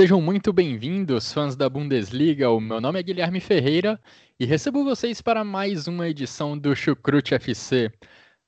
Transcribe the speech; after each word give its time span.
Sejam 0.00 0.18
muito 0.18 0.50
bem-vindos, 0.50 1.30
fãs 1.30 1.54
da 1.54 1.68
Bundesliga. 1.68 2.48
O 2.48 2.58
meu 2.58 2.80
nome 2.80 2.98
é 2.98 3.02
Guilherme 3.02 3.38
Ferreira 3.38 4.00
e 4.38 4.46
recebo 4.46 4.82
vocês 4.82 5.20
para 5.20 5.44
mais 5.44 5.86
uma 5.86 6.08
edição 6.08 6.56
do 6.56 6.74
Chucrute 6.74 7.34
FC. 7.34 7.92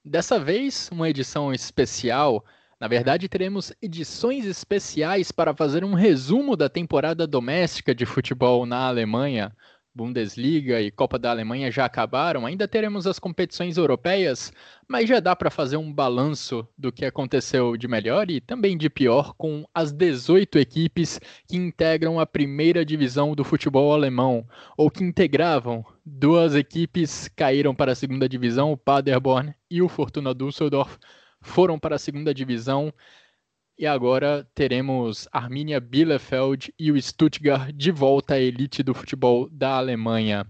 Dessa 0.02 0.40
vez, 0.40 0.88
uma 0.90 1.10
edição 1.10 1.52
especial. 1.52 2.42
Na 2.80 2.88
verdade, 2.88 3.28
teremos 3.28 3.70
edições 3.82 4.46
especiais 4.46 5.30
para 5.30 5.54
fazer 5.54 5.84
um 5.84 5.92
resumo 5.92 6.56
da 6.56 6.70
temporada 6.70 7.26
doméstica 7.26 7.94
de 7.94 8.06
futebol 8.06 8.64
na 8.64 8.88
Alemanha. 8.88 9.54
Bundesliga 9.94 10.80
e 10.80 10.90
Copa 10.90 11.18
da 11.18 11.30
Alemanha 11.30 11.70
já 11.70 11.84
acabaram, 11.84 12.46
ainda 12.46 12.66
teremos 12.66 13.06
as 13.06 13.18
competições 13.18 13.76
europeias, 13.76 14.52
mas 14.88 15.08
já 15.08 15.20
dá 15.20 15.36
para 15.36 15.50
fazer 15.50 15.76
um 15.76 15.92
balanço 15.92 16.66
do 16.78 16.90
que 16.90 17.04
aconteceu 17.04 17.76
de 17.76 17.86
melhor 17.86 18.30
e 18.30 18.40
também 18.40 18.76
de 18.76 18.88
pior 18.88 19.34
com 19.36 19.64
as 19.74 19.92
18 19.92 20.58
equipes 20.58 21.20
que 21.46 21.56
integram 21.56 22.18
a 22.18 22.26
primeira 22.26 22.84
divisão 22.84 23.34
do 23.34 23.44
futebol 23.44 23.92
alemão, 23.92 24.46
ou 24.76 24.90
que 24.90 25.04
integravam. 25.04 25.84
Duas 26.04 26.54
equipes 26.54 27.28
caíram 27.28 27.74
para 27.74 27.92
a 27.92 27.96
segunda 27.96 28.28
divisão, 28.28 28.72
o 28.72 28.76
Paderborn 28.76 29.54
e 29.70 29.82
o 29.82 29.88
Fortuna 29.88 30.34
Düsseldorf 30.34 30.98
foram 31.42 31.78
para 31.78 31.96
a 31.96 31.98
segunda 31.98 32.32
divisão. 32.32 32.92
E 33.78 33.86
agora 33.86 34.46
teremos 34.54 35.26
Arminia 35.32 35.80
Bielefeld 35.80 36.72
e 36.78 36.92
o 36.92 37.00
Stuttgart 37.00 37.72
de 37.72 37.90
volta 37.90 38.34
à 38.34 38.38
elite 38.38 38.82
do 38.82 38.94
futebol 38.94 39.48
da 39.50 39.76
Alemanha. 39.76 40.46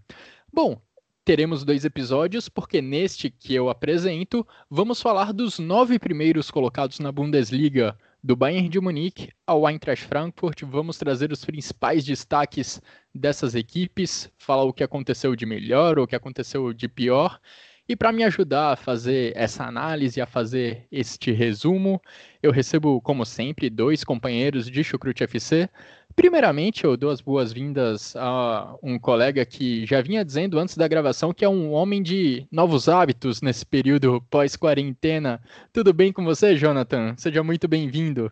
Bom, 0.53 0.81
teremos 1.25 1.65
dois 1.65 1.85
episódios, 1.85 2.49
porque 2.49 2.83
neste 2.83 3.31
que 3.31 3.55
eu 3.55 3.71
apresento, 3.71 4.47
vamos 4.69 5.01
falar 5.01 5.33
dos 5.33 5.59
nove 5.59 5.99
primeiros 5.99 6.51
colocados 6.51 6.99
na 6.99 7.13
Bundesliga, 7.13 7.97
do 8.23 8.37
Bayern 8.37 8.69
de 8.69 8.81
Munique 8.81 9.31
ao 9.47 9.69
Eintracht 9.69 10.05
Frankfurt. 10.05 10.63
Vamos 10.65 10.99
trazer 10.99 11.33
os 11.33 11.45
principais 11.45 12.05
destaques 12.05 12.81
dessas 13.15 13.55
equipes, 13.55 14.31
falar 14.37 14.65
o 14.65 14.73
que 14.73 14.85
aconteceu 14.85 15.35
de 15.35 15.47
melhor, 15.47 15.99
o 15.99 16.07
que 16.07 16.17
aconteceu 16.17 16.73
de 16.73 16.89
pior. 16.89 17.41
E 17.89 17.97
para 17.97 18.13
me 18.13 18.23
ajudar 18.23 18.73
a 18.73 18.77
fazer 18.77 19.33
essa 19.37 19.65
análise, 19.65 20.21
a 20.21 20.27
fazer 20.27 20.87
este 20.91 21.33
resumo, 21.33 22.01
eu 22.41 22.53
recebo, 22.53 23.01
como 23.01 23.27
sempre, 23.27 23.69
dois 23.69 24.05
companheiros 24.05 24.71
de 24.71 24.85
Chucrute 24.85 25.25
FC. 25.25 25.69
Primeiramente, 26.15 26.85
eu 26.85 26.97
dou 26.97 27.11
as 27.11 27.21
boas-vindas 27.21 28.15
a 28.15 28.77
um 28.83 28.99
colega 28.99 29.45
que 29.45 29.85
já 29.85 30.01
vinha 30.01 30.25
dizendo 30.25 30.61
antes 30.61 30.77
da 30.77 30.87
gravação 30.87 31.35
que 31.35 31.45
é 31.45 31.49
um 31.49 31.73
homem 31.73 32.03
de 32.03 32.47
novos 32.53 32.89
hábitos 32.89 33.43
nesse 33.43 33.67
período 33.67 34.23
pós-quarentena. 34.31 35.41
Tudo 35.73 35.93
bem 35.93 36.13
com 36.13 36.25
você, 36.25 36.55
Jonathan? 36.55 37.15
Seja 37.17 37.43
muito 37.43 37.67
bem-vindo. 37.67 38.31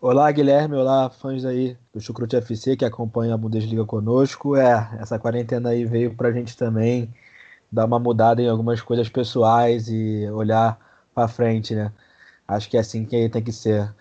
Olá, 0.00 0.32
Guilherme. 0.32 0.74
Olá, 0.76 1.10
fãs 1.10 1.44
aí 1.44 1.76
do 1.94 2.00
Chucrute 2.00 2.36
FC 2.36 2.76
que 2.76 2.84
acompanham 2.84 3.34
a 3.34 3.38
Bundesliga 3.38 3.84
conosco. 3.84 4.56
É, 4.56 4.90
essa 4.98 5.18
quarentena 5.18 5.68
aí 5.68 5.84
veio 5.84 6.12
pra 6.14 6.32
gente 6.32 6.56
também 6.56 7.08
dar 7.70 7.86
uma 7.86 7.98
mudada 7.98 8.42
em 8.42 8.48
algumas 8.48 8.80
coisas 8.80 9.08
pessoais 9.08 9.88
e 9.88 10.28
olhar 10.30 10.78
para 11.14 11.28
frente, 11.28 11.74
né? 11.74 11.92
Acho 12.48 12.68
que 12.68 12.76
é 12.76 12.80
assim 12.80 13.04
que 13.04 13.28
tem 13.28 13.42
que 13.42 13.52
ser. 13.52 13.94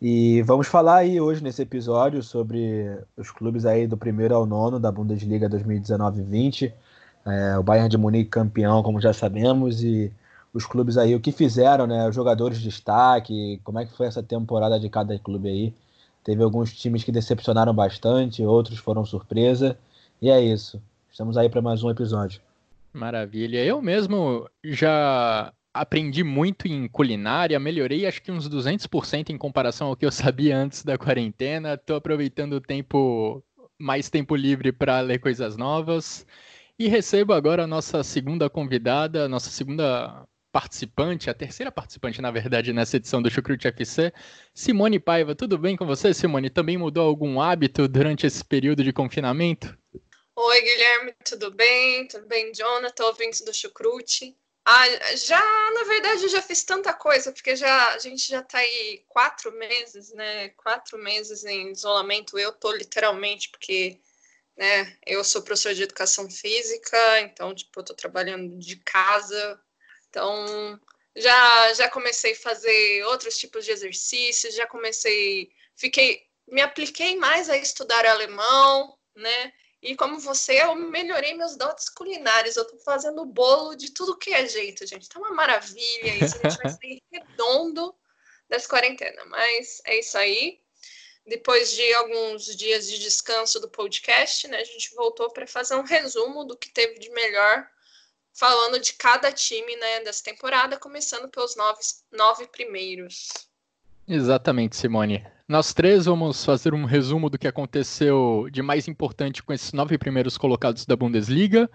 E 0.00 0.42
vamos 0.42 0.66
falar 0.66 0.96
aí 0.98 1.20
hoje 1.20 1.42
nesse 1.42 1.62
episódio 1.62 2.22
sobre 2.22 2.98
os 3.16 3.30
clubes 3.30 3.66
aí 3.66 3.86
do 3.86 3.96
primeiro 3.96 4.34
ao 4.34 4.46
nono 4.46 4.80
da 4.80 4.90
Bundesliga 4.90 5.48
2019-20. 5.50 6.72
É, 7.26 7.58
o 7.58 7.62
Bayern 7.62 7.88
de 7.88 7.98
Munique 7.98 8.30
campeão, 8.30 8.82
como 8.82 9.00
já 9.00 9.12
sabemos, 9.12 9.82
e 9.84 10.12
os 10.54 10.66
clubes 10.66 10.96
aí, 10.96 11.14
o 11.14 11.20
que 11.20 11.32
fizeram, 11.32 11.86
né? 11.86 12.08
Os 12.08 12.14
jogadores 12.14 12.58
de 12.58 12.64
destaque, 12.64 13.60
como 13.64 13.78
é 13.78 13.86
que 13.86 13.96
foi 13.96 14.06
essa 14.06 14.22
temporada 14.22 14.80
de 14.80 14.88
cada 14.88 15.18
clube 15.18 15.48
aí. 15.48 15.74
Teve 16.24 16.42
alguns 16.42 16.72
times 16.72 17.04
que 17.04 17.12
decepcionaram 17.12 17.74
bastante, 17.74 18.44
outros 18.44 18.78
foram 18.78 19.04
surpresa. 19.04 19.78
E 20.20 20.30
é 20.30 20.40
isso. 20.40 20.80
Estamos 21.10 21.36
aí 21.36 21.48
para 21.48 21.62
mais 21.62 21.82
um 21.82 21.90
episódio. 21.90 22.40
Maravilha. 22.92 23.64
Eu 23.64 23.80
mesmo 23.80 24.48
já 24.64 25.52
aprendi 25.72 26.24
muito 26.24 26.66
em 26.66 26.88
culinária, 26.88 27.58
melhorei 27.60 28.06
acho 28.06 28.20
que 28.22 28.32
uns 28.32 28.48
200% 28.48 29.30
em 29.30 29.38
comparação 29.38 29.88
ao 29.88 29.96
que 29.96 30.04
eu 30.04 30.10
sabia 30.12 30.56
antes 30.56 30.84
da 30.84 30.98
quarentena. 30.98 31.74
Estou 31.74 31.96
aproveitando 31.96 32.54
o 32.54 32.60
tempo, 32.60 33.42
mais 33.78 34.10
tempo 34.10 34.34
livre 34.34 34.72
para 34.72 35.00
ler 35.00 35.18
coisas 35.18 35.56
novas. 35.56 36.26
E 36.78 36.88
recebo 36.88 37.32
agora 37.32 37.64
a 37.64 37.66
nossa 37.66 38.02
segunda 38.02 38.48
convidada, 38.48 39.28
nossa 39.28 39.50
segunda 39.50 40.26
participante, 40.50 41.30
a 41.30 41.34
terceira 41.34 41.70
participante, 41.70 42.20
na 42.20 42.30
verdade, 42.30 42.72
nessa 42.72 42.96
edição 42.96 43.22
do 43.22 43.30
Chucrute 43.30 43.68
FC, 43.68 44.12
Simone 44.52 44.98
Paiva. 44.98 45.34
Tudo 45.34 45.56
bem 45.56 45.76
com 45.76 45.86
você, 45.86 46.12
Simone? 46.12 46.50
Também 46.50 46.76
mudou 46.76 47.06
algum 47.06 47.40
hábito 47.40 47.86
durante 47.86 48.26
esse 48.26 48.44
período 48.44 48.82
de 48.82 48.92
confinamento? 48.92 49.78
Oi, 50.42 50.62
Guilherme, 50.62 51.14
tudo 51.22 51.50
bem? 51.50 52.08
Tudo 52.08 52.26
bem, 52.26 52.50
Jonathan, 52.54 53.04
ouvintes 53.04 53.42
do 53.42 53.52
Chucrute? 53.52 54.34
Ah, 54.64 55.14
já, 55.14 55.38
na 55.72 55.84
verdade, 55.84 56.28
já 56.28 56.40
fiz 56.40 56.64
tanta 56.64 56.94
coisa, 56.94 57.30
porque 57.30 57.54
já, 57.54 57.92
a 57.92 57.98
gente 57.98 58.26
já 58.26 58.42
tá 58.42 58.56
aí 58.56 59.04
quatro 59.06 59.52
meses, 59.52 60.10
né? 60.14 60.48
Quatro 60.56 60.96
meses 60.96 61.44
em 61.44 61.70
isolamento. 61.72 62.38
Eu 62.38 62.52
tô 62.52 62.72
literalmente, 62.72 63.50
porque 63.50 64.00
né, 64.56 64.96
eu 65.06 65.22
sou 65.24 65.42
professor 65.42 65.74
de 65.74 65.82
educação 65.82 66.28
física, 66.30 67.20
então, 67.20 67.54
tipo, 67.54 67.78
eu 67.78 67.84
tô 67.84 67.94
trabalhando 67.94 68.58
de 68.58 68.76
casa. 68.76 69.60
Então, 70.08 70.80
já, 71.14 71.74
já 71.74 71.90
comecei 71.90 72.32
a 72.32 72.36
fazer 72.36 73.04
outros 73.04 73.36
tipos 73.36 73.66
de 73.66 73.72
exercícios, 73.72 74.54
já 74.54 74.66
comecei, 74.66 75.52
fiquei, 75.76 76.26
me 76.48 76.62
apliquei 76.62 77.14
mais 77.16 77.50
a 77.50 77.58
estudar 77.58 78.06
alemão, 78.06 78.96
né? 79.14 79.52
E 79.82 79.96
como 79.96 80.18
você, 80.18 80.62
eu 80.62 80.74
melhorei 80.74 81.34
meus 81.34 81.56
dotes 81.56 81.88
culinários. 81.88 82.56
Eu 82.56 82.66
tô 82.66 82.76
fazendo 82.78 83.24
bolo 83.24 83.74
de 83.74 83.92
tudo 83.92 84.16
que 84.16 84.32
é 84.32 84.46
jeito, 84.46 84.86
gente. 84.86 85.08
Tá 85.08 85.18
uma 85.18 85.32
maravilha 85.32 86.24
isso. 86.24 86.36
A 86.42 86.48
gente 86.48 86.62
vai 86.62 86.72
sair 86.72 87.02
redondo 87.10 87.94
dessa 88.48 88.68
quarentena. 88.68 89.24
Mas 89.26 89.80
é 89.86 89.98
isso 89.98 90.18
aí. 90.18 90.60
Depois 91.26 91.72
de 91.72 91.94
alguns 91.94 92.44
dias 92.56 92.88
de 92.88 92.98
descanso 92.98 93.60
do 93.60 93.68
podcast, 93.68 94.48
né, 94.48 94.58
a 94.58 94.64
gente 94.64 94.94
voltou 94.94 95.30
para 95.30 95.46
fazer 95.46 95.76
um 95.76 95.82
resumo 95.82 96.44
do 96.44 96.56
que 96.56 96.70
teve 96.70 96.98
de 96.98 97.10
melhor, 97.10 97.68
falando 98.32 98.80
de 98.80 98.94
cada 98.94 99.30
time 99.30 99.76
né, 99.76 100.00
dessa 100.00 100.24
temporada, 100.24 100.78
começando 100.78 101.28
pelos 101.28 101.54
nove, 101.56 101.80
nove 102.10 102.46
primeiros. 102.48 103.28
Exatamente, 104.08 104.76
Simone. 104.76 105.24
Nós 105.50 105.74
três 105.74 106.04
vamos 106.04 106.44
fazer 106.44 106.74
um 106.74 106.84
resumo 106.84 107.28
do 107.28 107.36
que 107.36 107.48
aconteceu 107.48 108.46
de 108.52 108.62
mais 108.62 108.86
importante 108.86 109.42
com 109.42 109.52
esses 109.52 109.72
nove 109.72 109.98
primeiros 109.98 110.38
colocados 110.38 110.86
da 110.86 110.94
Bundesliga. 110.94 111.68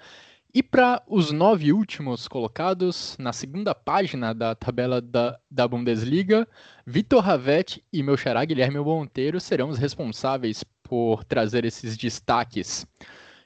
E 0.53 0.63
para 0.63 1.03
os 1.05 1.33
nove 1.33 1.73
últimos 1.73 2.25
colocados, 2.25 3.17
na 3.19 3.33
segunda 3.33 3.75
página 3.75 4.33
da 4.33 4.55
tabela 4.55 5.01
da, 5.01 5.37
da 5.51 5.67
Bundesliga, 5.67 6.47
Vitor 6.87 7.21
Ravetti 7.21 7.83
e 7.91 8.01
meu 8.01 8.15
xará 8.15 8.45
Guilherme 8.45 8.79
Monteiro 8.79 9.41
serão 9.41 9.67
os 9.67 9.77
responsáveis 9.77 10.63
por 10.81 11.25
trazer 11.25 11.65
esses 11.65 11.97
destaques. 11.97 12.87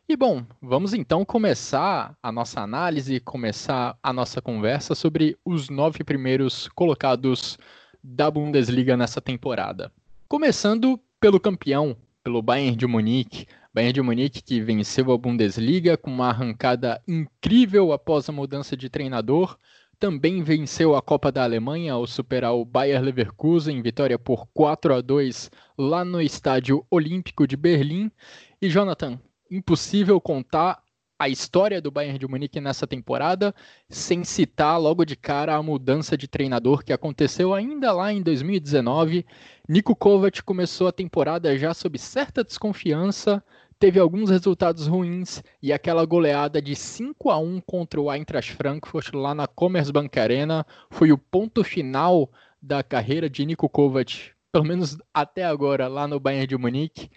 E 0.07 0.15
bom, 0.15 0.45
vamos 0.61 0.93
então 0.93 1.25
começar 1.25 2.15
a 2.21 2.31
nossa 2.31 2.61
análise, 2.61 3.19
começar 3.19 3.97
a 4.03 4.13
nossa 4.13 4.39
conversa 4.39 4.93
sobre 4.93 5.35
os 5.43 5.69
nove 5.69 6.03
primeiros 6.03 6.67
colocados 6.67 7.57
da 8.03 8.29
Bundesliga 8.29 8.95
nessa 8.95 9.19
temporada. 9.19 9.91
Começando 10.29 10.99
pelo 11.19 11.39
campeão, 11.39 11.97
pelo 12.23 12.39
Bayern 12.39 12.75
de 12.77 12.85
Munique. 12.85 13.47
Bayern 13.73 13.93
de 13.93 14.01
Munique 14.03 14.43
que 14.43 14.61
venceu 14.61 15.11
a 15.11 15.17
Bundesliga 15.17 15.97
com 15.97 16.11
uma 16.11 16.29
arrancada 16.29 17.01
incrível 17.07 17.91
após 17.91 18.29
a 18.29 18.31
mudança 18.31 18.77
de 18.77 18.91
treinador. 18.91 19.57
Também 19.97 20.43
venceu 20.43 20.95
a 20.95 21.01
Copa 21.01 21.31
da 21.31 21.43
Alemanha 21.43 21.93
ao 21.93 22.05
superar 22.05 22.53
o 22.53 22.63
Bayer 22.63 23.01
Leverkusen, 23.01 23.81
vitória 23.81 24.19
por 24.19 24.45
4 24.53 24.93
a 24.93 25.01
2 25.01 25.49
lá 25.75 26.05
no 26.05 26.21
Estádio 26.21 26.85
Olímpico 26.91 27.47
de 27.47 27.57
Berlim. 27.57 28.11
E 28.61 28.69
Jonathan, 28.69 29.19
impossível 29.49 30.21
contar 30.21 30.79
a 31.19 31.27
história 31.27 31.81
do 31.81 31.91
Bayern 31.91 32.17
de 32.17 32.25
Munique 32.25 32.61
nessa 32.61 32.87
temporada, 32.87 33.53
sem 33.89 34.23
citar 34.23 34.79
logo 34.79 35.03
de 35.03 35.17
cara 35.17 35.53
a 35.53 35.61
mudança 35.61 36.17
de 36.17 36.29
treinador 36.29 36.81
que 36.81 36.93
aconteceu 36.93 37.53
ainda 37.53 37.91
lá 37.91 38.13
em 38.13 38.21
2019. 38.21 39.25
Nico 39.67 39.93
Kovac 39.93 40.41
começou 40.41 40.87
a 40.87 40.93
temporada 40.93 41.57
já 41.57 41.73
sob 41.73 41.99
certa 41.99 42.41
desconfiança, 42.41 43.43
teve 43.77 43.99
alguns 43.99 44.29
resultados 44.29 44.87
ruins 44.87 45.43
e 45.61 45.73
aquela 45.73 46.05
goleada 46.05 46.61
de 46.61 46.73
5 46.73 47.29
a 47.29 47.37
1 47.37 47.61
contra 47.61 47.99
o 47.99 48.11
Eintracht 48.11 48.53
Frankfurt 48.53 49.13
lá 49.13 49.35
na 49.35 49.45
Commerzbank 49.45 50.17
Arena 50.17 50.65
foi 50.89 51.11
o 51.11 51.17
ponto 51.17 51.65
final 51.65 52.31
da 52.61 52.81
carreira 52.81 53.29
de 53.29 53.45
Nico 53.45 53.67
Kovac, 53.67 54.31
pelo 54.53 54.63
menos 54.63 54.97
até 55.13 55.43
agora 55.43 55.89
lá 55.89 56.07
no 56.07 56.19
Bayern 56.19 56.47
de 56.47 56.57
Munique. 56.57 57.09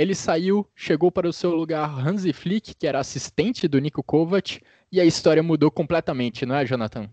Ele 0.00 0.14
saiu, 0.14 0.66
chegou 0.74 1.12
para 1.12 1.28
o 1.28 1.32
seu 1.32 1.54
lugar 1.54 1.86
Hansi 1.86 2.32
Flick, 2.32 2.74
que 2.74 2.86
era 2.86 2.98
assistente 2.98 3.68
do 3.68 3.78
Nico 3.78 4.02
Kovac, 4.02 4.58
e 4.90 4.98
a 4.98 5.04
história 5.04 5.42
mudou 5.42 5.70
completamente, 5.70 6.46
não 6.46 6.54
é, 6.54 6.64
Jonathan? 6.64 7.06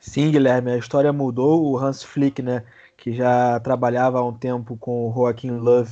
Sim, 0.00 0.32
Guilherme, 0.32 0.72
a 0.72 0.76
história 0.76 1.12
mudou. 1.12 1.64
O 1.64 1.78
Hans 1.78 2.02
Flick, 2.02 2.42
né, 2.42 2.64
que 2.96 3.12
já 3.12 3.60
trabalhava 3.60 4.18
há 4.18 4.26
um 4.26 4.32
tempo 4.32 4.76
com 4.76 5.08
o 5.08 5.14
Joachim 5.14 5.52
Löw 5.52 5.86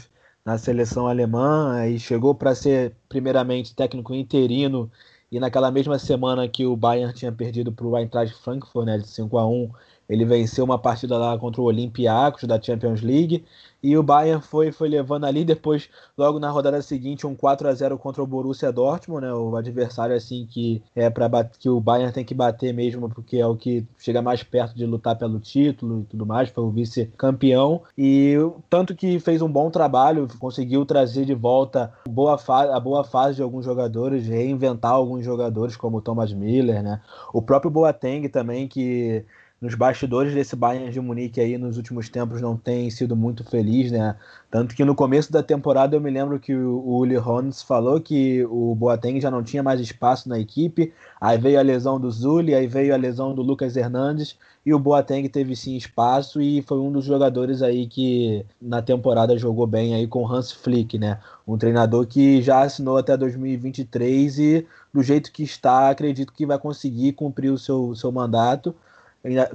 na 0.44 0.58
seleção 0.58 1.06
alemã 1.06 1.87
e 1.87 2.00
chegou 2.00 2.35
para 2.35 2.52
ser 2.52 2.97
primeiramente 3.08 3.73
técnico 3.73 4.12
interino 4.12 4.91
e 5.31 5.38
naquela 5.38 5.70
mesma 5.70 6.00
semana 6.00 6.49
que 6.49 6.67
o 6.67 6.76
Bayern 6.76 7.14
tinha 7.14 7.31
perdido 7.31 7.70
para 7.70 7.87
o 7.87 7.97
Eintracht 7.97 8.35
Frankfurt, 8.43 8.87
né, 8.87 8.99
de 8.99 9.06
5 9.06 9.38
a 9.38 9.47
1, 9.47 9.70
ele 10.10 10.24
venceu 10.24 10.64
uma 10.64 10.78
partida 10.78 11.16
lá 11.16 11.38
contra 11.38 11.60
o 11.60 11.64
Olympiacos 11.64 12.42
da 12.42 12.60
Champions 12.60 13.00
League 13.00 13.44
e 13.82 13.96
o 13.96 14.02
Bayern 14.02 14.42
foi, 14.42 14.72
foi 14.72 14.88
levando 14.88 15.24
ali 15.24 15.44
depois, 15.44 15.88
logo 16.18 16.38
na 16.38 16.50
rodada 16.50 16.82
seguinte, 16.82 17.26
um 17.26 17.34
4 17.34 17.68
a 17.68 17.72
0 17.72 17.96
contra 17.96 18.22
o 18.22 18.26
Borussia 18.26 18.70
Dortmund, 18.70 19.24
né? 19.24 19.32
O 19.32 19.56
adversário 19.56 20.14
assim 20.14 20.46
que 20.50 20.82
é 20.94 21.08
para 21.08 21.44
que 21.44 21.68
o 21.68 21.80
Bayern 21.80 22.12
tem 22.12 22.24
que 22.24 22.34
bater 22.34 22.74
mesmo, 22.74 23.08
porque 23.08 23.38
é 23.38 23.46
o 23.46 23.56
que 23.56 23.86
chega 23.98 24.20
mais 24.20 24.42
perto 24.42 24.74
de 24.74 24.84
lutar 24.84 25.16
pelo 25.16 25.38
título 25.40 26.00
e 26.00 26.04
tudo 26.04 26.26
mais, 26.26 26.50
foi 26.50 26.64
o 26.64 26.70
vice-campeão 26.70 27.82
e 27.96 28.34
tanto 28.68 28.94
que 28.94 29.18
fez 29.20 29.40
um 29.40 29.50
bom 29.50 29.70
trabalho, 29.70 30.28
conseguiu 30.38 30.84
trazer 30.84 31.24
de 31.24 31.34
volta 31.34 31.92
boa 32.08 32.38
a 32.48 32.80
boa 32.80 33.04
fase 33.04 33.36
de 33.36 33.42
alguns 33.42 33.64
jogadores, 33.64 34.26
reinventar 34.26 34.92
alguns 34.92 35.24
jogadores 35.24 35.76
como 35.76 35.98
o 35.98 36.02
Thomas 36.02 36.32
Miller, 36.32 36.82
né? 36.82 37.00
O 37.32 37.40
próprio 37.40 37.70
Boateng 37.70 38.28
também 38.28 38.66
que 38.68 39.24
nos 39.60 39.74
bastidores 39.74 40.32
desse 40.32 40.56
Bayern 40.56 40.90
de 40.90 40.98
Munique 41.00 41.38
aí 41.38 41.58
nos 41.58 41.76
últimos 41.76 42.08
tempos 42.08 42.40
não 42.40 42.56
tem 42.56 42.88
sido 42.88 43.14
muito 43.14 43.44
feliz, 43.44 43.92
né? 43.92 44.16
Tanto 44.50 44.74
que 44.74 44.86
no 44.86 44.94
começo 44.94 45.30
da 45.30 45.42
temporada 45.42 45.94
eu 45.94 46.00
me 46.00 46.10
lembro 46.10 46.40
que 46.40 46.54
o 46.54 46.96
Uli 46.96 47.18
Hones 47.18 47.62
falou 47.62 48.00
que 48.00 48.42
o 48.46 48.74
Boateng 48.74 49.20
já 49.20 49.30
não 49.30 49.42
tinha 49.42 49.62
mais 49.62 49.78
espaço 49.78 50.30
na 50.30 50.38
equipe, 50.38 50.94
aí 51.20 51.36
veio 51.36 51.58
a 51.58 51.62
lesão 51.62 52.00
do 52.00 52.10
Zuli, 52.10 52.54
aí 52.54 52.66
veio 52.66 52.94
a 52.94 52.96
lesão 52.96 53.34
do 53.34 53.42
Lucas 53.42 53.76
Hernandes 53.76 54.38
e 54.64 54.72
o 54.72 54.78
Boateng 54.78 55.28
teve 55.28 55.54
sim 55.54 55.76
espaço 55.76 56.40
e 56.40 56.62
foi 56.62 56.78
um 56.78 56.90
dos 56.90 57.04
jogadores 57.04 57.60
aí 57.60 57.86
que 57.86 58.46
na 58.62 58.80
temporada 58.80 59.36
jogou 59.36 59.66
bem 59.66 59.94
aí 59.94 60.06
com 60.06 60.26
Hans 60.26 60.50
Flick, 60.52 60.98
né? 60.98 61.18
Um 61.46 61.58
treinador 61.58 62.06
que 62.06 62.40
já 62.40 62.62
assinou 62.62 62.96
até 62.96 63.14
2023 63.14 64.38
e 64.38 64.66
do 64.92 65.02
jeito 65.02 65.30
que 65.30 65.42
está, 65.42 65.90
acredito 65.90 66.32
que 66.32 66.46
vai 66.46 66.58
conseguir 66.58 67.12
cumprir 67.12 67.50
o 67.50 67.58
seu, 67.58 67.94
seu 67.94 68.10
mandato. 68.10 68.74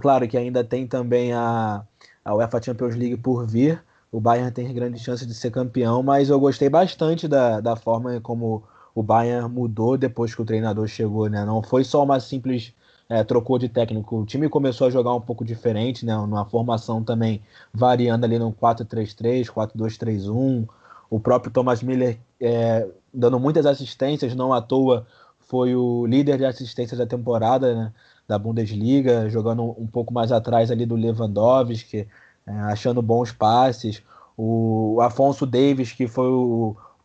Claro 0.02 0.28
que 0.28 0.38
ainda 0.38 0.64
tem 0.64 0.86
também 0.88 1.34
a, 1.34 1.84
a 2.24 2.36
UEFA 2.36 2.62
Champions 2.62 2.96
League 2.96 3.18
por 3.18 3.46
vir. 3.48 3.82
O 4.12 4.20
Bayern 4.20 4.52
tem 4.52 4.74
grande 4.74 5.00
chance 5.00 5.26
de 5.26 5.34
ser 5.34 5.52
campeão, 5.52 6.02
mas 6.04 6.30
eu 6.30 6.40
gostei 6.40 6.70
bastante 6.70 7.28
da, 7.28 7.60
da 7.60 7.76
forma 7.76 8.20
como 8.22 8.64
o 8.94 9.04
Bayern 9.04 9.50
mudou 9.50 9.98
depois 9.98 10.34
que 10.34 10.42
o 10.42 10.46
treinador 10.46 10.88
chegou, 10.88 11.28
né? 11.28 11.44
Não 11.44 11.62
foi 11.62 11.84
só 11.84 12.04
uma 12.04 12.20
simples 12.20 12.74
é, 13.10 13.24
trocou 13.24 13.60
de 13.60 13.68
técnico. 13.68 14.22
O 14.22 14.26
time 14.26 14.48
começou 14.48 14.88
a 14.88 14.90
jogar 14.90 15.14
um 15.14 15.22
pouco 15.22 15.44
diferente, 15.44 16.06
né? 16.06 16.16
Numa 16.16 16.46
formação 16.46 17.04
também 17.04 17.42
variando 17.74 18.24
ali 18.24 18.40
no 18.40 18.54
4-3-3, 18.54 19.48
4-2-3-1. 19.48 20.68
O 21.10 21.20
próprio 21.20 21.52
Thomas 21.52 21.84
Miller 21.84 22.18
é, 22.40 22.88
dando 23.14 23.40
muitas 23.40 23.66
assistências, 23.66 24.36
não 24.36 24.54
à 24.54 24.62
toa 24.62 25.06
foi 25.48 25.76
o 25.76 26.06
líder 26.06 26.38
de 26.38 26.46
assistências 26.46 26.98
da 26.98 27.06
temporada, 27.06 27.76
né? 27.76 27.94
Da 28.28 28.38
Bundesliga, 28.40 29.30
jogando 29.30 29.64
um 29.64 29.88
pouco 29.88 30.14
mais 30.14 30.32
atrás 30.32 30.72
ali 30.72 30.86
do 30.86 30.96
Lewandowski, 30.96 32.08
é, 32.48 32.52
achando 32.52 33.02
bons 33.02 33.32
passes. 33.32 34.02
O 34.38 35.00
Afonso 35.02 35.46
Davis, 35.46 35.92
que 35.92 36.08
foi 36.08 36.30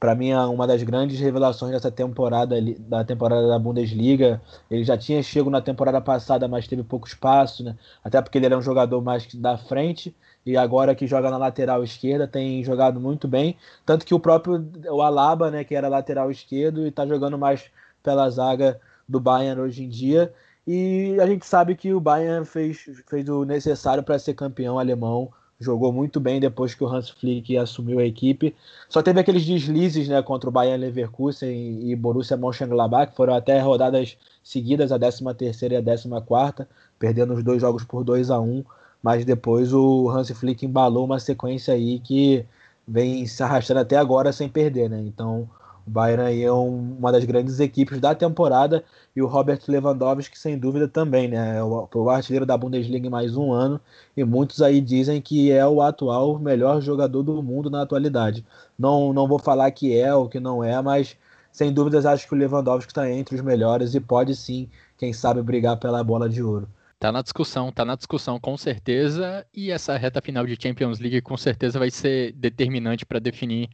para 0.00 0.14
mim 0.14 0.32
uma 0.32 0.66
das 0.66 0.82
grandes 0.82 1.20
revelações 1.20 1.72
dessa 1.72 1.90
temporada 1.90 2.56
da 2.78 3.04
temporada 3.04 3.46
da 3.46 3.58
Bundesliga. 3.58 4.40
Ele 4.70 4.82
já 4.82 4.96
tinha 4.96 5.22
chego 5.22 5.50
na 5.50 5.60
temporada 5.60 6.00
passada, 6.00 6.48
mas 6.48 6.66
teve 6.66 6.82
pouco 6.82 7.06
espaço, 7.06 7.62
né? 7.62 7.76
Até 8.02 8.20
porque 8.22 8.38
ele 8.38 8.46
era 8.46 8.56
um 8.56 8.62
jogador 8.62 9.02
mais 9.02 9.26
da 9.34 9.58
frente 9.58 10.14
e 10.44 10.56
agora 10.56 10.94
que 10.94 11.06
joga 11.06 11.30
na 11.30 11.36
lateral 11.36 11.84
esquerda 11.84 12.26
tem 12.26 12.64
jogado 12.64 12.98
muito 12.98 13.28
bem, 13.28 13.56
tanto 13.84 14.06
que 14.06 14.14
o 14.14 14.18
próprio 14.18 14.66
o 14.88 15.02
Alaba, 15.02 15.50
né, 15.50 15.64
que 15.64 15.74
era 15.74 15.86
lateral 15.86 16.30
esquerdo 16.30 16.86
e 16.86 16.88
está 16.88 17.06
jogando 17.06 17.36
mais 17.36 17.70
pela 18.02 18.28
zaga 18.30 18.80
do 19.06 19.20
Bayern 19.20 19.60
hoje 19.60 19.84
em 19.84 19.88
dia. 19.88 20.32
E 20.72 21.18
a 21.20 21.26
gente 21.26 21.44
sabe 21.44 21.74
que 21.74 21.92
o 21.92 21.98
Bayern 21.98 22.46
fez, 22.46 22.84
fez 23.08 23.28
o 23.28 23.44
necessário 23.44 24.04
para 24.04 24.20
ser 24.20 24.34
campeão 24.34 24.78
alemão. 24.78 25.28
Jogou 25.58 25.92
muito 25.92 26.20
bem 26.20 26.38
depois 26.38 26.74
que 26.74 26.84
o 26.84 26.86
Hans 26.86 27.10
Flick 27.10 27.56
assumiu 27.56 27.98
a 27.98 28.04
equipe. 28.04 28.54
Só 28.88 29.02
teve 29.02 29.18
aqueles 29.18 29.44
deslizes 29.44 30.06
né, 30.06 30.22
contra 30.22 30.48
o 30.48 30.52
Bayern 30.52 30.80
Leverkusen 30.80 31.90
e 31.90 31.96
Borussia 31.96 32.36
Mönchengladbach, 32.36 33.10
que 33.10 33.16
foram 33.16 33.34
até 33.34 33.58
rodadas 33.58 34.16
seguidas, 34.44 34.92
a 34.92 34.98
13ª 34.98 35.72
e 35.72 35.76
a 35.76 35.82
14ª, 35.82 36.68
perdendo 37.00 37.34
os 37.34 37.42
dois 37.42 37.60
jogos 37.60 37.82
por 37.82 38.04
2 38.04 38.30
a 38.30 38.38
1 38.38 38.64
mas 39.02 39.24
depois 39.24 39.72
o 39.72 40.08
Hans 40.08 40.30
Flick 40.30 40.64
embalou 40.64 41.04
uma 41.04 41.18
sequência 41.18 41.74
aí 41.74 41.98
que 41.98 42.46
vem 42.86 43.26
se 43.26 43.42
arrastando 43.42 43.80
até 43.80 43.96
agora 43.96 44.32
sem 44.32 44.48
perder, 44.48 44.88
né? 44.88 45.00
Então 45.00 45.48
o 45.90 45.92
Bayern 45.92 46.22
aí 46.22 46.44
é 46.44 46.52
um, 46.52 46.96
uma 46.98 47.10
das 47.10 47.24
grandes 47.24 47.58
equipes 47.58 47.98
da 47.98 48.14
temporada 48.14 48.84
e 49.14 49.20
o 49.20 49.26
Robert 49.26 49.60
Lewandowski, 49.66 50.38
sem 50.38 50.56
dúvida, 50.56 50.86
também, 50.86 51.26
né? 51.26 51.58
É 51.58 51.62
o, 51.62 51.88
o 51.92 52.10
artilheiro 52.10 52.46
da 52.46 52.56
Bundesliga 52.56 53.08
em 53.08 53.10
mais 53.10 53.36
um 53.36 53.52
ano 53.52 53.80
e 54.16 54.22
muitos 54.22 54.62
aí 54.62 54.80
dizem 54.80 55.20
que 55.20 55.50
é 55.50 55.66
o 55.66 55.82
atual 55.82 56.38
melhor 56.38 56.80
jogador 56.80 57.24
do 57.24 57.42
mundo 57.42 57.68
na 57.68 57.82
atualidade. 57.82 58.46
Não, 58.78 59.12
não 59.12 59.26
vou 59.26 59.40
falar 59.40 59.70
que 59.72 59.98
é 59.98 60.14
ou 60.14 60.28
que 60.28 60.38
não 60.38 60.62
é, 60.62 60.80
mas 60.80 61.16
sem 61.50 61.72
dúvidas 61.72 62.06
acho 62.06 62.28
que 62.28 62.34
o 62.34 62.38
Lewandowski 62.38 62.92
está 62.92 63.10
entre 63.10 63.34
os 63.34 63.42
melhores 63.42 63.94
e 63.96 64.00
pode 64.00 64.36
sim, 64.36 64.68
quem 64.96 65.12
sabe, 65.12 65.42
brigar 65.42 65.76
pela 65.76 66.04
bola 66.04 66.28
de 66.28 66.40
ouro. 66.40 66.68
Tá 67.00 67.10
na 67.10 67.22
discussão, 67.22 67.72
tá 67.72 67.82
na 67.82 67.96
discussão 67.96 68.38
com 68.38 68.58
certeza, 68.58 69.44
e 69.54 69.70
essa 69.70 69.96
reta 69.96 70.20
final 70.20 70.46
de 70.46 70.54
Champions 70.60 71.00
League 71.00 71.22
com 71.22 71.34
certeza 71.34 71.78
vai 71.78 71.90
ser 71.90 72.32
determinante 72.32 73.06
para 73.06 73.18
definir 73.18 73.70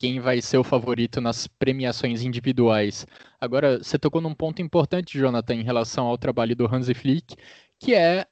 quem 0.00 0.18
vai 0.18 0.40
ser 0.40 0.56
o 0.56 0.64
favorito 0.64 1.20
nas 1.20 1.46
premiações 1.46 2.22
individuais. 2.22 3.06
Agora, 3.38 3.78
você 3.78 3.98
tocou 3.98 4.22
num 4.22 4.34
ponto 4.34 4.62
importante, 4.62 5.18
Jonathan, 5.18 5.56
em 5.56 5.62
relação 5.62 6.06
ao 6.06 6.16
trabalho 6.16 6.56
do 6.56 6.66
Hansi 6.66 6.94
Flick, 6.94 7.36
que 7.78 7.94
é 7.94 8.26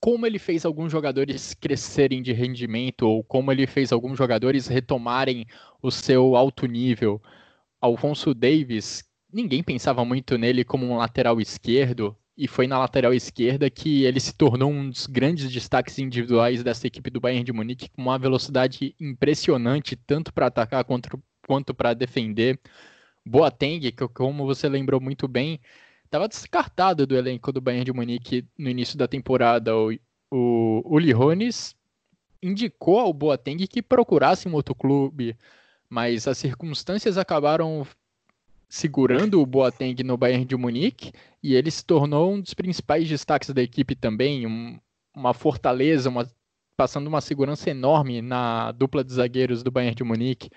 como 0.00 0.26
ele 0.26 0.38
fez 0.38 0.64
alguns 0.64 0.90
jogadores 0.90 1.52
crescerem 1.52 2.22
de 2.22 2.32
rendimento 2.32 3.02
ou 3.02 3.22
como 3.22 3.52
ele 3.52 3.66
fez 3.66 3.92
alguns 3.92 4.16
jogadores 4.16 4.66
retomarem 4.66 5.46
o 5.82 5.90
seu 5.90 6.34
alto 6.34 6.64
nível. 6.64 7.20
Alfonso 7.78 8.32
Davis, 8.32 9.04
ninguém 9.30 9.62
pensava 9.62 10.06
muito 10.06 10.38
nele 10.38 10.64
como 10.64 10.86
um 10.86 10.96
lateral 10.96 11.38
esquerdo, 11.38 12.16
e 12.38 12.46
foi 12.46 12.68
na 12.68 12.78
lateral 12.78 13.12
esquerda 13.12 13.68
que 13.68 14.04
ele 14.04 14.20
se 14.20 14.32
tornou 14.32 14.70
um 14.70 14.88
dos 14.88 15.08
grandes 15.08 15.50
destaques 15.50 15.98
individuais 15.98 16.62
dessa 16.62 16.86
equipe 16.86 17.10
do 17.10 17.20
Bayern 17.20 17.42
de 17.42 17.52
Munique, 17.52 17.90
com 17.90 18.00
uma 18.00 18.16
velocidade 18.16 18.94
impressionante, 19.00 19.96
tanto 19.96 20.32
para 20.32 20.46
atacar 20.46 20.84
quanto, 20.84 21.74
para 21.74 21.94
defender. 21.94 22.60
Boateng, 23.26 23.80
que 23.80 24.08
como 24.08 24.46
você 24.46 24.68
lembrou 24.68 25.00
muito 25.00 25.26
bem, 25.26 25.60
estava 26.04 26.28
descartado 26.28 27.04
do 27.08 27.16
elenco 27.16 27.50
do 27.50 27.60
Bayern 27.60 27.84
de 27.84 27.92
Munique 27.92 28.46
no 28.56 28.70
início 28.70 28.96
da 28.96 29.08
temporada. 29.08 29.76
O, 29.76 29.92
o, 30.30 30.94
o 30.94 30.96
Lirones 30.96 31.74
indicou 32.40 33.00
ao 33.00 33.12
Boateng 33.12 33.66
que 33.66 33.82
procurasse 33.82 34.48
um 34.48 34.54
outro 34.54 34.76
clube, 34.76 35.36
mas 35.90 36.28
as 36.28 36.38
circunstâncias 36.38 37.18
acabaram 37.18 37.84
segurando 38.68 39.40
o 39.40 39.46
Boateng 39.46 40.02
no 40.04 40.16
Bayern 40.16 40.44
de 40.44 40.56
Munique 40.56 41.12
e 41.42 41.54
ele 41.54 41.70
se 41.70 41.84
tornou 41.84 42.34
um 42.34 42.40
dos 42.40 42.54
principais 42.54 43.08
destaques 43.08 43.50
da 43.50 43.62
equipe 43.62 43.94
também, 43.94 44.46
um, 44.46 44.78
uma 45.14 45.32
fortaleza, 45.32 46.08
uma, 46.08 46.28
passando 46.76 47.06
uma 47.06 47.20
segurança 47.20 47.70
enorme 47.70 48.20
na 48.20 48.72
dupla 48.72 49.02
de 49.02 49.12
zagueiros 49.12 49.62
do 49.62 49.70
Bayern 49.70 49.94
de 49.94 50.04
Munique. 50.04 50.50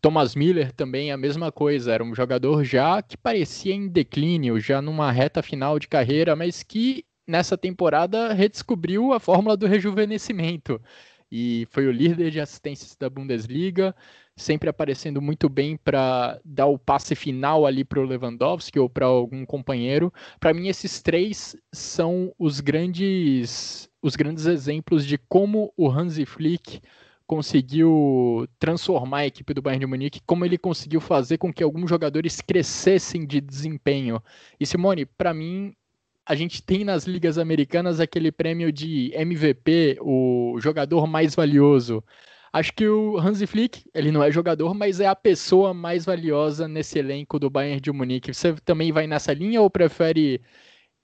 Thomas 0.00 0.34
Miller 0.34 0.72
também 0.72 1.10
a 1.12 1.16
mesma 1.16 1.50
coisa, 1.52 1.92
era 1.92 2.04
um 2.04 2.14
jogador 2.14 2.64
já 2.64 3.02
que 3.02 3.16
parecia 3.16 3.74
em 3.74 3.88
declínio, 3.88 4.60
já 4.60 4.80
numa 4.80 5.10
reta 5.10 5.42
final 5.42 5.78
de 5.78 5.88
carreira, 5.88 6.36
mas 6.36 6.62
que 6.62 7.04
nessa 7.26 7.58
temporada 7.58 8.32
redescobriu 8.32 9.12
a 9.12 9.20
fórmula 9.20 9.56
do 9.56 9.66
rejuvenescimento. 9.66 10.80
e 11.30 11.66
foi 11.70 11.86
o 11.86 11.92
líder 11.92 12.30
de 12.30 12.40
assistências 12.40 12.96
da 12.96 13.10
Bundesliga, 13.10 13.94
sempre 14.38 14.70
aparecendo 14.70 15.20
muito 15.20 15.48
bem 15.48 15.76
para 15.76 16.40
dar 16.44 16.66
o 16.66 16.78
passe 16.78 17.14
final 17.14 17.66
ali 17.66 17.84
para 17.84 18.00
o 18.00 18.04
Lewandowski 18.04 18.78
ou 18.78 18.88
para 18.88 19.06
algum 19.06 19.44
companheiro. 19.44 20.12
Para 20.40 20.54
mim, 20.54 20.68
esses 20.68 21.02
três 21.02 21.56
são 21.72 22.32
os 22.38 22.60
grandes, 22.60 23.90
os 24.00 24.16
grandes 24.16 24.46
exemplos 24.46 25.04
de 25.04 25.18
como 25.18 25.72
o 25.76 25.90
Hansi 25.90 26.24
Flick 26.24 26.80
conseguiu 27.26 28.48
transformar 28.58 29.18
a 29.18 29.26
equipe 29.26 29.52
do 29.52 29.60
Bayern 29.60 29.80
de 29.80 29.86
Munique, 29.86 30.22
como 30.24 30.46
ele 30.46 30.56
conseguiu 30.56 30.98
fazer 30.98 31.36
com 31.36 31.52
que 31.52 31.62
alguns 31.62 31.90
jogadores 31.90 32.40
crescessem 32.40 33.26
de 33.26 33.38
desempenho. 33.38 34.22
E 34.58 34.64
Simone, 34.64 35.04
para 35.04 35.34
mim, 35.34 35.74
a 36.24 36.34
gente 36.34 36.62
tem 36.62 36.84
nas 36.84 37.04
ligas 37.04 37.36
americanas 37.36 38.00
aquele 38.00 38.32
prêmio 38.32 38.72
de 38.72 39.12
MVP, 39.14 39.98
o 40.00 40.56
jogador 40.58 41.06
mais 41.06 41.34
valioso. 41.34 42.02
Acho 42.52 42.72
que 42.72 42.88
o 42.88 43.18
Hansi 43.18 43.46
Flick, 43.46 43.84
ele 43.94 44.10
não 44.10 44.22
é 44.22 44.30
jogador, 44.30 44.74
mas 44.74 45.00
é 45.00 45.06
a 45.06 45.14
pessoa 45.14 45.74
mais 45.74 46.04
valiosa 46.04 46.66
nesse 46.66 46.98
elenco 46.98 47.38
do 47.38 47.50
Bayern 47.50 47.80
de 47.80 47.92
Munique. 47.92 48.32
Você 48.32 48.54
também 48.64 48.90
vai 48.90 49.06
nessa 49.06 49.32
linha 49.32 49.60
ou 49.60 49.70
prefere 49.70 50.40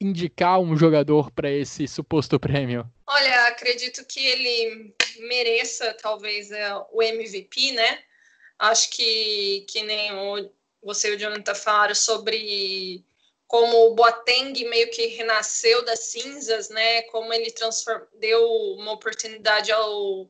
indicar 0.00 0.60
um 0.60 0.76
jogador 0.76 1.30
para 1.30 1.50
esse 1.50 1.86
suposto 1.86 2.38
prêmio? 2.40 2.90
Olha, 3.06 3.48
acredito 3.48 4.04
que 4.06 4.24
ele 4.24 4.94
mereça 5.20 5.94
talvez 6.00 6.50
é, 6.50 6.74
o 6.92 7.02
MVP, 7.02 7.72
né? 7.72 8.00
Acho 8.58 8.90
que, 8.90 9.66
que 9.68 9.82
nem 9.82 10.12
o, 10.12 10.50
você 10.82 11.12
e 11.12 11.16
o 11.16 11.18
Jonathan 11.18 11.54
falaram 11.54 11.94
sobre 11.94 13.04
como 13.46 13.88
o 13.88 13.94
Boateng 13.94 14.52
meio 14.68 14.90
que 14.90 15.06
renasceu 15.08 15.84
das 15.84 16.00
cinzas, 16.00 16.70
né? 16.70 17.02
Como 17.02 17.32
ele 17.32 17.50
transform... 17.50 18.02
deu 18.18 18.42
uma 18.78 18.92
oportunidade 18.92 19.70
ao 19.70 20.28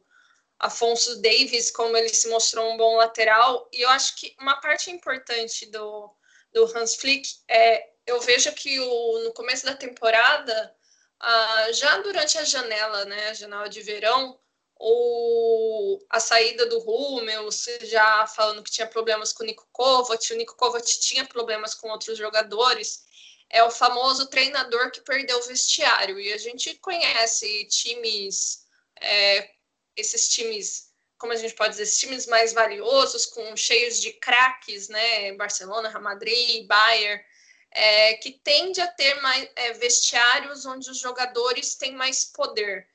Afonso 0.64 1.20
Davis, 1.20 1.70
como 1.70 1.94
ele 1.94 2.08
se 2.08 2.26
mostrou 2.28 2.72
um 2.72 2.76
bom 2.78 2.96
lateral. 2.96 3.68
E 3.70 3.82
eu 3.82 3.88
acho 3.90 4.16
que 4.16 4.34
uma 4.40 4.58
parte 4.62 4.90
importante 4.90 5.66
do, 5.66 6.10
do 6.54 6.64
Hans 6.74 6.96
Flick 6.96 7.28
é 7.46 7.90
eu 8.06 8.18
vejo 8.20 8.52
que 8.52 8.80
o, 8.80 9.18
no 9.24 9.32
começo 9.32 9.64
da 9.64 9.74
temporada, 9.74 10.74
ah, 11.20 11.72
já 11.72 11.98
durante 11.98 12.38
a 12.38 12.44
janela, 12.44 13.04
né, 13.04 13.28
a 13.28 13.34
janela 13.34 13.68
de 13.68 13.82
verão, 13.82 14.38
o, 14.76 15.98
a 16.10 16.18
saída 16.20 16.66
do 16.66 16.78
Rummel, 16.78 17.48
já 17.82 18.26
falando 18.26 18.62
que 18.62 18.70
tinha 18.70 18.86
problemas 18.86 19.32
com 19.32 19.42
o 19.42 19.46
Nico 19.46 19.68
Kovac, 19.72 20.32
o 20.32 20.36
Nico 20.36 20.56
Kovac 20.56 20.84
tinha 21.00 21.26
problemas 21.26 21.74
com 21.74 21.88
outros 21.88 22.18
jogadores, 22.18 23.04
é 23.48 23.62
o 23.62 23.70
famoso 23.70 24.26
treinador 24.26 24.90
que 24.90 25.00
perdeu 25.00 25.38
o 25.38 25.42
vestiário, 25.42 26.18
e 26.18 26.32
a 26.32 26.38
gente 26.38 26.74
conhece 26.76 27.66
times, 27.66 28.64
é, 29.00 29.50
esses 29.96 30.28
times, 30.28 30.92
como 31.18 31.32
a 31.32 31.36
gente 31.36 31.54
pode 31.54 31.70
dizer, 31.70 31.84
esses 31.84 31.98
times 31.98 32.26
mais 32.26 32.52
valiosos, 32.52 33.26
com 33.26 33.56
cheios 33.56 34.00
de 34.00 34.12
craques, 34.12 34.88
né, 34.88 35.32
Barcelona, 35.32 35.98
Madrid, 36.00 36.66
Bayern, 36.66 37.22
é, 37.70 38.14
que 38.14 38.32
tende 38.32 38.80
a 38.80 38.86
ter 38.86 39.20
mais 39.20 39.48
é, 39.56 39.72
vestiários 39.72 40.64
onde 40.64 40.88
os 40.90 40.98
jogadores 40.98 41.74
têm 41.74 41.92
mais 41.92 42.24
poder. 42.24 42.86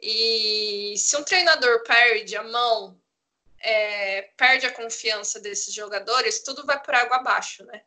E 0.00 0.94
se 0.98 1.16
um 1.16 1.22
treinador 1.22 1.82
perde 1.84 2.36
a 2.36 2.42
mão, 2.42 3.00
é, 3.60 4.22
perde 4.36 4.66
a 4.66 4.72
confiança 4.72 5.40
desses 5.40 5.72
jogadores, 5.72 6.42
tudo 6.42 6.66
vai 6.66 6.82
por 6.82 6.94
água 6.94 7.16
abaixo, 7.16 7.64
né? 7.64 7.82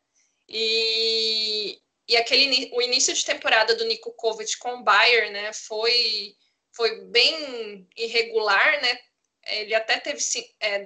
E, 0.48 1.80
e 2.08 2.16
aquele 2.16 2.70
o 2.74 2.80
início 2.80 3.12
de 3.14 3.24
temporada 3.24 3.74
do 3.74 3.84
Nico 3.84 4.12
Kovac 4.12 4.56
com 4.56 4.76
o 4.76 4.82
Bayern, 4.82 5.30
né, 5.30 5.52
foi 5.52 6.34
foi 6.78 7.00
bem 7.06 7.88
irregular, 7.96 8.80
né? 8.80 9.00
Ele 9.46 9.74
até 9.74 9.98
teve 9.98 10.20
é, 10.60 10.84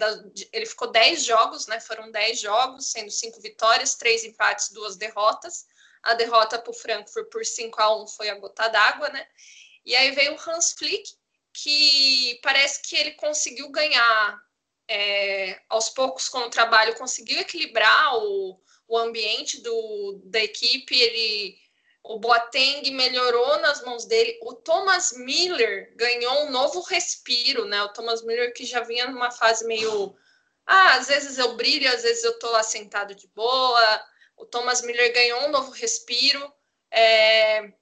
ele 0.50 0.64
ficou 0.64 0.90
10 0.90 1.22
jogos, 1.22 1.66
né? 1.66 1.78
Foram 1.80 2.11
10 2.11 2.40
jogos, 2.40 2.87
sendo 2.87 3.11
cinco 3.11 3.38
vitórias, 3.42 3.96
três 3.96 4.25
empates, 4.25 4.70
duas 4.70 4.96
derrotas. 4.96 5.66
A 6.02 6.14
derrota 6.14 6.58
para 6.58 6.70
o 6.70 6.75
Frankfurt 6.75 7.28
por 7.28 7.44
5 7.44 7.82
a 7.82 8.02
1 8.02 8.06
foi 8.06 8.30
a 8.30 8.37
gota 8.37 8.68
d'água, 8.68 9.11
né? 9.11 9.28
E 9.84 9.94
aí 9.94 10.12
veio 10.12 10.34
o 10.34 10.50
Hans 10.50 10.72
Flick, 10.72 11.12
que 11.52 12.40
parece 12.42 12.80
que 12.80 12.96
ele 12.96 13.12
conseguiu 13.12 13.70
ganhar 13.70 14.42
é, 14.88 15.61
aos 15.68 15.90
poucos 15.90 16.26
com 16.30 16.38
o 16.38 16.50
trabalho, 16.50 16.96
conseguiu 16.96 17.38
equilibrar 17.38 18.16
o, 18.16 18.58
o 18.88 18.96
ambiente 18.96 19.61
do, 19.61 20.22
da 20.25 20.42
equipe, 20.42 20.99
ele 20.99 21.58
o 22.04 22.18
Boateng 22.18 22.90
melhorou 22.90 23.61
nas 23.61 23.82
mãos 23.82 24.04
dele. 24.04 24.38
O 24.42 24.54
Thomas 24.54 25.12
Miller 25.12 25.92
ganhou 25.94 26.47
um 26.47 26.50
novo 26.50 26.80
respiro, 26.80 27.64
né? 27.64 27.80
O 27.82 27.90
Thomas 27.90 28.23
Miller 28.23 28.52
que 28.52 28.64
já 28.64 28.80
vinha 28.80 29.09
numa 29.09 29.30
fase 29.30 29.64
meio. 29.66 30.14
Ah, 30.66 30.94
às 30.97 31.06
vezes 31.06 31.38
eu 31.38 31.54
brilho, 31.54 31.88
às 31.92 32.02
vezes 32.02 32.25
eu 32.25 32.38
tô 32.38 32.50
lá 32.50 32.62
sentado 32.62 33.14
de 33.14 33.28
boa. 33.28 34.04
O 34.37 34.44
Thomas 34.44 34.82
Miller 34.82 35.12
ganhou 35.12 35.47
um 35.47 35.50
novo 35.50 35.71
respiro. 35.71 36.52
É... 36.90 37.73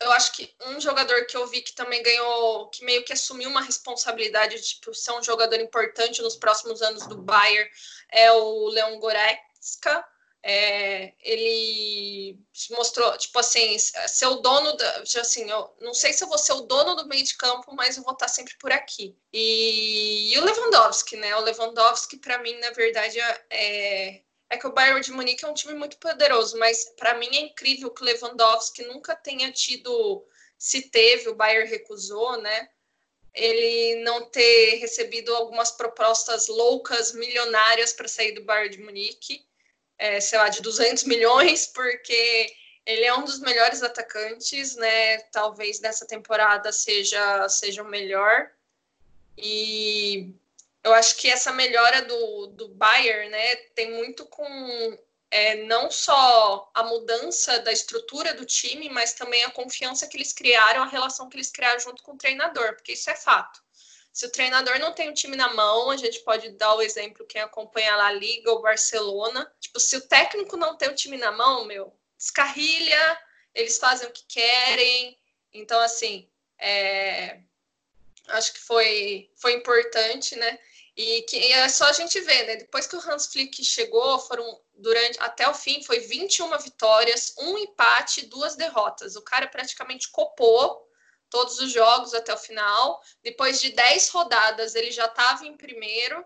Eu 0.00 0.12
acho 0.12 0.32
que 0.32 0.54
um 0.66 0.78
jogador 0.78 1.24
que 1.26 1.36
eu 1.36 1.46
vi 1.46 1.62
que 1.62 1.72
também 1.72 2.02
ganhou, 2.02 2.68
que 2.68 2.84
meio 2.84 3.04
que 3.04 3.12
assumiu 3.12 3.48
uma 3.48 3.62
responsabilidade 3.62 4.56
de 4.56 4.62
tipo, 4.62 4.92
ser 4.92 5.12
um 5.12 5.22
jogador 5.22 5.58
importante 5.60 6.20
nos 6.20 6.36
próximos 6.36 6.82
anos 6.82 7.06
do 7.06 7.16
Bayern 7.16 7.70
é 8.10 8.30
o 8.32 8.68
Leon 8.68 8.98
Goretzka 8.98 10.04
é, 10.46 11.14
ele 11.22 12.38
mostrou, 12.72 13.16
tipo 13.16 13.38
assim, 13.38 13.78
ser 13.78 14.26
o 14.26 14.36
dono, 14.36 14.76
da, 14.76 14.98
assim, 14.98 15.50
eu 15.50 15.74
não 15.80 15.94
sei 15.94 16.12
se 16.12 16.22
eu 16.22 16.28
vou 16.28 16.36
ser 16.36 16.52
o 16.52 16.60
dono 16.60 16.94
do 16.94 17.08
meio 17.08 17.24
de 17.24 17.34
campo, 17.34 17.74
mas 17.74 17.96
eu 17.96 18.02
vou 18.02 18.12
estar 18.12 18.28
sempre 18.28 18.54
por 18.58 18.70
aqui. 18.70 19.16
E, 19.32 20.34
e 20.34 20.38
o 20.38 20.44
Lewandowski, 20.44 21.16
né? 21.16 21.34
O 21.36 21.40
Lewandowski, 21.40 22.18
para 22.18 22.36
mim, 22.38 22.54
na 22.58 22.72
verdade, 22.72 23.18
é, 23.48 24.20
é 24.50 24.58
que 24.58 24.66
o 24.66 24.72
Bayern 24.72 25.00
de 25.00 25.12
Munique 25.12 25.46
é 25.46 25.48
um 25.48 25.54
time 25.54 25.72
muito 25.72 25.96
poderoso, 25.96 26.58
mas 26.58 26.92
para 26.98 27.14
mim 27.14 27.34
é 27.34 27.40
incrível 27.40 27.90
que 27.90 28.02
o 28.02 28.04
Lewandowski 28.04 28.82
nunca 28.82 29.16
tenha 29.16 29.50
tido, 29.50 30.26
se 30.58 30.82
teve, 30.90 31.30
o 31.30 31.34
Bayern 31.34 31.70
recusou, 31.70 32.36
né? 32.36 32.68
Ele 33.32 34.02
não 34.04 34.26
ter 34.26 34.76
recebido 34.76 35.34
algumas 35.34 35.70
propostas 35.70 36.48
loucas, 36.48 37.14
milionárias 37.14 37.94
para 37.94 38.08
sair 38.08 38.32
do 38.32 38.44
Bayern 38.44 38.76
de 38.76 38.82
Munique 38.82 39.42
é, 40.04 40.20
sei 40.20 40.38
lá, 40.38 40.50
de 40.50 40.60
200 40.60 41.04
milhões, 41.04 41.66
porque 41.66 42.54
ele 42.84 43.04
é 43.04 43.14
um 43.14 43.24
dos 43.24 43.40
melhores 43.40 43.82
atacantes, 43.82 44.76
né? 44.76 45.18
Talvez 45.32 45.80
nessa 45.80 46.06
temporada 46.06 46.70
seja, 46.72 47.48
seja 47.48 47.82
o 47.82 47.88
melhor. 47.88 48.50
E 49.38 50.30
eu 50.82 50.92
acho 50.92 51.16
que 51.16 51.30
essa 51.30 51.50
melhora 51.52 52.02
do, 52.02 52.48
do 52.48 52.68
Bayern, 52.68 53.30
né, 53.30 53.56
tem 53.74 53.92
muito 53.92 54.26
com 54.26 54.98
é, 55.30 55.64
não 55.64 55.90
só 55.90 56.70
a 56.74 56.82
mudança 56.82 57.58
da 57.60 57.72
estrutura 57.72 58.34
do 58.34 58.44
time, 58.44 58.90
mas 58.90 59.14
também 59.14 59.42
a 59.44 59.50
confiança 59.50 60.06
que 60.06 60.18
eles 60.18 60.34
criaram, 60.34 60.82
a 60.82 60.86
relação 60.86 61.30
que 61.30 61.36
eles 61.36 61.50
criaram 61.50 61.80
junto 61.80 62.02
com 62.02 62.12
o 62.12 62.18
treinador, 62.18 62.74
porque 62.74 62.92
isso 62.92 63.08
é 63.08 63.16
fato. 63.16 63.63
Se 64.14 64.26
o 64.26 64.30
treinador 64.30 64.78
não 64.78 64.92
tem 64.92 65.10
o 65.10 65.12
time 65.12 65.36
na 65.36 65.52
mão, 65.52 65.90
a 65.90 65.96
gente 65.96 66.20
pode 66.20 66.50
dar 66.50 66.72
o 66.76 66.80
exemplo 66.80 67.26
quem 67.26 67.40
acompanha 67.40 67.96
lá 67.96 68.06
a 68.06 68.12
Liga 68.12 68.48
ou 68.52 68.62
Barcelona. 68.62 69.52
Tipo, 69.58 69.80
se 69.80 69.96
o 69.96 70.06
técnico 70.06 70.56
não 70.56 70.76
tem 70.76 70.88
o 70.88 70.94
time 70.94 71.16
na 71.16 71.32
mão, 71.32 71.64
meu, 71.64 71.92
descarrilha, 72.16 73.20
eles 73.52 73.76
fazem 73.76 74.06
o 74.06 74.12
que 74.12 74.24
querem. 74.28 75.18
Então, 75.52 75.80
assim, 75.80 76.30
é... 76.56 77.40
acho 78.28 78.52
que 78.52 78.60
foi, 78.60 79.32
foi 79.34 79.54
importante, 79.54 80.36
né? 80.36 80.60
E 80.96 81.22
que 81.22 81.52
é 81.52 81.68
só 81.68 81.86
a 81.86 81.92
gente 81.92 82.20
ver, 82.20 82.46
né? 82.46 82.54
Depois 82.54 82.86
que 82.86 82.94
o 82.94 83.00
Hans 83.00 83.26
Flick 83.26 83.64
chegou, 83.64 84.20
foram 84.20 84.60
durante 84.74 85.18
até 85.18 85.48
o 85.48 85.54
fim 85.54 85.82
foi 85.82 85.98
21 85.98 86.56
vitórias, 86.58 87.34
um 87.36 87.58
empate, 87.58 88.26
duas 88.26 88.54
derrotas. 88.54 89.16
O 89.16 89.22
cara 89.22 89.48
praticamente 89.48 90.08
copou 90.12 90.83
todos 91.30 91.58
os 91.58 91.72
jogos 91.72 92.14
até 92.14 92.32
o 92.32 92.38
final. 92.38 93.00
Depois 93.22 93.60
de 93.60 93.70
10 93.70 94.08
rodadas, 94.10 94.74
ele 94.74 94.90
já 94.90 95.06
estava 95.06 95.46
em 95.46 95.56
primeiro, 95.56 96.24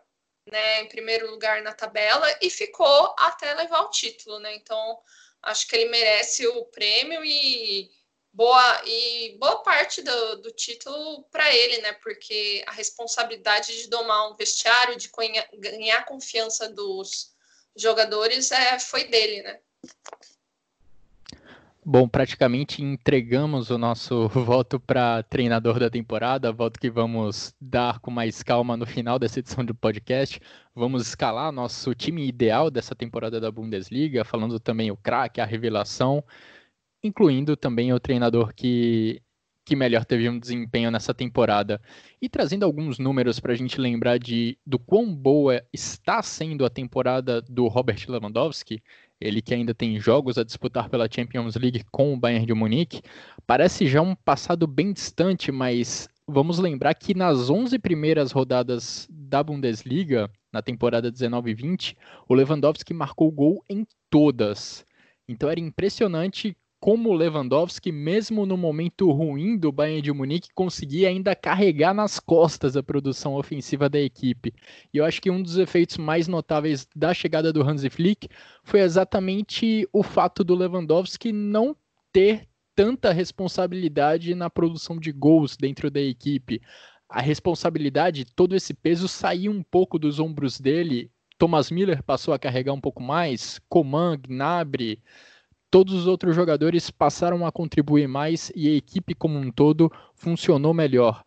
né, 0.50 0.82
em 0.82 0.88
primeiro 0.88 1.30
lugar 1.30 1.62
na 1.62 1.72
tabela 1.72 2.26
e 2.40 2.50
ficou 2.50 3.14
até 3.18 3.54
levar 3.54 3.82
o 3.82 3.90
título, 3.90 4.38
né? 4.38 4.54
Então, 4.54 4.98
acho 5.42 5.66
que 5.66 5.76
ele 5.76 5.90
merece 5.90 6.46
o 6.46 6.64
prêmio 6.66 7.24
e 7.24 7.90
boa 8.32 8.82
e 8.86 9.36
boa 9.38 9.62
parte 9.62 10.02
do, 10.02 10.36
do 10.42 10.50
título 10.52 11.24
para 11.24 11.54
ele, 11.54 11.78
né? 11.78 11.92
Porque 11.94 12.64
a 12.66 12.72
responsabilidade 12.72 13.76
de 13.76 13.88
domar 13.88 14.30
um 14.30 14.36
vestiário, 14.36 14.96
de 14.96 15.10
ganhar 15.54 16.04
confiança 16.04 16.68
dos 16.68 17.32
jogadores, 17.76 18.50
é, 18.52 18.78
foi 18.78 19.04
dele, 19.04 19.42
né? 19.42 19.60
Bom, 21.90 22.06
praticamente 22.06 22.82
entregamos 22.82 23.70
o 23.70 23.78
nosso 23.78 24.28
voto 24.44 24.78
para 24.78 25.22
treinador 25.22 25.80
da 25.80 25.88
temporada, 25.88 26.52
voto 26.52 26.78
que 26.78 26.90
vamos 26.90 27.54
dar 27.58 27.98
com 28.00 28.10
mais 28.10 28.42
calma 28.42 28.76
no 28.76 28.84
final 28.84 29.18
dessa 29.18 29.38
edição 29.38 29.64
do 29.64 29.74
podcast. 29.74 30.38
Vamos 30.74 31.06
escalar 31.08 31.50
nosso 31.50 31.94
time 31.94 32.28
ideal 32.28 32.70
dessa 32.70 32.94
temporada 32.94 33.40
da 33.40 33.50
Bundesliga, 33.50 34.22
falando 34.22 34.60
também 34.60 34.90
o 34.90 34.98
craque, 34.98 35.40
a 35.40 35.46
revelação, 35.46 36.22
incluindo 37.02 37.56
também 37.56 37.90
o 37.90 37.98
treinador 37.98 38.52
que, 38.54 39.22
que 39.68 39.76
melhor 39.76 40.02
teve 40.06 40.26
um 40.30 40.38
desempenho 40.38 40.90
nessa 40.90 41.12
temporada. 41.12 41.78
E 42.22 42.26
trazendo 42.26 42.64
alguns 42.64 42.98
números 42.98 43.38
para 43.38 43.52
a 43.52 43.54
gente 43.54 43.78
lembrar 43.78 44.18
de 44.18 44.56
do 44.66 44.78
quão 44.78 45.14
boa 45.14 45.62
está 45.70 46.22
sendo 46.22 46.64
a 46.64 46.70
temporada 46.70 47.42
do 47.42 47.68
Robert 47.68 48.02
Lewandowski, 48.08 48.82
ele 49.20 49.42
que 49.42 49.52
ainda 49.52 49.74
tem 49.74 50.00
jogos 50.00 50.38
a 50.38 50.44
disputar 50.44 50.88
pela 50.88 51.06
Champions 51.10 51.54
League 51.54 51.84
com 51.92 52.14
o 52.14 52.16
Bayern 52.16 52.46
de 52.46 52.54
Munique, 52.54 53.02
parece 53.46 53.86
já 53.86 54.00
um 54.00 54.14
passado 54.14 54.66
bem 54.66 54.90
distante, 54.90 55.52
mas 55.52 56.08
vamos 56.26 56.58
lembrar 56.58 56.94
que 56.94 57.12
nas 57.12 57.50
11 57.50 57.78
primeiras 57.78 58.32
rodadas 58.32 59.06
da 59.10 59.42
Bundesliga, 59.42 60.30
na 60.50 60.62
temporada 60.62 61.10
19 61.10 61.50
e 61.50 61.54
20, 61.54 61.94
o 62.26 62.32
Lewandowski 62.32 62.94
marcou 62.94 63.30
gol 63.30 63.62
em 63.68 63.86
todas. 64.08 64.86
Então 65.28 65.50
era 65.50 65.60
impressionante 65.60 66.56
como 66.80 67.10
o 67.10 67.12
Lewandowski, 67.12 67.90
mesmo 67.90 68.46
no 68.46 68.56
momento 68.56 69.10
ruim 69.10 69.58
do 69.58 69.72
Bayern 69.72 70.00
de 70.00 70.12
Munique, 70.12 70.48
conseguia 70.54 71.08
ainda 71.08 71.34
carregar 71.34 71.92
nas 71.92 72.20
costas 72.20 72.76
a 72.76 72.82
produção 72.82 73.34
ofensiva 73.34 73.88
da 73.88 73.98
equipe. 73.98 74.54
E 74.94 74.98
eu 74.98 75.04
acho 75.04 75.20
que 75.20 75.30
um 75.30 75.42
dos 75.42 75.58
efeitos 75.58 75.96
mais 75.96 76.28
notáveis 76.28 76.86
da 76.94 77.12
chegada 77.12 77.52
do 77.52 77.62
Hansi 77.62 77.90
Flick 77.90 78.28
foi 78.62 78.80
exatamente 78.80 79.88
o 79.92 80.02
fato 80.02 80.44
do 80.44 80.54
Lewandowski 80.54 81.32
não 81.32 81.76
ter 82.12 82.48
tanta 82.76 83.12
responsabilidade 83.12 84.34
na 84.36 84.48
produção 84.48 85.00
de 85.00 85.10
gols 85.10 85.56
dentro 85.56 85.90
da 85.90 86.00
equipe. 86.00 86.62
A 87.08 87.20
responsabilidade, 87.20 88.24
todo 88.24 88.54
esse 88.54 88.72
peso 88.72 89.08
saiu 89.08 89.50
um 89.50 89.64
pouco 89.64 89.98
dos 89.98 90.20
ombros 90.20 90.60
dele. 90.60 91.10
Thomas 91.38 91.72
Miller 91.72 92.04
passou 92.04 92.32
a 92.32 92.38
carregar 92.38 92.72
um 92.72 92.80
pouco 92.80 93.02
mais, 93.02 93.60
Coman, 93.68 94.16
Gnabry, 94.16 95.02
todos 95.70 95.94
os 95.94 96.06
outros 96.06 96.34
jogadores 96.34 96.90
passaram 96.90 97.46
a 97.46 97.52
contribuir 97.52 98.08
mais 98.08 98.50
e 98.54 98.68
a 98.68 98.76
equipe 98.76 99.14
como 99.14 99.38
um 99.38 99.50
todo 99.50 99.92
funcionou 100.14 100.72
melhor. 100.72 101.24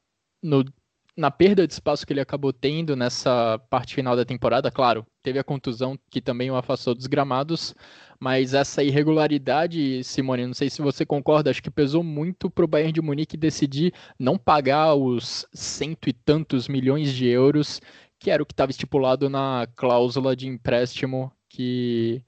no 0.43 0.65
na 1.17 1.31
perda 1.31 1.67
de 1.67 1.73
espaço 1.73 2.07
que 2.07 2.13
ele 2.13 2.21
acabou 2.21 2.53
tendo 2.53 2.97
nessa 2.97 3.59
parte 3.71 3.95
final 3.95 4.17
da 4.17 4.25
temporada, 4.25 4.71
claro, 4.71 5.07
teve 5.23 5.39
a 5.39 5.45
contusão 5.45 5.99
que 6.11 6.21
também 6.21 6.51
o 6.51 6.57
afastou 6.57 6.95
dos 6.95 7.07
gramados, 7.07 7.75
mas 8.19 8.55
essa 8.55 8.83
irregularidade, 8.83 10.03
Simone, 10.05 10.47
não 10.47 10.55
sei 10.55 10.71
se 10.71 10.81
você 10.81 11.05
concorda, 11.05 11.51
acho 11.51 11.63
que 11.63 11.71
pesou 11.71 12.03
muito 12.03 12.49
para 12.49 12.65
o 12.65 12.69
Bayern 12.69 12.93
de 12.93 13.03
Munique 13.03 13.37
decidir 13.37 13.93
não 14.19 14.39
pagar 14.39 14.95
os 14.95 15.47
cento 15.53 16.09
e 16.09 16.13
tantos 16.13 16.67
milhões 16.69 17.13
de 17.13 17.27
euros, 17.27 17.81
que 18.19 18.31
era 18.31 18.43
o 18.43 18.47
que 18.47 18.53
estava 18.53 18.71
estipulado 18.71 19.29
na 19.29 19.67
cláusula 19.77 20.35
de 20.35 20.47
empréstimo 20.47 21.33
que, 21.49 22.23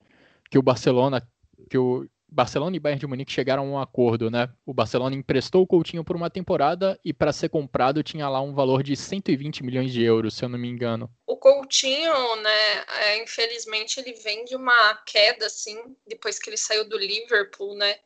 que 0.50 0.58
o 0.58 0.62
Barcelona, 0.62 1.22
que 1.70 1.78
o 1.78 2.06
Barcelona 2.34 2.76
e 2.76 2.80
Bayern 2.80 2.98
de 2.98 3.06
Munique 3.06 3.32
chegaram 3.32 3.62
a 3.62 3.66
um 3.66 3.78
acordo, 3.78 4.28
né? 4.28 4.48
O 4.66 4.74
Barcelona 4.74 5.14
emprestou 5.14 5.62
o 5.62 5.66
Coutinho 5.66 6.02
por 6.02 6.16
uma 6.16 6.28
temporada 6.28 6.98
e 7.04 7.12
para 7.12 7.32
ser 7.32 7.48
comprado 7.48 8.02
tinha 8.02 8.28
lá 8.28 8.40
um 8.40 8.52
valor 8.52 8.82
de 8.82 8.96
120 8.96 9.62
milhões 9.62 9.92
de 9.92 10.02
euros, 10.02 10.34
se 10.34 10.44
eu 10.44 10.48
não 10.48 10.58
me 10.58 10.68
engano. 10.68 11.08
O 11.28 11.36
Coutinho, 11.36 12.36
né, 12.36 12.84
é, 13.02 13.22
infelizmente 13.22 14.00
ele 14.00 14.14
vem 14.14 14.44
de 14.44 14.56
uma 14.56 14.96
queda 15.06 15.46
assim, 15.46 15.78
depois 16.04 16.38
que 16.40 16.50
ele 16.50 16.56
saiu 16.56 16.88
do 16.88 16.98
Liverpool, 16.98 17.76
né? 17.76 18.00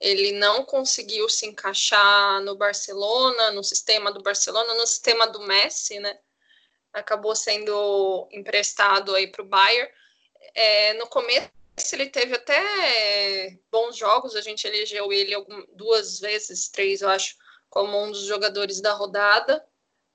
Ele 0.00 0.32
não 0.32 0.64
conseguiu 0.64 1.28
se 1.28 1.46
encaixar 1.46 2.40
no 2.40 2.56
Barcelona, 2.56 3.52
no 3.52 3.62
sistema 3.62 4.10
do 4.10 4.22
Barcelona, 4.22 4.72
no 4.74 4.86
sistema 4.86 5.26
do 5.26 5.40
Messi, 5.40 5.98
né? 6.00 6.18
Acabou 6.90 7.36
sendo 7.36 8.26
emprestado 8.32 9.14
aí 9.14 9.26
para 9.26 9.42
o 9.42 9.48
Bayern. 9.48 9.90
É, 10.54 10.94
no 10.94 11.06
começo 11.06 11.50
ele 11.94 12.08
teve 12.08 12.34
até 12.34 13.58
bons 13.70 13.96
jogos, 13.96 14.36
a 14.36 14.40
gente 14.40 14.66
elegeu 14.66 15.12
ele 15.12 15.34
duas 15.72 16.20
vezes, 16.20 16.68
três, 16.68 17.02
eu 17.02 17.08
acho, 17.08 17.36
como 17.68 17.98
um 18.02 18.10
dos 18.10 18.24
jogadores 18.24 18.80
da 18.80 18.92
rodada, 18.92 19.64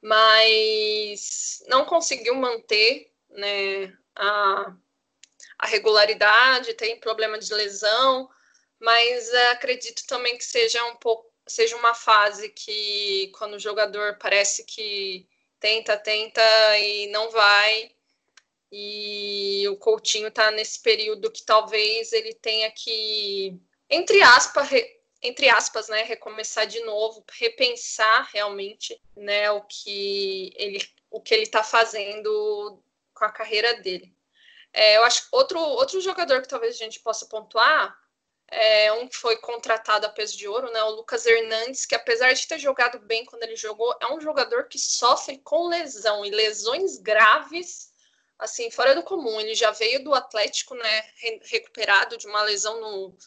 mas 0.01 1.63
não 1.67 1.85
conseguiu 1.85 2.35
manter 2.35 3.11
né, 3.29 3.93
a, 4.15 4.73
a 5.57 5.67
regularidade, 5.67 6.73
tem 6.75 6.99
problema 6.99 7.37
de 7.37 7.53
lesão, 7.53 8.29
mas 8.79 9.33
acredito 9.51 10.05
também 10.07 10.37
que 10.37 10.45
seja 10.45 10.83
um 10.85 10.95
pouco 10.95 11.29
seja 11.49 11.75
uma 11.75 11.95
fase 11.95 12.49
que 12.49 13.31
quando 13.37 13.55
o 13.55 13.59
jogador 13.59 14.17
parece 14.19 14.63
que 14.65 15.27
tenta, 15.59 15.97
tenta 15.97 16.41
e 16.77 17.07
não 17.07 17.31
vai, 17.31 17.91
e 18.71 19.67
o 19.69 19.77
Coutinho 19.77 20.27
está 20.27 20.51
nesse 20.51 20.81
período 20.81 21.31
que 21.31 21.43
talvez 21.43 22.13
ele 22.13 22.33
tenha 22.33 22.71
que, 22.71 23.59
entre 23.89 24.21
aspas, 24.21 24.69
re, 24.69 24.99
entre 25.21 25.49
aspas, 25.49 25.89
né, 25.89 26.03
recomeçar 26.03 26.67
de 26.67 26.79
novo, 26.81 27.23
repensar 27.31 28.29
realmente, 28.31 28.99
né, 29.15 29.51
o 29.51 29.61
que 29.61 30.53
ele 30.55 30.79
o 31.11 31.19
que 31.19 31.33
ele 31.33 31.43
está 31.43 31.63
fazendo 31.63 32.83
com 33.15 33.25
a 33.25 33.31
carreira 33.31 33.81
dele. 33.81 34.13
É, 34.71 34.97
eu 34.97 35.03
acho 35.03 35.27
outro 35.31 35.59
outro 35.59 35.99
jogador 36.01 36.41
que 36.41 36.47
talvez 36.47 36.75
a 36.75 36.77
gente 36.77 36.99
possa 36.99 37.25
pontuar 37.25 37.97
é 38.51 38.91
um 38.93 39.07
que 39.07 39.15
foi 39.15 39.37
contratado 39.37 40.05
a 40.05 40.09
peso 40.09 40.37
de 40.37 40.47
ouro, 40.47 40.71
né, 40.71 40.81
o 40.83 40.91
Lucas 40.91 41.25
Hernandes, 41.25 41.85
que 41.85 41.95
apesar 41.95 42.33
de 42.33 42.47
ter 42.47 42.57
jogado 42.57 42.99
bem 42.99 43.25
quando 43.25 43.43
ele 43.43 43.55
jogou, 43.55 43.95
é 44.01 44.11
um 44.11 44.19
jogador 44.19 44.67
que 44.67 44.79
sofre 44.79 45.37
com 45.39 45.67
lesão 45.67 46.25
e 46.25 46.31
lesões 46.31 46.97
graves, 46.97 47.88
assim, 48.39 48.71
fora 48.71 48.95
do 48.95 49.03
comum. 49.03 49.39
Ele 49.39 49.53
já 49.53 49.71
veio 49.71 50.03
do 50.03 50.13
Atlético, 50.13 50.73
né, 50.73 51.03
recuperado 51.43 52.17
de 52.17 52.25
uma 52.25 52.41
lesão 52.43 52.79
no 52.79 53.17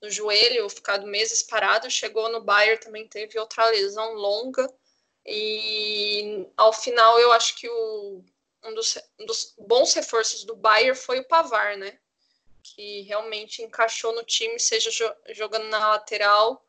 no 0.00 0.10
joelho, 0.10 0.68
ficado 0.68 1.06
meses 1.06 1.42
parado, 1.42 1.90
chegou 1.90 2.30
no 2.30 2.40
Bayern, 2.40 2.80
também 2.80 3.06
teve 3.08 3.38
outra 3.38 3.66
lesão 3.66 4.14
longa, 4.14 4.72
e 5.26 6.46
ao 6.56 6.72
final 6.72 7.18
eu 7.18 7.32
acho 7.32 7.56
que 7.56 7.68
o, 7.68 8.24
um, 8.64 8.74
dos, 8.74 8.96
um 9.18 9.26
dos 9.26 9.54
bons 9.58 9.92
reforços 9.94 10.44
do 10.44 10.56
Bayern 10.56 10.96
foi 10.96 11.20
o 11.20 11.24
Pavar, 11.24 11.76
né? 11.76 11.98
Que 12.62 13.02
realmente 13.02 13.62
encaixou 13.62 14.14
no 14.14 14.22
time, 14.22 14.58
seja 14.58 14.90
jo 14.90 15.10
jogando 15.30 15.68
na 15.68 15.78
lateral, 15.88 16.64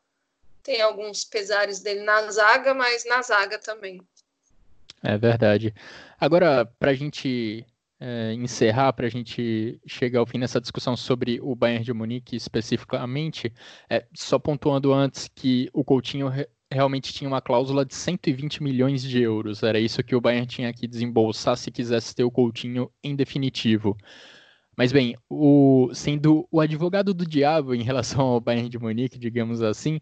tem 0.62 0.80
alguns 0.82 1.24
pesares 1.24 1.80
dele 1.80 2.00
na 2.00 2.30
zaga, 2.30 2.74
mas 2.74 3.04
na 3.04 3.22
zaga 3.22 3.58
também. 3.58 4.00
É 5.02 5.16
verdade. 5.16 5.74
Agora, 6.18 6.66
para 6.78 6.90
a 6.90 6.94
gente 6.94 7.64
é, 8.00 8.32
encerrar, 8.32 8.92
para 8.94 9.06
a 9.06 9.10
gente 9.10 9.78
chegar 9.86 10.20
ao 10.20 10.26
fim 10.26 10.38
nessa 10.38 10.60
discussão 10.60 10.96
sobre 10.96 11.38
o 11.42 11.54
Bayern 11.54 11.84
de 11.84 11.92
Munique 11.92 12.34
especificamente, 12.34 13.52
é, 13.90 14.06
só 14.14 14.38
pontuando 14.38 14.92
antes 14.92 15.28
que 15.28 15.68
o 15.72 15.84
Coutinho 15.84 16.28
re 16.28 16.48
realmente 16.72 17.12
tinha 17.12 17.26
uma 17.26 17.40
cláusula 17.40 17.84
de 17.84 17.92
120 17.92 18.62
milhões 18.62 19.02
de 19.02 19.20
euros. 19.20 19.64
Era 19.64 19.80
isso 19.80 20.04
que 20.04 20.14
o 20.14 20.20
Bayern 20.20 20.46
tinha 20.46 20.72
que 20.72 20.86
desembolsar 20.86 21.56
se 21.56 21.68
quisesse 21.68 22.14
ter 22.14 22.22
o 22.22 22.30
Coutinho 22.30 22.88
em 23.02 23.16
definitivo. 23.16 23.96
Mas 24.76 24.92
bem, 24.92 25.16
o, 25.28 25.90
sendo 25.92 26.46
o 26.48 26.60
advogado 26.60 27.12
do 27.12 27.26
diabo 27.26 27.74
em 27.74 27.82
relação 27.82 28.20
ao 28.20 28.40
Bayern 28.40 28.68
de 28.68 28.78
Munique, 28.78 29.18
digamos 29.18 29.62
assim, 29.62 29.98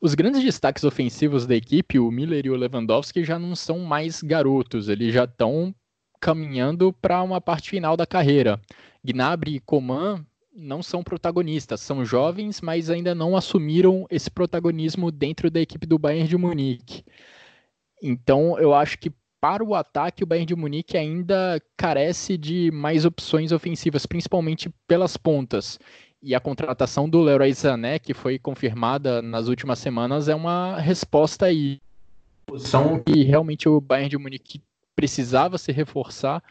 os 0.00 0.14
grandes 0.14 0.42
destaques 0.42 0.84
ofensivos 0.84 1.46
da 1.46 1.54
equipe, 1.54 1.98
o 1.98 2.10
Miller 2.10 2.46
e 2.46 2.50
o 2.50 2.56
Lewandowski, 2.56 3.24
já 3.24 3.38
não 3.38 3.56
são 3.56 3.78
mais 3.78 4.20
garotos, 4.20 4.88
eles 4.88 5.14
já 5.14 5.24
estão 5.24 5.74
caminhando 6.20 6.92
para 6.92 7.22
uma 7.22 7.40
parte 7.40 7.70
final 7.70 7.96
da 7.96 8.06
carreira. 8.06 8.60
Gnabry 9.04 9.56
e 9.56 9.60
Coman 9.60 10.24
não 10.54 10.82
são 10.82 11.02
protagonistas, 11.02 11.80
são 11.80 12.04
jovens, 12.04 12.60
mas 12.60 12.90
ainda 12.90 13.14
não 13.14 13.36
assumiram 13.36 14.06
esse 14.10 14.30
protagonismo 14.30 15.10
dentro 15.10 15.50
da 15.50 15.60
equipe 15.60 15.86
do 15.86 15.98
Bayern 15.98 16.28
de 16.28 16.36
Munique. 16.36 17.04
Então, 18.02 18.58
eu 18.58 18.74
acho 18.74 18.98
que 18.98 19.12
para 19.40 19.62
o 19.62 19.74
ataque, 19.74 20.24
o 20.24 20.26
Bayern 20.26 20.46
de 20.46 20.56
Munique 20.56 20.96
ainda 20.96 21.62
carece 21.76 22.36
de 22.36 22.70
mais 22.72 23.04
opções 23.04 23.52
ofensivas, 23.52 24.04
principalmente 24.04 24.68
pelas 24.86 25.16
pontas. 25.16 25.78
E 26.20 26.34
a 26.34 26.40
contratação 26.40 27.08
do 27.08 27.22
Leroy 27.22 27.54
Sané, 27.54 28.00
que 28.00 28.12
foi 28.12 28.38
confirmada 28.38 29.22
nas 29.22 29.46
últimas 29.46 29.78
semanas, 29.78 30.28
é 30.28 30.34
uma 30.34 30.80
resposta 30.80 31.46
aí. 31.46 31.80
São 32.56 32.98
que 32.98 33.22
realmente 33.22 33.68
o 33.68 33.80
Bayern 33.80 34.10
de 34.10 34.18
Munique 34.18 34.60
precisava 34.98 35.58
se 35.58 35.70
reforçar 35.70 36.42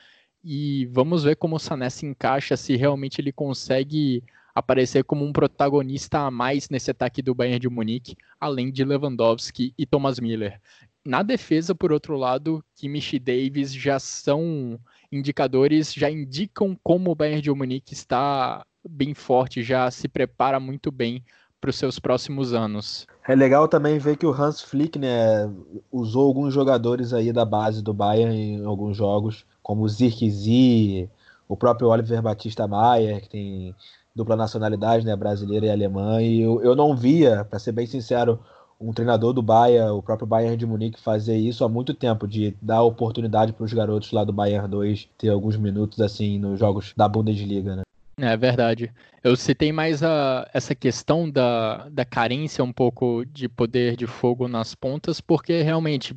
e 0.41 0.85
vamos 0.85 1.25
ver 1.25 1.35
como 1.35 1.57
o 1.57 1.59
Sané 1.59 1.89
se 1.89 2.05
encaixa, 2.05 2.55
se 2.55 2.77
realmente 2.77 3.19
ele 3.19 3.33
consegue 3.33 4.23
aparecer 4.55 5.03
como 5.03 5.25
um 5.25 5.33
protagonista 5.33 6.19
a 6.19 6.31
mais 6.31 6.69
nesse 6.69 6.89
ataque 6.89 7.21
do 7.21 7.35
Bayern 7.35 7.59
de 7.59 7.67
Munique, 7.67 8.15
além 8.39 8.71
de 8.71 8.85
Lewandowski 8.85 9.73
e 9.77 9.85
Thomas 9.85 10.17
Miller. 10.17 10.61
Na 11.05 11.23
defesa, 11.23 11.75
por 11.75 11.91
outro 11.91 12.15
lado, 12.15 12.63
Kimmich 12.73 13.17
e 13.17 13.19
Davis 13.19 13.73
já 13.73 13.99
são 13.99 14.79
indicadores, 15.11 15.93
já 15.93 16.09
indicam 16.09 16.73
como 16.81 17.11
o 17.11 17.15
Bayern 17.15 17.41
de 17.41 17.51
Munique 17.51 17.93
está 17.93 18.65
bem 18.89 19.13
forte, 19.13 19.61
já 19.61 19.91
se 19.91 20.07
prepara 20.07 20.57
muito 20.57 20.89
bem 20.89 21.21
para 21.59 21.69
os 21.69 21.75
seus 21.75 21.99
próximos 21.99 22.53
anos. 22.53 23.07
É 23.27 23.35
legal 23.35 23.67
também 23.67 23.97
ver 23.97 24.17
que 24.17 24.25
o 24.25 24.31
Hans 24.31 24.61
Flick 24.61 24.97
né, 24.97 25.49
usou 25.91 26.27
alguns 26.27 26.53
jogadores 26.53 27.13
aí 27.13 27.33
da 27.33 27.43
base 27.43 27.81
do 27.81 27.93
Bayern 27.93 28.35
em 28.35 28.65
alguns 28.65 28.95
jogos, 28.95 29.45
como 29.61 29.83
o 29.83 29.89
Zirkzee, 29.89 31.09
o 31.47 31.57
próprio 31.57 31.89
Oliver 31.89 32.21
Batista 32.21 32.67
Maier, 32.67 33.21
que 33.21 33.29
tem 33.29 33.75
dupla 34.15 34.35
nacionalidade, 34.35 35.05
né, 35.05 35.15
brasileira 35.15 35.67
e 35.67 35.69
alemã, 35.69 36.21
e 36.21 36.41
eu, 36.41 36.61
eu 36.63 36.75
não 36.75 36.95
via, 36.95 37.45
para 37.45 37.59
ser 37.59 37.71
bem 37.71 37.85
sincero, 37.85 38.39
um 38.79 38.93
treinador 38.93 39.33
do 39.33 39.41
Bayern, 39.41 39.91
o 39.91 40.01
próprio 40.01 40.27
Bayern 40.27 40.57
de 40.57 40.65
Munique, 40.65 40.99
fazer 40.99 41.35
isso 41.35 41.63
há 41.63 41.69
muito 41.69 41.93
tempo, 41.93 42.27
de 42.27 42.55
dar 42.61 42.83
oportunidade 42.83 43.53
para 43.53 43.65
os 43.65 43.73
garotos 43.73 44.11
lá 44.11 44.23
do 44.23 44.33
Bayern 44.33 44.67
2 44.67 45.09
ter 45.17 45.29
alguns 45.29 45.57
minutos 45.57 45.99
assim 45.99 46.39
nos 46.39 46.59
jogos 46.59 46.93
da 46.95 47.07
Bundesliga, 47.07 47.75
né? 47.75 47.81
É 48.19 48.35
verdade. 48.35 48.91
Eu 49.23 49.35
citei 49.35 49.71
mais 49.71 50.01
a, 50.01 50.49
essa 50.51 50.73
questão 50.73 51.29
da, 51.29 51.87
da 51.89 52.03
carência 52.03 52.63
um 52.63 52.73
pouco 52.73 53.23
de 53.25 53.47
poder 53.47 53.95
de 53.95 54.07
fogo 54.07 54.47
nas 54.47 54.73
pontas, 54.73 55.21
porque 55.21 55.61
realmente 55.61 56.15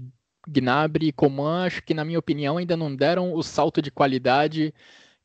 Gnabry 0.48 1.08
e 1.08 1.12
Coman, 1.12 1.66
acho 1.66 1.82
que 1.82 1.92
na 1.92 2.04
minha 2.04 2.18
opinião 2.18 2.56
ainda 2.56 2.74
não 2.76 2.94
deram 2.94 3.34
o 3.34 3.42
salto 3.42 3.82
de 3.82 3.90
qualidade 3.90 4.72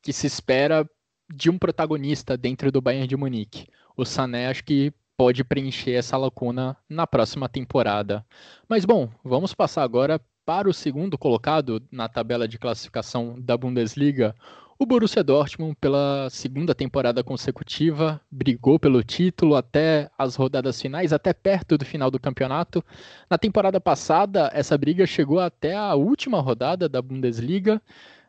que 0.01 0.11
se 0.11 0.27
espera 0.27 0.89
de 1.33 1.49
um 1.49 1.57
protagonista 1.57 2.35
dentro 2.35 2.69
do 2.71 2.81
Bayern 2.81 3.07
de 3.07 3.15
Munique. 3.15 3.67
O 3.95 4.05
Sané 4.05 4.47
acho 4.47 4.63
que 4.65 4.93
pode 5.15 5.45
preencher 5.45 5.93
essa 5.93 6.17
lacuna 6.17 6.75
na 6.89 7.07
próxima 7.07 7.47
temporada. 7.47 8.25
Mas 8.67 8.83
bom, 8.83 9.09
vamos 9.23 9.53
passar 9.53 9.83
agora 9.83 10.19
para 10.45 10.69
o 10.69 10.73
segundo 10.73 11.17
colocado 11.17 11.81
na 11.89 12.09
tabela 12.09 12.47
de 12.47 12.59
classificação 12.59 13.39
da 13.39 13.57
Bundesliga, 13.57 14.35
o 14.77 14.85
Borussia 14.85 15.23
Dortmund, 15.23 15.75
pela 15.79 16.27
segunda 16.29 16.75
temporada 16.75 17.23
consecutiva, 17.23 18.19
brigou 18.29 18.77
pelo 18.77 19.01
título 19.01 19.55
até 19.55 20.09
as 20.17 20.35
rodadas 20.35 20.81
finais, 20.81 21.13
até 21.13 21.33
perto 21.33 21.77
do 21.77 21.85
final 21.85 22.11
do 22.11 22.19
campeonato. 22.19 22.83
Na 23.29 23.37
temporada 23.37 23.79
passada, 23.79 24.51
essa 24.53 24.77
briga 24.77 25.05
chegou 25.05 25.39
até 25.39 25.75
a 25.75 25.95
última 25.95 26.41
rodada 26.41 26.89
da 26.89 27.01
Bundesliga. 27.01 27.81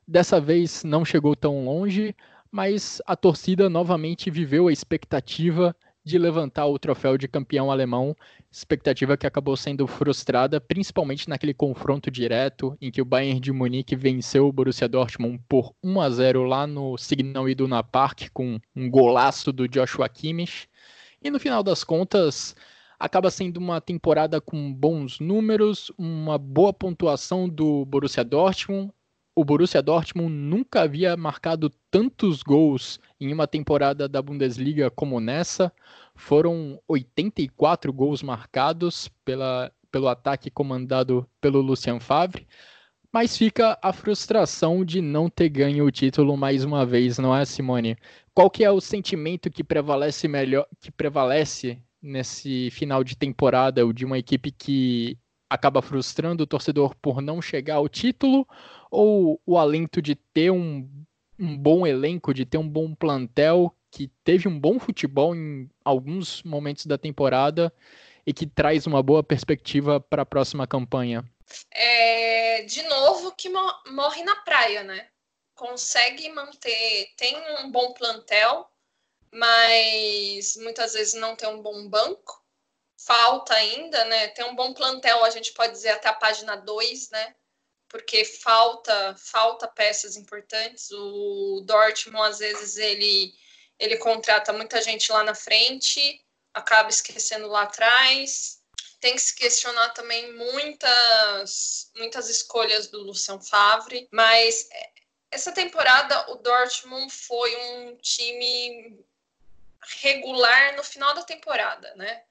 Dessa 0.07 0.41
vez 0.41 0.85
não 0.85 1.05
chegou 1.05 1.35
tão 1.35 1.65
longe, 1.65 2.15
mas 2.51 3.03
a 3.07 3.17
torcida 3.17 3.69
novamente 3.69 4.31
viveu 4.31 4.69
a 4.69 4.73
expectativa 4.73 5.75
de 6.07 6.19
levantar 6.19 6.67
o 6.67 6.79
troféu 6.79 7.19
de 7.19 7.27
campeão 7.27 7.69
alemão, 7.69 8.17
expectativa 8.49 9.17
que 9.17 9.27
acabou 9.27 9.57
sendo 9.57 9.89
frustrada, 9.89 10.61
principalmente 10.61 11.29
naquele 11.29 11.53
confronto 11.53 12.13
direto 12.13 12.79
em 12.81 12.93
que 12.93 13.03
o 13.03 13.05
Bayern 13.05 13.41
de 13.41 13.51
Munique 13.51 13.97
venceu 13.97 14.47
o 14.47 14.53
Borussia 14.53 14.89
Dortmund 14.89 15.43
por 15.49 15.75
1 15.83 16.01
a 16.01 16.09
0 16.09 16.45
lá 16.45 16.65
no 16.65 16.97
Signal 16.97 17.49
Iduna 17.49 17.83
Park 17.83 18.29
com 18.33 18.61
um 18.77 18.89
golaço 18.89 19.53
do 19.53 19.67
Joshua 19.67 20.09
Kimmich. 20.09 20.69
E 21.21 21.29
no 21.29 21.41
final 21.41 21.61
das 21.65 21.83
contas, 21.83 22.55
acaba 23.01 23.29
sendo 23.29 23.57
uma 23.57 23.81
temporada 23.81 24.41
com 24.41 24.73
bons 24.73 25.19
números, 25.19 25.91
uma 25.99 26.39
boa 26.39 26.73
pontuação 26.73 27.49
do 27.49 27.85
Borussia 27.85 28.23
Dortmund, 28.23 28.93
o 29.37 29.45
Borussia 29.45 29.83
Dortmund 29.83 30.33
nunca 30.33 30.81
havia 30.81 31.15
marcado 31.15 31.71
tantos 31.91 32.43
gols 32.43 32.99
em 33.21 33.35
uma 33.35 33.47
temporada 33.47 34.09
da 34.09 34.23
Bundesliga 34.23 34.91
como 34.91 35.21
nessa. 35.21 35.71
Foram 36.15 36.81
84 36.89 37.93
gols 37.93 38.23
marcados 38.23 39.11
pela, 39.27 39.71
pelo 39.93 40.09
ataque 40.09 40.51
comandado 40.51 41.29
pelo 41.39 41.61
Lucien 41.61 42.01
Favre. 42.01 42.47
Mas 43.13 43.37
fica 43.37 43.79
a 43.83 43.93
frustração 43.93 44.83
de 44.83 45.03
não 45.03 45.29
ter 45.29 45.51
ganho 45.51 45.85
o 45.85 45.91
título 45.91 46.35
mais 46.35 46.65
uma 46.65 46.87
vez, 46.87 47.19
não 47.19 47.37
é, 47.37 47.45
Simone? 47.45 47.97
Qual 48.35 48.51
que 48.51 48.65
é 48.65 48.71
o 48.71 48.81
sentimento 48.81 49.51
que 49.51 49.63
prevalece 49.63 50.27
melhor, 50.27 50.67
que 50.81 50.91
prevalece 50.91 51.79
nesse 52.01 52.71
final 52.71 53.05
de 53.05 53.17
temporada, 53.17 53.87
o 53.87 53.93
de 53.93 54.05
uma 54.07 54.19
equipe 54.19 54.51
que 54.51 55.19
acaba 55.49 55.81
frustrando 55.81 56.43
o 56.43 56.47
torcedor 56.47 56.95
por 56.97 57.21
não 57.21 57.41
chegar 57.41 57.77
ao 57.77 57.89
título 57.89 58.47
ou 58.91 59.41
o 59.45 59.59
alento 59.59 60.01
de 60.01 60.15
ter 60.15 60.51
um, 60.51 60.89
um 61.39 61.57
bom 61.57 61.87
elenco, 61.87 62.33
de 62.33 62.45
ter 62.45 62.59
um 62.59 62.69
bom 62.69 62.95
plantel 62.95 63.75
que 63.91 64.09
teve 64.25 64.49
um 64.49 64.59
bom 64.59 64.79
futebol 64.79 65.35
em 65.35 65.71
alguns 65.85 66.43
momentos 66.43 66.87
da 66.87 66.99
temporada 66.99 67.73
e 68.27 68.33
que 68.33 68.47
traz 68.47 68.87
uma 68.87 69.03
boa 69.03 69.23
perspectiva 69.23 70.01
para 70.01 70.23
a 70.23 70.27
próxima 70.27 70.67
campanha? 70.67 71.25
É, 71.71 72.63
de 72.63 72.83
novo, 72.83 73.33
que 73.33 73.49
morre 73.49 74.23
na 74.25 74.37
praia, 74.37 74.83
né? 74.83 75.09
Consegue 75.55 76.29
manter, 76.33 77.15
tem 77.17 77.37
um 77.65 77.71
bom 77.71 77.93
plantel, 77.93 78.69
mas 79.33 80.57
muitas 80.57 80.93
vezes 80.93 81.15
não 81.15 81.37
tem 81.37 81.49
um 81.49 81.63
bom 81.63 81.89
banco. 81.89 82.45
Falta 82.99 83.55
ainda, 83.55 84.05
né? 84.07 84.29
Tem 84.29 84.45
um 84.45 84.57
bom 84.57 84.75
plantel, 84.75 85.25
a 85.25 85.31
gente 85.31 85.53
pode 85.53 85.73
dizer 85.73 85.91
até 85.91 86.09
a 86.09 86.15
página 86.15 86.57
2, 86.57 87.11
né? 87.11 87.35
Porque 87.89 88.25
falta 88.25 89.15
falta 89.17 89.69
peças 89.69 90.17
importantes. 90.17 90.91
O 90.91 91.63
Dortmund 91.65 92.29
às 92.29 92.39
vezes 92.39 92.77
ele 92.77 93.35
ele 93.79 93.99
contrata 93.99 94.53
muita 94.53 94.81
gente 94.81 95.13
lá 95.13 95.23
na 95.23 95.35
frente, 95.35 96.25
acaba 96.55 96.89
esquecendo 96.89 97.47
lá 97.47 97.63
atrás. 97.63 98.63
Tem 99.01 99.15
que 99.15 99.21
se 99.21 99.35
questionar 99.35 99.91
também 99.91 100.33
muitas, 100.33 101.91
muitas 101.97 102.31
escolhas 102.31 102.89
do 102.89 103.03
Lucian 103.03 103.39
Favre, 103.41 104.09
mas 104.11 104.67
essa 105.31 105.53
temporada 105.53 106.31
o 106.31 106.37
Dortmund 106.37 107.13
foi 107.13 107.55
um 107.57 107.97
time 107.97 109.05
regular 110.01 110.75
no 110.77 110.83
final 110.83 111.15
da 111.15 111.23
temporada, 111.23 111.95
né? 111.95 112.25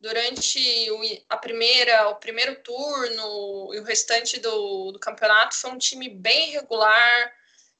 Durante 0.00 0.90
o, 0.92 1.00
a 1.28 1.36
primeira, 1.36 2.08
o 2.10 2.16
primeiro 2.16 2.62
turno 2.62 3.74
e 3.74 3.80
o 3.80 3.84
restante 3.84 4.38
do, 4.38 4.92
do 4.92 4.98
campeonato 4.98 5.56
foi 5.56 5.70
um 5.70 5.78
time 5.78 6.08
bem 6.08 6.50
regular, 6.52 7.32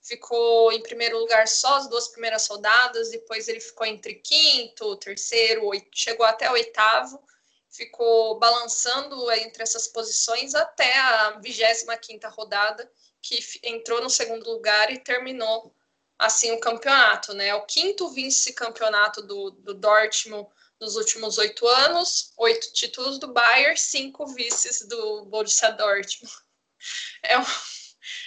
ficou 0.02 0.72
em 0.72 0.82
primeiro 0.82 1.18
lugar 1.18 1.46
só 1.46 1.76
as 1.76 1.88
duas 1.88 2.08
primeiras 2.08 2.46
rodadas, 2.48 3.10
depois 3.10 3.46
ele 3.46 3.60
ficou 3.60 3.86
entre 3.86 4.16
quinto, 4.16 4.96
terceiro, 4.96 5.66
oito, 5.66 5.88
chegou 5.94 6.26
até 6.26 6.50
oitavo, 6.50 7.22
ficou 7.70 8.38
balançando 8.38 9.30
entre 9.32 9.62
essas 9.62 9.86
posições 9.86 10.54
até 10.54 10.98
a 10.98 11.30
25 11.38 11.98
quinta 12.00 12.28
rodada, 12.28 12.90
que 13.22 13.38
entrou 13.62 14.02
no 14.02 14.10
segundo 14.10 14.50
lugar 14.50 14.92
e 14.92 14.98
terminou 14.98 15.74
assim 16.18 16.50
o 16.52 16.60
campeonato, 16.60 17.32
né? 17.34 17.54
O 17.54 17.66
quinto 17.66 18.08
vice-campeonato 18.10 19.22
do, 19.22 19.50
do 19.50 19.74
Dortmund 19.74 20.48
nos 20.80 20.96
últimos 20.96 21.38
oito 21.38 21.66
anos, 21.66 22.32
oito 22.36 22.72
títulos 22.72 23.18
do 23.18 23.32
Bayern, 23.32 23.76
cinco 23.76 24.26
vices 24.26 24.86
do 24.86 25.24
Borussia 25.26 25.72
Dortmund. 25.72 26.32
É 27.22 27.38
um... 27.38 27.44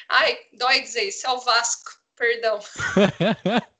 Ai, 0.10 0.38
dói 0.54 0.82
dizer 0.82 1.04
isso, 1.04 1.26
é 1.26 1.32
o 1.32 1.40
Vasco, 1.40 1.92
perdão. 2.16 2.60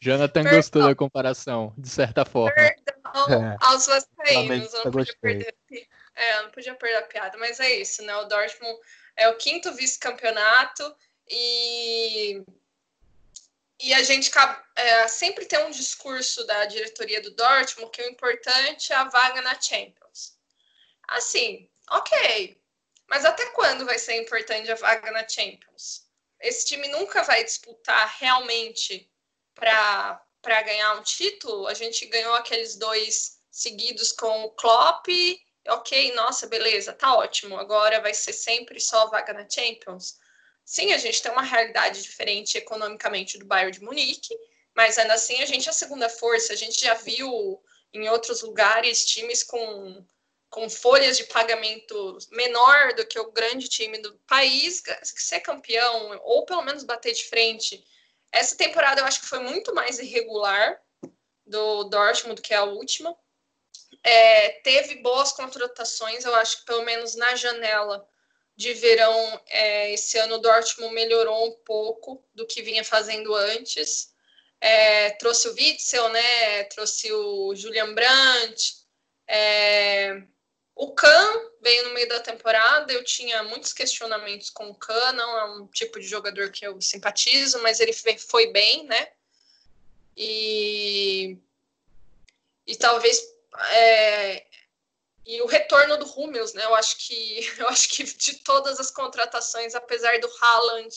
Jonathan 0.00 0.42
perdão. 0.42 0.56
gostou 0.56 0.82
da 0.82 0.94
comparação, 0.94 1.72
de 1.76 1.88
certa 1.88 2.24
forma. 2.24 2.54
Perdão 2.54 2.86
é. 3.24 3.56
aos 3.60 3.86
vascaínos, 3.86 4.72
eu 4.74 4.84
não 4.84 4.92
podia 4.92 5.16
perder, 5.20 5.56
é, 6.14 6.42
não 6.42 6.50
podia 6.50 6.74
perder 6.74 6.96
a 6.96 7.02
piada, 7.02 7.38
mas 7.38 7.60
é 7.60 7.76
isso, 7.76 8.02
né? 8.02 8.14
O 8.16 8.24
Dortmund 8.24 8.78
é 9.16 9.28
o 9.28 9.36
quinto 9.36 9.72
vice-campeonato 9.72 10.94
e 11.28 12.44
e 13.78 13.92
a 13.92 14.02
gente 14.02 14.30
é, 14.74 15.08
sempre 15.08 15.44
tem 15.44 15.64
um 15.64 15.70
discurso 15.70 16.46
da 16.46 16.64
diretoria 16.64 17.20
do 17.20 17.30
Dortmund 17.32 17.90
que 17.90 18.02
o 18.02 18.08
importante 18.08 18.92
é 18.92 18.96
a 18.96 19.04
vaga 19.04 19.42
na 19.42 19.60
Champions. 19.60 20.38
Assim, 21.08 21.68
ok. 21.90 22.60
Mas 23.06 23.24
até 23.24 23.46
quando 23.50 23.84
vai 23.84 23.98
ser 23.98 24.16
importante 24.16 24.70
a 24.70 24.74
vaga 24.74 25.10
na 25.12 25.28
Champions? 25.28 26.06
Esse 26.40 26.66
time 26.66 26.88
nunca 26.88 27.22
vai 27.22 27.44
disputar 27.44 28.16
realmente 28.18 29.10
para 29.54 30.22
ganhar 30.62 30.94
um 30.94 31.02
título. 31.02 31.66
A 31.66 31.74
gente 31.74 32.06
ganhou 32.06 32.34
aqueles 32.34 32.76
dois 32.76 33.40
seguidos 33.50 34.10
com 34.12 34.44
o 34.44 34.50
Klopp. 34.50 35.06
Ok, 35.68 36.14
nossa, 36.14 36.46
beleza, 36.46 36.92
tá 36.92 37.14
ótimo. 37.14 37.58
Agora 37.58 38.00
vai 38.00 38.14
ser 38.14 38.32
sempre 38.32 38.80
só 38.80 39.06
vaga 39.08 39.32
na 39.32 39.48
Champions. 39.48 40.18
Sim, 40.66 40.92
a 40.92 40.98
gente 40.98 41.22
tem 41.22 41.30
uma 41.30 41.44
realidade 41.44 42.02
diferente 42.02 42.58
economicamente 42.58 43.38
do 43.38 43.44
Bayern 43.46 43.70
de 43.70 43.84
Munique, 43.84 44.36
mas 44.74 44.98
ainda 44.98 45.14
assim 45.14 45.40
a 45.40 45.46
gente 45.46 45.68
é 45.68 45.70
a 45.70 45.72
segunda 45.72 46.08
força. 46.08 46.52
A 46.52 46.56
gente 46.56 46.80
já 46.80 46.92
viu 46.94 47.62
em 47.92 48.08
outros 48.08 48.42
lugares 48.42 49.06
times 49.06 49.44
com, 49.44 50.04
com 50.50 50.68
folhas 50.68 51.16
de 51.16 51.24
pagamento 51.24 52.18
menor 52.32 52.94
do 52.94 53.06
que 53.06 53.16
o 53.16 53.30
grande 53.30 53.68
time 53.68 53.98
do 53.98 54.18
país 54.26 54.82
ser 55.04 55.38
campeão 55.38 56.20
ou 56.24 56.44
pelo 56.44 56.62
menos 56.62 56.82
bater 56.82 57.12
de 57.12 57.24
frente. 57.26 57.86
Essa 58.32 58.56
temporada 58.56 59.00
eu 59.00 59.04
acho 59.04 59.20
que 59.20 59.28
foi 59.28 59.38
muito 59.38 59.72
mais 59.72 60.00
irregular 60.00 60.82
do 61.46 61.84
Dortmund 61.84 62.34
do 62.34 62.42
que 62.42 62.52
a 62.52 62.64
última. 62.64 63.16
É, 64.02 64.60
teve 64.62 64.96
boas 64.96 65.30
contratações, 65.30 66.24
eu 66.24 66.34
acho 66.34 66.58
que 66.58 66.64
pelo 66.64 66.84
menos 66.84 67.14
na 67.14 67.36
janela 67.36 68.04
de 68.56 68.72
verão, 68.72 69.40
é, 69.48 69.92
esse 69.92 70.16
ano 70.18 70.36
o 70.36 70.38
Dortmund 70.38 70.94
melhorou 70.94 71.48
um 71.48 71.52
pouco 71.64 72.24
do 72.34 72.46
que 72.46 72.62
vinha 72.62 72.82
fazendo 72.82 73.34
antes. 73.34 74.14
É, 74.58 75.10
trouxe 75.10 75.48
o 75.48 75.54
Witzel, 75.54 76.08
né? 76.08 76.64
Trouxe 76.64 77.12
o 77.12 77.54
Julian 77.54 77.92
Brandt. 77.94 78.76
É, 79.28 80.22
o 80.74 80.92
Kahn 80.94 81.50
veio 81.60 81.88
no 81.88 81.94
meio 81.94 82.08
da 82.08 82.18
temporada. 82.20 82.90
Eu 82.90 83.04
tinha 83.04 83.42
muitos 83.42 83.74
questionamentos 83.74 84.48
com 84.48 84.70
o 84.70 84.74
Kahn. 84.74 85.12
Não 85.12 85.38
é 85.38 85.44
um 85.56 85.66
tipo 85.66 86.00
de 86.00 86.06
jogador 86.06 86.50
que 86.50 86.66
eu 86.66 86.80
simpatizo, 86.80 87.62
mas 87.62 87.78
ele 87.78 87.92
foi 87.92 88.50
bem, 88.52 88.84
né? 88.84 89.08
E, 90.16 91.36
e 92.66 92.74
talvez 92.76 93.22
é, 93.72 94.46
e 95.26 95.42
o 95.42 95.46
retorno 95.46 95.96
do 95.96 96.06
Hummels, 96.06 96.54
né? 96.54 96.64
Eu 96.64 96.74
acho 96.74 96.96
que 96.98 97.40
eu 97.58 97.68
acho 97.68 97.88
que 97.88 98.04
de 98.04 98.34
todas 98.44 98.78
as 98.78 98.90
contratações, 98.90 99.74
apesar 99.74 100.18
do 100.20 100.30
Haaland 100.40 100.94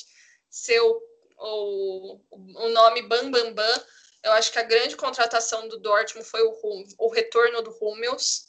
ser 0.50 0.80
o, 0.80 1.02
o, 1.38 2.22
o 2.32 2.70
nome 2.70 3.02
Bam 3.02 3.32
Bam 3.32 3.54
Bam, 3.54 3.86
eu 4.24 4.32
acho 4.34 4.52
que 4.52 4.60
a 4.60 4.64
grande 4.64 4.96
contratação 4.96 5.68
do 5.68 5.80
Dortmund 5.80 6.28
foi 6.28 6.44
o, 6.44 6.56
o 6.98 7.10
retorno 7.10 7.62
do 7.62 7.76
Hummels. 7.82 8.48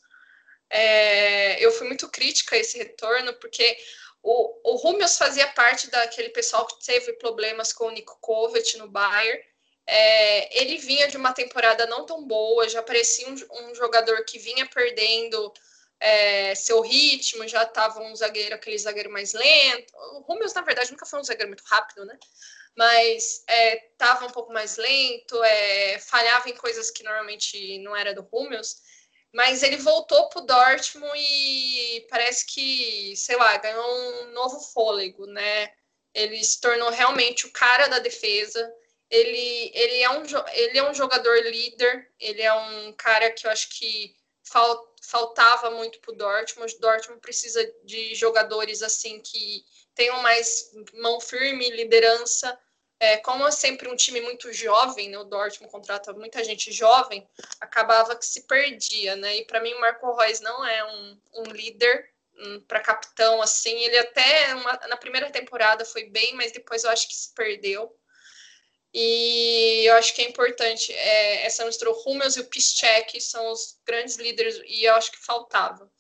É, 0.69 1.65
eu 1.65 1.73
fui 1.73 1.87
muito 1.87 2.09
crítica 2.09 2.57
a 2.57 2.59
esse 2.59 2.77
retorno, 2.77 3.33
porque 3.35 3.77
o, 4.23 4.73
o 4.73 4.89
Hummels 4.89 5.17
fazia 5.17 5.47
parte 5.49 5.89
daquele 5.91 6.31
pessoal 6.31 6.67
que 6.67 6.85
teve 6.85 7.13
problemas 7.15 7.73
com 7.73 7.87
o 7.87 7.91
Nico 7.91 8.19
Kovac 8.21 8.77
no 8.77 8.89
Bayern. 8.89 9.41
É, 9.87 10.61
ele 10.63 10.77
vinha 10.77 11.09
de 11.09 11.17
uma 11.17 11.33
temporada 11.33 11.87
não 11.87 12.05
tão 12.05 12.25
boa, 12.25 12.69
já 12.69 12.83
parecia 12.83 13.29
um, 13.29 13.35
um 13.35 13.75
jogador 13.75 14.25
que 14.25 14.39
vinha 14.39 14.67
perdendo 14.67 15.53
é, 16.01 16.55
seu 16.55 16.81
ritmo, 16.81 17.47
já 17.47 17.63
estava 17.63 18.01
um 18.01 18.17
zagueiro, 18.17 18.55
aquele 18.55 18.79
zagueiro 18.79 19.11
mais 19.11 19.35
lento. 19.35 19.93
O 20.15 20.21
Rúmeus, 20.21 20.55
na 20.55 20.63
verdade, 20.63 20.91
nunca 20.91 21.05
foi 21.05 21.21
um 21.21 21.25
zagueiro 21.25 21.49
muito 21.49 21.65
rápido, 21.65 22.07
né? 22.07 22.19
Mas 22.75 23.45
estava 23.91 24.25
é, 24.25 24.29
um 24.29 24.33
pouco 24.33 24.53
mais 24.53 24.79
lento, 24.79 25.43
é, 25.45 25.99
falhava 25.99 26.49
em 26.49 26.57
coisas 26.57 26.91
que 26.91 27.03
normalmente 27.03 27.79
não 27.81 27.95
era 27.95 28.15
do 28.15 28.23
Rúmeus. 28.23 28.77
Mas 29.33 29.63
ele 29.63 29.77
voltou 29.77 30.29
para 30.29 30.43
o 30.43 30.47
Dortmund 30.47 31.13
e 31.17 32.07
parece 32.09 32.47
que, 32.47 33.15
sei 33.17 33.37
lá, 33.37 33.57
ganhou 33.59 33.85
um 33.85 34.33
novo 34.33 34.59
fôlego, 34.73 35.27
né? 35.27 35.73
Ele 36.15 36.43
se 36.43 36.61
tornou 36.61 36.91
realmente 36.91 37.47
o 37.47 37.53
cara 37.53 37.87
da 37.89 37.99
defesa. 37.99 38.73
Ele, 39.09 39.71
ele, 39.75 40.03
é, 40.03 40.11
um, 40.11 40.23
ele 40.53 40.79
é 40.79 40.91
um 40.91 40.95
jogador 40.95 41.37
líder, 41.43 42.11
ele 42.19 42.43
é 42.43 42.53
um 42.53 42.93
cara 42.95 43.31
que 43.31 43.47
eu 43.47 43.51
acho 43.51 43.69
que 43.69 44.15
falta 44.43 44.90
faltava 45.01 45.71
muito 45.71 45.99
para 46.01 46.13
o 46.13 46.17
Dortmund. 46.17 46.79
Dortmund 46.79 47.21
precisa 47.21 47.65
de 47.85 48.15
jogadores 48.15 48.83
assim 48.83 49.21
que 49.21 49.65
tenham 49.95 50.21
mais 50.23 50.71
mão 50.95 51.21
firme, 51.21 51.71
liderança. 51.71 52.59
É, 52.99 53.17
como 53.17 53.47
é 53.47 53.51
sempre 53.51 53.89
um 53.89 53.97
time 53.97 54.21
muito 54.21 54.53
jovem, 54.53 55.09
né, 55.09 55.19
o 55.19 55.25
Dortmund 55.25 55.73
contrata 55.73 56.13
muita 56.13 56.45
gente 56.45 56.71
jovem, 56.71 57.27
acabava 57.59 58.15
que 58.15 58.27
se 58.27 58.43
perdia, 58.43 59.17
né? 59.17 59.39
E 59.39 59.47
para 59.47 59.61
mim 59.61 59.73
o 59.73 59.81
Marco 59.81 60.15
Reus 60.15 60.41
não 60.41 60.67
é 60.67 60.85
um, 60.85 61.21
um 61.37 61.43
líder 61.45 62.11
um, 62.39 62.61
para 62.61 62.81
capitão 62.81 63.41
assim. 63.41 63.75
Ele 63.85 63.99
até 63.99 64.55
uma, 64.55 64.73
na 64.89 64.97
primeira 64.99 65.31
temporada 65.31 65.83
foi 65.85 66.05
bem, 66.05 66.35
mas 66.35 66.53
depois 66.53 66.85
eu 66.85 66.91
acho 66.91 67.09
que 67.09 67.15
se 67.15 67.33
perdeu. 67.35 67.95
E 68.93 69.85
eu 69.87 69.95
acho 69.95 70.15
que 70.15 70.23
é 70.23 70.29
importante. 70.29 70.93
É, 70.93 71.47
essa 71.47 71.65
mistura, 71.65 71.91
o 71.91 72.03
Hummels 72.05 72.37
e 72.37 72.41
o 72.41 72.47
Piszczek 72.47 73.21
são 73.21 73.51
os 73.53 73.79
grandes 73.85 74.17
líderes, 74.17 74.61
e 74.67 74.85
eu 74.85 74.95
acho 74.95 75.13
que 75.13 75.19
faltava. 75.19 75.91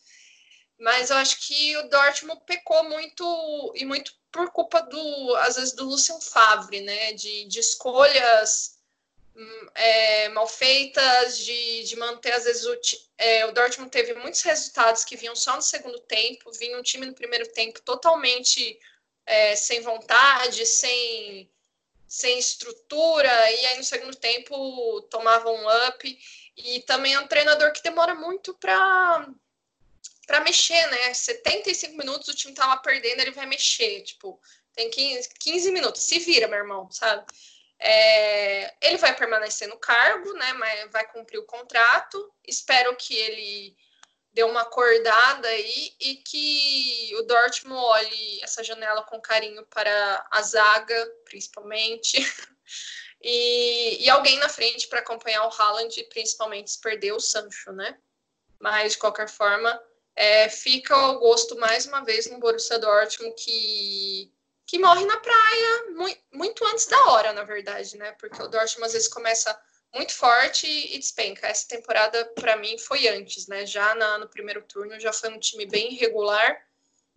Mas 0.78 1.10
eu 1.10 1.16
acho 1.16 1.46
que 1.46 1.76
o 1.76 1.88
Dortmund 1.88 2.40
pecou 2.46 2.82
muito, 2.84 3.72
e 3.76 3.84
muito 3.84 4.14
por 4.32 4.50
culpa 4.50 4.80
do, 4.80 5.36
às 5.36 5.56
vezes, 5.56 5.72
do 5.72 5.84
Lucien 5.84 6.20
Favre, 6.20 6.80
né? 6.80 7.12
De, 7.12 7.44
de 7.44 7.60
escolhas 7.60 8.78
hum, 9.36 9.68
é, 9.74 10.28
mal 10.30 10.48
feitas, 10.48 11.38
de, 11.38 11.84
de 11.84 11.96
manter, 11.96 12.32
às 12.32 12.44
vezes, 12.44 12.64
o, 12.64 12.80
é, 13.18 13.46
o 13.46 13.52
Dortmund 13.52 13.90
teve 13.90 14.14
muitos 14.14 14.42
resultados 14.42 15.04
que 15.04 15.16
vinham 15.16 15.36
só 15.36 15.54
no 15.54 15.62
segundo 15.62 16.00
tempo, 16.00 16.50
vinha 16.52 16.78
um 16.78 16.82
time 16.82 17.06
no 17.06 17.14
primeiro 17.14 17.46
tempo 17.52 17.80
totalmente 17.82 18.80
é, 19.26 19.54
sem 19.54 19.80
vontade, 19.80 20.66
sem 20.66 21.48
sem 22.10 22.40
estrutura, 22.40 23.30
e 23.52 23.66
aí 23.66 23.76
no 23.78 23.84
segundo 23.84 24.16
tempo 24.16 25.00
tomava 25.02 25.48
um 25.48 25.86
up. 25.88 26.18
E 26.56 26.80
também 26.80 27.14
é 27.14 27.20
um 27.20 27.28
treinador 27.28 27.72
que 27.72 27.82
demora 27.84 28.16
muito 28.16 28.52
para 28.54 29.28
para 30.26 30.40
mexer, 30.40 30.86
né? 30.90 31.12
75 31.14 31.96
minutos 31.96 32.28
o 32.28 32.34
time 32.34 32.54
tá 32.54 32.66
lá 32.66 32.76
perdendo, 32.76 33.20
ele 33.20 33.32
vai 33.32 33.46
mexer, 33.46 34.02
tipo, 34.02 34.40
tem 34.74 34.88
15, 34.88 35.28
15 35.40 35.72
minutos, 35.72 36.02
se 36.02 36.20
vira, 36.20 36.46
meu 36.46 36.58
irmão, 36.58 36.88
sabe? 36.90 37.24
É, 37.80 38.74
ele 38.80 38.96
vai 38.96 39.16
permanecer 39.16 39.68
no 39.68 39.76
cargo, 39.76 40.32
né? 40.34 40.52
Mas 40.52 40.90
vai 40.92 41.06
cumprir 41.10 41.38
o 41.38 41.46
contrato. 41.46 42.32
Espero 42.46 42.94
que 42.96 43.14
ele 43.14 43.76
deu 44.32 44.48
uma 44.48 44.62
acordada 44.62 45.48
aí 45.48 45.92
e 46.00 46.16
que 46.16 47.12
o 47.16 47.22
Dortmund 47.22 47.80
olhe 47.80 48.40
essa 48.42 48.62
janela 48.62 49.02
com 49.02 49.20
carinho 49.20 49.64
para 49.66 50.26
a 50.30 50.42
zaga, 50.42 51.12
principalmente. 51.24 52.18
e, 53.20 54.04
e 54.04 54.10
alguém 54.10 54.38
na 54.38 54.48
frente 54.48 54.88
para 54.88 55.00
acompanhar 55.00 55.46
o 55.46 55.52
Haaland, 55.52 56.02
principalmente 56.04 56.70
se 56.70 56.80
perder 56.80 57.12
o 57.12 57.20
Sancho, 57.20 57.72
né? 57.72 57.98
Mas, 58.58 58.92
de 58.92 58.98
qualquer 58.98 59.28
forma, 59.28 59.82
é, 60.14 60.48
fica 60.48 60.96
o 61.08 61.18
gosto 61.18 61.56
mais 61.58 61.86
uma 61.86 62.04
vez 62.04 62.30
no 62.30 62.38
Borussia 62.38 62.78
Dortmund 62.78 63.34
que, 63.36 64.32
que 64.66 64.78
morre 64.78 65.04
na 65.06 65.16
praia 65.16 65.84
muito, 65.90 66.20
muito 66.32 66.64
antes 66.66 66.86
da 66.86 67.06
hora, 67.06 67.32
na 67.32 67.42
verdade, 67.42 67.96
né? 67.96 68.12
Porque 68.12 68.40
o 68.40 68.48
Dortmund 68.48 68.86
às 68.86 68.92
vezes 68.92 69.08
começa 69.08 69.58
muito 69.94 70.14
forte 70.14 70.66
e 70.66 70.98
despenca. 70.98 71.46
Essa 71.46 71.68
temporada, 71.68 72.24
para 72.34 72.56
mim, 72.56 72.78
foi 72.78 73.08
antes, 73.08 73.46
né? 73.46 73.66
Já 73.66 73.94
na, 73.94 74.18
no 74.18 74.28
primeiro 74.28 74.62
turno 74.62 74.98
já 75.00 75.12
foi 75.12 75.30
um 75.30 75.38
time 75.38 75.66
bem 75.66 75.94
irregular 75.94 76.56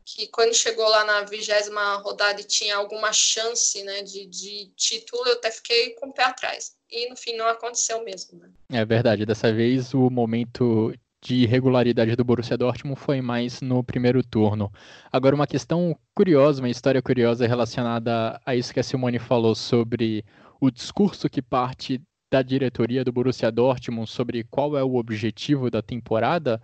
que 0.05 0.27
quando 0.27 0.53
chegou 0.53 0.87
lá 0.87 1.05
na 1.05 1.21
vigésima 1.23 1.95
rodada 1.95 2.41
e 2.41 2.43
tinha 2.43 2.75
alguma 2.75 3.13
chance 3.13 3.81
né, 3.83 4.01
de, 4.03 4.25
de 4.25 4.71
título, 4.75 5.23
eu 5.25 5.33
até 5.33 5.49
fiquei 5.49 5.91
com 5.91 6.07
o 6.07 6.13
pé 6.13 6.23
atrás. 6.23 6.75
E 6.91 7.09
no 7.09 7.15
fim 7.15 7.35
não 7.35 7.47
aconteceu 7.47 8.03
mesmo. 8.03 8.39
Né? 8.39 8.49
É 8.69 8.85
verdade, 8.85 9.25
dessa 9.25 9.51
vez 9.53 9.93
o 9.93 10.09
momento 10.09 10.93
de 11.21 11.35
irregularidade 11.35 12.17
do 12.17 12.23
Borussia 12.23 12.57
Dortmund 12.57 12.99
foi 12.99 13.21
mais 13.21 13.61
no 13.61 13.81
primeiro 13.81 14.21
turno. 14.21 14.69
Agora, 15.09 15.33
uma 15.33 15.47
questão 15.47 15.97
curiosa, 16.13 16.61
uma 16.61 16.69
história 16.69 17.01
curiosa 17.01 17.47
relacionada 17.47 18.39
a 18.45 18.55
isso 18.55 18.73
que 18.73 18.79
a 18.79 18.83
Simone 18.83 19.19
falou 19.19 19.55
sobre 19.55 20.25
o 20.59 20.69
discurso 20.69 21.29
que 21.29 21.41
parte 21.41 22.01
da 22.33 22.41
diretoria 22.41 23.05
do 23.05 23.11
Borussia 23.11 23.51
Dortmund 23.51 24.09
sobre 24.09 24.43
qual 24.43 24.75
é 24.75 24.83
o 24.83 24.95
objetivo 24.95 25.69
da 25.69 25.83
temporada. 25.83 26.59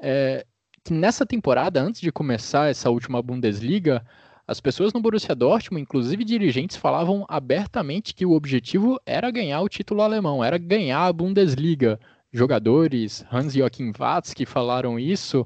É, 0.00 0.46
que 0.84 0.92
nessa 0.92 1.26
temporada, 1.26 1.82
antes 1.82 2.00
de 2.00 2.12
começar 2.12 2.70
essa 2.70 2.88
última 2.88 3.20
Bundesliga, 3.20 4.06
as 4.46 4.60
pessoas 4.60 4.92
no 4.92 5.00
Borussia 5.00 5.34
Dortmund, 5.34 5.82
inclusive 5.82 6.22
dirigentes, 6.22 6.76
falavam 6.76 7.24
abertamente 7.28 8.14
que 8.14 8.24
o 8.24 8.30
objetivo 8.30 9.00
era 9.04 9.28
ganhar 9.32 9.60
o 9.62 9.68
título 9.68 10.02
alemão, 10.02 10.44
era 10.44 10.56
ganhar 10.56 11.04
a 11.04 11.12
Bundesliga. 11.12 11.98
Jogadores, 12.32 13.24
Hans-Joachim 13.28 13.92
Watzke 13.98 14.46
falaram 14.46 15.00
isso, 15.00 15.44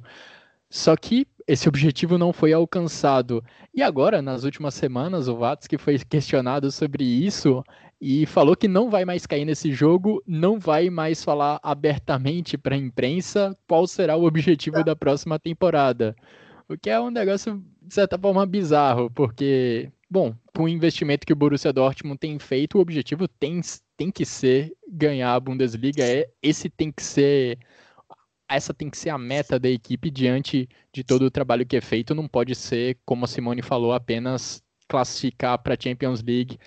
só 0.68 0.94
que 0.96 1.26
esse 1.48 1.66
objetivo 1.66 2.18
não 2.18 2.30
foi 2.30 2.52
alcançado. 2.52 3.42
E 3.74 3.82
agora, 3.82 4.20
nas 4.20 4.44
últimas 4.44 4.74
semanas, 4.74 5.28
o 5.28 5.36
Watzke 5.36 5.78
foi 5.78 5.98
questionado 5.98 6.70
sobre 6.70 7.04
isso 7.04 7.64
e 8.00 8.26
falou 8.26 8.56
que 8.56 8.68
não 8.68 8.90
vai 8.90 9.04
mais 9.04 9.26
cair 9.26 9.44
nesse 9.44 9.72
jogo, 9.72 10.22
não 10.26 10.58
vai 10.58 10.90
mais 10.90 11.24
falar 11.24 11.58
abertamente 11.62 12.58
para 12.58 12.74
a 12.74 12.78
imprensa 12.78 13.56
qual 13.66 13.86
será 13.86 14.16
o 14.16 14.24
objetivo 14.26 14.84
da 14.84 14.94
próxima 14.94 15.38
temporada. 15.38 16.14
O 16.68 16.76
que 16.76 16.90
é 16.90 17.00
um 17.00 17.10
negócio, 17.10 17.62
de 17.80 17.94
certa 17.94 18.18
forma, 18.18 18.44
bizarro, 18.44 19.10
porque, 19.10 19.90
bom, 20.10 20.34
com 20.54 20.64
o 20.64 20.68
investimento 20.68 21.26
que 21.26 21.32
o 21.32 21.36
Borussia 21.36 21.72
Dortmund 21.72 22.18
tem 22.18 22.38
feito, 22.38 22.76
o 22.76 22.80
objetivo 22.80 23.28
tem, 23.28 23.60
tem 23.96 24.10
que 24.10 24.24
ser 24.24 24.74
ganhar 24.88 25.34
a 25.34 25.40
Bundesliga. 25.40 26.02
É, 26.02 26.28
esse 26.42 26.68
tem 26.68 26.90
que 26.90 27.02
ser. 27.02 27.58
Essa 28.48 28.72
tem 28.72 28.88
que 28.90 28.98
ser 28.98 29.10
a 29.10 29.18
meta 29.18 29.58
da 29.58 29.68
equipe 29.68 30.08
diante 30.10 30.68
de 30.92 31.02
todo 31.02 31.22
o 31.22 31.30
trabalho 31.30 31.66
que 31.66 31.76
é 31.76 31.80
feito. 31.80 32.14
Não 32.14 32.28
pode 32.28 32.54
ser, 32.54 32.96
como 33.04 33.24
a 33.24 33.28
Simone 33.28 33.62
falou, 33.62 33.92
apenas 33.92 34.62
classificar 34.88 35.58
para 35.58 35.74
a 35.74 35.78
Champions 35.80 36.22
League 36.22 36.58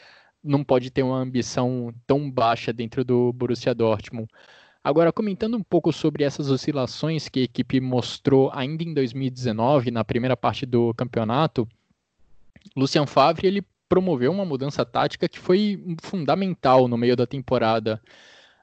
não 0.43 0.63
pode 0.63 0.89
ter 0.89 1.04
uma 1.04 1.17
ambição 1.17 1.93
tão 2.08 2.30
baixa 2.30 2.71
dentro 2.71 3.04
do 3.04 3.34
Borussia 3.34 3.73
Dortmund. 3.73 4.30
Agora, 4.84 5.12
comentando 5.12 5.58
um 5.58 5.63
pouco 5.63 5.91
sobre 5.91 6.23
essas 6.23 6.49
oscilações 6.49 7.28
que 7.28 7.41
a 7.41 7.43
equipe 7.43 7.82
mostrou 7.82 8.49
ainda 8.54 8.84
em 8.84 8.93
2019, 8.93 9.91
na 9.91 10.06
primeira 10.06 10.38
parte 10.38 10.65
do 10.65 10.93
campeonato, 10.93 11.67
Lucian 12.75 13.06
Favre 13.06 13.47
ele 13.47 13.63
promoveu 13.89 14.32
uma 14.32 14.45
mudança 14.45 14.86
tática 14.86 15.28
que 15.28 15.39
foi 15.39 15.84
fundamental 16.02 16.88
no 16.88 16.97
meio 16.97 17.15
da 17.15 17.28
temporada. 17.28 18.02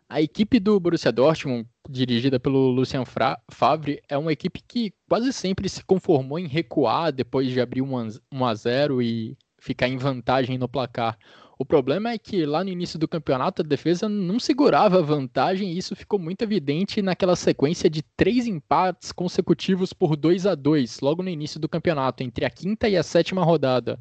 A 0.08 0.22
equipe 0.22 0.60
do 0.60 0.78
Borussia 0.78 1.10
Dortmund, 1.10 1.68
dirigida 1.90 2.38
pelo 2.38 2.70
Lucian 2.70 3.04
Favre, 3.50 4.00
é 4.08 4.16
uma 4.16 4.32
equipe 4.32 4.62
que 4.66 4.94
quase 5.08 5.32
sempre 5.32 5.68
se 5.68 5.84
conformou 5.84 6.38
em 6.38 6.46
recuar 6.46 7.12
depois 7.12 7.50
de 7.50 7.60
abrir 7.60 7.82
1 7.82 8.44
a 8.44 8.54
0 8.54 9.02
e 9.02 9.36
ficar 9.58 9.88
em 9.88 9.96
vantagem 9.96 10.56
no 10.56 10.68
placar. 10.68 11.18
O 11.58 11.64
problema 11.64 12.10
é 12.10 12.18
que 12.18 12.44
lá 12.44 12.62
no 12.62 12.68
início 12.68 12.98
do 12.98 13.08
campeonato 13.08 13.62
a 13.62 13.64
defesa 13.64 14.10
não 14.10 14.38
segurava 14.38 14.98
a 14.98 15.02
vantagem 15.02 15.72
e 15.72 15.78
isso 15.78 15.96
ficou 15.96 16.18
muito 16.18 16.42
evidente 16.42 17.00
naquela 17.00 17.34
sequência 17.34 17.88
de 17.88 18.02
três 18.02 18.46
empates 18.46 19.10
consecutivos 19.10 19.90
por 19.90 20.16
2 20.16 20.46
a 20.46 20.54
2 20.54 21.00
logo 21.00 21.22
no 21.22 21.30
início 21.30 21.58
do 21.58 21.68
campeonato, 21.68 22.22
entre 22.22 22.44
a 22.44 22.50
quinta 22.50 22.86
e 22.90 22.96
a 22.96 23.02
sétima 23.02 23.42
rodada. 23.42 23.98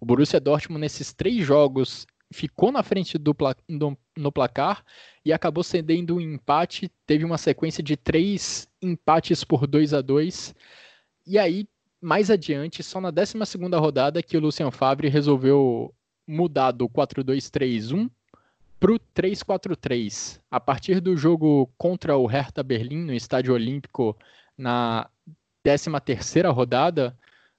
O 0.00 0.04
Borussia 0.04 0.40
Dortmund 0.40 0.80
nesses 0.80 1.12
três 1.12 1.46
jogos 1.46 2.04
ficou 2.32 2.72
na 2.72 2.82
frente 2.82 3.16
do 3.16 3.32
pla 3.32 3.54
no, 3.68 4.32
placar 4.32 4.84
e 5.24 5.32
acabou 5.32 5.62
cedendo 5.62 6.16
um 6.16 6.20
empate, 6.20 6.90
teve 7.06 7.24
uma 7.24 7.38
sequência 7.38 7.82
de 7.82 7.96
três 7.96 8.68
empates 8.82 9.44
por 9.44 9.68
2 9.68 9.94
a 9.94 10.00
2 10.00 10.52
e 11.28 11.38
aí 11.38 11.68
mais 12.00 12.28
adiante, 12.28 12.82
só 12.82 13.00
na 13.00 13.10
12 13.10 13.46
segunda 13.46 13.78
rodada 13.78 14.22
que 14.22 14.36
o 14.36 14.40
Lucian 14.40 14.70
Favre 14.72 15.08
resolveu 15.08 15.94
mudar 16.28 16.72
do 16.72 16.86
4-2-3-1 16.88 18.10
para 18.78 18.92
o 18.92 19.00
3-4-3. 19.16 20.40
A 20.50 20.60
partir 20.60 21.00
do 21.00 21.16
jogo 21.16 21.68
contra 21.78 22.16
o 22.16 22.26
Hertha 22.26 22.62
Berlim 22.62 23.04
no 23.04 23.14
Estádio 23.14 23.54
Olímpico 23.54 24.16
na 24.56 25.08
13ª 25.64 26.52
rodada, 26.52 27.16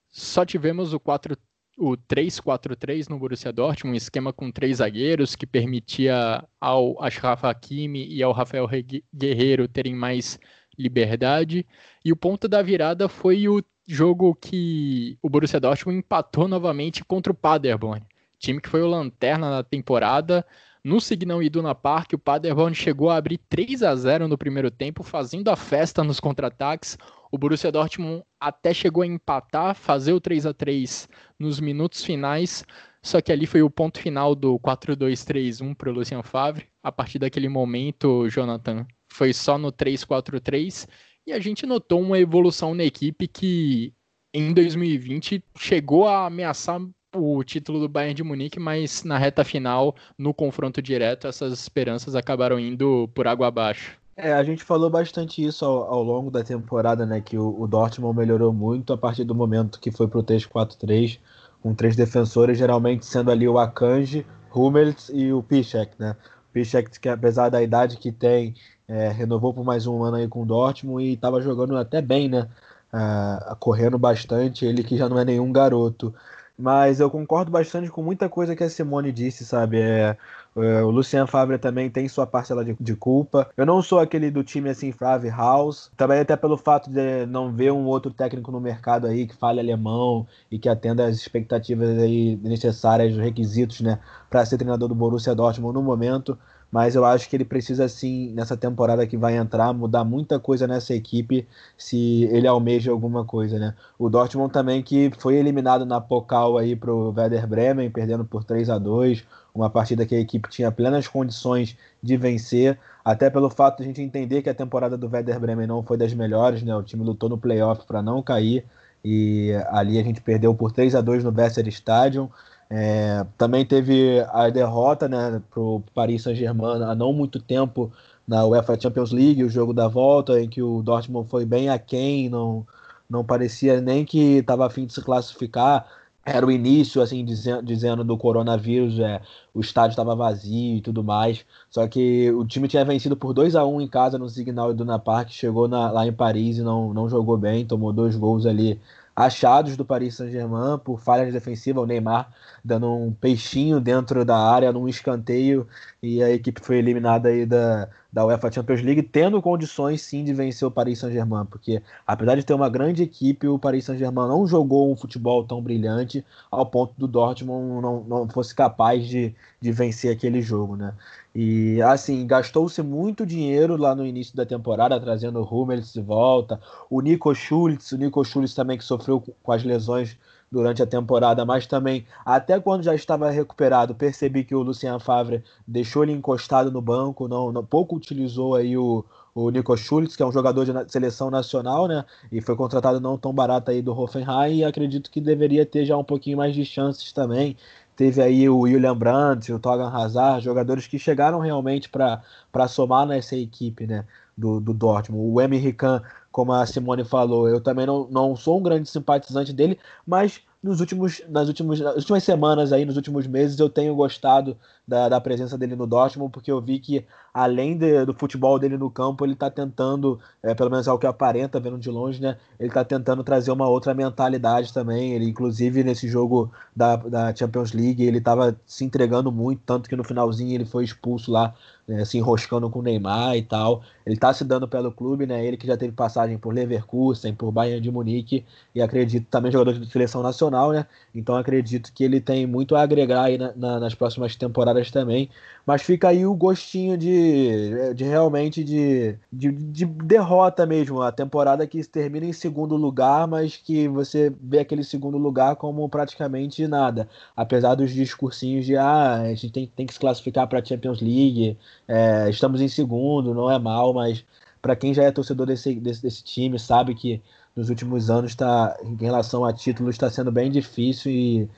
só 0.07 0.45
tivemos 0.45 0.93
o 0.93 0.99
4 0.99 1.35
o 1.77 1.95
3-4-3 1.95 3.07
no 3.09 3.17
Borussia 3.17 3.53
Dortmund, 3.53 3.93
um 3.93 3.97
esquema 3.97 4.33
com 4.33 4.51
três 4.51 4.77
zagueiros 4.77 5.33
que 5.33 5.47
permitia 5.47 6.45
ao 6.59 7.01
Ashraf 7.01 7.45
Hakimi 7.45 8.05
e 8.05 8.21
ao 8.21 8.33
Rafael 8.33 8.67
Guerreiro 9.15 9.65
terem 9.65 9.95
mais 9.95 10.37
liberdade. 10.77 11.65
E 12.03 12.11
o 12.11 12.17
ponto 12.17 12.49
da 12.49 12.61
virada 12.61 13.07
foi 13.07 13.47
o 13.47 13.63
jogo 13.87 14.35
que 14.35 15.17
o 15.21 15.29
Borussia 15.29 15.59
Dortmund 15.59 15.99
empatou 15.99 16.49
novamente 16.49 17.03
contra 17.05 17.31
o 17.31 17.35
Paderborn 17.35 18.05
time 18.39 18.61
que 18.61 18.69
foi 18.69 18.81
o 18.81 18.87
lanterna 18.87 19.49
na 19.49 19.63
temporada. 19.63 20.45
No 20.83 21.01
Signal 21.01 21.43
Iduna 21.43 21.75
Park, 21.75 22.13
o 22.13 22.17
Paderborn 22.17 22.73
chegou 22.73 23.09
a 23.09 23.17
abrir 23.17 23.37
3 23.49 23.83
a 23.83 23.95
0 23.95 24.27
no 24.27 24.37
primeiro 24.37 24.71
tempo, 24.71 25.03
fazendo 25.03 25.49
a 25.49 25.55
festa 25.55 26.03
nos 26.03 26.19
contra-ataques. 26.19 26.97
O 27.31 27.37
Borussia 27.37 27.71
Dortmund 27.71 28.23
até 28.39 28.73
chegou 28.73 29.03
a 29.03 29.07
empatar, 29.07 29.75
fazer 29.75 30.13
o 30.13 30.21
3 30.21 30.45
a 30.45 30.53
3 30.53 31.07
nos 31.37 31.59
minutos 31.59 32.03
finais, 32.03 32.63
só 33.03 33.21
que 33.21 33.31
ali 33.31 33.45
foi 33.45 33.61
o 33.61 33.69
ponto 33.69 33.99
final 33.99 34.33
do 34.33 34.57
4-2-3-1 34.59 35.75
para 35.75 35.89
o 35.89 35.93
Lucien 35.93 36.23
Favre. 36.23 36.67
A 36.81 36.91
partir 36.91 37.19
daquele 37.19 37.49
momento, 37.49 38.27
Jonathan, 38.29 38.87
foi 39.11 39.33
só 39.33 39.57
no 39.57 39.71
3-4-3 39.71 40.87
e 41.27 41.33
a 41.33 41.39
gente 41.39 41.65
notou 41.65 42.01
uma 42.01 42.17
evolução 42.17 42.73
na 42.73 42.83
equipe 42.83 43.27
que 43.27 43.93
em 44.33 44.53
2020 44.53 45.43
chegou 45.57 46.07
a 46.07 46.25
ameaçar 46.25 46.79
o 47.15 47.43
título 47.43 47.79
do 47.79 47.89
Bayern 47.89 48.13
de 48.13 48.23
Munique, 48.23 48.59
mas 48.59 49.03
na 49.03 49.17
reta 49.17 49.43
final, 49.43 49.95
no 50.17 50.33
confronto 50.33 50.81
direto, 50.81 51.27
essas 51.27 51.53
esperanças 51.53 52.15
acabaram 52.15 52.59
indo 52.59 53.09
por 53.13 53.27
água 53.27 53.47
abaixo. 53.47 53.97
É, 54.15 54.33
a 54.33 54.43
gente 54.43 54.63
falou 54.63 54.89
bastante 54.89 55.43
isso 55.43 55.63
ao, 55.63 55.93
ao 55.93 56.03
longo 56.03 56.29
da 56.29 56.43
temporada, 56.43 57.05
né? 57.05 57.21
Que 57.21 57.37
o, 57.37 57.61
o, 57.61 57.65
Dortmund 57.65 58.17
melhorou 58.17 58.51
muito 58.51 58.91
a 58.91 58.97
partir 58.97 59.23
do 59.23 59.33
momento 59.33 59.79
que 59.79 59.91
foi 59.91 60.07
pro 60.07 60.21
3-4-3, 60.21 61.19
com 61.63 61.73
três 61.73 61.95
defensores, 61.95 62.57
geralmente 62.57 63.05
sendo 63.05 63.31
ali 63.31 63.47
o 63.47 63.57
Akanji, 63.57 64.25
Hummels 64.53 65.09
e 65.13 65.31
o 65.31 65.41
Piszek, 65.41 65.93
né? 65.97 66.17
O 66.49 66.53
Piszek, 66.53 66.99
que 66.99 67.07
apesar 67.07 67.49
da 67.49 67.63
idade 67.63 67.97
que 67.97 68.11
tem, 68.11 68.55
é, 68.87 69.07
renovou 69.09 69.53
por 69.53 69.63
mais 69.63 69.87
um 69.87 70.03
ano 70.03 70.17
aí 70.17 70.27
com 70.27 70.43
o 70.43 70.45
Dortmund 70.45 71.05
e 71.05 71.13
estava 71.13 71.41
jogando 71.41 71.77
até 71.77 72.01
bem, 72.01 72.27
né? 72.27 72.49
Uh, 72.91 73.55
correndo 73.57 73.99
bastante, 73.99 74.65
ele 74.65 74.83
que 74.83 74.97
já 74.97 75.07
não 75.07 75.19
é 75.19 75.23
nenhum 75.23 75.51
garoto. 75.51 76.13
Mas 76.59 76.99
eu 76.99 77.09
concordo 77.09 77.49
bastante 77.49 77.89
com 77.89 78.03
muita 78.03 78.27
coisa 78.27 78.53
que 78.53 78.61
a 78.61 78.69
Simone 78.69 79.13
disse, 79.13 79.45
sabe? 79.45 79.79
É, 79.79 80.17
é, 80.57 80.83
o 80.83 80.89
Lucian 80.89 81.25
Favre 81.25 81.57
também 81.57 81.89
tem 81.89 82.05
sua 82.09 82.27
parcela 82.27 82.65
de, 82.65 82.75
de, 82.77 82.95
culpa. 82.97 83.49
Eu 83.55 83.65
não 83.65 83.81
sou 83.81 83.97
aquele 83.97 84.29
do 84.29 84.43
time 84.43 84.69
assim, 84.69 84.91
Favre 84.91 85.29
House. 85.29 85.89
Também 85.95 86.19
até 86.19 86.35
pelo 86.35 86.57
fato 86.57 86.89
de 86.89 87.25
não 87.27 87.49
ver 87.49 87.71
um 87.71 87.85
outro 87.85 88.11
técnico 88.11 88.51
no 88.51 88.59
mercado 88.59 89.07
aí 89.07 89.25
que 89.25 89.37
fale 89.37 89.61
alemão 89.61 90.27
e 90.51 90.59
que 90.59 90.67
atenda 90.67 91.05
às 91.05 91.15
expectativas 91.15 91.97
aí 91.97 92.35
necessárias, 92.43 93.13
os 93.13 93.19
requisitos, 93.19 93.79
né, 93.79 93.97
para 94.29 94.45
ser 94.45 94.57
treinador 94.57 94.89
do 94.89 94.95
Borussia 94.95 95.33
Dortmund 95.33 95.73
no 95.73 95.81
momento 95.81 96.37
mas 96.71 96.95
eu 96.95 97.03
acho 97.03 97.29
que 97.29 97.35
ele 97.35 97.45
precisa 97.45 97.87
sim, 97.87 98.31
nessa 98.33 98.55
temporada 98.55 99.05
que 99.07 99.17
vai 99.17 99.35
entrar, 99.35 99.73
mudar 99.73 100.03
muita 100.03 100.39
coisa 100.39 100.67
nessa 100.67 100.93
equipe 100.93 101.47
se 101.77 102.23
ele 102.31 102.47
almeja 102.47 102.91
alguma 102.91 103.25
coisa, 103.25 103.57
né? 103.57 103.73
O 103.97 104.09
Dortmund 104.09 104.53
também 104.53 104.83
que 104.83 105.11
foi 105.17 105.35
eliminado 105.35 105.85
na 105.85 105.99
Pokal 105.99 106.57
aí 106.57 106.75
pro 106.75 107.13
Werder 107.15 107.47
Bremen, 107.47 107.89
perdendo 107.89 108.23
por 108.23 108.43
3 108.43 108.69
a 108.69 108.77
2 108.77 109.25
uma 109.53 109.69
partida 109.69 110.05
que 110.05 110.15
a 110.15 110.19
equipe 110.19 110.49
tinha 110.49 110.71
plenas 110.71 111.07
condições 111.07 111.75
de 112.01 112.15
vencer, 112.15 112.77
até 113.03 113.29
pelo 113.29 113.49
fato 113.49 113.77
de 113.77 113.83
a 113.83 113.85
gente 113.87 114.01
entender 114.01 114.41
que 114.41 114.49
a 114.49 114.53
temporada 114.53 114.97
do 114.97 115.09
Werder 115.09 115.39
Bremen 115.39 115.67
não 115.67 115.83
foi 115.83 115.97
das 115.97 116.13
melhores, 116.13 116.61
né? 116.61 116.75
O 116.75 116.83
time 116.83 117.03
lutou 117.03 117.29
no 117.29 117.37
playoff 117.37 117.85
para 117.85 118.01
não 118.01 118.21
cair 118.21 118.63
e 119.03 119.51
ali 119.69 119.97
a 119.97 120.03
gente 120.03 120.21
perdeu 120.21 120.53
por 120.53 120.71
3 120.71 120.95
a 120.95 121.01
2 121.01 121.23
no 121.23 121.33
Weser 121.35 121.67
Stadium. 121.67 122.29
É, 122.71 123.25
também 123.37 123.65
teve 123.65 124.19
a 124.29 124.47
derrota 124.49 125.07
né, 125.07 125.41
para 125.49 125.59
o 125.59 125.83
Paris 125.93 126.21
Saint-Germain 126.21 126.83
há 126.83 126.93
não 126.93 127.11
muito 127.11 127.39
tempo 127.39 127.91
na 128.27 128.45
UEFA 128.45 128.79
Champions 128.79 129.11
League, 129.11 129.43
o 129.43 129.49
jogo 129.49 129.73
da 129.73 129.87
volta, 129.87 130.39
em 130.39 130.47
que 130.47 130.61
o 130.61 130.83
Dortmund 130.83 131.27
foi 131.27 131.45
bem 131.45 131.67
aquém, 131.69 132.29
não, 132.29 132.65
não 133.09 133.25
parecia 133.25 133.81
nem 133.81 134.05
que 134.05 134.37
estava 134.37 134.67
afim 134.67 134.85
de 134.85 134.93
se 134.93 135.01
classificar. 135.01 135.87
Era 136.23 136.45
o 136.45 136.51
início, 136.51 137.01
assim, 137.01 137.25
dizendo, 137.25 137.63
dizendo 137.63 138.03
do 138.03 138.15
coronavírus, 138.15 138.99
é, 138.99 139.19
o 139.51 139.61
estádio 139.61 139.93
estava 139.93 140.15
vazio 140.15 140.77
e 140.77 140.81
tudo 140.81 141.03
mais. 141.03 141.43
Só 141.71 141.87
que 141.87 142.29
o 142.31 142.45
time 142.45 142.67
tinha 142.67 142.85
vencido 142.85 143.17
por 143.17 143.33
2 143.33 143.55
a 143.55 143.65
1 143.65 143.81
em 143.81 143.87
casa 143.87 144.19
no 144.19 144.29
Signal 144.29 144.71
Iduna 144.71 144.99
Park, 144.99 145.29
chegou 145.31 145.67
na, 145.67 145.89
lá 145.89 146.05
em 146.05 146.13
Paris 146.13 146.59
e 146.59 146.61
não, 146.61 146.93
não 146.93 147.09
jogou 147.09 147.35
bem, 147.35 147.65
tomou 147.65 147.91
dois 147.91 148.15
gols 148.15 148.45
ali 148.45 148.79
achados 149.19 149.75
do 149.75 149.83
Paris 149.83 150.15
Saint-Germain 150.15 150.79
por 150.79 151.01
falhas 151.01 151.33
defensivas, 151.33 151.83
o 151.83 151.85
Neymar 151.85 152.31
dando 152.63 152.89
um 152.89 153.11
peixinho 153.11 153.81
dentro 153.81 154.23
da 154.23 154.37
área 154.37 154.71
num 154.71 154.87
escanteio 154.87 155.67
e 156.01 156.23
a 156.23 156.29
equipe 156.29 156.61
foi 156.61 156.77
eliminada 156.77 157.27
aí 157.27 157.45
da, 157.45 157.89
da 158.13 158.25
UEFA 158.25 158.49
Champions 158.49 158.81
League, 158.81 159.03
tendo 159.03 159.41
condições 159.41 160.01
sim 160.01 160.23
de 160.23 160.33
vencer 160.33 160.65
o 160.65 160.71
Paris 160.71 160.99
Saint-Germain, 160.99 161.45
porque 161.45 161.83
apesar 162.07 162.35
de 162.35 162.45
ter 162.45 162.53
uma 162.53 162.69
grande 162.69 163.03
equipe, 163.03 163.45
o 163.45 163.59
Paris 163.59 163.83
Saint-Germain 163.83 164.29
não 164.29 164.47
jogou 164.47 164.89
um 164.89 164.95
futebol 164.95 165.43
tão 165.43 165.61
brilhante 165.61 166.25
ao 166.49 166.65
ponto 166.65 166.93
do 166.97 167.05
Dortmund 167.05 167.81
não, 167.81 168.03
não 168.05 168.29
fosse 168.29 168.55
capaz 168.55 169.05
de, 169.05 169.35
de 169.59 169.71
vencer 169.73 170.15
aquele 170.15 170.41
jogo, 170.41 170.77
né? 170.77 170.93
E 171.41 171.81
assim, 171.81 172.27
gastou-se 172.27 172.81
muito 172.81 173.25
dinheiro 173.25 173.77
lá 173.77 173.95
no 173.95 174.05
início 174.05 174.35
da 174.35 174.45
temporada, 174.45 174.99
trazendo 174.99 175.39
o 175.39 175.45
Hummels 175.45 175.93
de 175.93 176.01
volta, 176.01 176.59
o 176.89 176.99
Nico 176.99 177.33
Schultz, 177.33 177.93
o 177.93 177.97
Nico 177.97 178.25
Schultz 178.25 178.53
também 178.53 178.77
que 178.77 178.83
sofreu 178.83 179.23
com 179.41 179.51
as 179.53 179.63
lesões 179.63 180.17
durante 180.51 180.83
a 180.83 180.85
temporada, 180.85 181.45
mas 181.45 181.65
também, 181.65 182.05
até 182.25 182.59
quando 182.59 182.83
já 182.83 182.93
estava 182.93 183.29
recuperado, 183.29 183.95
percebi 183.95 184.43
que 184.43 184.53
o 184.53 184.61
Lucien 184.61 184.99
Favre 184.99 185.41
deixou 185.65 186.03
ele 186.03 186.11
encostado 186.11 186.69
no 186.71 186.81
banco, 186.81 187.25
não, 187.29 187.53
não 187.53 187.63
pouco 187.63 187.95
utilizou 187.95 188.55
aí 188.55 188.77
o, 188.77 189.05
o 189.33 189.49
Nico 189.49 189.77
Schultz, 189.77 190.17
que 190.17 190.23
é 190.23 190.25
um 190.25 190.31
jogador 190.33 190.65
de 190.65 190.91
seleção 190.91 191.29
nacional, 191.31 191.87
né? 191.87 192.03
E 192.31 192.41
foi 192.41 192.55
contratado 192.55 192.99
não 192.99 193.17
tão 193.17 193.33
barato 193.33 193.71
aí 193.71 193.81
do 193.81 193.97
Hoffenheim, 193.97 194.57
e 194.57 194.63
acredito 194.65 195.09
que 195.09 195.21
deveria 195.21 195.65
ter 195.65 195.85
já 195.85 195.95
um 195.97 196.03
pouquinho 196.03 196.37
mais 196.37 196.53
de 196.53 196.65
chances 196.65 197.13
também. 197.13 197.55
Teve 197.99 198.21
aí 198.21 198.47
o 198.47 198.59
William 198.59 198.95
Brandt, 198.95 199.51
o 199.51 199.59
Togan 199.59 199.89
Hazard, 199.89 200.41
jogadores 200.41 200.87
que 200.87 200.97
chegaram 200.97 201.37
realmente 201.39 201.89
para 201.89 202.67
somar 202.69 203.05
nessa 203.05 203.35
equipe, 203.35 203.85
né? 203.85 204.05
Do, 204.37 204.61
do 204.61 204.73
Dortmund. 204.73 205.21
O 205.21 205.41
Emery 205.41 205.73
Kahn 205.73 205.99
como 206.31 206.53
a 206.53 206.65
Simone 206.65 207.03
falou, 207.03 207.49
eu 207.49 207.59
também 207.59 207.85
não, 207.85 208.07
não 208.09 208.37
sou 208.37 208.57
um 208.57 208.63
grande 208.63 208.89
simpatizante 208.89 209.51
dele, 209.51 209.77
mas 210.07 210.39
nos 210.63 210.79
últimos, 210.79 211.21
nas, 211.27 211.49
últimos, 211.49 211.81
nas 211.81 211.97
últimas 211.97 212.23
semanas 212.23 212.71
aí, 212.71 212.85
nos 212.85 212.95
últimos 212.95 213.27
meses, 213.27 213.59
eu 213.59 213.69
tenho 213.69 213.93
gostado 213.93 214.55
da, 214.89 215.07
da 215.07 215.21
presença 215.21 215.57
dele 215.57 215.75
no 215.75 215.85
Dortmund, 215.85 216.31
porque 216.31 216.51
eu 216.51 216.59
vi 216.59 216.79
que, 216.79 217.05
além 217.33 217.77
de, 217.77 218.05
do 218.05 218.13
futebol 218.13 218.57
dele 218.57 218.77
no 218.77 218.89
campo, 218.89 219.23
ele 219.23 219.33
está 219.33 219.49
tentando, 219.49 220.19
é, 220.41 220.55
pelo 220.55 220.71
menos 220.71 220.87
é 220.87 220.91
o 220.91 220.97
que 220.97 221.05
aparenta, 221.05 221.59
vendo 221.59 221.77
de 221.77 221.89
longe, 221.89 222.19
né? 222.21 222.37
Ele 222.59 222.69
está 222.69 222.83
tentando 222.83 223.23
trazer 223.23 223.51
uma 223.51 223.67
outra 223.67 223.93
mentalidade 223.93 224.73
também. 224.73 225.13
Ele, 225.13 225.29
inclusive, 225.29 225.83
nesse 225.83 226.07
jogo 226.07 226.51
da, 226.75 226.95
da 226.95 227.35
Champions 227.35 227.71
League, 227.71 228.03
ele 228.03 228.17
estava 228.17 228.59
se 228.65 228.83
entregando 228.83 229.31
muito, 229.31 229.61
tanto 229.65 229.87
que 229.87 229.95
no 229.95 230.03
finalzinho 230.03 230.53
ele 230.53 230.65
foi 230.65 230.83
expulso 230.83 231.31
lá 231.31 231.53
né, 231.89 232.05
se 232.05 232.17
enroscando 232.17 232.69
com 232.69 232.79
o 232.79 232.81
Neymar 232.83 233.35
e 233.35 233.41
tal. 233.41 233.81
Ele 234.05 234.15
está 234.15 234.31
se 234.31 234.43
dando 234.45 234.67
pelo 234.67 234.91
clube, 234.91 235.25
né? 235.25 235.43
Ele 235.43 235.57
que 235.57 235.65
já 235.65 235.75
teve 235.75 235.91
passagem 235.91 236.37
por 236.37 236.53
Leverkusen, 236.53 237.33
por 237.33 237.51
Bayern 237.51 237.81
de 237.81 237.91
Munique 237.91 238.45
e 238.75 238.81
acredito 238.81 239.27
também 239.29 239.51
jogador 239.51 239.73
de 239.73 239.91
seleção 239.91 240.21
nacional, 240.21 240.71
né? 240.71 240.85
Então 241.13 241.35
acredito 241.35 241.91
que 241.91 242.03
ele 242.03 242.21
tem 242.21 242.45
muito 242.45 242.75
a 242.75 242.81
agregar 242.83 243.23
aí 243.23 243.37
na, 243.37 243.53
na, 243.55 243.79
nas 243.79 243.95
próximas 243.95 244.35
temporadas 244.35 244.78
também. 244.91 245.29
Mas 245.65 245.81
fica 245.83 246.09
aí 246.09 246.25
o 246.25 246.33
gostinho 246.33 246.97
de, 246.97 247.93
de 247.93 248.03
realmente 248.03 248.63
de, 248.63 249.15
de, 249.31 249.51
de 249.51 249.85
derrota 249.85 250.65
mesmo. 250.65 251.01
A 251.01 251.11
temporada 251.11 251.67
que 251.67 251.83
termina 251.83 252.25
em 252.25 252.33
segundo 252.33 252.75
lugar, 252.75 253.27
mas 253.27 253.57
que 253.57 253.87
você 253.87 254.33
vê 254.41 254.59
aquele 254.59 254.83
segundo 254.83 255.17
lugar 255.17 255.55
como 255.57 255.87
praticamente 255.89 256.67
nada. 256.67 257.07
Apesar 257.35 257.75
dos 257.75 257.91
discursinhos 257.91 258.65
de 258.65 258.77
ah, 258.77 259.21
a 259.21 259.29
gente 259.29 259.51
tem, 259.51 259.67
tem 259.67 259.85
que 259.85 259.93
se 259.93 259.99
classificar 259.99 260.47
para 260.47 260.59
a 260.59 260.65
Champions 260.65 261.01
League, 261.01 261.57
é, 261.87 262.29
estamos 262.29 262.61
em 262.61 262.67
segundo, 262.67 263.33
não 263.33 263.51
é 263.51 263.59
mal, 263.59 263.93
mas 263.93 264.25
para 264.61 264.75
quem 264.75 264.93
já 264.93 265.03
é 265.03 265.11
torcedor 265.11 265.47
desse, 265.47 265.75
desse, 265.75 266.01
desse 266.01 266.23
time, 266.23 266.57
sabe 266.59 266.95
que 266.95 267.21
nos 267.55 267.69
últimos 267.69 268.09
anos 268.09 268.31
está 268.31 268.77
em 268.83 268.95
relação 268.95 269.43
a 269.45 269.53
títulos 269.53 269.95
está 269.95 270.09
sendo 270.09 270.31
bem 270.31 270.49
difícil 270.49 271.11
e 271.11 271.49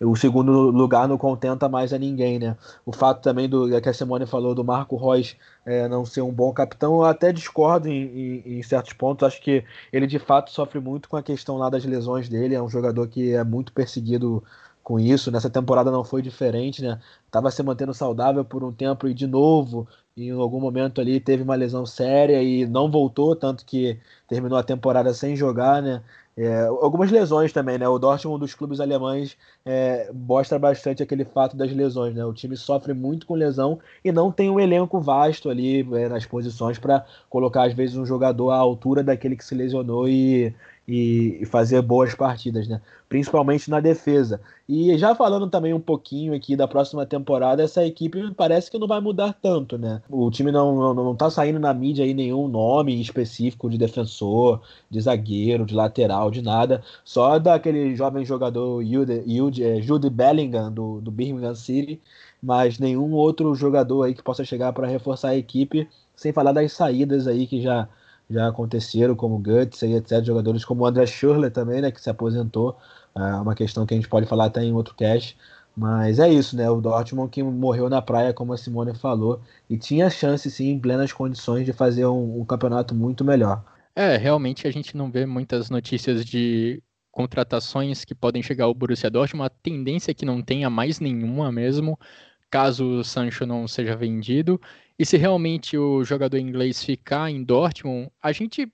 o 0.00 0.16
segundo 0.16 0.70
lugar 0.70 1.06
não 1.06 1.18
contenta 1.18 1.68
mais 1.68 1.92
a 1.92 1.98
ninguém, 1.98 2.38
né? 2.38 2.56
O 2.86 2.92
fato 2.92 3.20
também 3.22 3.48
do 3.48 3.68
que 3.80 3.88
a 3.88 3.92
Simone 3.92 4.26
falou 4.26 4.54
do 4.54 4.64
Marco 4.64 4.96
Reus 4.96 5.36
é, 5.64 5.86
não 5.88 6.06
ser 6.06 6.22
um 6.22 6.32
bom 6.32 6.52
capitão, 6.52 6.94
eu 6.96 7.04
até 7.04 7.32
discordo 7.32 7.86
em, 7.88 8.02
em, 8.02 8.58
em, 8.58 8.62
certos 8.62 8.94
pontos. 8.94 9.26
Acho 9.26 9.40
que 9.42 9.62
ele 9.92 10.06
de 10.06 10.18
fato 10.18 10.50
sofre 10.50 10.80
muito 10.80 11.08
com 11.08 11.16
a 11.16 11.22
questão 11.22 11.58
lá 11.58 11.68
das 11.68 11.84
lesões 11.84 12.28
dele. 12.28 12.54
É 12.54 12.62
um 12.62 12.68
jogador 12.68 13.06
que 13.08 13.34
é 13.34 13.44
muito 13.44 13.72
perseguido 13.72 14.42
com 14.82 14.98
isso. 14.98 15.30
Nessa 15.30 15.50
temporada 15.50 15.90
não 15.90 16.02
foi 16.02 16.22
diferente, 16.22 16.82
né? 16.82 16.98
Tava 17.30 17.50
se 17.50 17.62
mantendo 17.62 17.92
saudável 17.94 18.44
por 18.44 18.64
um 18.64 18.72
tempo 18.72 19.06
e 19.06 19.14
de 19.14 19.26
novo, 19.26 19.86
em 20.16 20.30
algum 20.30 20.60
momento 20.60 21.00
ali 21.00 21.20
teve 21.20 21.42
uma 21.42 21.54
lesão 21.54 21.86
séria 21.86 22.42
e 22.42 22.66
não 22.66 22.90
voltou, 22.90 23.36
tanto 23.36 23.64
que 23.64 23.98
terminou 24.28 24.58
a 24.58 24.62
temporada 24.62 25.12
sem 25.14 25.36
jogar, 25.36 25.82
né? 25.82 26.02
É, 26.42 26.62
algumas 26.62 27.10
lesões 27.10 27.52
também, 27.52 27.76
né? 27.76 27.86
O 27.86 27.98
Dortmund, 27.98 28.36
um 28.36 28.38
dos 28.38 28.54
clubes 28.54 28.80
alemães, 28.80 29.36
é, 29.62 30.10
mostra 30.10 30.58
bastante 30.58 31.02
aquele 31.02 31.22
fato 31.22 31.54
das 31.54 31.70
lesões, 31.70 32.14
né? 32.14 32.24
O 32.24 32.32
time 32.32 32.56
sofre 32.56 32.94
muito 32.94 33.26
com 33.26 33.34
lesão 33.34 33.78
e 34.02 34.10
não 34.10 34.32
tem 34.32 34.48
um 34.48 34.58
elenco 34.58 34.98
vasto 34.98 35.50
ali 35.50 35.80
é, 35.94 36.08
nas 36.08 36.24
posições 36.24 36.78
para 36.78 37.04
colocar, 37.28 37.64
às 37.64 37.74
vezes, 37.74 37.94
um 37.94 38.06
jogador 38.06 38.52
à 38.52 38.56
altura 38.56 39.02
daquele 39.02 39.36
que 39.36 39.44
se 39.44 39.54
lesionou 39.54 40.08
e 40.08 40.54
e, 40.90 41.46
fazer 41.46 41.80
boas 41.82 42.14
partidas, 42.14 42.66
né? 42.66 42.80
Principalmente 43.08 43.70
na 43.70 43.80
defesa. 43.80 44.40
E 44.68 44.96
já 44.98 45.14
falando 45.14 45.48
também 45.48 45.72
um 45.72 45.80
pouquinho 45.80 46.34
aqui 46.34 46.56
da 46.56 46.66
próxima 46.66 47.06
temporada, 47.06 47.62
essa 47.62 47.84
equipe 47.84 48.32
parece 48.34 48.70
que 48.70 48.78
não 48.78 48.86
vai 48.86 49.00
mudar 49.00 49.32
tanto, 49.32 49.78
né? 49.78 50.02
O 50.10 50.30
time 50.30 50.50
não, 50.50 50.74
não, 50.74 50.94
não 50.94 51.16
tá 51.16 51.30
saindo 51.30 51.58
na 51.58 51.72
mídia 51.72 52.04
aí 52.04 52.14
nenhum 52.14 52.48
nome 52.48 53.00
específico 53.00 53.70
de 53.70 53.78
defensor, 53.78 54.60
de 54.90 55.00
zagueiro, 55.00 55.64
de 55.64 55.74
lateral, 55.74 56.30
de 56.30 56.42
nada. 56.42 56.82
Só 57.04 57.38
daquele 57.38 57.94
jovem 57.94 58.24
jogador 58.24 58.84
Jude, 58.84 59.22
Jude, 59.26 59.64
é, 59.64 59.80
Jude 59.80 60.10
Bellingham, 60.10 60.72
do, 60.72 61.00
do 61.00 61.10
Birmingham 61.10 61.54
City, 61.54 62.00
mas 62.42 62.78
nenhum 62.78 63.12
outro 63.12 63.54
jogador 63.54 64.04
aí 64.04 64.14
que 64.14 64.22
possa 64.22 64.44
chegar 64.44 64.72
para 64.72 64.86
reforçar 64.86 65.30
a 65.30 65.36
equipe, 65.36 65.88
sem 66.16 66.32
falar 66.32 66.52
das 66.52 66.72
saídas 66.72 67.26
aí 67.26 67.46
que 67.46 67.60
já 67.60 67.88
já 68.30 68.48
aconteceram, 68.48 69.14
como 69.16 69.38
Guts 69.38 69.82
e 69.82 69.94
etc. 69.94 70.24
Jogadores 70.24 70.64
como 70.64 70.84
o 70.84 70.86
André 70.86 71.06
Schürrle 71.06 71.50
também, 71.50 71.80
né, 71.82 71.90
que 71.90 72.00
se 72.00 72.08
aposentou. 72.08 72.76
É 73.14 73.20
uma 73.36 73.54
questão 73.54 73.84
que 73.84 73.94
a 73.94 73.96
gente 73.96 74.08
pode 74.08 74.26
falar 74.26 74.46
até 74.46 74.62
em 74.62 74.72
outro 74.72 74.94
cast. 74.94 75.36
Mas 75.76 76.18
é 76.18 76.28
isso, 76.28 76.56
né? 76.56 76.68
O 76.68 76.80
Dortmund 76.80 77.30
que 77.30 77.42
morreu 77.42 77.88
na 77.88 78.02
praia, 78.02 78.34
como 78.34 78.52
a 78.52 78.56
Simone 78.56 78.94
falou, 78.94 79.40
e 79.68 79.78
tinha 79.78 80.10
chance, 80.10 80.50
sim, 80.50 80.70
em 80.70 80.78
plenas 80.78 81.12
condições, 81.12 81.64
de 81.64 81.72
fazer 81.72 82.06
um, 82.06 82.40
um 82.40 82.44
campeonato 82.44 82.94
muito 82.94 83.24
melhor. 83.24 83.64
É, 83.94 84.16
realmente 84.16 84.66
a 84.66 84.70
gente 84.70 84.96
não 84.96 85.10
vê 85.10 85.26
muitas 85.26 85.70
notícias 85.70 86.24
de 86.24 86.82
contratações 87.10 88.04
que 88.04 88.14
podem 88.14 88.42
chegar 88.42 88.64
ao 88.64 88.74
Borussia 88.74 89.10
Dortmund. 89.10 89.46
A 89.46 89.62
tendência 89.62 90.10
é 90.10 90.14
que 90.14 90.24
não 90.24 90.42
tenha 90.42 90.68
mais 90.70 91.00
nenhuma 91.00 91.50
mesmo, 91.50 91.98
caso 92.50 92.98
o 92.98 93.04
Sancho 93.04 93.46
não 93.46 93.66
seja 93.66 93.96
vendido. 93.96 94.60
E 95.00 95.06
se 95.06 95.16
realmente 95.16 95.78
o 95.78 96.04
jogador 96.04 96.36
inglês 96.36 96.84
ficar 96.84 97.30
em 97.30 97.42
Dortmund, 97.42 98.10
a 98.22 98.32
gente 98.32 98.70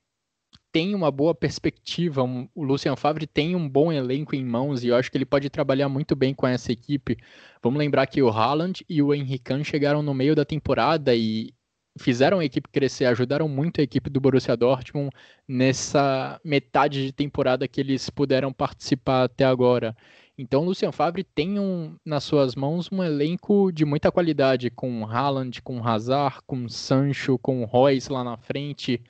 tem 0.72 0.93
uma 0.93 1.09
boa 1.09 1.33
perspectiva. 1.33 2.24
o 2.53 2.64
Lucian 2.64 2.97
Favre 2.97 3.29
tem 3.29 3.55
um 3.55 3.68
bom 3.68 3.93
elenco 3.93 4.35
em 4.35 4.45
mãos 4.45 4.83
e 4.83 4.89
eu 4.89 4.97
acho 4.97 5.09
que 5.09 5.16
ele 5.16 5.24
pode 5.24 5.49
trabalhar 5.49 5.89
muito 5.89 6.16
bem 6.16 6.35
com 6.35 6.45
essa 6.45 6.72
equipe. 6.72 7.16
Vamos 7.62 7.79
lembrar 7.79 8.09
que 8.09 8.20
o 8.20 8.29
Haaland 8.29 8.85
e 8.89 9.01
o 9.01 9.14
Henrique 9.14 9.62
chegaram 9.62 10.03
no 10.03 10.12
meio 10.12 10.35
da 10.35 10.45
temporada 10.45 11.14
e 11.14 11.55
fizeram 11.97 12.41
a 12.41 12.45
equipe 12.45 12.68
crescer, 12.70 13.05
ajudaram 13.05 13.49
muito 13.49 13.81
a 13.81 13.85
equipe 13.85 14.11
do 14.11 14.20
Borussia 14.20 14.57
Dortmund 14.57 15.11
nessa 15.47 16.41
metade 16.45 17.07
de 17.07 17.12
temporada 17.12 17.68
que 17.68 17.81
eles 17.81 18.11
puderam 18.11 18.53
participar 18.53 19.22
até 19.22 19.45
agora. 19.45 19.97
Então, 20.39 20.62
o 20.62 20.64
Lucian 20.66 20.93
Favre 20.93 21.24
tem 21.24 21.59
um, 21.59 21.97
nas 22.05 22.24
suas 22.24 22.55
mãos 22.55 22.91
um 22.93 23.03
elenco 23.03 23.72
de 23.72 23.84
muita 23.84 24.12
qualidade, 24.12 24.70
com 24.70 25.05
Haaland, 25.07 25.62
com 25.62 25.82
Hazard, 25.82 26.41
com 26.47 26.68
Sancho, 26.68 27.39
com 27.39 27.64
Royce 27.64 28.12
lá 28.12 28.22
na 28.22 28.37
frente, 28.37 29.03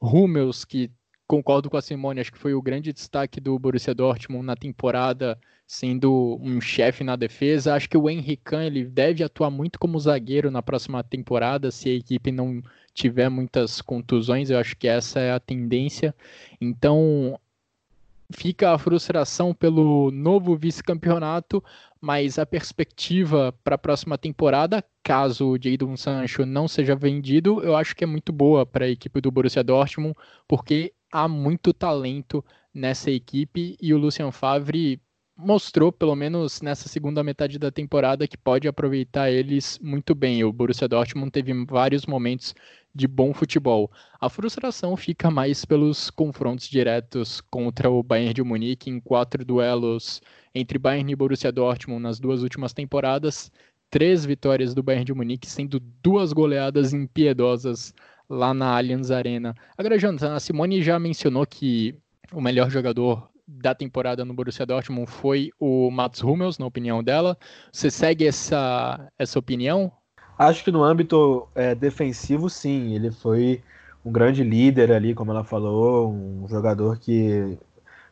Hummels, 0.00 0.64
que 0.64 0.90
concordo 1.26 1.70
com 1.70 1.76
a 1.76 1.82
Simone, 1.82 2.20
acho 2.20 2.32
que 2.32 2.38
foi 2.38 2.54
o 2.54 2.62
grande 2.62 2.92
destaque 2.92 3.40
do 3.40 3.58
Borussia 3.58 3.94
Dortmund 3.94 4.44
na 4.44 4.56
temporada, 4.56 5.38
sendo 5.66 6.36
um 6.42 6.60
chefe 6.60 7.04
na 7.04 7.14
defesa. 7.14 7.74
Acho 7.74 7.88
que 7.88 7.96
o 7.96 8.10
Henrique 8.10 8.54
ele 8.56 8.84
deve 8.84 9.22
atuar 9.22 9.50
muito 9.50 9.78
como 9.78 10.00
zagueiro 10.00 10.50
na 10.50 10.62
próxima 10.62 11.02
temporada, 11.04 11.70
se 11.70 11.88
a 11.88 11.94
equipe 11.94 12.32
não 12.32 12.60
tiver 12.92 13.28
muitas 13.28 13.80
contusões, 13.80 14.50
eu 14.50 14.58
acho 14.58 14.76
que 14.76 14.88
essa 14.88 15.20
é 15.20 15.32
a 15.32 15.38
tendência. 15.38 16.14
Então, 16.60 17.38
fica 18.30 18.72
a 18.72 18.78
frustração 18.78 19.54
pelo 19.54 20.10
novo 20.10 20.56
vice-campeonato, 20.56 21.62
mas 22.00 22.38
a 22.38 22.46
perspectiva 22.46 23.54
para 23.62 23.74
a 23.74 23.78
próxima 23.78 24.16
temporada, 24.16 24.84
caso 25.02 25.48
o 25.48 25.58
Jadon 25.62 25.96
Sancho 25.96 26.46
não 26.46 26.66
seja 26.66 26.94
vendido, 26.94 27.62
eu 27.62 27.76
acho 27.76 27.94
que 27.94 28.04
é 28.04 28.06
muito 28.06 28.32
boa 28.32 28.64
para 28.64 28.84
a 28.84 28.88
equipe 28.88 29.20
do 29.20 29.30
Borussia 29.30 29.62
Dortmund, 29.62 30.14
porque 30.48 30.92
há 31.12 31.28
muito 31.28 31.72
talento 31.72 32.44
nessa 32.72 33.10
equipe 33.10 33.76
e 33.80 33.92
o 33.92 33.98
Lucien 33.98 34.30
Favre 34.30 35.00
mostrou, 35.40 35.90
pelo 35.90 36.14
menos 36.14 36.60
nessa 36.60 36.88
segunda 36.88 37.24
metade 37.24 37.58
da 37.58 37.70
temporada, 37.70 38.28
que 38.28 38.36
pode 38.36 38.68
aproveitar 38.68 39.30
eles 39.30 39.78
muito 39.82 40.14
bem. 40.14 40.44
O 40.44 40.52
Borussia 40.52 40.86
Dortmund 40.86 41.30
teve 41.30 41.52
vários 41.64 42.06
momentos 42.06 42.54
de 42.94 43.06
bom 43.06 43.32
futebol. 43.32 43.90
A 44.20 44.28
frustração 44.28 44.96
fica 44.96 45.30
mais 45.30 45.64
pelos 45.64 46.10
confrontos 46.10 46.68
diretos 46.68 47.40
contra 47.40 47.90
o 47.90 48.02
Bayern 48.02 48.34
de 48.34 48.42
Munique 48.42 48.90
em 48.90 49.00
quatro 49.00 49.44
duelos 49.44 50.20
entre 50.54 50.78
Bayern 50.78 51.12
e 51.12 51.16
Borussia 51.16 51.52
Dortmund 51.52 52.02
nas 52.02 52.18
duas 52.20 52.42
últimas 52.42 52.72
temporadas. 52.72 53.50
Três 53.90 54.24
vitórias 54.24 54.74
do 54.74 54.82
Bayern 54.82 55.04
de 55.04 55.14
Munique, 55.14 55.48
sendo 55.48 55.80
duas 56.02 56.32
goleadas 56.32 56.92
impiedosas 56.92 57.94
lá 58.28 58.54
na 58.54 58.76
Allianz 58.76 59.10
Arena. 59.10 59.54
Agora, 59.76 59.98
Jonathan, 59.98 60.34
a 60.34 60.40
Simone 60.40 60.82
já 60.82 60.98
mencionou 60.98 61.44
que 61.46 61.96
o 62.32 62.40
melhor 62.40 62.70
jogador 62.70 63.29
da 63.50 63.74
temporada 63.74 64.24
no 64.24 64.32
Borussia 64.32 64.64
Dortmund 64.64 65.10
foi 65.10 65.50
o 65.58 65.90
Mats 65.90 66.22
Hummels, 66.22 66.58
na 66.58 66.66
opinião 66.66 67.02
dela. 67.02 67.36
Você 67.72 67.90
segue 67.90 68.26
essa, 68.26 69.10
essa 69.18 69.38
opinião? 69.38 69.90
Acho 70.38 70.64
que 70.64 70.70
no 70.70 70.84
âmbito 70.84 71.48
é, 71.54 71.74
defensivo, 71.74 72.48
sim. 72.48 72.94
Ele 72.94 73.10
foi 73.10 73.62
um 74.04 74.12
grande 74.12 74.42
líder 74.42 74.92
ali, 74.92 75.14
como 75.14 75.32
ela 75.32 75.44
falou, 75.44 76.12
um 76.12 76.46
jogador 76.48 76.98
que 76.98 77.58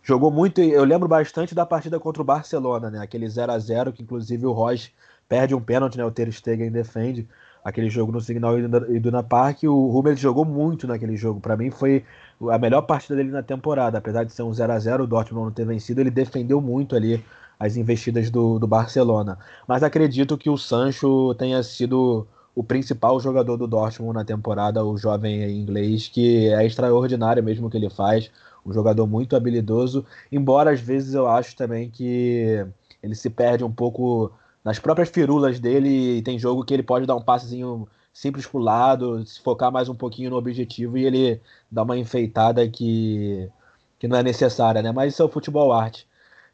jogou 0.03 0.31
muito. 0.31 0.61
Eu 0.61 0.85
lembro 0.85 1.09
bastante 1.09 1.55
da 1.55 1.65
partida 1.65 1.99
contra 2.01 2.21
o 2.21 2.25
Barcelona, 2.25 2.91
né? 2.91 2.99
Aquele 2.99 3.29
0 3.29 3.53
a 3.53 3.59
0 3.59 3.93
que 3.93 4.03
inclusive 4.03 4.45
o 4.45 4.53
Royce 4.53 4.91
perde 5.29 5.55
um 5.55 5.61
pênalti, 5.61 5.97
né? 5.97 6.05
O 6.05 6.11
Ter 6.11 6.31
Stegen 6.33 6.71
defende 6.71 7.29
aquele 7.65 7.89
jogo 7.91 8.13
no 8.13 8.21
Signal 8.21 8.59
Iduna 8.59 9.23
Park. 9.23 9.63
O 9.65 9.99
Hummels 9.99 10.19
jogou 10.19 10.45
muito 10.45 10.87
naquele 10.87 11.17
jogo. 11.17 11.41
Para 11.41 11.57
mim 11.57 11.71
foi 11.71 12.05
a 12.51 12.59
melhor 12.59 12.83
partida 12.83 13.17
dele 13.17 13.31
na 13.31 13.43
temporada. 13.43 13.99
Apesar 13.99 14.25
de 14.25 14.33
ser 14.33 14.43
um 14.43 14.53
0 14.53 14.73
a 14.73 14.79
0 14.79 15.05
o 15.05 15.07
Dortmund 15.07 15.47
não 15.47 15.53
ter 15.53 15.67
vencido, 15.67 16.01
ele 16.01 16.11
defendeu 16.11 16.61
muito 16.61 16.95
ali 16.95 17.25
as 17.59 17.77
investidas 17.77 18.31
do, 18.31 18.59
do 18.59 18.67
Barcelona. 18.67 19.39
Mas 19.67 19.83
acredito 19.83 20.39
que 20.39 20.49
o 20.49 20.57
Sancho 20.57 21.35
tenha 21.35 21.63
sido 21.63 22.27
o 22.55 22.63
principal 22.63 23.21
jogador 23.21 23.57
do 23.57 23.67
Dortmund 23.67 24.15
na 24.15 24.25
temporada, 24.25 24.85
o 24.85 24.97
jovem 24.97 25.51
inglês, 25.59 26.09
que 26.09 26.49
é 26.49 26.67
extraordinário 26.67 27.43
mesmo 27.43 27.71
que 27.71 27.77
ele 27.77 27.91
faz, 27.91 28.31
um 28.65 28.73
jogador 28.73 29.07
muito 29.07 29.37
habilidoso, 29.37 30.05
embora 30.31 30.73
às 30.73 30.81
vezes 30.81 31.15
eu 31.15 31.29
acho 31.29 31.57
também 31.57 31.89
que 31.89 32.67
ele 33.03 33.15
se 33.15 33.31
perde 33.31 33.65
um 33.65 33.71
pouco 33.71 34.33
nas 34.65 34.79
próprias 34.79 35.09
firulas 35.09 35.61
dele, 35.61 36.21
tem 36.23 36.39
jogo 36.39 36.65
que 36.65 36.75
ele 36.75 36.83
pode 36.83 37.07
dar 37.07 37.17
um 37.17 37.23
passezinho 37.23 37.89
simples 38.19 38.47
pro 38.47 38.59
lado, 38.59 39.25
se 39.25 39.41
focar 39.41 39.71
mais 39.71 39.89
um 39.89 39.95
pouquinho 39.95 40.31
no 40.31 40.37
objetivo 40.37 40.99
e 40.99 41.07
ele 41.07 41.41
dá 41.71 41.85
uma 41.85 41.97
enfeitada 41.97 42.69
que, 42.69 43.49
que 43.99 44.09
não 44.09 44.19
é 44.19 44.23
necessária, 44.25 44.83
né? 44.83 44.91
Mas 44.93 45.15
isso 45.15 45.23
é 45.23 45.25
o 45.25 45.29
futebol 45.29 45.73
arte. 45.73 46.09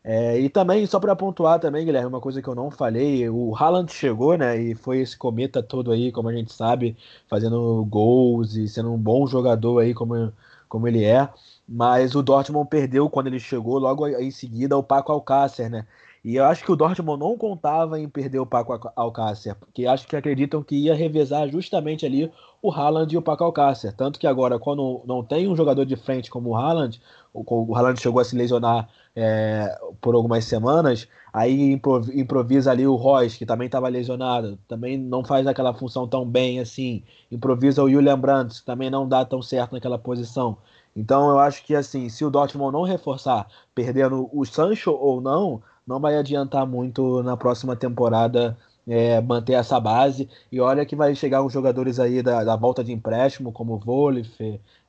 É, 0.04 0.38
e 0.38 0.50
também, 0.50 0.86
só 0.86 1.00
para 1.00 1.16
pontuar 1.16 1.58
também, 1.58 1.86
Guilherme, 1.86 2.08
uma 2.08 2.20
coisa 2.20 2.42
que 2.42 2.48
eu 2.48 2.54
não 2.54 2.70
falei, 2.70 3.26
o 3.30 3.54
Haaland 3.56 3.90
chegou, 3.90 4.36
né, 4.36 4.60
e 4.60 4.74
foi 4.74 4.98
esse 5.00 5.16
cometa 5.16 5.62
todo 5.62 5.90
aí, 5.92 6.12
como 6.12 6.28
a 6.28 6.34
gente 6.34 6.52
sabe, 6.52 6.94
fazendo 7.26 7.82
gols 7.86 8.54
e 8.54 8.68
sendo 8.68 8.92
um 8.92 8.98
bom 8.98 9.26
jogador 9.26 9.78
aí, 9.80 9.94
como, 9.94 10.30
como 10.68 10.86
ele 10.86 11.04
é, 11.04 11.26
mas 11.66 12.14
o 12.14 12.22
Dortmund 12.22 12.68
perdeu 12.68 13.08
quando 13.08 13.28
ele 13.28 13.40
chegou, 13.40 13.78
logo 13.78 14.06
em 14.06 14.30
seguida, 14.30 14.76
o 14.76 14.82
Paco 14.82 15.10
Alcácer, 15.10 15.70
né, 15.70 15.86
e 16.24 16.36
eu 16.36 16.44
acho 16.46 16.64
que 16.64 16.72
o 16.72 16.76
Dortmund 16.76 17.20
não 17.20 17.36
contava 17.36 18.00
em 18.00 18.08
perder 18.08 18.38
o 18.38 18.46
Paco 18.46 18.90
Alcácer, 18.96 19.54
porque 19.56 19.86
acho 19.86 20.06
que 20.08 20.16
acreditam 20.16 20.62
que 20.62 20.74
ia 20.74 20.94
revezar 20.94 21.46
justamente 21.50 22.06
ali 22.06 22.32
o 22.62 22.72
Haaland 22.72 23.14
e 23.14 23.18
o 23.18 23.22
Paco 23.22 23.44
Alcácer. 23.44 23.92
Tanto 23.92 24.18
que 24.18 24.26
agora, 24.26 24.58
quando 24.58 25.02
não 25.04 25.22
tem 25.22 25.46
um 25.46 25.54
jogador 25.54 25.84
de 25.84 25.96
frente 25.96 26.30
como 26.30 26.48
o 26.50 26.56
Haaland, 26.56 26.98
o 27.34 27.76
Haaland 27.76 28.00
chegou 28.00 28.22
a 28.22 28.24
se 28.24 28.34
lesionar 28.34 28.88
é, 29.14 29.78
por 30.00 30.14
algumas 30.14 30.46
semanas, 30.46 31.06
aí 31.30 31.78
improvisa 32.14 32.70
ali 32.70 32.86
o 32.86 32.94
Royce, 32.94 33.36
que 33.36 33.44
também 33.44 33.66
estava 33.66 33.86
lesionado, 33.88 34.58
também 34.66 34.96
não 34.96 35.22
faz 35.22 35.46
aquela 35.46 35.74
função 35.74 36.08
tão 36.08 36.24
bem 36.24 36.58
assim. 36.58 37.02
Improvisa 37.30 37.82
o 37.82 37.90
Julian 37.90 38.18
Brandt, 38.18 38.60
que 38.60 38.64
também 38.64 38.88
não 38.88 39.06
dá 39.06 39.26
tão 39.26 39.42
certo 39.42 39.72
naquela 39.72 39.98
posição. 39.98 40.56
Então 40.96 41.28
eu 41.28 41.38
acho 41.38 41.64
que 41.66 41.74
assim, 41.74 42.08
se 42.08 42.24
o 42.24 42.30
Dortmund 42.30 42.72
não 42.72 42.84
reforçar, 42.84 43.46
perdendo 43.74 44.30
o 44.32 44.44
Sancho 44.46 44.90
ou 44.92 45.20
não, 45.20 45.60
não 45.86 46.00
vai 46.00 46.16
adiantar 46.16 46.66
muito 46.66 47.22
na 47.22 47.36
próxima 47.36 47.76
temporada 47.76 48.56
é, 48.86 49.20
manter 49.20 49.54
essa 49.54 49.78
base. 49.80 50.28
E 50.50 50.60
olha 50.60 50.84
que 50.86 50.96
vai 50.96 51.14
chegar 51.14 51.42
uns 51.42 51.52
jogadores 51.52 51.98
aí 51.98 52.22
da, 52.22 52.44
da 52.44 52.56
volta 52.56 52.82
de 52.82 52.92
empréstimo, 52.92 53.52
como 53.52 53.78
Wolf, 53.78 54.40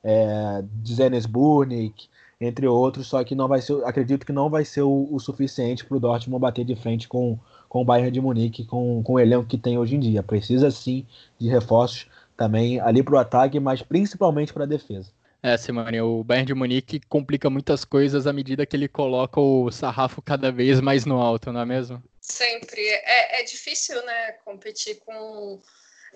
é, 0.04 0.64
Zenes 0.86 1.26
Burnik, 1.26 2.08
entre 2.40 2.66
outros, 2.66 3.06
só 3.06 3.24
que 3.24 3.34
não 3.34 3.48
vai 3.48 3.62
ser, 3.62 3.82
acredito 3.84 4.26
que 4.26 4.32
não 4.32 4.50
vai 4.50 4.64
ser 4.64 4.82
o, 4.82 5.08
o 5.10 5.18
suficiente 5.18 5.84
para 5.84 5.96
o 5.96 6.00
Dortmund 6.00 6.40
bater 6.40 6.64
de 6.64 6.76
frente 6.76 7.08
com, 7.08 7.38
com 7.68 7.80
o 7.80 7.84
Bayern 7.84 8.10
de 8.10 8.20
Munique, 8.20 8.64
com, 8.64 9.02
com 9.02 9.14
o 9.14 9.20
elenco 9.20 9.46
que 9.46 9.56
tem 9.56 9.78
hoje 9.78 9.96
em 9.96 10.00
dia. 10.00 10.22
Precisa 10.22 10.70
sim 10.70 11.06
de 11.38 11.48
reforços 11.48 12.06
também 12.36 12.78
ali 12.80 13.02
para 13.02 13.14
o 13.14 13.18
ataque, 13.18 13.58
mas 13.58 13.82
principalmente 13.82 14.52
para 14.52 14.64
a 14.64 14.66
defesa. 14.66 15.10
É, 15.46 15.56
Simone, 15.56 16.00
o 16.00 16.24
Bayern 16.24 16.44
de 16.44 16.54
Munique 16.54 16.98
complica 17.08 17.48
muitas 17.48 17.84
coisas 17.84 18.26
à 18.26 18.32
medida 18.32 18.66
que 18.66 18.74
ele 18.74 18.88
coloca 18.88 19.38
o 19.38 19.70
sarrafo 19.70 20.20
cada 20.20 20.50
vez 20.50 20.80
mais 20.80 21.06
no 21.06 21.20
alto, 21.22 21.52
não 21.52 21.60
é 21.60 21.64
mesmo? 21.64 22.02
Sempre. 22.20 22.84
É, 22.84 23.40
é 23.40 23.44
difícil, 23.44 24.04
né, 24.04 24.32
competir 24.44 24.96
com... 24.96 25.62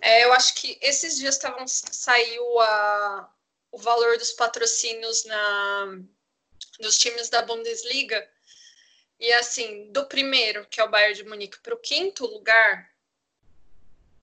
É, 0.03 0.25
eu 0.25 0.33
acho 0.33 0.57
que 0.57 0.77
esses 0.83 1.17
dias 1.17 1.37
estavam 1.37 1.65
saiu 1.69 2.59
a, 2.59 3.33
o 3.71 3.79
valor 3.79 4.19
dos 4.19 4.33
patrocínios 4.33 5.25
na, 5.25 6.01
dos 6.81 6.99
times 6.99 7.29
da 7.29 7.43
Bundesliga. 7.43 8.29
E 9.21 9.33
assim, 9.35 9.93
do 9.93 10.07
primeiro, 10.07 10.67
que 10.69 10.81
é 10.81 10.85
o 10.85 10.91
Bayern 10.91 11.15
de 11.15 11.23
Munique, 11.23 11.61
para 11.61 11.77
o 11.77 11.81
quinto 11.81 12.27
lugar, 12.27 12.90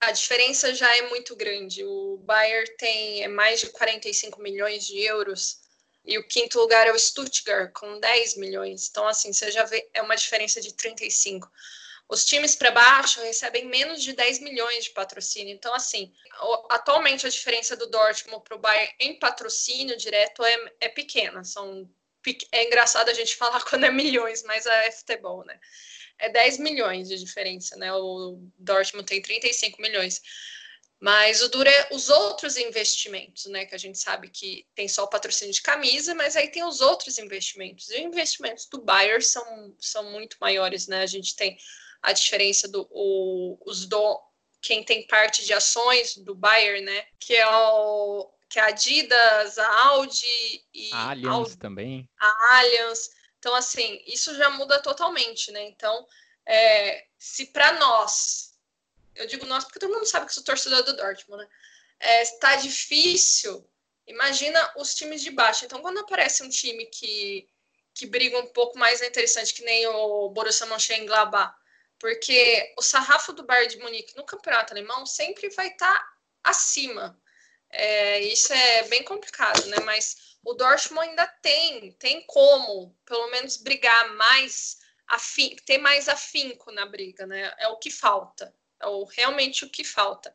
a 0.00 0.12
diferença 0.12 0.74
já 0.74 0.96
é 0.96 1.02
muito 1.08 1.34
grande. 1.34 1.84
O 1.84 2.18
Bayern 2.18 2.70
tem 2.76 3.22
é 3.22 3.28
mais 3.28 3.60
de 3.60 3.70
45 3.70 4.40
milhões 4.40 4.86
de 4.86 5.00
euros 5.00 5.60
e 6.04 6.16
o 6.18 6.26
quinto 6.26 6.58
lugar 6.58 6.86
é 6.86 6.92
o 6.92 6.98
Stuttgart 6.98 7.72
com 7.72 8.00
10 8.00 8.36
milhões. 8.36 8.88
Então, 8.88 9.06
assim, 9.06 9.32
você 9.32 9.50
já 9.50 9.64
vê, 9.64 9.88
é 9.92 10.00
uma 10.00 10.16
diferença 10.16 10.60
de 10.60 10.72
35. 10.72 11.50
Os 12.08 12.24
times 12.24 12.56
para 12.56 12.70
baixo 12.70 13.20
recebem 13.20 13.66
menos 13.66 14.02
de 14.02 14.14
10 14.14 14.38
milhões 14.38 14.84
de 14.84 14.90
patrocínio. 14.90 15.52
Então, 15.52 15.74
assim, 15.74 16.10
atualmente 16.70 17.26
a 17.26 17.30
diferença 17.30 17.76
do 17.76 17.90
Dortmund 17.90 18.42
para 18.42 18.56
o 18.56 18.58
Bayern 18.58 18.94
em 18.98 19.18
patrocínio 19.18 19.96
direto 19.96 20.42
é, 20.42 20.72
é 20.80 20.88
pequena. 20.88 21.44
São, 21.44 21.86
é 22.52 22.64
engraçado 22.64 23.10
a 23.10 23.14
gente 23.14 23.36
falar 23.36 23.62
quando 23.64 23.84
é 23.84 23.90
milhões, 23.90 24.42
mas 24.44 24.64
é 24.64 24.90
futebol, 24.90 25.44
né? 25.44 25.60
É 26.18 26.28
10 26.28 26.58
milhões 26.58 27.08
de 27.08 27.18
diferença, 27.18 27.76
né? 27.76 27.92
O 27.92 28.40
Dortmund 28.58 29.06
tem 29.06 29.22
35 29.22 29.80
milhões. 29.80 30.20
Mas 31.00 31.42
o 31.42 31.48
duro 31.48 31.68
é 31.68 31.88
os 31.92 32.08
outros 32.08 32.56
investimentos, 32.56 33.46
né? 33.46 33.64
Que 33.64 33.74
a 33.74 33.78
gente 33.78 33.98
sabe 33.98 34.28
que 34.28 34.66
tem 34.74 34.88
só 34.88 35.04
o 35.04 35.08
patrocínio 35.08 35.54
de 35.54 35.62
camisa, 35.62 36.14
mas 36.14 36.34
aí 36.34 36.48
tem 36.48 36.64
os 36.64 36.80
outros 36.80 37.18
investimentos. 37.18 37.88
E 37.90 37.94
os 37.94 38.00
investimentos 38.00 38.66
do 38.66 38.82
Bayern 38.82 39.22
são, 39.22 39.76
são 39.78 40.10
muito 40.10 40.36
maiores, 40.40 40.88
né? 40.88 41.02
A 41.02 41.06
gente 41.06 41.36
tem 41.36 41.56
a 42.02 42.12
diferença 42.12 42.66
do 42.66 42.88
o, 42.90 43.58
os 43.64 43.86
do 43.86 44.20
quem 44.60 44.82
tem 44.82 45.06
parte 45.06 45.44
de 45.44 45.52
ações 45.52 46.16
do 46.16 46.34
Bayern, 46.34 46.84
né? 46.84 47.06
Que 47.20 47.36
é 47.36 47.46
o 47.46 48.28
que 48.48 48.58
é 48.58 48.62
a 48.62 48.66
Adidas, 48.66 49.58
a 49.58 49.84
Audi 49.88 50.64
e 50.72 50.90
a 50.92 51.10
Allianz 51.10 51.34
Audi, 51.34 51.58
também. 51.58 52.08
A 52.18 52.58
Allianz. 52.58 53.10
Então, 53.48 53.56
assim, 53.56 54.02
isso 54.06 54.34
já 54.34 54.50
muda 54.50 54.78
totalmente, 54.82 55.50
né? 55.50 55.62
Então, 55.62 56.06
é, 56.44 57.06
se 57.18 57.46
para 57.46 57.72
nós, 57.78 58.54
eu 59.14 59.26
digo 59.26 59.46
nós 59.46 59.64
porque 59.64 59.78
todo 59.78 59.94
mundo 59.94 60.04
sabe 60.04 60.26
que 60.26 60.34
sou 60.34 60.44
torcedor 60.44 60.82
do 60.82 60.94
Dortmund, 60.94 61.42
né? 61.42 61.50
É, 61.98 62.22
está 62.24 62.56
difícil, 62.56 63.66
imagina 64.06 64.70
os 64.76 64.94
times 64.94 65.22
de 65.22 65.30
baixo. 65.30 65.64
Então, 65.64 65.80
quando 65.80 65.98
aparece 66.00 66.42
um 66.42 66.50
time 66.50 66.84
que, 66.84 67.48
que 67.94 68.04
briga 68.04 68.38
um 68.38 68.48
pouco 68.48 68.78
mais 68.78 69.00
interessante, 69.00 69.54
que 69.54 69.64
nem 69.64 69.86
o 69.86 70.28
Borussia 70.28 70.66
Mönchengladbach, 70.66 71.54
porque 71.98 72.74
o 72.76 72.82
sarrafo 72.82 73.32
do 73.32 73.44
Bayern 73.44 73.74
de 73.74 73.78
Munique 73.78 74.14
no 74.14 74.24
campeonato 74.24 74.74
alemão 74.74 75.06
sempre 75.06 75.48
vai 75.48 75.68
estar 75.68 75.94
tá 75.94 76.12
acima. 76.44 77.18
É, 77.70 78.20
isso 78.20 78.52
é 78.52 78.84
bem 78.84 79.02
complicado, 79.04 79.66
né? 79.66 79.78
Mas 79.84 80.16
o 80.44 80.54
Dortmund 80.54 81.08
ainda 81.08 81.26
tem, 81.42 81.92
tem 81.92 82.24
como, 82.26 82.96
pelo 83.04 83.28
menos, 83.30 83.56
brigar 83.56 84.14
mais, 84.14 84.78
ter 85.66 85.78
mais 85.78 86.08
afinco 86.08 86.72
na 86.72 86.86
briga, 86.86 87.26
né? 87.26 87.52
É 87.58 87.68
o 87.68 87.76
que 87.76 87.90
falta, 87.90 88.54
é 88.80 88.86
o, 88.86 89.04
realmente 89.04 89.64
o 89.64 89.70
que 89.70 89.84
falta. 89.84 90.34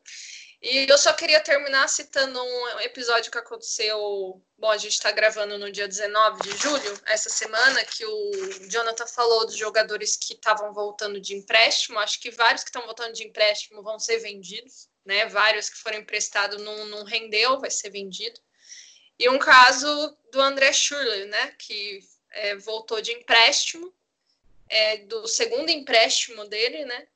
E 0.64 0.86
eu 0.88 0.96
só 0.96 1.12
queria 1.12 1.40
terminar 1.40 1.86
citando 1.88 2.42
um 2.42 2.80
episódio 2.80 3.30
que 3.30 3.36
aconteceu. 3.36 4.42
Bom, 4.56 4.70
a 4.70 4.78
gente 4.78 4.94
está 4.94 5.10
gravando 5.10 5.58
no 5.58 5.70
dia 5.70 5.86
19 5.86 6.42
de 6.42 6.56
julho, 6.56 7.00
essa 7.04 7.28
semana, 7.28 7.84
que 7.84 8.02
o 8.02 8.68
Jonathan 8.70 9.06
falou 9.06 9.44
dos 9.44 9.56
jogadores 9.56 10.16
que 10.16 10.32
estavam 10.32 10.72
voltando 10.72 11.20
de 11.20 11.34
empréstimo. 11.34 11.98
Acho 11.98 12.18
que 12.18 12.30
vários 12.30 12.64
que 12.64 12.70
estão 12.70 12.86
voltando 12.86 13.12
de 13.12 13.24
empréstimo 13.24 13.82
vão 13.82 13.98
ser 13.98 14.20
vendidos, 14.20 14.88
né? 15.04 15.26
Vários 15.26 15.68
que 15.68 15.78
foram 15.78 15.98
emprestados 15.98 16.60
não, 16.60 16.86
não 16.86 17.04
rendeu, 17.04 17.60
vai 17.60 17.70
ser 17.70 17.90
vendido. 17.90 18.40
E 19.18 19.28
um 19.28 19.38
caso 19.38 20.16
do 20.32 20.40
André 20.40 20.72
Schürrle, 20.72 21.26
né? 21.26 21.54
Que 21.58 22.00
é, 22.30 22.56
voltou 22.56 23.00
de 23.00 23.12
empréstimo, 23.12 23.94
é, 24.68 24.98
do 24.98 25.26
segundo 25.28 25.70
empréstimo 25.70 26.44
dele, 26.46 26.84
né? 26.84 27.06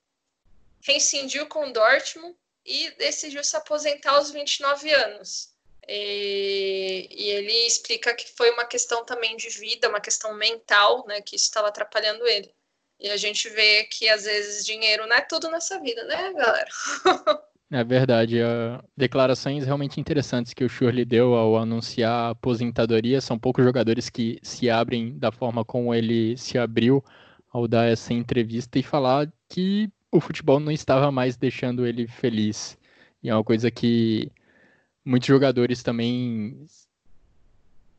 Rescindiu 0.83 1.47
com 1.47 1.67
o 1.67 1.73
Dortmund 1.73 2.37
e 2.65 2.91
decidiu 2.93 3.43
se 3.43 3.57
aposentar 3.57 4.13
aos 4.13 4.31
29 4.31 4.91
anos. 4.93 5.53
E, 5.89 7.09
e, 7.11 7.31
ele 7.31 7.67
explica 7.67 8.15
que 8.15 8.31
foi 8.37 8.51
uma 8.51 8.67
questão 8.67 9.07
também 9.07 9.37
de 9.39 9.49
vida, 9.49 9.89
uma 9.89 10.03
questão 10.03 10.35
mental, 10.35 11.07
né, 11.07 11.23
que 11.23 11.35
isso 11.35 11.47
estava 11.47 11.69
atrapalhando 11.69 12.27
ele. 12.27 12.55
E 13.01 13.09
a 13.09 13.17
gente 13.17 13.49
vê 13.49 13.85
que 13.85 14.07
às 14.09 14.25
vezes 14.25 14.67
dinheiro 14.67 15.07
não 15.07 15.17
é 15.17 15.23
tudo 15.23 15.51
nessa 15.51 15.81
vida, 15.81 16.05
né, 16.05 16.33
galera? 16.35 16.71
É 17.71 17.85
verdade. 17.85 18.39
Uh, 18.41 18.83
declarações 18.97 19.65
realmente 19.65 20.01
interessantes 20.01 20.55
que 20.55 20.65
o 20.65 20.69
Shurley 20.69 21.05
deu 21.05 21.35
ao 21.35 21.57
anunciar 21.57 22.13
a 22.13 22.31
aposentadoria. 22.31 23.21
São 23.21 23.39
poucos 23.39 23.65
jogadores 23.65 24.09
que 24.09 24.39
se 24.43 24.71
abrem 24.71 25.19
da 25.19 25.31
forma 25.31 25.65
como 25.65 25.95
ele 25.95 26.37
se 26.37 26.57
abriu 26.57 27.05
ao 27.53 27.69
dar 27.69 27.85
essa 27.87 28.15
entrevista 28.15 28.79
e 28.79 28.83
falar 28.83 29.31
que 29.49 29.91
o 30.11 30.21
futebol 30.21 30.59
não 30.59 30.73
estava 30.73 31.13
mais 31.13 31.37
deixando 31.37 31.87
ele 31.87 32.07
feliz. 32.07 32.79
E 33.23 33.29
é 33.29 33.35
uma 33.35 33.45
coisa 33.45 33.71
que 33.71 34.31
muitos 35.05 35.27
jogadores 35.27 35.83
também 35.83 36.67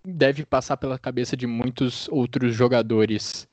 deve 0.03 0.45
passar 0.45 0.77
pela 0.77 0.97
cabeça 0.97 1.37
de 1.37 1.45
muitos 1.45 2.07
outros 2.09 2.55
jogadores. 2.55 3.47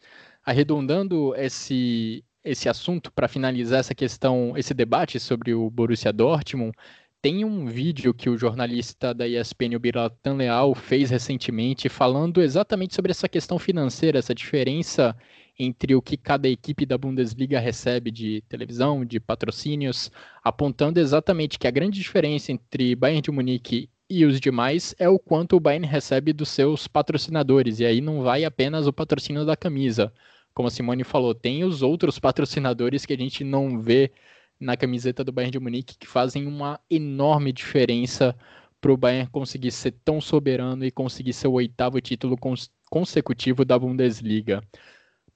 Arredondando 0.44 1.34
esse 1.36 2.24
esse 2.46 2.68
assunto 2.68 3.12
para 3.12 3.28
finalizar 3.28 3.80
essa 3.80 3.94
questão, 3.94 4.54
esse 4.56 4.72
debate 4.72 5.18
sobre 5.18 5.52
o 5.52 5.68
Borussia 5.68 6.12
Dortmund, 6.12 6.72
tem 7.20 7.44
um 7.44 7.66
vídeo 7.66 8.14
que 8.14 8.30
o 8.30 8.38
jornalista 8.38 9.12
da 9.12 9.26
ESPN, 9.26 9.74
o 9.74 9.80
Biratan 9.80 10.36
Leal, 10.36 10.74
fez 10.76 11.10
recentemente 11.10 11.88
falando 11.88 12.40
exatamente 12.40 12.94
sobre 12.94 13.10
essa 13.10 13.28
questão 13.28 13.58
financeira, 13.58 14.20
essa 14.20 14.34
diferença 14.34 15.16
entre 15.58 15.94
o 15.94 16.02
que 16.02 16.16
cada 16.16 16.48
equipe 16.48 16.86
da 16.86 16.96
Bundesliga 16.96 17.58
recebe 17.58 18.12
de 18.12 18.42
televisão, 18.48 19.04
de 19.04 19.18
patrocínios, 19.18 20.10
apontando 20.44 21.00
exatamente 21.00 21.58
que 21.58 21.66
a 21.66 21.70
grande 21.70 21.98
diferença 21.98 22.52
entre 22.52 22.94
Bayern 22.94 23.22
de 23.22 23.30
Munique 23.32 23.90
e 24.08 24.24
os 24.24 24.38
demais 24.38 24.94
é 24.98 25.08
o 25.08 25.18
quanto 25.18 25.56
o 25.56 25.60
Bayern 25.60 25.86
recebe 25.86 26.32
dos 26.32 26.50
seus 26.50 26.86
patrocinadores, 26.86 27.80
e 27.80 27.86
aí 27.86 28.00
não 28.00 28.22
vai 28.22 28.44
apenas 28.44 28.86
o 28.86 28.92
patrocínio 28.92 29.44
da 29.44 29.56
camisa. 29.56 30.12
Como 30.56 30.68
a 30.68 30.70
Simone 30.70 31.04
falou, 31.04 31.34
tem 31.34 31.64
os 31.64 31.82
outros 31.82 32.18
patrocinadores 32.18 33.04
que 33.04 33.12
a 33.12 33.16
gente 33.16 33.44
não 33.44 33.78
vê 33.78 34.10
na 34.58 34.74
camiseta 34.74 35.22
do 35.22 35.30
Bayern 35.30 35.52
de 35.52 35.60
Munique 35.60 35.98
que 35.98 36.06
fazem 36.06 36.46
uma 36.46 36.80
enorme 36.88 37.52
diferença 37.52 38.34
para 38.80 38.90
o 38.90 38.96
Bayern 38.96 39.28
conseguir 39.28 39.70
ser 39.70 39.92
tão 40.02 40.18
soberano 40.18 40.82
e 40.82 40.90
conseguir 40.90 41.34
seu 41.34 41.52
oitavo 41.52 42.00
título 42.00 42.38
cons 42.38 42.70
consecutivo 42.88 43.66
da 43.66 43.78
Bundesliga. 43.78 44.62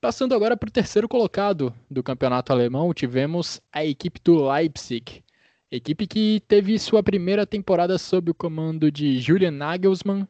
Passando 0.00 0.34
agora 0.34 0.56
para 0.56 0.70
o 0.70 0.72
terceiro 0.72 1.06
colocado 1.06 1.74
do 1.90 2.02
campeonato 2.02 2.50
alemão, 2.50 2.94
tivemos 2.94 3.60
a 3.70 3.84
equipe 3.84 4.18
do 4.24 4.50
Leipzig. 4.50 5.22
Equipe 5.70 6.06
que 6.06 6.40
teve 6.48 6.78
sua 6.78 7.02
primeira 7.02 7.44
temporada 7.44 7.98
sob 7.98 8.30
o 8.30 8.34
comando 8.34 8.90
de 8.90 9.20
Julian 9.20 9.50
Nagelsmann. 9.50 10.26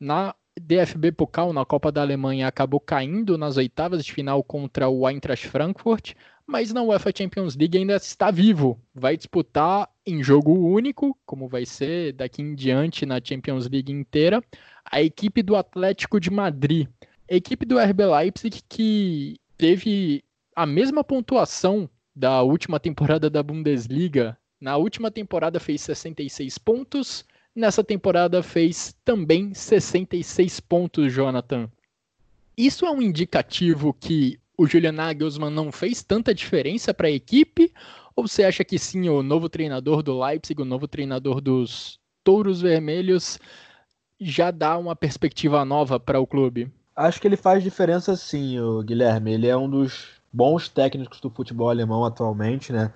Na 0.00 0.34
DFB 0.58 1.12
Pokal, 1.12 1.52
na 1.52 1.64
Copa 1.64 1.90
da 1.92 2.02
Alemanha, 2.02 2.48
acabou 2.48 2.80
caindo 2.80 3.38
nas 3.38 3.56
oitavas 3.56 4.04
de 4.04 4.12
final 4.12 4.42
contra 4.42 4.88
o 4.88 5.08
Eintracht 5.08 5.48
Frankfurt, 5.48 6.14
mas 6.46 6.72
na 6.72 6.82
UEFA 6.82 7.12
Champions 7.16 7.56
League 7.56 7.76
ainda 7.76 7.96
está 7.96 8.30
vivo. 8.30 8.80
Vai 8.94 9.16
disputar 9.16 9.88
em 10.06 10.22
jogo 10.22 10.52
único, 10.52 11.16
como 11.26 11.48
vai 11.48 11.66
ser 11.66 12.12
daqui 12.12 12.42
em 12.42 12.54
diante 12.54 13.04
na 13.04 13.20
Champions 13.22 13.68
League 13.68 13.92
inteira, 13.92 14.42
a 14.84 15.02
equipe 15.02 15.42
do 15.42 15.56
Atlético 15.56 16.18
de 16.18 16.30
Madrid 16.30 16.88
equipe 17.28 17.66
do 17.66 17.78
RB 17.78 18.06
Leipzig 18.06 18.62
que 18.68 19.36
teve 19.56 20.24
a 20.56 20.64
mesma 20.64 21.04
pontuação 21.04 21.88
da 22.16 22.42
última 22.42 22.80
temporada 22.80 23.28
da 23.28 23.42
Bundesliga. 23.42 24.36
Na 24.60 24.76
última 24.76 25.10
temporada 25.10 25.60
fez 25.60 25.82
66 25.82 26.58
pontos, 26.58 27.24
nessa 27.58 27.82
temporada 27.82 28.42
fez 28.42 28.94
também 29.04 29.52
66 29.52 30.60
pontos, 30.60 31.12
Jonathan. 31.12 31.68
Isso 32.56 32.86
é 32.86 32.90
um 32.90 33.02
indicativo 33.02 33.92
que 33.92 34.38
o 34.56 34.66
Julian 34.66 34.92
Nagelsmann 34.92 35.50
não 35.50 35.70
fez 35.70 36.02
tanta 36.02 36.34
diferença 36.34 36.92
para 36.92 37.08
a 37.08 37.12
equipe? 37.12 37.72
Ou 38.16 38.26
você 38.26 38.42
acha 38.42 38.64
que 38.64 38.78
sim, 38.78 39.08
o 39.08 39.22
novo 39.22 39.48
treinador 39.48 40.02
do 40.02 40.18
Leipzig, 40.18 40.60
o 40.60 40.64
novo 40.64 40.88
treinador 40.88 41.40
dos 41.40 42.00
Touros 42.24 42.60
Vermelhos, 42.60 43.38
já 44.20 44.50
dá 44.50 44.76
uma 44.76 44.96
perspectiva 44.96 45.64
nova 45.64 46.00
para 46.00 46.18
o 46.18 46.26
clube? 46.26 46.72
Acho 46.96 47.20
que 47.20 47.28
ele 47.28 47.36
faz 47.36 47.62
diferença 47.62 48.16
sim, 48.16 48.58
o 48.58 48.82
Guilherme. 48.82 49.34
Ele 49.34 49.46
é 49.46 49.56
um 49.56 49.70
dos 49.70 50.08
bons 50.32 50.68
técnicos 50.68 51.20
do 51.20 51.30
futebol 51.30 51.70
alemão 51.70 52.04
atualmente, 52.04 52.72
né? 52.72 52.92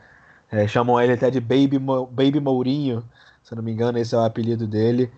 É, 0.51 0.67
chamam 0.67 1.01
ele 1.01 1.13
até 1.13 1.31
de 1.31 1.41
Baby, 1.41 1.79
Baby 1.79 2.41
Mourinho, 2.41 3.05
se 3.43 3.55
não 3.55 3.63
me 3.63 3.73
engano, 3.73 3.99
esse 3.99 4.15
é 4.15 4.19
o 4.19 4.23
apelido 4.23 4.67
dele. 4.67 5.11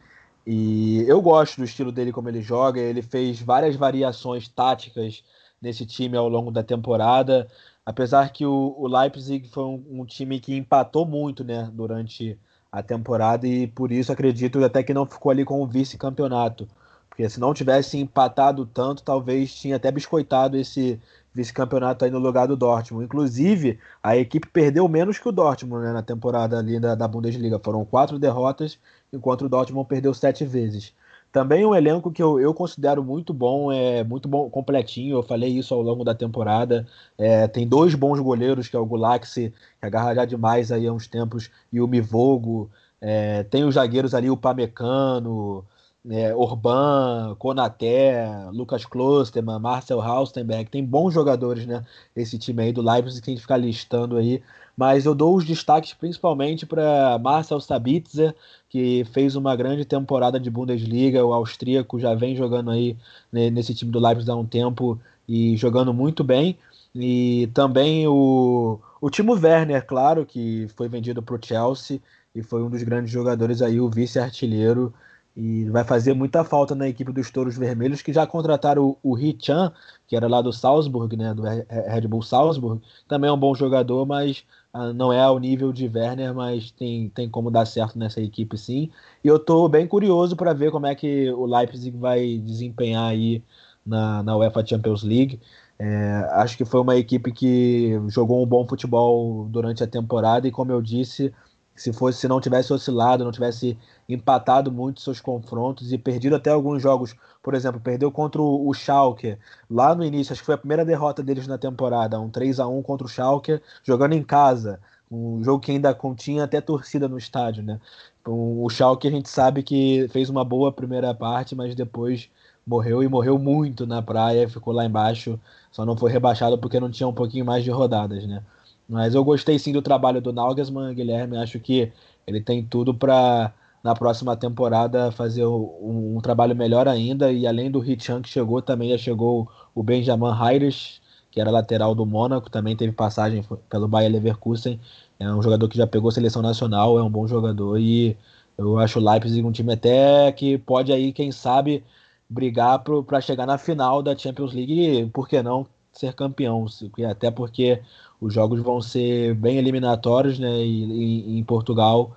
E 0.47 1.03
eu 1.09 1.21
gosto 1.23 1.57
do 1.59 1.65
estilo 1.65 1.91
dele 1.91 2.13
como 2.13 2.29
ele 2.29 2.43
joga. 2.43 2.81
Ele 2.81 3.03
fez 3.03 3.41
várias 3.41 3.77
variações 3.77 4.49
táticas 4.49 5.23
nesse 5.61 5.87
time 5.87 6.17
ao 6.17 6.29
longo 6.29 6.51
da 6.51 6.63
temporada. 6.63 7.49
Apesar 7.85 8.33
que 8.33 8.45
o, 8.45 8.75
o 8.79 8.87
Leipzig 8.87 9.49
foi 9.49 9.65
um, 9.65 9.85
um, 9.91 10.05
time 10.05 10.41
que 10.41 10.55
empatou 10.55 11.07
muito 11.07 11.45
né, 11.45 11.71
durante 11.73 12.39
a 12.71 12.83
temporada 12.83 13.47
e 13.47 13.67
por 13.67 13.93
isso 13.93 14.13
acredito 14.13 14.63
até 14.65 14.83
que 14.83 14.95
não 14.95 15.07
ficou 15.07 15.31
ali 15.31 15.45
com 15.45 15.63
o 15.63 15.67
vice-campeonato. 15.67 16.69
Porque 17.09 17.29
se 17.29 17.39
não 17.39 17.55
tivesse 17.55 17.99
empatado 17.99 18.67
tanto, 18.67 19.03
talvez 19.03 19.55
tinha 19.55 19.77
até 19.77 19.91
biscoitado 19.91 20.57
esse 20.57 21.01
vice-campeonato 21.35 22.05
aí 22.05 22.11
no 22.11 22.19
lugar 22.19 22.47
do 22.47 22.57
Dortmund. 22.57 23.05
Inclusive, 23.05 23.79
a 24.03 24.17
equipe 24.17 24.49
perdeu 24.49 24.89
menos 24.89 25.19
que 25.19 25.29
o 25.29 25.33
Dortmund 25.33 25.85
né, 25.85 25.93
na 25.93 26.03
temporada 26.03 26.59
ali 26.59 26.79
da, 26.79 26.95
da 26.95 27.09
Bundesliga. 27.09 27.59
Foram 27.59 27.85
quatro 27.85 28.19
derrotas, 28.19 28.79
enquanto 29.13 29.43
o 29.45 29.49
Dortmund 29.49 29.89
perdeu 29.89 30.15
sete 30.15 30.45
vezes. 30.45 30.95
Também 31.33 31.67
um 31.67 31.75
elenco 31.75 32.13
que 32.13 32.23
eu, 32.23 32.39
eu 32.39 32.55
considero 32.55 33.03
muito 33.03 33.35
bom, 33.35 33.73
é 33.73 34.05
muito 34.05 34.29
bom, 34.29 34.49
completinho. 34.49 35.17
Eu 35.17 35.23
falei 35.25 35.51
isso 35.51 35.75
ao 35.75 35.83
longo 35.83 36.05
da 36.05 36.15
temporada. 36.15 36.87
É, 37.19 37.49
tem 37.49 37.67
dois 37.67 37.97
bons 37.97 38.21
goleiros, 38.21 38.69
que 38.69 38.77
é 38.77 38.79
o 38.79 38.87
Gulaxi, 38.87 39.53
que 39.81 39.87
agarra 39.87 40.15
já 40.15 40.25
demais 40.25 40.71
aí 40.71 40.87
há 40.87 40.93
uns 40.93 41.09
tempos, 41.09 41.51
e 41.73 41.81
o 41.81 41.89
Mivogo. 41.89 42.71
É, 43.01 43.43
tem 43.43 43.65
os 43.65 43.75
zagueiros 43.75 44.15
ali, 44.15 44.31
o 44.31 44.37
Pamecano, 44.37 45.65
é, 46.11 46.35
Orban, 46.35 47.35
Konaté, 47.39 48.27
Lucas 48.53 48.85
Klosterman, 48.85 49.59
Marcel 49.59 50.01
Haustenberg, 50.01 50.71
tem 50.71 50.85
bons 50.85 51.15
jogadores, 51.15 51.67
né? 51.67 51.85
Esse 52.15 52.39
time 52.39 52.63
aí 52.63 52.73
do 52.73 52.83
Leipzig 52.83 53.21
que 53.21 53.27
tem 53.27 53.35
que 53.35 53.41
ficar 53.41 53.57
listando 53.57 54.17
aí. 54.17 54.43
Mas 54.77 55.07
eu 55.07 55.15
dou 55.15 55.37
os 55.37 55.45
destaques 55.45 55.95
principalmente 55.95 56.67
para 56.67 57.19
Marcel 57.19 57.61
Sabitzer, 57.61 58.35
que 58.69 59.05
fez 59.13 59.37
uma 59.37 59.55
grande 59.57 59.85
temporada 59.85 60.39
de 60.39 60.51
Bundesliga. 60.51 61.25
O 61.25 61.33
austríaco 61.33 61.99
já 61.99 62.15
vem 62.15 62.37
jogando 62.37 62.71
aí 62.71 62.97
né, 63.33 63.51
nesse 63.51 63.75
time 63.75 63.91
do 63.91 64.01
Leipzig 64.01 64.31
há 64.31 64.35
um 64.35 64.45
tempo 64.45 64.99
e 65.29 65.57
jogando 65.57 65.95
muito 65.95 66.25
bem. 66.25 66.59
E 66.95 67.49
também 67.55 68.07
o, 68.07 68.79
o 69.01 69.11
Timo 69.11 69.33
Werner, 69.35 69.87
claro, 69.87 70.27
que 70.27 70.69
foi 70.77 70.89
vendido 70.89 71.23
para 71.23 71.35
o 71.37 71.41
Chelsea 71.43 72.01
e 72.35 72.43
foi 72.43 72.63
um 72.63 72.71
dos 72.71 72.83
grandes 72.83 73.13
jogadores 73.13 73.63
aí, 73.63 73.81
o 73.81 73.89
vice-artilheiro 73.89 74.93
e 75.37 75.65
vai 75.71 75.83
fazer 75.83 76.15
muita 76.15 76.45
falta 76.45 76.75
na 76.75 76.89
equipe 76.89 77.13
dos 77.13 77.31
Touros 77.31 77.57
Vermelhos, 77.57 78.03
que 78.03 78.13
já 78.13 78.27
contrataram 78.27 78.97
o, 79.03 79.15
o 79.15 79.19
Chan, 79.41 79.73
que 80.07 80.15
era 80.15 80.29
lá 80.29 80.41
do 80.41 80.53
Salzburg, 80.53 81.17
né, 81.17 81.35
do 81.35 81.43
Red 81.43 82.07
Bull 82.09 82.23
Salzburg. 82.23 82.81
Também 83.09 83.29
é 83.29 83.33
um 83.33 83.39
bom 83.39 83.55
jogador, 83.55 84.07
mas 84.07 84.45
ah, 84.73 84.93
não 84.93 85.13
é 85.13 85.21
ao 85.21 85.39
nível 85.39 85.73
de 85.73 85.91
Werner, 85.93 86.33
mas 86.35 86.71
tem, 86.71 87.09
tem 87.09 87.29
como 87.29 87.51
dar 87.51 87.67
certo 87.67 87.99
nessa 87.99 88.21
equipe 88.21 88.57
sim. 88.57 88.91
E 89.25 89.29
eu 89.29 89.37
estou 89.37 89.69
bem 89.69 89.87
curioso 89.87 90.37
para 90.37 90.53
ver 90.53 90.71
como 90.71 90.87
é 90.87 90.95
que 90.95 91.31
o 91.31 91.47
Leipzig 91.47 91.97
vai 91.97 92.39
desempenhar 92.39 93.11
aí 93.11 93.43
na, 93.85 94.23
na 94.23 94.37
UEFA 94.37 94.65
Champions 94.65 95.03
League. 95.03 95.41
É, 95.79 96.29
acho 96.33 96.57
que 96.57 96.65
foi 96.65 96.81
uma 96.81 96.97
equipe 96.97 97.33
que 97.33 98.01
jogou 98.09 98.43
um 98.43 98.47
bom 98.47 98.67
futebol 98.67 99.47
durante 99.51 99.83
a 99.83 99.87
temporada 99.87 100.47
e, 100.47 100.53
como 100.53 100.71
eu 100.71 100.81
disse, 100.81 101.33
se 101.75 101.93
fosse 101.93 102.19
se 102.19 102.29
não 102.29 102.41
tivesse 102.41 102.73
oscilado, 102.73 103.25
não 103.25 103.33
tivesse 103.33 103.77
empatado 104.09 104.71
muito 104.71 105.01
seus 105.01 105.21
confrontos 105.21 105.93
e 105.93 105.99
perdido 105.99 106.37
até 106.37 106.51
alguns 106.51 106.83
jogos, 106.83 107.17
por 107.43 107.55
exemplo, 107.55 107.81
perdeu 107.81 108.11
contra 108.13 108.41
o 108.41 108.73
Schalke 108.73 109.37
lá 109.69 109.95
no 109.95 110.05
início, 110.05 110.33
acho 110.33 110.43
que 110.43 110.47
foi 110.47 110.55
a 110.55 110.59
primeira 110.59 110.85
derrota 110.85 111.23
deles 111.23 111.47
na 111.47 111.59
temporada, 111.59 112.21
um 112.21 112.31
3 112.31 112.61
a 112.61 112.67
1 112.67 112.83
contra 112.83 113.07
o 113.07 113.11
Schalke, 113.11 113.61
jogando 113.83 114.13
em 114.13 114.23
casa. 114.23 114.81
Um 115.11 115.45
jogo 115.45 115.61
que 115.61 115.71
ainda 115.71 115.95
continha 115.95 116.45
até 116.45 116.61
torcida 116.61 117.07
no 117.07 117.19
estádio, 117.19 117.63
né? 117.63 117.79
O 118.27 118.69
Schalke 118.71 119.07
a 119.07 119.11
gente 119.11 119.29
sabe 119.29 119.63
que 119.63 120.09
fez 120.09 120.31
uma 120.31 120.45
boa 120.45 120.73
primeira 120.73 121.15
parte, 121.15 121.55
mas 121.55 121.75
depois 121.75 122.31
morreu 122.67 123.03
e 123.03 123.09
morreu 123.09 123.39
muito 123.39 123.87
na 123.87 124.01
praia, 124.03 124.49
ficou 124.49 124.73
lá 124.73 124.85
embaixo, 124.85 125.39
só 125.71 125.85
não 125.85 125.97
foi 125.97 126.11
rebaixado 126.11 126.59
porque 126.59 126.81
não 126.81 126.91
tinha 126.91 127.07
um 127.07 127.13
pouquinho 127.13 127.45
mais 127.45 127.63
de 127.63 127.71
rodadas, 127.71 128.27
né? 128.27 128.43
Mas 128.89 129.15
eu 129.15 129.25
gostei 129.25 129.59
sim 129.59 129.73
do 129.73 129.83
trabalho 129.83 130.21
do 130.21 130.33
Nagelsmann, 130.33 130.95
Guilherme, 130.95 131.39
acho 131.39 131.59
que 131.61 131.91
ele 132.27 132.41
tem 132.41 132.65
tudo 132.65 132.95
para 132.95 133.53
na 133.83 133.95
próxima 133.95 134.35
temporada 134.35 135.13
fazer 135.13 135.45
um, 135.45 136.17
um, 136.17 136.21
trabalho 136.23 136.57
melhor 136.57 136.89
ainda. 136.89 137.31
E 137.31 137.47
além 137.47 137.71
do 137.71 137.79
Richan 137.81 138.23
que 138.23 138.29
chegou, 138.31 138.63
também 138.63 138.91
já 138.91 138.99
chegou 138.99 139.49
o 139.75 139.83
Benjamin 139.83 140.33
Heires, 140.43 141.03
que 141.31 141.41
era 141.41 141.51
lateral 141.51 141.95
do 141.95 142.07
Mônaco, 142.07 142.49
também 142.51 142.77
teve 142.77 142.93
passagem 142.93 143.45
pelo 143.69 143.89
Bayer 143.89 144.11
Leverkusen, 144.11 144.81
é 145.19 145.31
um 145.33 145.43
jogador 145.43 145.69
que 145.69 145.77
já 145.77 145.87
pegou 145.87 146.11
seleção 146.11 146.41
nacional, 146.43 146.99
é 146.99 147.03
um 147.03 147.11
bom 147.11 147.27
jogador. 147.27 147.79
E 147.79 148.17
eu 148.57 148.79
acho 148.79 148.99
o 148.99 149.05
Leipzig 149.05 149.45
um 149.45 149.53
time 149.53 149.73
até 149.75 150.33
que 150.33 150.59
pode 150.59 150.93
aí, 150.93 151.13
quem 151.13 151.31
sabe, 151.33 151.85
brigar 152.29 152.83
para 152.83 153.21
chegar 153.21 153.47
na 153.47 153.59
final 153.59 154.03
da 154.03 154.17
Champions 154.17 154.53
League. 154.53 154.73
E, 154.73 155.07
por 155.07 155.29
que 155.29 155.43
não, 155.43 155.67
ser 155.99 156.15
campeão. 156.15 156.67
Até 157.09 157.31
porque 157.31 157.81
os 158.21 158.33
jogos 158.33 158.61
vão 158.61 158.81
ser 158.81 159.35
bem 159.35 159.59
eliminatórios 159.59 160.39
né, 160.39 160.51
e, 160.65 161.39
em 161.39 161.45
Portugal 161.45 162.17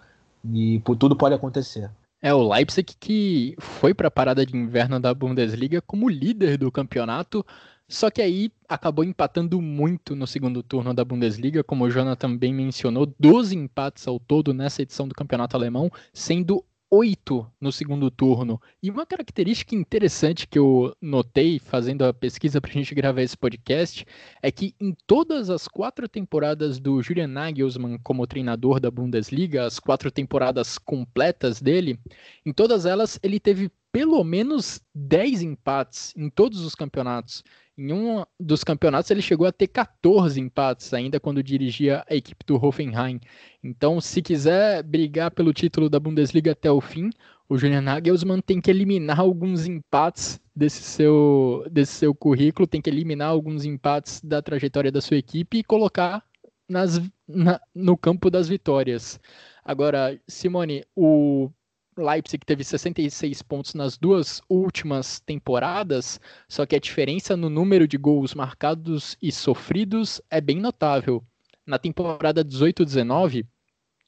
e 0.53 0.81
tudo 0.99 1.15
pode 1.15 1.35
acontecer. 1.35 1.89
É, 2.21 2.33
o 2.33 2.47
Leipzig 2.47 2.95
que 2.99 3.55
foi 3.59 3.93
para 3.93 4.07
a 4.07 4.11
parada 4.11 4.45
de 4.45 4.55
inverno 4.55 4.99
da 4.99 5.13
Bundesliga 5.13 5.81
como 5.81 6.09
líder 6.09 6.57
do 6.57 6.71
campeonato, 6.71 7.45
só 7.87 8.09
que 8.09 8.21
aí 8.21 8.51
acabou 8.67 9.05
empatando 9.05 9.61
muito 9.61 10.15
no 10.15 10.25
segundo 10.25 10.63
turno 10.63 10.93
da 10.93 11.05
Bundesliga, 11.05 11.63
como 11.63 11.85
o 11.85 11.89
Jonathan 11.89 12.31
também 12.31 12.53
mencionou, 12.53 13.13
12 13.19 13.55
empates 13.55 14.07
ao 14.07 14.19
todo 14.19 14.53
nessa 14.53 14.81
edição 14.81 15.07
do 15.07 15.15
campeonato 15.15 15.55
alemão, 15.55 15.91
sendo 16.11 16.63
oito 16.89 17.49
no 17.59 17.71
segundo 17.71 18.09
turno. 18.09 18.61
E 18.81 18.89
uma 18.89 19.05
característica 19.05 19.75
interessante 19.75 20.47
que 20.47 20.57
eu 20.57 20.95
notei 21.01 21.59
fazendo 21.59 22.03
a 22.03 22.13
pesquisa 22.13 22.61
para 22.61 22.71
a 22.71 22.73
gente 22.73 22.95
gravar 22.95 23.21
esse 23.21 23.37
podcast 23.37 24.05
é 24.41 24.51
que 24.51 24.73
em 24.79 24.95
todas 25.05 25.49
as 25.49 25.67
quatro 25.67 26.07
temporadas 26.07 26.79
do 26.79 27.01
Julian 27.01 27.27
Nagelsmann 27.27 27.97
como 28.03 28.27
treinador 28.27 28.79
da 28.79 28.89
Bundesliga, 28.89 29.65
as 29.65 29.79
quatro 29.79 30.09
temporadas 30.09 30.77
completas 30.77 31.61
dele, 31.61 31.99
em 32.45 32.53
todas 32.53 32.85
elas 32.85 33.19
ele 33.21 33.39
teve 33.39 33.69
pelo 33.91 34.23
menos 34.23 34.81
10 34.93 35.41
empates 35.41 36.13
em 36.15 36.29
todos 36.29 36.61
os 36.61 36.75
campeonatos. 36.75 37.43
Em 37.77 37.93
um 37.93 38.25
dos 38.39 38.63
campeonatos 38.63 39.11
ele 39.11 39.21
chegou 39.21 39.45
a 39.45 39.51
ter 39.51 39.67
14 39.67 40.39
empates, 40.39 40.93
ainda 40.93 41.19
quando 41.19 41.43
dirigia 41.43 42.03
a 42.09 42.15
equipe 42.15 42.43
do 42.45 42.55
Hoffenheim. 42.55 43.19
Então, 43.63 44.01
se 44.01 44.21
quiser 44.21 44.81
brigar 44.83 45.31
pelo 45.31 45.53
título 45.53 45.89
da 45.89 45.99
Bundesliga 45.99 46.53
até 46.53 46.71
o 46.71 46.81
fim, 46.81 47.11
o 47.47 47.57
Julian 47.57 47.81
Nagelsmann 47.81 48.41
tem 48.41 48.59
que 48.59 48.71
eliminar 48.71 49.19
alguns 49.19 49.67
empates 49.67 50.39
desse 50.55 50.81
seu, 50.81 51.65
desse 51.71 51.93
seu 51.93 52.15
currículo, 52.15 52.67
tem 52.67 52.81
que 52.81 52.89
eliminar 52.89 53.29
alguns 53.29 53.63
empates 53.63 54.21
da 54.21 54.41
trajetória 54.41 54.91
da 54.91 54.99
sua 54.99 55.17
equipe 55.17 55.59
e 55.59 55.63
colocar 55.63 56.23
nas, 56.67 56.99
na, 57.27 57.61
no 57.73 57.95
campo 57.95 58.29
das 58.29 58.49
vitórias. 58.49 59.19
Agora, 59.63 60.19
Simone, 60.27 60.83
o 60.95 61.49
Leipzig 61.97 62.45
teve 62.45 62.63
66 62.63 63.41
pontos 63.41 63.73
nas 63.73 63.97
duas 63.97 64.41
últimas 64.47 65.19
temporadas, 65.19 66.19
só 66.47 66.65
que 66.65 66.75
a 66.75 66.79
diferença 66.79 67.35
no 67.35 67.49
número 67.49 67.87
de 67.87 67.97
gols 67.97 68.33
marcados 68.33 69.17
e 69.21 69.31
sofridos 69.31 70.21
é 70.29 70.39
bem 70.39 70.59
notável. 70.59 71.23
Na 71.65 71.77
temporada 71.77 72.45
18-19, 72.45 73.45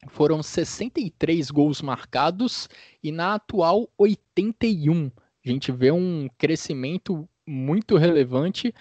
foram 0.08 0.42
63 0.42 1.52
gols 1.52 1.82
marcados 1.82 2.70
e 3.04 3.12
na 3.12 3.36
atual 3.36 3.90
81. 3.98 5.12
A 5.46 5.50
gente 5.50 5.72
vê 5.72 5.92
um 5.92 6.30
crescimento 6.38 7.28
muito 7.46 7.98
relevante, 7.98 8.74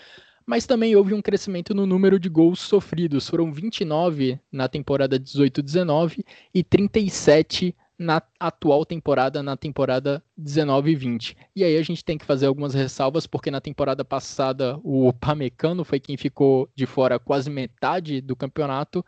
mas 0.47 0.67
também 0.67 0.95
houve 0.95 1.15
um 1.15 1.23
crescimento 1.23 1.75
no 1.75 1.87
número 1.87 2.19
de 2.19 2.29
gols 2.29 2.61
sofridos. 2.61 3.29
Foram 3.29 3.53
29 3.53 4.39
na 4.53 4.69
temporada 4.69 5.19
18-19 5.19 6.25
e 6.55 6.63
37 6.63 7.75
na 7.99 8.23
atual 8.39 8.87
temporada, 8.87 9.43
na 9.43 9.57
temporada 9.57 10.23
19 10.37 10.93
e 10.93 10.95
20. 10.95 11.37
E 11.57 11.65
aí 11.65 11.77
a 11.77 11.83
gente 11.83 12.05
tem 12.05 12.17
que 12.17 12.25
fazer 12.25 12.47
algumas 12.47 12.73
ressalvas, 12.73 13.27
porque 13.27 13.51
na 13.51 13.61
temporada 13.61 14.05
passada 14.05 14.79
o 14.85 15.13
Pamecano 15.13 15.85
foi 15.85 15.99
quem 15.99 16.17
ficou 16.17 16.71
de 16.77 16.87
fora 16.87 17.19
quase 17.19 17.51
metade 17.51 18.21
do 18.21 18.37
campeonato. 18.37 19.05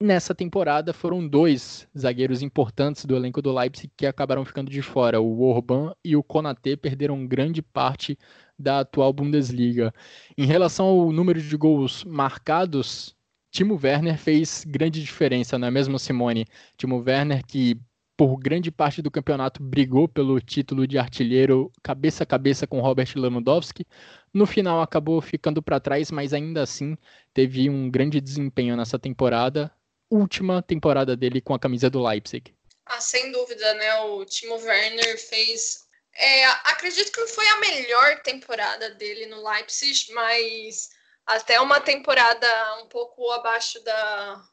Nessa 0.00 0.34
temporada 0.34 0.92
foram 0.92 1.26
dois 1.26 1.86
zagueiros 1.96 2.42
importantes 2.42 3.04
do 3.04 3.14
elenco 3.14 3.40
do 3.40 3.52
Leipzig 3.52 3.88
que 3.96 4.04
acabaram 4.04 4.44
ficando 4.44 4.68
de 4.68 4.82
fora. 4.82 5.20
O 5.20 5.40
Orban 5.42 5.94
e 6.04 6.16
o 6.16 6.24
Konaté 6.24 6.74
perderam 6.74 7.24
grande 7.24 7.62
parte 7.62 8.18
da 8.58 8.80
atual 8.80 9.12
Bundesliga. 9.12 9.94
Em 10.36 10.44
relação 10.44 10.86
ao 10.86 11.12
número 11.12 11.40
de 11.40 11.56
gols 11.56 12.02
marcados, 12.02 13.14
Timo 13.52 13.78
Werner 13.80 14.18
fez 14.18 14.64
grande 14.66 15.00
diferença, 15.00 15.56
não 15.56 15.68
é 15.68 15.70
mesmo, 15.70 15.98
Simone? 16.00 16.46
Timo 16.76 17.00
Werner 17.06 17.46
que 17.46 17.78
por 18.16 18.36
grande 18.36 18.70
parte 18.70 19.00
do 19.00 19.10
campeonato 19.10 19.62
brigou 19.62 20.06
pelo 20.06 20.40
título 20.40 20.86
de 20.86 20.98
artilheiro 20.98 21.72
cabeça 21.82 22.24
a 22.24 22.26
cabeça 22.26 22.66
com 22.66 22.80
Robert 22.80 23.12
Lewandowski. 23.16 23.86
No 24.32 24.46
final 24.46 24.80
acabou 24.80 25.20
ficando 25.20 25.62
para 25.62 25.80
trás, 25.80 26.10
mas 26.10 26.32
ainda 26.32 26.62
assim 26.62 26.96
teve 27.32 27.68
um 27.68 27.90
grande 27.90 28.20
desempenho 28.20 28.76
nessa 28.76 28.98
temporada, 28.98 29.70
última 30.10 30.62
temporada 30.62 31.16
dele 31.16 31.40
com 31.40 31.54
a 31.54 31.58
camisa 31.58 31.88
do 31.88 32.02
Leipzig. 32.02 32.54
Ah, 32.86 33.00
sem 33.00 33.32
dúvida, 33.32 33.74
né? 33.74 33.94
O 34.02 34.24
Timo 34.24 34.56
Werner 34.56 35.18
fez. 35.18 35.86
É, 36.14 36.44
acredito 36.44 37.10
que 37.10 37.26
foi 37.26 37.46
a 37.48 37.60
melhor 37.60 38.20
temporada 38.22 38.90
dele 38.90 39.26
no 39.26 39.42
Leipzig, 39.48 40.12
mas 40.12 40.90
até 41.26 41.58
uma 41.60 41.80
temporada 41.80 42.46
um 42.82 42.86
pouco 42.88 43.30
abaixo 43.30 43.82
da, 43.82 44.44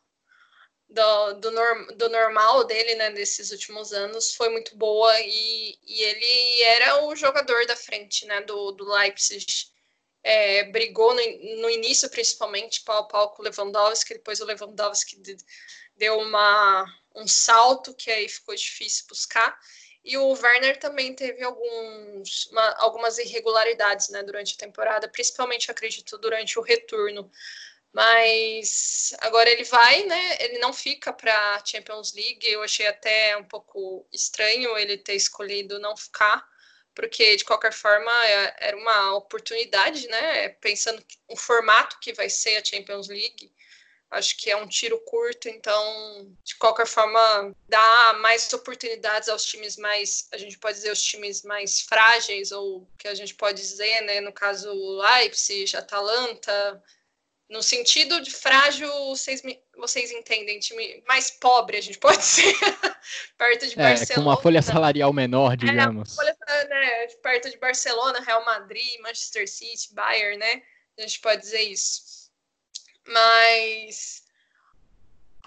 do, 0.90 1.34
do, 1.34 1.52
norm, 1.52 1.86
do, 1.96 2.10
normal 2.10 2.64
dele, 2.64 2.96
né, 2.96 3.12
desses 3.12 3.52
últimos 3.52 3.94
anos, 3.94 4.34
foi 4.34 4.50
muito 4.50 4.76
boa 4.76 5.14
e, 5.22 5.78
e 5.86 6.02
ele 6.02 6.62
era 6.64 7.04
o 7.06 7.16
jogador 7.16 7.66
da 7.68 7.76
frente, 7.76 8.26
né, 8.26 8.42
do, 8.42 8.72
do 8.72 8.86
Leipzig. 8.86 9.46
É, 10.22 10.64
brigou 10.66 11.14
no, 11.14 11.62
no, 11.62 11.70
início, 11.70 12.10
principalmente, 12.10 12.82
pau 12.82 12.98
a 12.98 13.04
pau 13.08 13.32
com 13.32 13.42
o 13.42 13.46
Lewandowski, 13.46 14.16
depois 14.16 14.42
o 14.42 14.46
Lewandowski 14.46 15.22
deu 15.96 16.18
uma, 16.20 16.86
um 17.16 17.28
salto 17.28 17.94
que 17.94 18.12
aí 18.12 18.28
ficou 18.28 18.54
difícil 18.56 19.06
buscar. 19.08 19.58
E 20.04 20.18
o 20.18 20.32
Werner 20.32 20.78
também 20.80 21.14
teve 21.14 21.44
alguns, 21.44 22.48
uma, 22.48 22.70
algumas 22.80 23.18
irregularidades 23.18 24.10
né, 24.10 24.24
durante 24.24 24.56
a 24.56 24.58
temporada, 24.58 25.08
principalmente, 25.08 25.70
acredito, 25.70 26.18
durante 26.18 26.58
o 26.58 26.62
retorno. 26.62 27.30
Mas 27.92 29.14
agora 29.20 29.50
ele 29.50 29.64
vai, 29.64 30.04
né? 30.04 30.38
Ele 30.42 30.60
não 30.60 30.72
fica 30.72 31.12
para 31.12 31.64
Champions 31.66 32.14
League. 32.14 32.48
Eu 32.48 32.62
achei 32.62 32.86
até 32.88 33.36
um 33.38 33.44
pouco 33.44 34.08
estranho 34.14 34.78
ele 34.78 34.98
ter 34.98 35.16
escolhido 35.16 35.80
não 35.80 35.98
ficar, 35.98 36.48
porque 36.94 37.36
de 37.36 37.44
qualquer 37.44 37.74
forma 37.74 38.12
é, 38.28 38.56
era 38.60 38.78
uma 38.78 39.16
oportunidade, 39.16 40.08
né? 40.08 40.50
Pensando 40.50 41.04
o 41.28 41.36
formato 41.36 41.98
que 42.00 42.14
vai 42.14 42.30
ser 42.30 42.58
a 42.58 42.64
Champions 42.64 43.08
League, 43.08 43.52
acho 44.12 44.38
que 44.38 44.52
é 44.52 44.56
um 44.56 44.68
tiro 44.68 45.00
curto, 45.06 45.48
então 45.50 46.36
de 46.44 46.56
qualquer 46.58 46.88
forma 46.88 47.56
dá 47.68 48.14
mais 48.22 48.52
oportunidades 48.54 49.30
aos 49.30 49.46
times 49.46 49.78
mais, 49.78 50.28
a 50.32 50.38
gente 50.38 50.58
pode 50.58 50.78
dizer 50.78 50.92
os 50.92 51.02
times 51.02 51.44
mais 51.44 51.82
frágeis 51.82 52.52
ou 52.52 52.88
que 52.98 53.08
a 53.08 53.16
gente 53.16 53.34
pode 53.36 53.60
dizer, 53.62 54.02
né? 54.02 54.22
No 54.22 54.32
caso 54.32 54.72
Leipzig, 54.74 55.76
Atalanta 55.76 56.84
no 57.50 57.64
sentido 57.64 58.22
de 58.22 58.32
frágil, 58.32 58.88
vocês, 59.08 59.42
vocês 59.76 60.12
entendem, 60.12 60.60
time 60.60 61.04
mais 61.08 61.32
pobre, 61.32 61.78
a 61.78 61.82
gente 61.82 61.98
pode 62.00 62.24
ser, 62.24 62.54
perto 63.38 63.68
de 63.68 63.74
é, 63.74 63.84
Barcelona. 63.84 64.24
Com 64.24 64.30
uma 64.30 64.42
folha 64.42 64.62
salarial 64.62 65.12
menor, 65.12 65.58
digamos. 65.58 66.12
É, 66.12 66.16
folha, 66.16 66.38
né, 66.70 67.08
perto 67.24 67.50
de 67.50 67.58
Barcelona, 67.58 68.22
Real 68.22 68.46
Madrid, 68.46 69.00
Manchester 69.02 69.50
City, 69.50 69.94
Bayern, 69.94 70.38
né? 70.38 70.62
A 70.98 71.02
gente 71.02 71.20
pode 71.20 71.42
dizer 71.42 71.62
isso. 71.62 72.30
Mas 73.08 74.24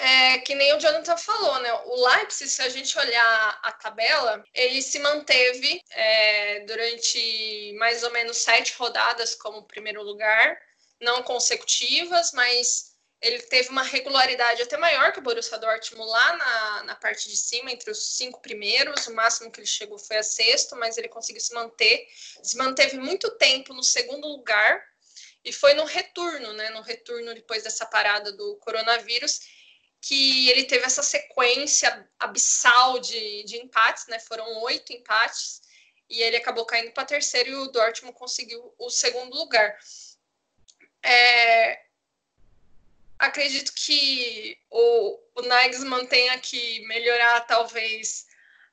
é, 0.00 0.38
que 0.38 0.54
nem 0.56 0.74
o 0.74 0.80
Jonathan 0.80 1.16
falou, 1.16 1.60
né? 1.60 1.72
O 1.84 2.08
Leipzig, 2.08 2.50
se 2.50 2.62
a 2.62 2.68
gente 2.68 2.98
olhar 2.98 3.60
a 3.62 3.70
tabela, 3.70 4.42
ele 4.52 4.82
se 4.82 4.98
manteve 4.98 5.80
é, 5.90 6.60
durante 6.60 7.76
mais 7.78 8.02
ou 8.02 8.10
menos 8.10 8.38
sete 8.38 8.74
rodadas 8.76 9.36
como 9.36 9.62
primeiro 9.62 10.02
lugar 10.02 10.58
não 11.02 11.22
consecutivas, 11.22 12.32
mas 12.32 12.92
ele 13.20 13.38
teve 13.40 13.68
uma 13.68 13.82
regularidade 13.82 14.62
até 14.62 14.76
maior 14.76 15.12
que 15.12 15.20
o 15.20 15.22
Borussia 15.22 15.58
Dortmund 15.58 16.10
lá 16.10 16.36
na, 16.36 16.82
na 16.84 16.94
parte 16.96 17.28
de 17.28 17.36
cima, 17.36 17.70
entre 17.70 17.90
os 17.90 18.16
cinco 18.16 18.40
primeiros. 18.40 19.06
O 19.06 19.14
máximo 19.14 19.50
que 19.50 19.60
ele 19.60 19.66
chegou 19.66 19.98
foi 19.98 20.16
a 20.16 20.22
sexto, 20.22 20.74
mas 20.74 20.98
ele 20.98 21.08
conseguiu 21.08 21.40
se 21.40 21.54
manter. 21.54 22.06
Se 22.42 22.56
manteve 22.56 22.96
muito 22.98 23.30
tempo 23.36 23.72
no 23.72 23.82
segundo 23.82 24.26
lugar 24.26 24.82
e 25.44 25.52
foi 25.52 25.74
no 25.74 25.84
retorno, 25.84 26.52
né? 26.54 26.70
No 26.70 26.80
retorno 26.80 27.32
depois 27.32 27.62
dessa 27.62 27.86
parada 27.86 28.32
do 28.32 28.56
coronavírus, 28.56 29.40
que 30.00 30.50
ele 30.50 30.64
teve 30.64 30.84
essa 30.84 31.02
sequência 31.02 32.08
abissal 32.18 32.98
de, 32.98 33.44
de 33.44 33.56
empates, 33.56 34.08
né? 34.08 34.18
Foram 34.18 34.62
oito 34.62 34.92
empates 34.92 35.62
e 36.10 36.20
ele 36.20 36.36
acabou 36.36 36.66
caindo 36.66 36.92
para 36.92 37.04
terceiro 37.04 37.50
e 37.50 37.54
o 37.54 37.68
Dortmund 37.68 38.16
conseguiu 38.18 38.74
o 38.78 38.90
segundo 38.90 39.34
lugar. 39.36 39.78
É, 41.02 41.82
acredito 43.18 43.72
que 43.74 44.58
o, 44.70 45.18
o 45.36 45.42
Nagelsmann 45.42 46.06
tenha 46.06 46.38
que 46.38 46.80
melhorar 46.86 47.40
talvez 47.42 48.26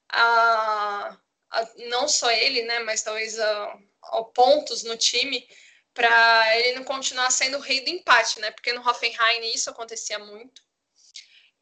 a, 0.10 1.18
a, 1.52 1.70
não 1.90 2.08
só 2.08 2.30
ele, 2.32 2.64
né, 2.64 2.80
mas 2.80 3.04
talvez 3.04 3.40
a, 3.40 3.80
a 4.04 4.24
pontos 4.24 4.84
no 4.84 4.98
time 4.98 5.48
para 5.94 6.58
ele 6.58 6.78
não 6.78 6.84
continuar 6.84 7.30
sendo 7.32 7.58
o 7.58 7.62
rei 7.62 7.82
do 7.82 7.90
empate, 7.90 8.40
né? 8.40 8.52
Porque 8.52 8.72
no 8.72 8.88
Hoffenheim 8.88 9.52
isso 9.54 9.70
acontecia 9.70 10.18
muito. 10.20 10.62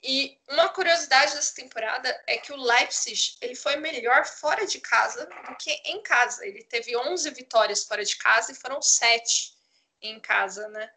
E 0.03 0.39
uma 0.47 0.69
curiosidade 0.69 1.33
dessa 1.33 1.55
temporada 1.55 2.23
é 2.27 2.37
que 2.37 2.53
o 2.53 2.55
Leipzig 2.55 3.35
ele 3.41 3.55
foi 3.55 3.77
melhor 3.77 4.25
fora 4.25 4.65
de 4.67 4.79
casa 4.79 5.25
do 5.25 5.55
que 5.55 5.71
em 5.85 6.03
casa. 6.03 6.45
Ele 6.45 6.63
teve 6.63 6.95
11 6.95 7.31
vitórias 7.31 7.83
fora 7.83 8.05
de 8.05 8.15
casa 8.17 8.51
e 8.51 8.55
foram 8.55 8.81
7 8.81 9.56
em 10.01 10.19
casa, 10.19 10.67
né? 10.69 10.89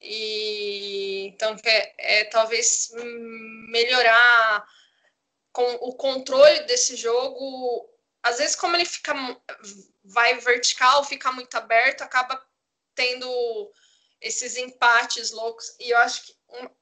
E 0.00 1.26
então 1.28 1.56
é, 1.64 2.20
é 2.20 2.24
talvez 2.24 2.90
melhorar 3.68 4.66
com 5.52 5.74
o 5.76 5.94
controle 5.94 6.60
desse 6.64 6.96
jogo. 6.96 7.88
Às 8.22 8.38
vezes, 8.38 8.56
como 8.56 8.76
ele 8.76 8.84
fica 8.84 9.14
vai 10.04 10.38
vertical, 10.38 11.04
fica 11.04 11.32
muito 11.32 11.54
aberto, 11.56 12.02
acaba 12.02 12.42
tendo 12.94 13.72
esses 14.20 14.56
empates 14.56 15.30
loucos. 15.30 15.74
E 15.80 15.90
eu 15.90 15.98
acho 15.98 16.26
que 16.26 16.34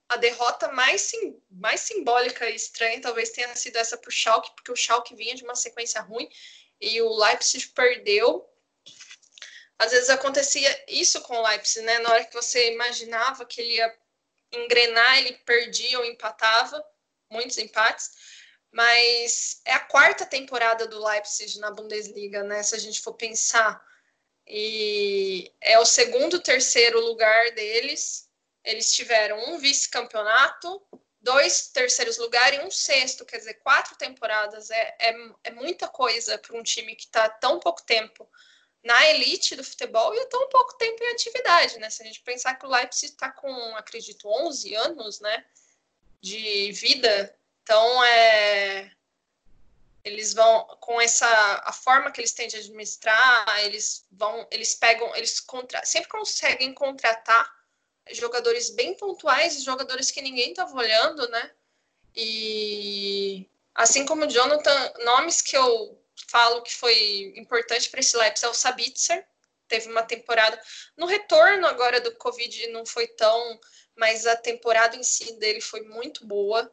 a 0.08 0.16
derrota 0.16 0.70
mais, 0.72 1.00
sim, 1.02 1.40
mais 1.50 1.80
simbólica 1.80 2.48
e 2.48 2.54
estranha 2.54 3.00
talvez 3.00 3.30
tenha 3.30 3.54
sido 3.56 3.76
essa 3.76 3.96
para 3.96 4.08
o 4.08 4.12
Schalke, 4.12 4.54
porque 4.54 4.72
o 4.72 4.76
Schalke 4.76 5.14
vinha 5.14 5.34
de 5.34 5.44
uma 5.44 5.54
sequência 5.54 6.00
ruim 6.00 6.28
e 6.80 7.00
o 7.00 7.14
Leipzig 7.14 7.68
perdeu. 7.68 8.48
Às 9.82 9.90
vezes 9.90 10.10
acontecia 10.10 10.84
isso 10.86 11.20
com 11.22 11.36
o 11.36 11.42
Leipzig, 11.42 11.84
né? 11.84 11.98
Na 11.98 12.10
hora 12.10 12.24
que 12.24 12.34
você 12.34 12.72
imaginava 12.72 13.44
que 13.44 13.60
ele 13.60 13.74
ia 13.74 13.98
engrenar, 14.52 15.18
ele 15.18 15.32
perdia 15.44 15.98
ou 15.98 16.04
empatava, 16.04 16.84
muitos 17.28 17.58
empates. 17.58 18.10
Mas 18.70 19.60
é 19.64 19.72
a 19.72 19.80
quarta 19.80 20.24
temporada 20.24 20.86
do 20.86 21.04
Leipzig 21.04 21.58
na 21.58 21.70
Bundesliga, 21.70 22.44
né? 22.44 22.62
Se 22.62 22.76
a 22.76 22.78
gente 22.78 23.00
for 23.00 23.14
pensar. 23.14 23.82
E 24.46 25.52
é 25.60 25.78
o 25.78 25.84
segundo, 25.84 26.38
terceiro 26.40 27.00
lugar 27.00 27.50
deles 27.52 28.30
eles 28.64 28.92
tiveram 28.94 29.38
um 29.48 29.58
vice-campeonato, 29.58 30.80
dois 31.20 31.68
terceiros 31.68 32.16
lugares 32.16 32.58
e 32.58 32.62
um 32.62 32.70
sexto, 32.70 33.24
quer 33.24 33.38
dizer, 33.38 33.54
quatro 33.54 33.96
temporadas. 33.96 34.70
É, 34.70 34.96
é, 35.00 35.14
é 35.44 35.50
muita 35.50 35.88
coisa 35.88 36.38
para 36.38 36.56
um 36.56 36.62
time 36.62 36.94
que 36.94 37.06
está 37.06 37.28
tão 37.28 37.58
pouco 37.58 37.82
tempo 37.82 38.28
na 38.82 39.06
elite 39.10 39.54
do 39.54 39.62
futebol 39.62 40.14
e 40.14 40.26
tão 40.26 40.48
pouco 40.48 40.76
tempo 40.76 41.02
em 41.02 41.12
atividade, 41.12 41.78
né? 41.78 41.88
Se 41.88 42.02
a 42.02 42.06
gente 42.06 42.20
pensar 42.20 42.54
que 42.54 42.66
o 42.66 42.68
Leipzig 42.68 43.12
está 43.12 43.30
com, 43.30 43.50
acredito, 43.76 44.28
11 44.28 44.74
anos, 44.74 45.20
né, 45.20 45.44
de 46.20 46.72
vida, 46.72 47.34
então 47.62 48.04
é 48.04 48.92
eles 50.04 50.34
vão 50.34 50.64
com 50.80 51.00
essa 51.00 51.26
a 51.64 51.72
forma 51.72 52.10
que 52.10 52.20
eles 52.20 52.32
têm 52.32 52.48
de 52.48 52.56
administrar, 52.56 53.64
eles 53.64 54.04
vão, 54.10 54.46
eles 54.50 54.74
pegam, 54.74 55.14
eles 55.14 55.38
contra, 55.38 55.84
sempre 55.84 56.08
conseguem 56.08 56.74
contratar 56.74 57.48
jogadores 58.10 58.70
bem 58.70 58.96
pontuais, 58.96 59.62
jogadores 59.62 60.10
que 60.10 60.20
ninguém 60.20 60.50
estava 60.50 60.76
olhando, 60.76 61.28
né? 61.28 61.52
E 62.16 63.48
assim 63.74 64.04
como 64.04 64.24
o 64.24 64.28
Jonathan, 64.28 64.92
nomes 65.04 65.40
que 65.40 65.56
eu 65.56 66.01
falo 66.32 66.62
que 66.62 66.74
foi 66.74 67.34
importante 67.36 67.90
para 67.90 68.00
esse 68.00 68.16
Leipzig 68.16 68.46
é 68.46 68.48
o 68.48 68.54
Sabitzer, 68.54 69.26
teve 69.68 69.90
uma 69.90 70.02
temporada 70.02 70.58
no 70.96 71.04
retorno 71.04 71.66
agora 71.66 72.00
do 72.00 72.16
Covid 72.16 72.68
não 72.68 72.86
foi 72.86 73.06
tão, 73.06 73.60
mas 73.94 74.26
a 74.26 74.34
temporada 74.34 74.96
em 74.96 75.02
si 75.02 75.34
dele 75.34 75.60
foi 75.60 75.82
muito 75.82 76.26
boa. 76.26 76.72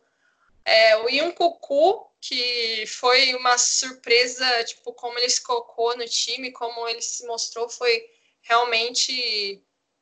É, 0.63 0.95
o 0.97 1.09
Yun 1.09 1.31
Kuku, 1.31 2.09
que 2.21 2.85
foi 2.87 3.35
uma 3.35 3.57
surpresa, 3.57 4.63
tipo, 4.63 4.93
como 4.93 5.17
ele 5.19 5.29
se 5.29 5.41
colocou 5.41 5.97
no 5.97 6.05
time, 6.05 6.51
como 6.51 6.87
ele 6.87 7.01
se 7.01 7.25
mostrou, 7.25 7.67
foi 7.67 8.09
realmente 8.41 9.61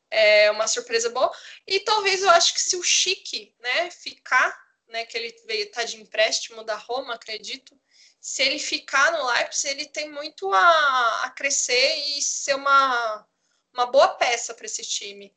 é 0.09 0.51
uma 0.51 0.67
surpresa 0.67 1.09
boa. 1.09 1.31
E 1.65 1.79
talvez 1.79 2.21
eu 2.21 2.29
acho 2.29 2.53
que 2.53 2.61
se 2.61 2.75
o 2.75 2.83
Chique, 2.83 3.55
né, 3.59 3.91
ficar, 3.91 4.57
né, 4.87 5.05
que 5.05 5.17
ele 5.17 5.35
veio 5.45 5.69
tá 5.71 5.83
de 5.83 5.97
empréstimo 5.97 6.63
da 6.63 6.75
Roma, 6.75 7.15
acredito, 7.15 7.77
se 8.19 8.43
ele 8.43 8.59
ficar 8.59 9.11
no 9.11 9.25
Leipzig, 9.25 9.69
ele 9.69 9.85
tem 9.85 10.09
muito 10.09 10.51
a, 10.53 11.25
a 11.25 11.29
crescer 11.31 11.95
e 12.17 12.21
ser 12.21 12.55
uma, 12.55 13.27
uma 13.73 13.85
boa 13.85 14.09
peça 14.09 14.53
para 14.53 14.65
esse 14.65 14.83
time. 14.83 15.35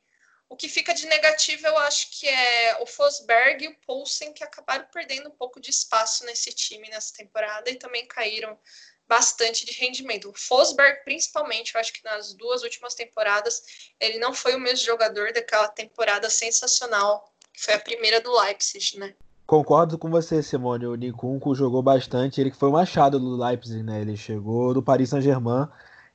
O 0.49 0.57
que 0.57 0.68
fica 0.68 0.93
de 0.93 1.07
negativo, 1.07 1.64
eu 1.64 1.78
acho 1.78 2.11
que 2.11 2.28
é 2.28 2.78
o 2.81 2.87
Fosberg 2.87 3.64
e 3.64 3.68
o 3.68 3.81
Poulsen, 3.87 4.33
que 4.33 4.43
acabaram 4.43 4.85
perdendo 4.93 5.28
um 5.28 5.37
pouco 5.37 5.61
de 5.61 5.70
espaço 5.70 6.24
nesse 6.24 6.53
time 6.53 6.89
nessa 6.89 7.14
temporada 7.14 7.70
e 7.70 7.76
também 7.76 8.05
caíram 8.07 8.59
bastante 9.07 9.64
de 9.64 9.72
rendimento. 9.72 10.28
O 10.28 10.35
Fosberg, 10.35 11.05
principalmente, 11.05 11.74
eu 11.74 11.81
acho 11.81 11.93
que 11.93 12.03
nas 12.03 12.35
duas 12.35 12.62
últimas 12.64 12.95
temporadas, 12.95 13.62
ele 14.01 14.18
não 14.18 14.35
foi 14.35 14.57
o 14.57 14.61
mesmo 14.61 14.85
jogador 14.85 15.33
daquela 15.33 15.68
temporada 15.68 16.28
sensacional, 16.28 17.33
que 17.53 17.61
foi 17.62 17.74
a 17.74 17.81
primeira 17.81 18.20
do 18.20 18.33
Leipzig, 18.41 18.99
né? 18.99 19.14
Concordo 19.51 19.98
com 19.98 20.09
você, 20.09 20.44
Simone. 20.44 20.86
O 20.86 20.94
Nikunko 20.94 21.57
jogou 21.57 21.82
bastante. 21.82 22.40
Ele 22.40 22.53
que 22.53 22.57
foi 22.57 22.68
o 22.68 22.72
machado 22.72 23.18
do 23.18 23.34
Leipzig, 23.36 23.82
né? 23.82 24.01
Ele 24.01 24.16
chegou 24.16 24.72
do 24.72 24.80
Paris 24.80 25.09
Saint-Germain 25.09 25.66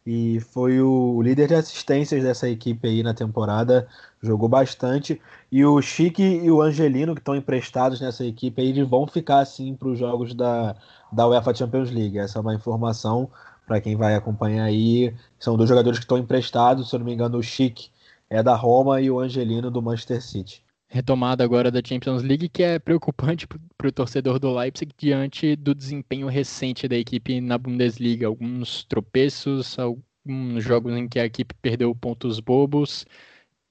e 0.05 0.39
foi 0.39 0.79
o 0.79 1.21
líder 1.21 1.49
de 1.49 1.55
assistências 1.55 2.23
dessa 2.23 2.47
equipe 2.47 2.87
aí 2.87 3.03
na 3.03 3.13
temporada. 3.13 3.89
Jogou 4.21 4.47
bastante. 4.47 5.21
E 5.51 5.65
o 5.65 5.81
Chique 5.81 6.23
e 6.23 6.49
o 6.49 6.61
Angelino, 6.61 7.13
que 7.13 7.19
estão 7.19 7.35
emprestados 7.35 7.99
nessa 7.99 8.23
equipe 8.23 8.61
aí, 8.61 8.69
eles 8.69 8.87
vão 8.87 9.05
ficar 9.05 9.39
assim 9.39 9.75
para 9.75 9.89
os 9.89 9.99
jogos 9.99 10.33
da, 10.33 10.73
da 11.11 11.27
UEFA 11.27 11.53
Champions 11.53 11.91
League. 11.91 12.17
Essa 12.17 12.39
é 12.39 12.41
uma 12.41 12.55
informação 12.55 13.29
para 13.67 13.81
quem 13.81 13.97
vai 13.97 14.15
acompanhar 14.15 14.63
aí. 14.63 15.13
São 15.37 15.57
dois 15.57 15.67
jogadores 15.67 15.99
que 15.99 16.05
estão 16.05 16.17
emprestados, 16.17 16.89
se 16.89 16.95
eu 16.95 16.99
não 16.99 17.05
me 17.05 17.13
engano, 17.13 17.37
o 17.37 17.43
Chic 17.43 17.89
é 18.29 18.41
da 18.41 18.55
Roma 18.55 19.01
e 19.01 19.11
o 19.11 19.19
Angelino 19.19 19.69
do 19.69 19.81
Manchester 19.81 20.21
City. 20.23 20.64
Retomada 20.95 21.43
agora 21.43 21.69
da 21.69 21.81
Champions 21.85 22.23
League, 22.23 22.47
que 22.47 22.63
é 22.63 22.79
preocupante 22.79 23.45
para 23.45 23.87
o 23.89 23.91
torcedor 23.91 24.39
do 24.39 24.57
Leipzig 24.57 24.93
diante 24.97 25.53
do 25.53 25.75
desempenho 25.75 26.27
recente 26.27 26.87
da 26.87 26.95
equipe 26.95 27.41
na 27.41 27.57
Bundesliga. 27.57 28.27
Alguns 28.27 28.85
tropeços, 28.85 29.77
alguns 29.77 30.63
jogos 30.63 30.95
em 30.95 31.05
que 31.09 31.19
a 31.19 31.25
equipe 31.25 31.53
perdeu 31.61 31.93
pontos 31.93 32.39
bobos 32.39 33.05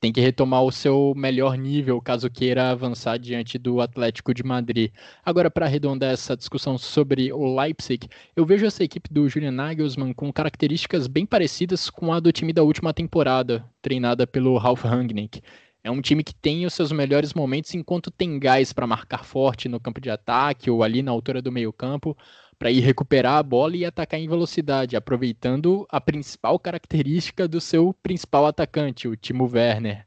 tem 0.04 0.12
que 0.12 0.20
retomar 0.20 0.62
o 0.64 0.70
seu 0.70 1.14
melhor 1.16 1.56
nível 1.56 1.98
caso 1.98 2.28
queira 2.28 2.70
avançar 2.70 3.18
diante 3.18 3.56
do 3.56 3.80
Atlético 3.80 4.34
de 4.34 4.42
Madrid. 4.42 4.92
Agora, 5.24 5.50
para 5.50 5.64
arredondar 5.64 6.12
essa 6.12 6.36
discussão 6.36 6.76
sobre 6.76 7.32
o 7.32 7.58
Leipzig, 7.58 8.06
eu 8.36 8.44
vejo 8.44 8.66
essa 8.66 8.84
equipe 8.84 9.08
do 9.10 9.26
Julian 9.30 9.52
Nagelsmann 9.52 10.12
com 10.12 10.30
características 10.30 11.06
bem 11.06 11.24
parecidas 11.24 11.88
com 11.88 12.12
a 12.12 12.20
do 12.20 12.30
time 12.30 12.52
da 12.52 12.62
última 12.62 12.92
temporada, 12.92 13.64
treinada 13.80 14.26
pelo 14.26 14.58
Ralf 14.58 14.84
Rangnick. 14.84 15.40
É 15.84 15.90
um 15.90 16.00
time 16.00 16.24
que 16.24 16.34
tem 16.34 16.64
os 16.64 16.72
seus 16.72 16.90
melhores 16.90 17.34
momentos 17.34 17.74
enquanto 17.74 18.10
tem 18.10 18.38
gás 18.38 18.72
para 18.72 18.86
marcar 18.86 19.22
forte 19.22 19.68
no 19.68 19.78
campo 19.78 20.00
de 20.00 20.08
ataque 20.08 20.70
ou 20.70 20.82
ali 20.82 21.02
na 21.02 21.12
altura 21.12 21.42
do 21.42 21.52
meio-campo, 21.52 22.16
para 22.58 22.70
ir 22.70 22.80
recuperar 22.80 23.34
a 23.36 23.42
bola 23.42 23.76
e 23.76 23.84
atacar 23.84 24.18
em 24.18 24.26
velocidade, 24.26 24.96
aproveitando 24.96 25.86
a 25.90 26.00
principal 26.00 26.58
característica 26.58 27.46
do 27.46 27.60
seu 27.60 27.94
principal 28.02 28.46
atacante, 28.46 29.06
o 29.06 29.14
Timo 29.14 29.46
Werner. 29.46 30.06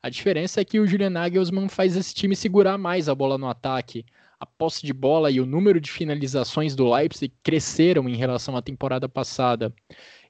A 0.00 0.08
diferença 0.08 0.60
é 0.60 0.64
que 0.64 0.78
o 0.78 0.86
Julian 0.86 1.10
Nagelsmann 1.10 1.68
faz 1.68 1.96
esse 1.96 2.14
time 2.14 2.36
segurar 2.36 2.78
mais 2.78 3.08
a 3.08 3.14
bola 3.14 3.36
no 3.36 3.48
ataque. 3.48 4.06
A 4.38 4.46
posse 4.46 4.86
de 4.86 4.92
bola 4.92 5.28
e 5.28 5.40
o 5.40 5.46
número 5.46 5.80
de 5.80 5.90
finalizações 5.90 6.76
do 6.76 6.88
Leipzig 6.88 7.34
cresceram 7.42 8.08
em 8.08 8.14
relação 8.14 8.56
à 8.56 8.62
temporada 8.62 9.08
passada. 9.08 9.74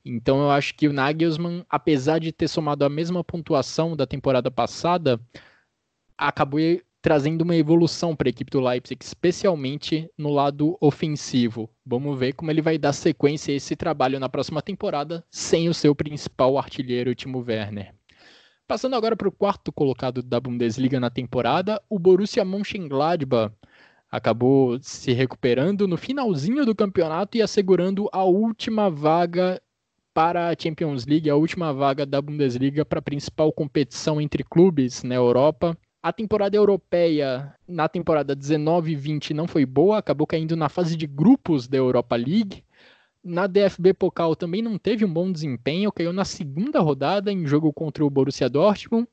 Então 0.08 0.40
eu 0.40 0.50
acho 0.52 0.72
que 0.76 0.86
o 0.86 0.92
Nagelsmann, 0.92 1.64
apesar 1.68 2.20
de 2.20 2.30
ter 2.30 2.46
somado 2.46 2.84
a 2.84 2.88
mesma 2.88 3.24
pontuação 3.24 3.96
da 3.96 4.06
temporada 4.06 4.48
passada, 4.52 5.20
acabou 6.16 6.60
trazendo 7.02 7.42
uma 7.42 7.56
evolução 7.56 8.14
para 8.14 8.28
a 8.28 8.30
equipe 8.30 8.50
do 8.50 8.60
Leipzig, 8.60 9.04
especialmente 9.04 10.08
no 10.16 10.32
lado 10.32 10.76
ofensivo. 10.80 11.68
Vamos 11.84 12.16
ver 12.18 12.34
como 12.34 12.52
ele 12.52 12.62
vai 12.62 12.78
dar 12.78 12.92
sequência 12.92 13.52
a 13.52 13.56
esse 13.56 13.74
trabalho 13.74 14.20
na 14.20 14.28
próxima 14.28 14.62
temporada, 14.62 15.24
sem 15.28 15.68
o 15.68 15.74
seu 15.74 15.94
principal 15.94 16.56
artilheiro, 16.56 17.14
Timo 17.14 17.44
Werner. 17.46 17.92
Passando 18.66 18.94
agora 18.94 19.16
para 19.16 19.28
o 19.28 19.32
quarto 19.32 19.72
colocado 19.72 20.22
da 20.22 20.38
Bundesliga 20.38 21.00
na 21.00 21.10
temporada, 21.10 21.82
o 21.90 21.98
Borussia 21.98 22.44
Mönchengladbach 22.44 23.52
acabou 24.10 24.78
se 24.80 25.12
recuperando 25.12 25.88
no 25.88 25.96
finalzinho 25.96 26.64
do 26.64 26.74
campeonato 26.74 27.36
e 27.36 27.42
assegurando 27.42 28.08
a 28.12 28.22
última 28.24 28.88
vaga 28.88 29.60
para 30.16 30.48
a 30.48 30.56
Champions 30.58 31.04
League, 31.04 31.28
a 31.28 31.36
última 31.36 31.74
vaga 31.74 32.06
da 32.06 32.22
Bundesliga 32.22 32.86
para 32.86 33.00
a 33.00 33.02
principal 33.02 33.52
competição 33.52 34.18
entre 34.18 34.42
clubes 34.42 35.02
na 35.02 35.14
Europa 35.14 35.76
A 36.02 36.10
temporada 36.10 36.56
europeia, 36.56 37.54
na 37.68 37.86
temporada 37.86 38.34
19 38.34 38.92
e 38.92 38.96
20, 38.96 39.34
não 39.34 39.46
foi 39.46 39.66
boa, 39.66 39.98
acabou 39.98 40.26
caindo 40.26 40.56
na 40.56 40.70
fase 40.70 40.96
de 40.96 41.06
grupos 41.06 41.68
da 41.68 41.76
Europa 41.76 42.16
League. 42.16 42.64
Na 43.22 43.46
DFB 43.46 43.92
Pokal 43.92 44.34
também 44.34 44.62
não 44.62 44.78
teve 44.78 45.04
um 45.04 45.12
bom 45.12 45.30
desempenho, 45.30 45.92
caiu 45.92 46.14
na 46.14 46.24
segunda 46.24 46.80
rodada 46.80 47.30
em 47.30 47.46
jogo 47.46 47.70
contra 47.70 48.02
o 48.02 48.08
Borussia 48.08 48.48
Dortmund. 48.48 49.06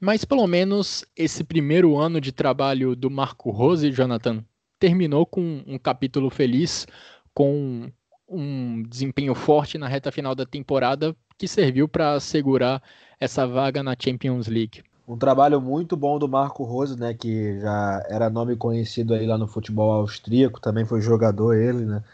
Mas 0.00 0.24
pelo 0.24 0.44
menos 0.48 1.04
esse 1.16 1.44
primeiro 1.44 1.96
ano 1.96 2.20
de 2.20 2.32
trabalho 2.32 2.96
do 2.96 3.08
Marco 3.08 3.52
Rose, 3.52 3.92
Jonathan, 3.92 4.44
terminou 4.76 5.24
com 5.24 5.62
um 5.68 5.78
capítulo 5.78 6.30
feliz, 6.30 6.84
com 7.32 7.92
um 8.30 8.82
desempenho 8.82 9.34
forte 9.34 9.76
na 9.76 9.88
reta 9.88 10.12
final 10.12 10.34
da 10.34 10.46
temporada 10.46 11.14
que 11.36 11.48
serviu 11.48 11.88
para 11.88 12.12
assegurar 12.12 12.82
essa 13.18 13.46
vaga 13.46 13.82
na 13.82 13.96
Champions 13.98 14.46
League. 14.46 14.82
Um 15.08 15.16
trabalho 15.16 15.60
muito 15.60 15.96
bom 15.96 16.18
do 16.18 16.28
Marco 16.28 16.62
Rose, 16.62 16.98
né, 16.98 17.12
que 17.12 17.58
já 17.60 18.06
era 18.08 18.30
nome 18.30 18.54
conhecido 18.54 19.12
aí 19.12 19.26
lá 19.26 19.36
no 19.36 19.48
futebol 19.48 19.90
austríaco, 19.90 20.60
também 20.60 20.84
foi 20.84 21.00
jogador 21.00 21.54
ele, 21.54 21.84
né, 21.84 22.04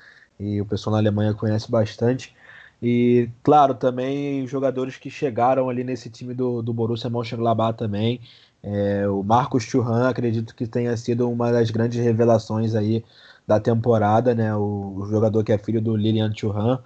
e 0.40 0.60
o 0.60 0.64
pessoal 0.64 0.92
na 0.92 0.98
Alemanha 0.98 1.34
conhece 1.34 1.70
bastante. 1.70 2.34
E, 2.82 3.28
claro, 3.42 3.74
também 3.74 4.46
jogadores 4.46 4.96
que 4.96 5.10
chegaram 5.10 5.68
ali 5.68 5.82
nesse 5.84 6.10
time 6.10 6.34
do, 6.34 6.62
do 6.62 6.72
Borussia 6.72 7.08
Mönchengladbach 7.10 7.76
também. 7.76 8.20
É, 8.62 9.08
o 9.08 9.22
Marcos 9.22 9.66
Thuram, 9.66 10.06
acredito 10.06 10.54
que 10.54 10.66
tenha 10.66 10.96
sido 10.96 11.30
uma 11.30 11.52
das 11.52 11.70
grandes 11.70 12.02
revelações 12.02 12.74
aí 12.74 13.04
da 13.47 13.61
temporada, 13.61 14.34
né? 14.34 14.55
O, 14.55 14.94
o 14.99 15.07
jogador 15.07 15.44
que 15.44 15.53
é 15.53 15.59
filho 15.59 15.80
do 15.80 15.97
Lilian 15.97 16.32
Thuram, 16.32 16.78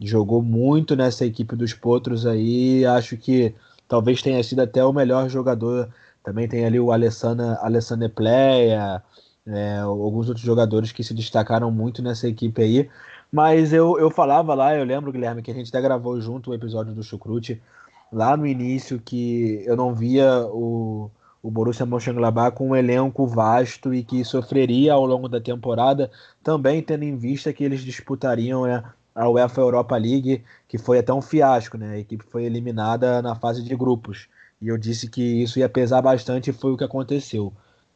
jogou 0.00 0.42
muito 0.42 0.96
nessa 0.96 1.24
equipe 1.24 1.56
dos 1.56 1.74
Potros 1.74 2.26
aí, 2.26 2.84
acho 2.86 3.16
que 3.16 3.54
talvez 3.88 4.22
tenha 4.22 4.42
sido 4.42 4.60
até 4.60 4.84
o 4.84 4.92
melhor 4.92 5.28
jogador. 5.28 5.88
Também 6.22 6.48
tem 6.48 6.64
ali 6.64 6.78
o 6.78 6.92
Alessandro, 6.92 7.46
Alessandro 7.60 8.10
Pleia, 8.10 9.02
é, 9.46 9.78
alguns 9.78 10.28
outros 10.28 10.44
jogadores 10.44 10.92
que 10.92 11.02
se 11.02 11.14
destacaram 11.14 11.70
muito 11.70 12.02
nessa 12.02 12.28
equipe 12.28 12.62
aí. 12.62 12.90
Mas 13.32 13.72
eu, 13.72 13.98
eu 13.98 14.10
falava 14.10 14.54
lá, 14.54 14.74
eu 14.74 14.84
lembro, 14.84 15.12
Guilherme, 15.12 15.42
que 15.42 15.50
a 15.50 15.54
gente 15.54 15.68
até 15.68 15.80
gravou 15.80 16.20
junto 16.20 16.50
o 16.50 16.54
episódio 16.54 16.94
do 16.94 17.02
Chucrute, 17.02 17.60
lá 18.12 18.36
no 18.36 18.46
início, 18.46 18.98
que 18.98 19.62
eu 19.66 19.76
não 19.76 19.94
via 19.94 20.46
o, 20.46 21.10
o 21.42 21.50
Borussia 21.50 21.86
Mönchengladbach 21.86 22.56
com 22.56 22.70
um 22.70 22.76
elenco 22.76 23.26
vasto 23.26 23.94
e 23.94 24.02
que 24.02 24.24
sofreria 24.24 24.92
ao 24.92 25.06
longo 25.06 25.28
da 25.28 25.40
temporada, 25.40 26.10
também 26.42 26.82
tendo 26.82 27.04
em 27.04 27.16
vista 27.16 27.52
que 27.52 27.62
eles 27.64 27.82
disputariam 27.82 28.66
é, 28.66 28.82
a 29.14 29.28
UEFA 29.28 29.60
Europa 29.60 29.96
League, 29.96 30.42
que 30.66 30.78
foi 30.78 30.98
até 30.98 31.12
um 31.12 31.22
fiasco, 31.22 31.76
né? 31.76 31.90
A 31.90 31.98
equipe 31.98 32.24
foi 32.24 32.44
eliminada 32.44 33.22
na 33.22 33.34
fase 33.34 33.62
de 33.62 33.74
grupos. 33.76 34.28
E 34.60 34.68
eu 34.68 34.76
disse 34.78 35.08
que 35.08 35.22
isso 35.42 35.58
ia 35.58 35.68
pesar 35.68 36.02
bastante 36.02 36.50
e 36.50 36.52
foi 36.52 36.72
o 36.72 36.76
que 36.76 36.84
aconteceu. 36.84 37.52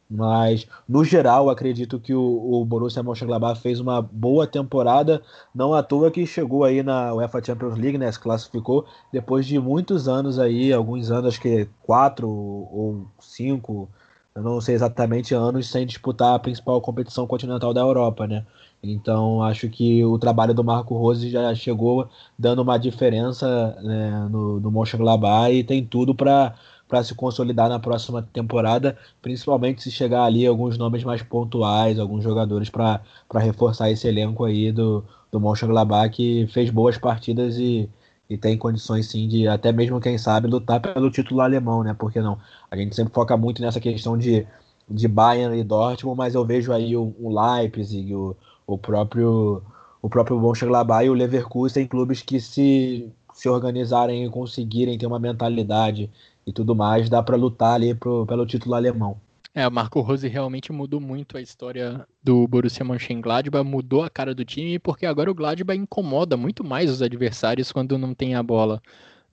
Mas, 0.09 0.67
no 0.87 1.03
geral, 1.03 1.49
acredito 1.49 1.99
que 1.99 2.13
o, 2.13 2.21
o 2.21 2.65
Borussia 2.65 3.01
Mönchengladbach 3.01 3.59
fez 3.59 3.79
uma 3.79 4.01
boa 4.01 4.45
temporada, 4.45 5.21
não 5.55 5.73
à 5.73 5.81
toa 5.81 6.11
que 6.11 6.25
chegou 6.27 6.63
aí 6.63 6.83
na 6.83 7.13
UEFA 7.13 7.43
Champions 7.43 7.77
League, 7.77 7.97
né, 7.97 8.11
se 8.11 8.19
classificou, 8.19 8.85
depois 9.11 9.45
de 9.45 9.57
muitos 9.59 10.07
anos 10.07 10.37
aí, 10.37 10.71
alguns 10.71 11.09
anos, 11.09 11.33
acho 11.33 11.41
que 11.41 11.67
quatro 11.81 12.29
ou 12.29 13.07
cinco, 13.19 13.89
eu 14.35 14.43
não 14.43 14.61
sei 14.61 14.75
exatamente 14.75 15.33
anos, 15.33 15.69
sem 15.69 15.85
disputar 15.85 16.35
a 16.35 16.39
principal 16.39 16.79
competição 16.81 17.25
continental 17.25 17.73
da 17.73 17.81
Europa, 17.81 18.27
né. 18.27 18.45
Então, 18.83 19.41
acho 19.41 19.69
que 19.69 20.03
o 20.03 20.19
trabalho 20.19 20.53
do 20.53 20.63
Marco 20.63 20.95
Rose 20.97 21.29
já 21.29 21.55
chegou 21.55 22.09
dando 22.37 22.61
uma 22.61 22.77
diferença 22.77 23.77
né, 23.81 24.27
no, 24.29 24.59
no 24.59 24.69
Mönchengladbach 24.69 25.53
e 25.53 25.63
tem 25.63 25.85
tudo 25.85 26.13
para 26.13 26.53
para 26.93 27.03
se 27.03 27.15
consolidar 27.15 27.67
na 27.67 27.79
próxima 27.79 28.21
temporada, 28.21 28.95
principalmente 29.19 29.81
se 29.81 29.89
chegar 29.89 30.25
ali 30.25 30.45
alguns 30.45 30.77
nomes 30.77 31.03
mais 31.03 31.23
pontuais, 31.23 31.97
alguns 31.97 32.23
jogadores 32.23 32.69
para 32.69 33.01
reforçar 33.33 33.89
esse 33.89 34.07
elenco 34.07 34.45
aí 34.45 34.71
do, 34.71 35.03
do 35.31 35.39
Mönchengladbach 35.39 36.11
que 36.15 36.45
fez 36.53 36.69
boas 36.69 36.95
partidas 36.95 37.57
e, 37.57 37.89
e 38.29 38.37
tem 38.37 38.55
condições 38.59 39.07
sim 39.07 39.27
de 39.27 39.47
até 39.47 39.71
mesmo, 39.71 39.99
quem 39.99 40.19
sabe, 40.19 40.47
lutar 40.47 40.79
pelo 40.79 41.09
título 41.09 41.41
alemão, 41.41 41.83
né? 41.83 41.95
Porque 41.97 42.21
não? 42.21 42.37
A 42.69 42.77
gente 42.77 42.95
sempre 42.95 43.11
foca 43.11 43.35
muito 43.35 43.59
nessa 43.59 43.79
questão 43.79 44.15
de, 44.15 44.45
de 44.87 45.07
Bayern 45.07 45.57
e 45.57 45.63
Dortmund, 45.63 46.15
mas 46.15 46.35
eu 46.35 46.45
vejo 46.45 46.71
aí 46.71 46.95
o, 46.95 47.11
o 47.19 47.33
Leipzig, 47.33 48.13
o, 48.13 48.35
o 48.67 48.77
próprio 48.77 49.63
o 49.99 50.07
próprio 50.07 50.39
Mönchengladbach 50.39 51.03
e 51.03 51.09
o 51.09 51.13
Leverkusen, 51.13 51.87
clubes 51.87 52.21
que 52.21 52.39
se 52.39 53.11
se 53.33 53.49
organizarem 53.49 54.23
e 54.23 54.29
conseguirem 54.29 54.97
ter 54.97 55.07
uma 55.07 55.19
mentalidade 55.19 56.09
e 56.45 56.51
tudo 56.51 56.75
mais, 56.75 57.09
dá 57.09 57.21
para 57.21 57.35
lutar 57.35 57.75
ali 57.75 57.93
pro, 57.93 58.25
pelo 58.25 58.45
título 58.45 58.75
alemão. 58.75 59.19
É, 59.55 59.67
o 59.67 59.71
Marco 59.71 60.01
Rose 60.01 60.27
realmente 60.27 60.71
mudou 60.71 60.99
muito 60.99 61.37
a 61.37 61.41
história 61.41 62.07
do 62.23 62.47
Borussia 62.47 62.83
Mönchengladbach, 62.83 63.63
mudou 63.63 64.03
a 64.03 64.09
cara 64.09 64.33
do 64.33 64.43
time, 64.43 64.79
porque 64.79 65.05
agora 65.05 65.29
o 65.29 65.35
Gladbach 65.35 65.79
incomoda 65.79 66.35
muito 66.35 66.63
mais 66.63 66.89
os 66.89 67.03
adversários 67.03 67.71
quando 67.71 67.95
não 67.95 68.15
tem 68.15 68.33
a 68.33 68.41
bola. 68.41 68.81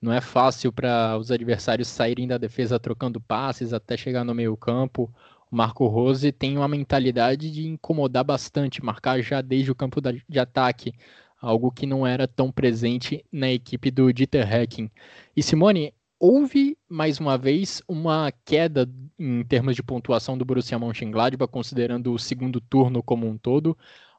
Não 0.01 0.13
é 0.13 0.21
fácil 0.21 0.73
para 0.73 1.17
os 1.19 1.31
adversários 1.31 1.89
saírem 1.89 2.29
da 2.29 2.37
defesa 2.37 2.79
trocando 2.79 3.19
passes 3.19 3.73
até 3.73 3.97
chegar 3.97 4.23
no 4.23 4.35
meio 4.35 4.57
campo. 4.59 5.11
O 5.51 5.57
Marco 5.57 5.87
Rose 5.87 6.31
tem 6.33 6.59
uma 6.59 6.69
mentalidade 6.69 7.51
de 7.51 7.67
incomodar 7.67 8.25
bastante, 8.25 8.85
marcar 8.85 9.23
já 9.23 9.41
desde 9.41 9.71
o 9.71 9.75
campo 9.75 10.01
de 10.29 10.39
ataque, 10.39 10.93
algo 11.41 11.73
que 11.73 11.87
não 11.87 12.07
era 12.07 12.29
tão 12.29 12.53
presente 12.53 13.25
na 13.33 13.51
equipe 13.51 13.91
do 13.91 14.13
Dieter 14.13 14.51
Hecking. 14.53 14.91
E 15.35 15.43
Simone, 15.43 15.95
houve 16.21 16.77
mais 16.87 17.19
uma 17.19 17.39
vez 17.39 17.83
uma 17.89 18.31
queda 18.45 18.87
em 19.19 19.43
termos 19.43 19.75
de 19.75 19.83
pontuação 19.83 20.37
do 20.37 20.45
Borussia 20.45 20.79
Mönchengladbach, 20.79 21.51
considerando 21.51 22.13
o 22.13 22.19
segundo 22.19 22.61
turno 22.61 23.03
como 23.03 23.27
um 23.27 23.39
todo, 23.39 23.77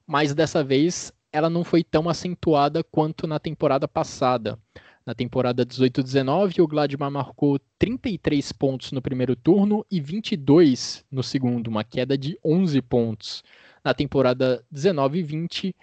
mas 0.08 0.34
dessa 0.34 0.64
vez 0.64 1.14
ela 1.32 1.50
não 1.50 1.64
foi 1.64 1.84
tão 1.84 2.10
acentuada 2.10 2.84
quanto 2.84 3.28
na 3.28 3.40
temporada 3.40 3.88
passada. 3.88 4.58
Na 5.06 5.14
temporada 5.16 5.66
18-19, 5.66 6.62
o 6.62 6.68
Gladbach 6.68 7.12
marcou 7.12 7.60
33 7.78 8.52
pontos 8.52 8.92
no 8.92 9.02
primeiro 9.02 9.36
turno 9.36 9.86
e 9.90 10.02
22 10.02 11.06
no 11.12 11.24
segundo, 11.24 11.68
uma 11.68 11.84
queda 11.84 12.18
de 12.18 12.38
11 12.44 12.82
pontos. 12.82 13.44
Na 13.84 13.94
temporada 13.94 14.64
19-20, 14.74 15.74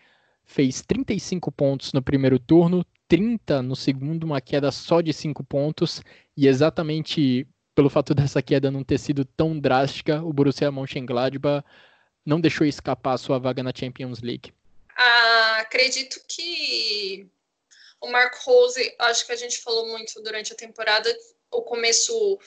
fez 0.45 0.83
35 0.83 1.51
pontos 1.51 1.93
no 1.93 2.03
primeiro 2.03 2.39
turno, 2.39 2.85
30 3.09 3.63
no 3.63 3.75
segundo, 3.75 4.25
uma 4.25 4.41
queda 4.41 4.71
só 4.71 5.01
de 5.01 5.13
5 5.13 5.43
pontos, 5.43 6.03
e 6.37 6.47
exatamente 6.47 7.49
pelo 7.75 7.89
fato 7.89 8.13
dessa 8.13 8.43
queda 8.43 8.71
não 8.71 8.85
ter 8.85 8.99
sido 8.99 9.25
tão 9.25 9.59
drástica, 9.59 10.21
o 10.23 10.33
Borussia 10.33 10.71
Mönchengladbach 10.71 11.65
não 12.27 12.41
deixou 12.41 12.67
escapar 12.67 13.15
a 13.15 13.19
sua 13.19 13.39
vaga 13.39 13.63
na 13.63 13.73
Champions 13.75 14.21
League. 14.21 14.53
Ah, 14.97 15.59
acredito 15.61 16.21
que 16.29 17.29
o 18.01 18.09
Mark 18.09 18.35
Rose, 18.43 18.95
acho 18.99 19.25
que 19.25 19.33
a 19.33 19.37
gente 19.37 19.59
falou 19.59 19.89
muito 19.89 20.21
durante 20.23 20.53
a 20.53 20.57
temporada, 20.57 21.09
o 21.51 21.63
começo 21.63 22.39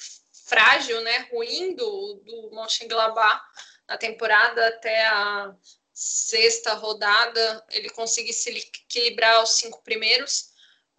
frágil, 0.45 1.01
né, 1.01 1.27
ruim 1.31 1.75
do, 1.75 2.21
do 2.25 2.51
Mönchengladbach 2.53 3.41
na 3.87 3.97
temporada 3.97 4.67
até 4.67 5.07
a 5.07 5.55
sexta 5.93 6.73
rodada, 6.73 7.65
ele 7.71 7.89
conseguiu 7.89 8.33
se 8.33 8.49
equilibrar 8.49 9.41
os 9.43 9.51
cinco 9.51 9.81
primeiros 9.81 10.50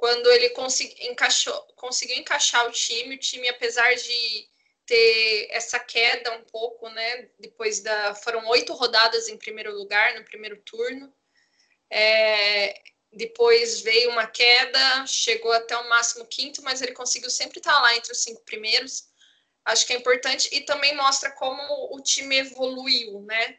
quando 0.02 0.28
ele 0.32 0.50
consegui, 0.50 1.06
encaixou, 1.06 1.54
conseguiu 1.76 2.16
encaixar 2.16 2.66
o 2.66 2.72
time, 2.72 3.14
o 3.14 3.18
time, 3.18 3.48
apesar 3.48 3.94
de 3.94 4.48
ter 4.84 5.46
essa 5.52 5.78
queda 5.78 6.32
um 6.32 6.42
pouco, 6.42 6.88
né? 6.88 7.28
Depois 7.38 7.78
da. 7.78 8.12
Foram 8.16 8.44
oito 8.48 8.72
rodadas 8.72 9.28
em 9.28 9.38
primeiro 9.38 9.72
lugar, 9.72 10.16
no 10.16 10.24
primeiro 10.24 10.56
turno. 10.62 11.14
É, 11.88 12.82
depois 13.12 13.80
veio 13.82 14.10
uma 14.10 14.26
queda, 14.26 15.06
chegou 15.06 15.52
até 15.52 15.76
o 15.76 15.88
máximo 15.88 16.26
quinto, 16.26 16.64
mas 16.64 16.82
ele 16.82 16.94
conseguiu 16.94 17.30
sempre 17.30 17.58
estar 17.58 17.80
lá 17.80 17.94
entre 17.94 18.10
os 18.10 18.24
cinco 18.24 18.40
primeiros. 18.40 19.08
Acho 19.64 19.86
que 19.86 19.92
é 19.92 19.96
importante 19.96 20.48
e 20.50 20.62
também 20.62 20.96
mostra 20.96 21.30
como 21.30 21.62
o 21.94 22.00
time 22.02 22.38
evoluiu, 22.38 23.20
né? 23.20 23.56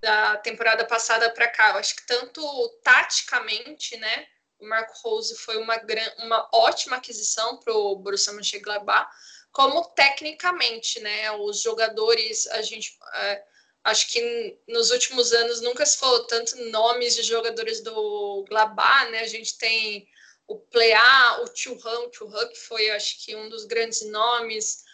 Da 0.00 0.38
temporada 0.38 0.84
passada 0.84 1.30
para 1.30 1.46
cá. 1.46 1.76
Acho 1.76 1.94
que 1.94 2.04
tanto 2.04 2.42
taticamente, 2.82 3.96
né? 3.96 4.26
O 4.58 4.66
Marco 4.66 4.94
Rose 5.02 5.36
foi 5.36 5.56
uma, 5.56 5.80
uma 6.18 6.48
ótima 6.52 6.96
aquisição 6.96 7.58
para 7.58 7.72
o 7.72 7.96
Borussia 7.96 8.32
Mönchengladbach, 8.32 9.08
como 9.52 9.84
tecnicamente, 9.90 11.00
né? 11.00 11.30
Os 11.32 11.60
jogadores, 11.60 12.46
a 12.48 12.62
gente 12.62 12.98
é, 13.14 13.44
acho 13.84 14.10
que 14.10 14.58
nos 14.68 14.90
últimos 14.90 15.32
anos 15.32 15.60
nunca 15.60 15.84
se 15.86 15.98
falou 15.98 16.24
tanto 16.26 16.56
nomes 16.70 17.14
de 17.14 17.22
jogadores 17.22 17.80
do 17.80 18.44
Gladbach, 18.48 19.10
né? 19.10 19.20
A 19.20 19.26
gente 19.26 19.56
tem 19.58 20.08
o 20.46 20.58
Plea, 20.58 21.42
o 21.42 21.46
Churran, 21.54 22.06
o 22.06 22.12
Churran, 22.12 22.48
que 22.48 22.58
foi, 22.58 22.90
acho 22.90 23.24
que, 23.24 23.36
um 23.36 23.48
dos 23.48 23.64
grandes 23.64 24.02
nomes. 24.02 24.84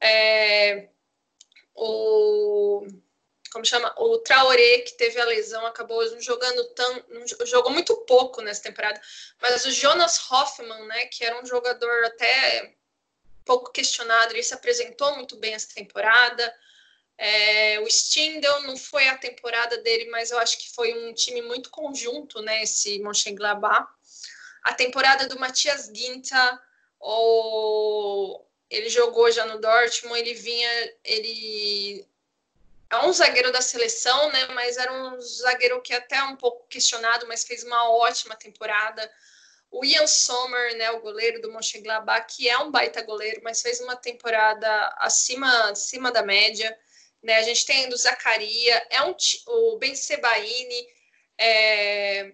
É, 0.00 0.88
o 1.74 2.86
como 3.54 3.64
chama, 3.64 3.94
o 3.96 4.18
Traoré, 4.18 4.80
que 4.80 4.94
teve 4.94 5.20
a 5.20 5.24
lesão, 5.24 5.64
acabou 5.64 6.04
jogando 6.20 6.64
tão, 6.70 7.04
jogou 7.46 7.70
muito 7.70 7.96
pouco 7.98 8.42
nessa 8.42 8.64
temporada, 8.64 9.00
mas 9.40 9.64
o 9.64 9.70
Jonas 9.70 10.28
Hoffman, 10.28 10.86
né, 10.88 11.06
que 11.06 11.24
era 11.24 11.40
um 11.40 11.46
jogador 11.46 12.04
até 12.04 12.74
pouco 13.44 13.70
questionado, 13.70 14.32
ele 14.32 14.42
se 14.42 14.54
apresentou 14.54 15.14
muito 15.14 15.36
bem 15.36 15.54
essa 15.54 15.68
temporada. 15.72 16.52
É, 17.16 17.78
o 17.78 17.86
Stindl 17.86 18.62
não 18.62 18.76
foi 18.76 19.06
a 19.06 19.16
temporada 19.16 19.78
dele, 19.78 20.10
mas 20.10 20.32
eu 20.32 20.38
acho 20.38 20.58
que 20.58 20.74
foi 20.74 20.92
um 20.92 21.14
time 21.14 21.40
muito 21.40 21.70
conjunto, 21.70 22.42
né? 22.42 22.64
Esse 22.64 22.98
Mönchengladbach. 22.98 23.86
A 24.64 24.74
temporada 24.74 25.28
do 25.28 25.38
Matias 25.38 25.92
Ginta, 25.94 26.60
ou 26.98 28.50
ele 28.68 28.88
jogou 28.88 29.30
já 29.30 29.46
no 29.46 29.60
Dortmund, 29.60 30.18
ele 30.18 30.34
vinha, 30.34 30.94
ele 31.04 32.04
é 32.94 33.06
um 33.06 33.12
zagueiro 33.12 33.52
da 33.52 33.60
seleção, 33.60 34.30
né? 34.30 34.46
Mas 34.48 34.76
era 34.76 34.92
um 34.92 35.20
zagueiro 35.20 35.80
que 35.82 35.92
é 35.92 35.96
até 35.96 36.22
um 36.22 36.36
pouco 36.36 36.66
questionado, 36.68 37.26
mas 37.26 37.44
fez 37.44 37.62
uma 37.62 37.90
ótima 37.90 38.36
temporada. 38.36 39.10
O 39.70 39.84
Ian 39.84 40.06
Sommer, 40.06 40.76
né, 40.76 40.90
o 40.92 41.00
goleiro 41.00 41.40
do 41.40 41.52
Mönchengladbach, 41.52 42.26
que 42.34 42.48
é 42.48 42.56
um 42.58 42.70
baita 42.70 43.02
goleiro, 43.02 43.40
mas 43.42 43.60
fez 43.60 43.80
uma 43.80 43.96
temporada 43.96 44.94
acima, 44.98 45.70
acima 45.70 46.12
da 46.12 46.22
média. 46.22 46.76
Né? 47.22 47.36
A 47.36 47.42
gente 47.42 47.66
tem 47.66 47.88
do 47.88 47.96
Zacaria, 47.96 48.86
é 48.90 49.02
um, 49.02 49.16
o 49.48 49.76
Ben 49.78 49.96
Sebaini, 49.96 50.86
é, 51.36 52.32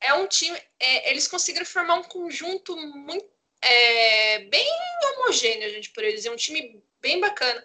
é 0.00 0.14
um 0.14 0.26
time. 0.26 0.60
É, 0.80 1.10
eles 1.10 1.28
conseguiram 1.28 1.66
formar 1.66 1.94
um 1.94 2.02
conjunto 2.02 2.76
muito 2.76 3.30
é, 3.62 4.40
bem 4.46 4.66
homogêneo, 5.04 5.68
a 5.68 5.70
gente 5.70 5.90
poderia 5.90 6.16
dizer, 6.16 6.30
um 6.30 6.36
time 6.36 6.82
bem 7.00 7.20
bacana. 7.20 7.64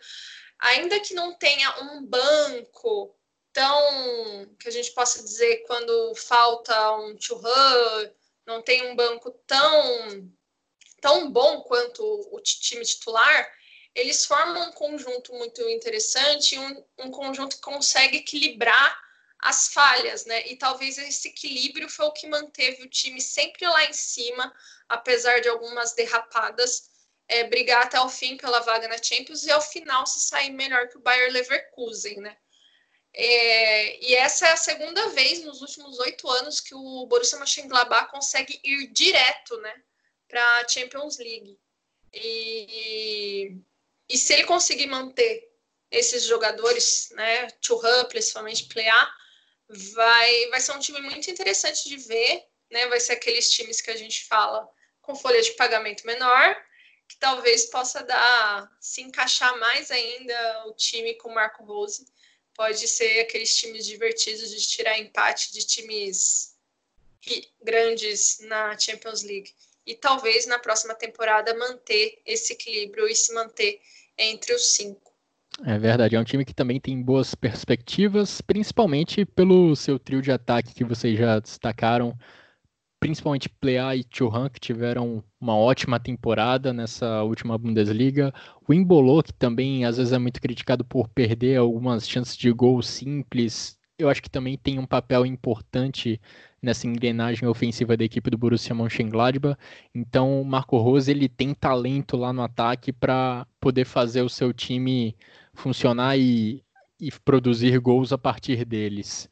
Ainda 0.66 1.00
que 1.00 1.14
não 1.14 1.32
tenha 1.34 1.84
um 1.84 2.04
banco 2.04 3.16
tão 3.54 4.56
que 4.60 4.68
a 4.68 4.72
gente 4.72 4.92
possa 4.94 5.22
dizer 5.22 5.64
quando 5.68 6.16
falta 6.16 6.98
um 6.98 7.16
Churran, 7.22 8.12
não 8.48 8.64
tem 8.64 8.90
um 8.90 8.96
banco 8.96 9.30
tão 9.46 10.34
tão 11.00 11.30
bom 11.30 11.62
quanto 11.62 12.04
o 12.04 12.42
time 12.42 12.84
titular, 12.84 13.48
eles 13.94 14.26
formam 14.26 14.70
um 14.70 14.72
conjunto 14.72 15.34
muito 15.34 15.62
interessante, 15.70 16.58
um, 16.58 16.84
um 16.98 17.12
conjunto 17.12 17.58
que 17.58 17.62
consegue 17.62 18.18
equilibrar 18.18 19.00
as 19.38 19.68
falhas, 19.68 20.26
né? 20.26 20.48
E 20.48 20.58
talvez 20.58 20.98
esse 20.98 21.28
equilíbrio 21.28 21.88
foi 21.88 22.08
o 22.08 22.12
que 22.12 22.28
manteve 22.28 22.82
o 22.82 22.90
time 22.90 23.22
sempre 23.22 23.68
lá 23.68 23.86
em 23.86 23.94
cima, 23.94 24.52
apesar 24.90 25.42
de 25.42 25.48
algumas 25.48 25.94
derrapadas, 25.94 26.90
é, 27.28 27.44
brigar 27.46 27.84
até 27.84 28.00
o 28.00 28.10
fim 28.10 28.38
pela 28.38 28.60
vaga 28.60 28.88
na 28.88 29.02
Champions 29.02 29.46
e 29.46 29.52
ao 29.52 29.62
final 29.62 30.06
se 30.06 30.20
sair 30.20 30.52
melhor 30.52 30.88
que 30.88 30.98
o 30.98 31.02
Bayer 31.02 31.32
Leverkusen, 31.32 32.22
né? 32.22 32.38
É, 33.14 34.06
e 34.06 34.14
essa 34.16 34.48
é 34.48 34.52
a 34.52 34.58
segunda 34.58 35.10
vez 35.10 35.42
nos 35.44 35.62
últimos 35.62 36.00
oito 36.00 36.30
anos 36.30 36.60
que 36.60 36.76
o 36.76 37.06
Borussia 37.08 37.40
Mönchengladbach 37.40 38.12
consegue 38.12 38.60
ir 38.62 38.88
direto, 38.88 39.58
né, 39.62 39.74
para 40.28 40.58
a 40.58 40.68
Champions 40.68 41.18
League. 41.18 41.58
E, 42.14 43.56
e 44.10 44.18
se 44.18 44.34
ele 44.34 44.44
conseguir 44.44 44.88
manter 44.88 45.50
esses 45.90 46.24
jogadores, 46.24 47.10
né, 47.12 47.48
Churran, 47.62 48.04
principalmente 48.06 48.66
Plea, 48.66 49.08
vai, 49.68 50.50
vai 50.50 50.60
ser 50.60 50.74
um 50.74 50.80
time 50.80 51.02
muito 51.02 51.30
interessante 51.30 51.88
de 51.88 51.98
ver, 51.98 52.46
né? 52.70 52.88
Vai 52.88 53.00
ser 53.00 53.14
aqueles 53.14 53.50
times 53.50 53.82
que 53.82 53.92
a 53.92 53.98
gente 53.98 54.26
fala 54.26 54.70
com 55.02 55.16
folha 55.16 55.42
de 55.42 55.52
pagamento 55.52 56.06
menor, 56.06 56.56
que 57.08 57.18
talvez 57.18 57.66
possa 57.66 58.04
dar, 58.04 58.72
se 58.80 59.02
encaixar 59.02 59.58
mais 59.60 59.92
ainda 59.92 60.68
o 60.68 60.74
time 60.74 61.14
com 61.16 61.30
o 61.30 61.34
Marco 61.34 61.64
Rose. 61.64 62.06
Pode 62.54 62.88
ser 62.88 63.22
aqueles 63.22 63.56
times 63.56 63.86
divertidos 63.86 64.50
de 64.50 64.68
tirar 64.68 64.98
empate 64.98 65.54
de 65.54 65.66
times 65.66 66.56
grandes 67.62 68.40
na 68.42 68.78
Champions 68.78 69.24
League. 69.24 69.52
E 69.86 69.96
talvez 69.96 70.48
na 70.48 70.58
próxima 70.58 70.96
temporada 70.96 71.54
manter 71.54 72.22
esse 72.26 72.54
equilíbrio 72.54 73.08
e 73.08 73.16
se 73.16 73.34
manter 73.34 73.80
entre 74.18 74.54
os 74.54 74.74
cinco. 74.74 75.14
É 75.64 75.78
verdade, 75.78 76.16
é 76.16 76.20
um 76.20 76.24
time 76.24 76.44
que 76.44 76.54
também 76.54 76.82
tem 76.82 77.02
boas 77.02 77.34
perspectivas, 77.34 78.42
principalmente 78.42 79.26
pelo 79.26 79.74
seu 79.76 79.98
trio 79.98 80.22
de 80.22 80.32
ataque 80.32 80.74
que 80.74 80.84
vocês 80.84 81.18
já 81.18 81.40
destacaram, 81.40 82.18
principalmente 83.06 83.48
Plea 83.48 83.96
e 83.96 84.04
Churran, 84.12 84.50
que 84.50 84.60
tiveram 84.60 85.24
uma 85.40 85.56
ótima 85.56 86.00
temporada 86.00 86.74
nessa 86.74 87.22
última 87.22 87.56
Bundesliga. 87.56 88.34
O 88.68 88.74
Imbolô, 88.74 89.22
que 89.22 89.32
também 89.32 89.86
às 89.86 89.98
vezes 89.98 90.12
é 90.12 90.18
muito 90.18 90.42
criticado 90.42 90.84
por 90.84 91.08
perder 91.10 91.58
algumas 91.58 92.10
chances 92.10 92.36
de 92.36 92.52
gol 92.52 92.82
simples, 92.82 93.78
eu 94.00 94.10
acho 94.10 94.24
que 94.24 94.30
também 94.30 94.58
tem 94.58 94.80
um 94.80 94.88
papel 94.88 95.24
importante 95.24 96.20
nessa 96.60 96.88
engrenagem 96.88 97.48
ofensiva 97.48 97.96
da 97.96 98.04
equipe 98.04 98.32
do 98.32 98.40
Borussia 98.40 98.74
Mönchengladbach. 98.74 99.56
Então, 99.94 100.42
o 100.42 100.44
Marco 100.44 100.76
Rose 100.80 101.12
ele 101.12 101.30
tem 101.30 101.54
talento 101.54 102.18
lá 102.18 102.34
no 102.34 102.42
ataque 102.42 102.92
para 102.92 103.46
poder 103.60 103.86
fazer 103.86 104.24
o 104.24 104.30
seu 104.30 104.52
time 104.52 105.16
funcionar 105.54 106.18
e, 106.18 106.64
e 107.00 107.12
produzir 107.24 107.80
gols 107.80 108.12
a 108.12 108.18
partir 108.18 108.66
deles. 108.66 109.30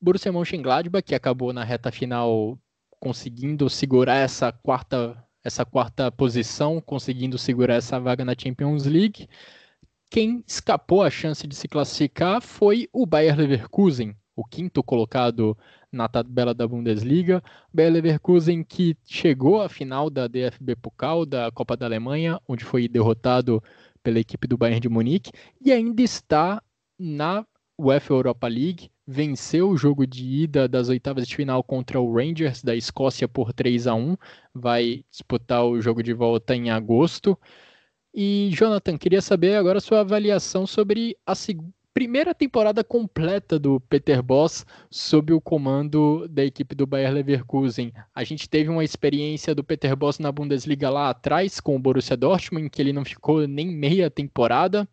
Borussia 0.00 0.32
Mönchengladbach 0.32 1.04
que 1.04 1.14
acabou 1.14 1.52
na 1.52 1.62
reta 1.62 1.92
final 1.92 2.58
conseguindo 3.00 3.68
segurar 3.70 4.16
essa 4.16 4.52
quarta 4.52 5.16
essa 5.42 5.64
quarta 5.64 6.12
posição, 6.12 6.80
conseguindo 6.82 7.38
segurar 7.38 7.76
essa 7.76 7.98
vaga 7.98 8.24
na 8.24 8.34
Champions 8.38 8.84
League. 8.84 9.26
Quem 10.10 10.44
escapou 10.46 11.02
a 11.02 11.10
chance 11.10 11.46
de 11.46 11.54
se 11.54 11.66
classificar 11.66 12.42
foi 12.42 12.88
o 12.92 13.06
Bayer 13.06 13.36
Leverkusen, 13.36 14.14
o 14.36 14.44
quinto 14.44 14.82
colocado 14.82 15.56
na 15.90 16.08
tabela 16.08 16.52
da 16.52 16.68
Bundesliga. 16.68 17.42
Bayer 17.72 17.92
Leverkusen 17.92 18.62
que 18.62 18.96
chegou 19.04 19.62
à 19.62 19.68
final 19.68 20.10
da 20.10 20.26
DFB 20.26 20.76
Pokal, 20.76 21.24
da 21.24 21.50
Copa 21.50 21.76
da 21.76 21.86
Alemanha, 21.86 22.38
onde 22.46 22.64
foi 22.64 22.86
derrotado 22.86 23.62
pela 24.02 24.18
equipe 24.18 24.46
do 24.46 24.58
Bayern 24.58 24.80
de 24.80 24.88
Munique 24.88 25.32
e 25.60 25.72
ainda 25.72 26.02
está 26.02 26.62
na 26.98 27.46
UEFA 27.80 28.12
Europa 28.12 28.46
League, 28.46 28.90
venceu 29.06 29.70
o 29.70 29.76
jogo 29.76 30.06
de 30.06 30.24
ida 30.24 30.68
das 30.68 30.88
oitavas 30.88 31.26
de 31.26 31.34
final 31.34 31.62
contra 31.64 32.00
o 32.00 32.14
Rangers 32.14 32.62
da 32.62 32.76
Escócia 32.76 33.26
por 33.26 33.52
3 33.52 33.86
a 33.86 33.94
1, 33.94 34.16
vai 34.54 35.04
disputar 35.10 35.64
o 35.64 35.80
jogo 35.80 36.02
de 36.02 36.12
volta 36.12 36.54
em 36.54 36.70
agosto. 36.70 37.38
E 38.14 38.50
Jonathan, 38.52 38.98
queria 38.98 39.22
saber 39.22 39.54
agora 39.54 39.80
sua 39.80 40.00
avaliação 40.00 40.66
sobre 40.66 41.16
a 41.26 41.34
primeira 41.92 42.34
temporada 42.34 42.84
completa 42.84 43.58
do 43.58 43.80
Peter 43.80 44.22
Boss 44.22 44.64
sob 44.90 45.32
o 45.32 45.40
comando 45.40 46.26
da 46.28 46.44
equipe 46.44 46.74
do 46.74 46.86
Bayer 46.86 47.12
Leverkusen. 47.12 47.92
A 48.14 48.24
gente 48.24 48.48
teve 48.48 48.68
uma 48.68 48.84
experiência 48.84 49.54
do 49.54 49.64
Peter 49.64 49.94
Boss 49.96 50.18
na 50.18 50.30
Bundesliga 50.30 50.88
lá 50.88 51.10
atrás 51.10 51.60
com 51.60 51.76
o 51.76 51.78
Borussia 51.78 52.16
Dortmund, 52.16 52.66
em 52.66 52.68
que 52.68 52.80
ele 52.80 52.92
não 52.92 53.04
ficou 53.04 53.46
nem 53.46 53.66
meia 53.68 54.10
temporada. 54.10 54.88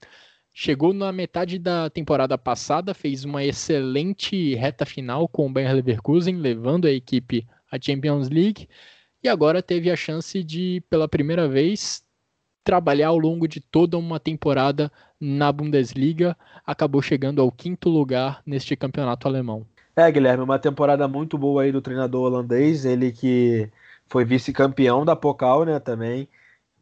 Chegou 0.60 0.92
na 0.92 1.12
metade 1.12 1.60
da 1.60 1.88
temporada 1.88 2.36
passada, 2.36 2.92
fez 2.96 3.24
uma 3.24 3.46
excelente 3.46 4.56
reta 4.56 4.88
final 4.88 5.28
com 5.28 5.46
o 5.46 5.50
Bayer 5.52 5.72
Leverkusen, 5.72 6.36
levando 6.38 6.88
a 6.88 6.92
equipe 6.92 7.46
à 7.72 7.80
Champions 7.80 8.28
League. 8.28 8.68
E 9.24 9.30
agora 9.30 9.62
teve 9.62 9.92
a 9.92 9.96
chance 9.96 10.44
de, 10.44 10.82
pela 10.90 11.08
primeira 11.08 11.48
vez, 11.48 12.02
trabalhar 12.64 13.10
ao 13.10 13.20
longo 13.20 13.48
de 13.48 13.62
toda 13.62 14.00
uma 14.00 14.20
temporada 14.20 14.92
na 15.22 15.52
Bundesliga, 15.52 16.36
acabou 16.66 17.04
chegando 17.04 17.40
ao 17.40 17.52
quinto 17.52 17.88
lugar 17.88 18.42
neste 18.44 18.76
campeonato 18.76 19.28
alemão. 19.28 19.64
É, 19.96 20.12
Guilherme, 20.12 20.44
uma 20.44 20.58
temporada 20.58 21.08
muito 21.08 21.38
boa 21.38 21.62
aí 21.62 21.72
do 21.72 21.84
treinador 21.84 22.24
holandês, 22.24 22.84
ele 22.84 23.12
que 23.12 23.70
foi 24.08 24.26
vice-campeão 24.26 25.06
da 25.06 25.16
Pokal, 25.16 25.66
né, 25.66 25.80
também, 25.80 26.28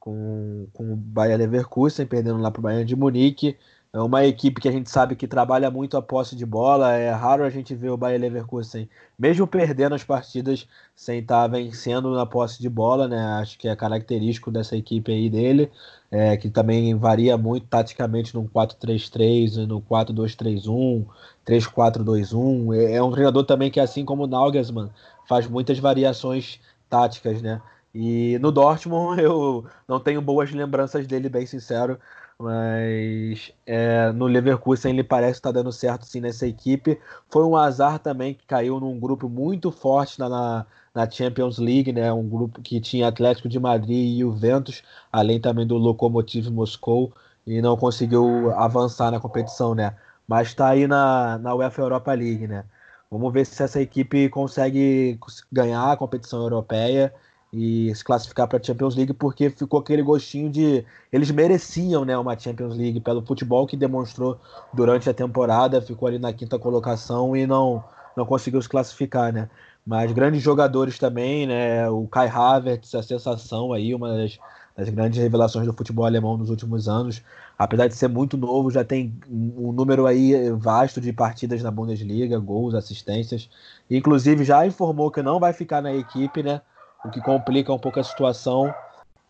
com, 0.06 0.68
com 0.72 0.94
o 0.94 0.95
Bayer 0.95 1.36
Leverkusen, 1.36 2.06
perdendo 2.06 2.40
lá 2.40 2.52
para 2.52 2.60
o 2.60 2.62
Bayern 2.64 2.86
de 2.86 2.95
Munique, 2.95 3.58
é 3.96 4.02
uma 4.02 4.26
equipe 4.26 4.60
que 4.60 4.68
a 4.68 4.72
gente 4.74 4.90
sabe 4.90 5.16
que 5.16 5.26
trabalha 5.26 5.72
muito 5.72 5.96
a 5.96 6.02
posse 6.02 6.36
de 6.36 6.46
bola. 6.46 6.98
É 6.98 7.12
raro 7.12 7.46
a 7.46 7.50
gente 7.50 7.74
ver 7.74 7.92
o 7.92 7.96
Bayer 7.96 8.20
Leverkusen, 8.20 8.90
mesmo 9.18 9.48
perdendo 9.48 9.96
as 9.96 10.04
partidas, 10.04 10.68
sem 10.94 11.20
estar 11.20 11.44
tá 11.44 11.48
vencendo 11.48 12.14
na 12.14 12.26
posse 12.26 12.62
de 12.62 12.68
bola, 12.68 13.08
né? 13.08 13.26
Acho 13.40 13.58
que 13.58 13.70
é 13.70 13.76
característico 13.76 14.52
dessa 14.52 14.76
equipe 14.76 15.14
aí 15.14 15.30
dele, 15.30 15.72
é, 16.12 16.36
que 16.36 16.50
também 16.50 16.94
varia 16.94 17.38
muito 17.38 17.68
taticamente 17.68 18.36
no 18.36 18.44
4-3-3, 18.50 19.66
no 19.66 19.82
4-2-3-1, 19.82 21.06
3-4-2-1. 21.48 22.76
É, 22.92 23.02
um 23.02 23.12
treinador 23.12 23.46
também 23.46 23.72
que, 23.72 23.80
assim 23.80 24.04
como 24.04 24.26
o 24.26 24.28
Nagelsmann, 24.28 24.90
faz 25.26 25.48
muitas 25.48 25.80
variações 25.80 26.60
táticas, 26.90 27.42
né? 27.42 27.62
E 27.94 28.38
no 28.40 28.52
Dortmund 28.52 29.22
eu 29.24 29.64
não 29.88 30.02
tenho 30.02 30.22
boas 30.22 30.52
lembranças 30.52 31.08
dele, 31.08 31.30
bem 31.30 31.46
sincero. 31.46 31.98
Mas 32.38 33.53
é, 33.66 34.12
no 34.12 34.26
Leverkusen 34.28 34.91
ele 34.91 35.03
parece 35.03 35.40
estar 35.40 35.49
tá 35.53 35.60
dando 35.60 35.72
certo 35.72 36.06
sim 36.06 36.20
nessa 36.20 36.45
equipe. 36.45 36.99
Foi 37.30 37.44
um 37.44 37.56
azar 37.56 37.99
também 37.99 38.34
que 38.34 38.45
caiu 38.45 38.80
num 38.80 38.99
grupo 38.99 39.30
muito 39.30 39.72
forte 39.72 40.20
na, 40.20 40.66
na 40.94 41.10
Champions 41.10 41.57
League, 41.57 41.94
né? 41.94 42.12
Um 42.12 42.28
grupo 42.28 42.62
que 42.62 42.82
tinha 42.82 43.07
Atlético 43.07 43.48
de 43.48 43.60
Madrid 43.60 44.16
e 44.16 44.20
Juventus, 44.20 44.84
além 45.12 45.40
também 45.40 45.66
do 45.66 45.78
Lokomotiv 45.78 46.49
Moscou, 46.49 47.14
e 47.48 47.62
não 47.62 47.78
conseguiu 47.78 48.52
avançar 48.56 49.12
na 49.12 49.20
competição, 49.20 49.74
né? 49.74 49.95
Mas 50.28 50.49
está 50.49 50.70
aí 50.70 50.88
na, 50.88 51.38
na 51.38 51.56
UEFA 51.56 51.82
Europa 51.82 52.14
League, 52.14 52.48
né? 52.48 52.66
Vamos 53.10 53.32
ver 53.32 53.45
se 53.45 53.62
essa 53.64 53.82
equipe 53.82 54.30
consegue 54.30 55.20
ganhar 55.52 55.91
a 55.91 55.98
competição 55.98 56.41
europeia 56.41 57.14
e 57.56 57.95
se 57.95 58.03
classificar 58.03 58.48
para 58.48 58.60
a 58.60 58.64
Champions 58.64 58.95
League, 58.95 59.14
porque 59.14 59.49
ficou 59.49 59.80
aquele 59.80 60.02
gostinho 60.02 60.49
de 60.49 60.86
eles 61.11 61.32
mereciam, 61.32 62.03
né, 62.03 62.18
uma 62.18 62.38
Champions 62.38 62.76
League 62.76 62.99
pelo 62.99 63.26
futebol 63.26 63.65
que 63.65 63.77
demonstrou 63.77 64.38
durante 64.73 65.10
a 65.10 65.14
temporada, 65.14 65.82
ficou 65.82 66.07
ali 66.10 66.19
na 66.19 66.34
quinta 66.34 66.60
colocação 66.60 67.36
e 67.36 67.48
não 67.48 67.82
não 68.15 68.26
conseguiu 68.26 68.61
se 68.61 68.69
classificar, 68.69 69.32
né? 69.34 69.49
Mas 69.86 70.11
grandes 70.11 70.41
jogadores 70.41 70.98
também, 70.98 71.45
né? 71.45 71.90
O 71.90 72.07
Kai 72.07 72.27
Havertz, 72.27 72.95
a 72.95 73.03
sensação 73.03 73.73
aí, 73.73 73.94
uma 73.94 74.15
das, 74.15 74.40
das 74.76 74.90
grandes 74.90 75.19
revelações 75.22 75.68
do 75.68 75.73
futebol 75.73 76.06
alemão 76.06 76.38
nos 76.38 76.49
últimos 76.49 76.88
anos. 76.88 77.22
Apesar 77.57 77.88
de 77.88 77.95
ser 77.95 78.07
muito 78.07 78.38
novo, 78.38 78.72
já 78.72 78.84
tem 78.84 79.14
um 79.30 79.72
número 79.72 80.07
aí 80.07 80.49
vasto 80.52 81.02
de 81.02 81.11
partidas 81.14 81.61
na 81.61 81.72
Bundesliga, 81.72 82.40
gols, 82.40 82.73
assistências. 82.73 83.49
Inclusive 83.90 84.44
já 84.44 84.65
informou 84.65 85.11
que 85.11 85.22
não 85.22 85.40
vai 85.40 85.53
ficar 85.53 85.82
na 85.82 85.94
equipe, 85.94 86.41
né? 86.41 86.61
O 87.06 87.10
que 87.11 87.22
complica 87.22 87.72
um 87.72 87.77
pouco 87.77 87.99
a 87.99 88.03
situação. 88.03 88.73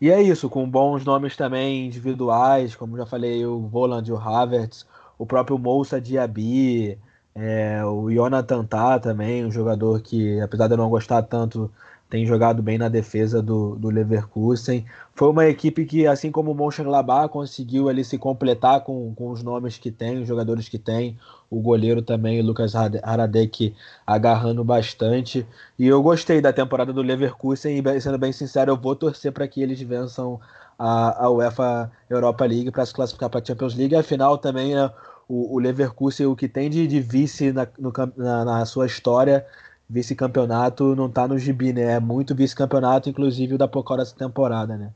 E 0.00 0.10
é 0.10 0.20
isso, 0.20 0.48
com 0.48 0.68
bons 0.68 1.04
nomes 1.04 1.36
também 1.36 1.86
individuais, 1.86 2.74
como 2.74 2.96
já 2.96 3.06
falei, 3.06 3.44
o 3.44 3.60
Voland, 3.60 4.10
o 4.10 4.16
Havertz, 4.16 4.86
o 5.18 5.26
próprio 5.26 5.58
Moussa 5.58 6.00
Diaby, 6.00 6.98
é, 7.34 7.84
o 7.84 8.10
Jonathan 8.10 8.64
Tah 8.64 8.98
também, 8.98 9.44
um 9.44 9.50
jogador 9.50 10.00
que, 10.00 10.40
apesar 10.40 10.66
de 10.68 10.74
eu 10.74 10.78
não 10.78 10.88
gostar 10.88 11.22
tanto, 11.22 11.70
tem 12.08 12.24
jogado 12.24 12.62
bem 12.62 12.78
na 12.78 12.88
defesa 12.88 13.42
do, 13.42 13.76
do 13.76 13.90
Leverkusen. 13.90 14.84
Foi 15.14 15.28
uma 15.28 15.46
equipe 15.46 15.84
que, 15.84 16.06
assim 16.06 16.30
como 16.30 16.52
o 16.52 16.54
Mönchengladbach, 16.54 17.28
conseguiu 17.32 17.88
ali 17.88 18.04
se 18.04 18.16
completar 18.16 18.80
com, 18.82 19.12
com 19.14 19.30
os 19.30 19.42
nomes 19.42 19.76
que 19.76 19.90
tem, 19.90 20.20
os 20.20 20.28
jogadores 20.28 20.68
que 20.68 20.78
tem. 20.78 21.18
O 21.50 21.60
goleiro 21.60 22.02
também, 22.02 22.40
o 22.40 22.44
Lucas 22.44 22.74
Haradek, 22.74 23.74
agarrando 24.06 24.62
bastante. 24.62 25.46
E 25.78 25.86
eu 25.86 26.02
gostei 26.02 26.40
da 26.40 26.52
temporada 26.52 26.92
do 26.92 27.02
Leverkusen 27.02 27.78
e, 27.78 28.00
sendo 28.00 28.18
bem 28.18 28.32
sincero, 28.32 28.72
eu 28.72 28.76
vou 28.76 28.94
torcer 28.94 29.32
para 29.32 29.48
que 29.48 29.60
eles 29.60 29.80
vençam 29.80 30.40
a, 30.78 31.24
a 31.24 31.30
UEFA 31.30 31.90
Europa 32.08 32.44
League 32.44 32.70
para 32.70 32.86
se 32.86 32.94
classificar 32.94 33.28
para 33.28 33.40
a 33.40 33.44
Champions 33.44 33.74
League. 33.74 33.96
Afinal, 33.96 34.38
também, 34.38 34.74
né, 34.74 34.90
o, 35.28 35.56
o 35.56 35.58
Leverkusen, 35.58 36.26
o 36.26 36.36
que 36.36 36.48
tem 36.48 36.70
de, 36.70 36.86
de 36.86 37.00
vice 37.00 37.52
na, 37.52 37.66
no, 37.78 37.92
na, 38.16 38.44
na 38.44 38.64
sua 38.64 38.86
história, 38.86 39.44
vice-campeonato 39.88 40.94
não 40.96 41.10
tá 41.10 41.26
no 41.26 41.38
gibi, 41.38 41.72
né? 41.72 41.94
É 41.94 42.00
muito 42.00 42.34
vice-campeonato, 42.34 43.08
inclusive 43.08 43.54
o 43.54 43.58
da 43.58 43.68
Pocal 43.68 44.00
essa 44.00 44.14
temporada, 44.14 44.76
né? 44.76 44.92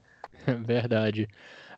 Verdade. 0.64 1.28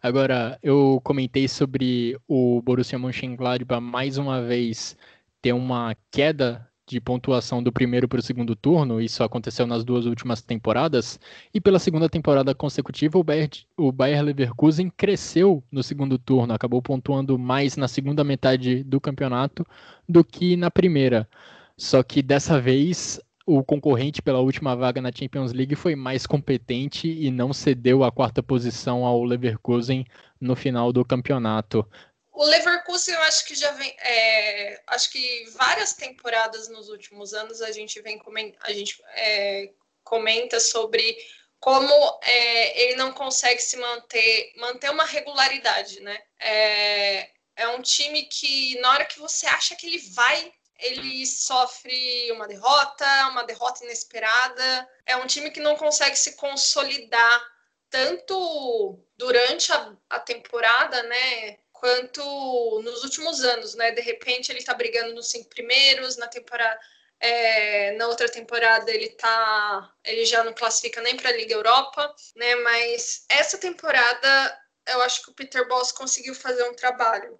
Agora, 0.03 0.59
eu 0.63 1.01
comentei 1.05 1.47
sobre 1.47 2.19
o 2.27 2.61
Borussia 2.63 2.99
Mönchengladbach 2.99 3.81
mais 3.81 4.19
uma 4.19 4.43
vez 4.43 4.97
ter 5.41 5.53
uma 5.53 5.95
queda 6.11 6.67
de 6.87 7.01
pontuação 7.01 7.63
do 7.63 7.73
primeiro 7.73 8.09
para 8.09 8.19
o 8.19 8.23
segundo 8.23 8.57
turno, 8.57 9.01
isso 9.01 9.23
aconteceu 9.23 9.67
nas 9.67 9.85
duas 9.85 10.05
últimas 10.05 10.43
temporadas, 10.43 11.19
e 11.55 11.61
pela 11.61 11.79
segunda 11.79 12.09
temporada 12.09 12.55
consecutiva 12.55 13.19
o 13.19 13.25
Bayer, 13.25 13.49
o 13.77 13.93
Bayer 13.93 14.23
Leverkusen 14.23 14.91
cresceu 14.91 15.63
no 15.71 15.83
segundo 15.83 16.19
turno, 16.19 16.53
acabou 16.53 16.83
pontuando 16.83 17.39
mais 17.39 17.77
na 17.77 17.89
segunda 17.89 18.25
metade 18.25 18.83
do 18.85 19.01
campeonato 19.01 19.65
do 20.09 20.25
que 20.25 20.57
na 20.57 20.71
primeira. 20.71 21.29
Só 21.77 22.03
que 22.03 22.23
dessa 22.23 22.61
vez 22.61 23.21
o 23.47 23.63
concorrente 23.65 24.23
pela 24.23 24.41
última 24.41 24.77
vaga 24.77 25.01
na 25.01 25.11
Champions 25.13 25.53
League 25.53 25.75
foi 25.75 25.97
mais 25.97 26.27
competente 26.27 27.09
e 27.09 27.31
não 27.31 27.53
cedeu 27.53 28.05
a 28.05 28.13
quarta 28.13 28.43
posição 28.43 29.05
ao 29.05 29.25
Leverkusen 29.25 30.07
no 30.41 30.55
final 30.55 30.93
do 30.93 31.05
campeonato. 31.05 31.87
O 32.33 32.45
Leverkusen, 32.45 33.15
eu 33.15 33.21
acho 33.23 33.45
que 33.47 33.55
já 33.55 33.71
vem. 33.73 33.95
É, 34.01 34.83
acho 34.89 35.11
que 35.11 35.45
várias 35.57 35.93
temporadas 35.93 36.69
nos 36.69 36.89
últimos 36.89 37.35
anos 37.35 37.61
a 37.61 37.71
gente 37.73 38.01
vem 38.01 38.21
a 38.63 38.73
gente 38.73 39.03
é, 39.15 39.71
comenta 40.03 40.59
sobre 40.59 41.17
como 41.61 41.93
é, 42.25 42.83
ele 42.83 42.97
não 42.97 43.13
consegue 43.13 43.61
se 43.61 43.77
manter, 43.77 44.53
manter 44.57 44.91
uma 44.91 45.05
regularidade, 45.05 46.01
né? 46.01 46.19
É, 46.41 47.31
é 47.55 47.69
um 47.69 47.83
time 47.83 48.25
que 48.25 48.81
na 48.81 48.91
hora 48.91 49.05
que 49.05 49.21
você 49.21 49.47
acha 49.47 49.77
que 49.77 49.87
ele 49.87 49.99
vai, 50.11 50.53
ele 50.83 51.27
sofre 51.27 52.31
uma 52.33 52.47
derrota, 52.47 53.07
uma 53.29 53.45
derrota 53.45 53.85
inesperada. 53.85 54.89
É 55.07 55.17
um 55.17 55.27
time 55.27 55.51
que 55.51 55.61
não 55.61 55.77
consegue 55.77 56.17
se 56.17 56.37
consolidar 56.37 57.53
tanto 57.89 58.99
durante 59.17 59.73
a, 59.73 59.97
a 60.11 60.21
temporada, 60.21 61.03
né? 61.05 61.59
quanto 61.83 62.81
nos 62.85 63.03
últimos 63.03 63.43
anos, 63.43 63.75
né? 63.75 63.91
De 63.91 64.01
repente 64.01 64.53
ele 64.53 64.61
está 64.61 64.73
brigando 64.73 65.15
nos 65.15 65.29
cinco 65.33 65.49
primeiros, 65.49 66.17
na 66.17 66.29
temporada. 66.29 66.79
É, 67.19 67.93
na 67.93 68.07
outra 68.07 68.29
temporada 68.29 68.91
ele 68.91 69.11
tá, 69.11 69.93
ele 70.05 70.25
já 70.25 70.45
não 70.45 70.53
classifica 70.53 71.01
nem 71.01 71.17
para 71.17 71.31
a 71.31 71.37
Liga 71.37 71.55
Europa, 71.55 72.15
né? 72.37 72.55
Mas 72.57 73.25
essa 73.29 73.59
temporada 73.59 74.61
eu 74.87 75.03
acho 75.03 75.25
que 75.25 75.31
o 75.31 75.35
Peter 75.35 75.67
Boss 75.67 75.91
conseguiu 75.91 76.35
fazer 76.37 76.63
um 76.69 76.75
trabalho 76.75 77.39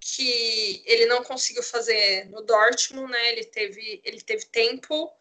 que 0.00 0.82
ele 0.86 1.06
não 1.06 1.22
conseguiu 1.22 1.62
fazer 1.62 2.28
no 2.30 2.42
Dortmund, 2.42 3.10
né? 3.10 3.32
Ele 3.32 3.44
teve, 3.44 4.00
ele 4.04 4.20
teve 4.20 4.46
tempo 4.46 5.12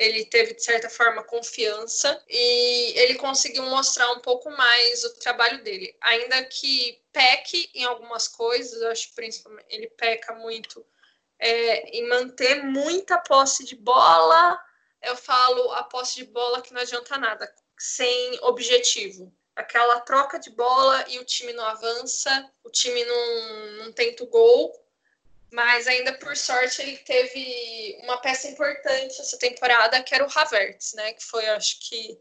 ele 0.00 0.24
teve, 0.24 0.54
de 0.54 0.64
certa 0.64 0.88
forma, 0.88 1.22
confiança 1.22 2.24
e 2.26 2.98
ele 2.98 3.16
conseguiu 3.16 3.62
mostrar 3.64 4.10
um 4.12 4.20
pouco 4.20 4.50
mais 4.50 5.04
o 5.04 5.14
trabalho 5.18 5.62
dele. 5.62 5.94
Ainda 6.00 6.42
que 6.44 6.98
peque 7.12 7.70
em 7.74 7.84
algumas 7.84 8.26
coisas, 8.26 8.80
eu 8.80 8.90
acho 8.90 9.14
principalmente 9.14 9.66
ele 9.68 9.88
peca 9.88 10.34
muito 10.36 10.82
é, 11.38 11.90
em 11.90 12.08
manter 12.08 12.62
muita 12.64 13.18
posse 13.18 13.62
de 13.62 13.76
bola. 13.76 14.58
Eu 15.02 15.16
falo 15.16 15.70
a 15.72 15.82
posse 15.82 16.16
de 16.16 16.24
bola 16.24 16.62
que 16.62 16.72
não 16.72 16.80
adianta 16.80 17.18
nada, 17.18 17.54
sem 17.78 18.38
objetivo. 18.40 19.30
Aquela 19.60 20.00
troca 20.00 20.38
de 20.38 20.50
bola 20.50 21.04
e 21.08 21.18
o 21.18 21.24
time 21.24 21.52
não 21.52 21.64
avança, 21.64 22.50
o 22.64 22.70
time 22.70 23.04
não, 23.04 23.84
não 23.84 23.92
tenta 23.92 24.24
o 24.24 24.26
gol 24.26 24.72
mas 25.52 25.88
ainda 25.88 26.12
por 26.14 26.36
sorte 26.36 26.80
ele 26.80 26.96
teve 26.98 27.98
uma 28.02 28.18
peça 28.18 28.48
importante 28.48 29.20
essa 29.20 29.36
temporada, 29.36 30.02
que 30.02 30.14
era 30.14 30.24
o 30.24 30.30
Havertz, 30.32 30.94
né? 30.94 31.12
Que 31.12 31.24
foi, 31.24 31.46
acho 31.48 31.80
que 31.80 32.20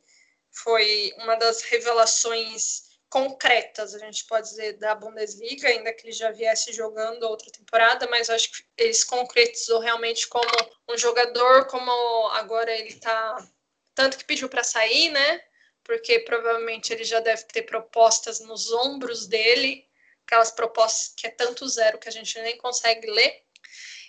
foi 0.52 1.14
uma 1.18 1.36
das 1.36 1.62
revelações 1.62 2.90
concretas, 3.08 3.96
a 3.96 4.00
gente 4.00 4.26
pode 4.26 4.50
dizer, 4.50 4.74
da 4.74 4.94
Bundesliga, 4.94 5.68
ainda 5.68 5.92
que 5.94 6.08
ele 6.08 6.12
já 6.12 6.32
viesse 6.32 6.72
jogando 6.74 7.24
outra 7.24 7.52
temporada, 7.52 8.08
mas 8.08 8.30
acho 8.30 8.52
que 8.52 8.64
ele 8.78 8.94
se 8.94 9.06
concretizou 9.06 9.80
realmente 9.80 10.28
como 10.28 10.46
um 10.88 10.98
jogador, 10.98 11.66
como 11.68 11.92
agora 12.34 12.72
ele 12.72 12.90
está 12.90 13.48
tanto 13.96 14.18
que 14.18 14.26
pediu 14.26 14.48
para 14.48 14.64
sair, 14.64 15.10
né? 15.10 15.42
Porque 15.90 16.20
provavelmente 16.20 16.94
ele 16.94 17.04
já 17.04 17.20
deve 17.20 17.46
ter 17.46 17.64
propostas 17.64 18.40
nos 18.42 18.72
ombros 18.72 19.26
dele 19.26 19.90
aquelas 20.24 20.52
propostas 20.52 21.16
que 21.18 21.26
é 21.26 21.32
tanto 21.32 21.68
zero 21.68 21.98
que 21.98 22.08
a 22.08 22.12
gente 22.12 22.40
nem 22.44 22.56
consegue 22.60 23.10
ler. 23.10 23.44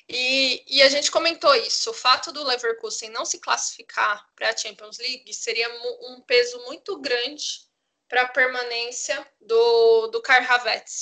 E, 0.07 0.63
e, 0.67 0.83
a 0.83 0.91
gente 0.91 1.11
comentou 1.11 1.55
isso. 1.55 1.89
O 1.89 1.95
fato 1.95 2.33
do 2.33 2.45
Leverkusen 2.45 3.09
não 3.09 3.25
se 3.25 3.39
classificar 3.39 4.29
para 4.37 4.51
a 4.51 4.57
Champions 4.57 4.99
League 4.99 5.33
seria 5.33 5.71
um 6.03 6.21
peso 6.21 6.59
muito 6.67 7.01
grande 7.01 7.63
para 8.07 8.23
a 8.23 8.29
permanência 8.29 9.27
do, 9.41 10.09
do 10.09 10.23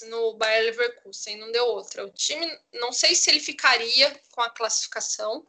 no 0.07 0.35
Bayer 0.35 0.67
Leverkusen. 0.67 1.39
Não 1.39 1.51
deu 1.51 1.65
outra. 1.65 2.05
O 2.05 2.11
time, 2.11 2.47
não 2.75 2.93
sei 2.93 3.17
se 3.17 3.29
ele 3.31 3.41
ficaria 3.41 4.15
com 4.31 4.43
a 4.43 4.51
classificação, 4.51 5.45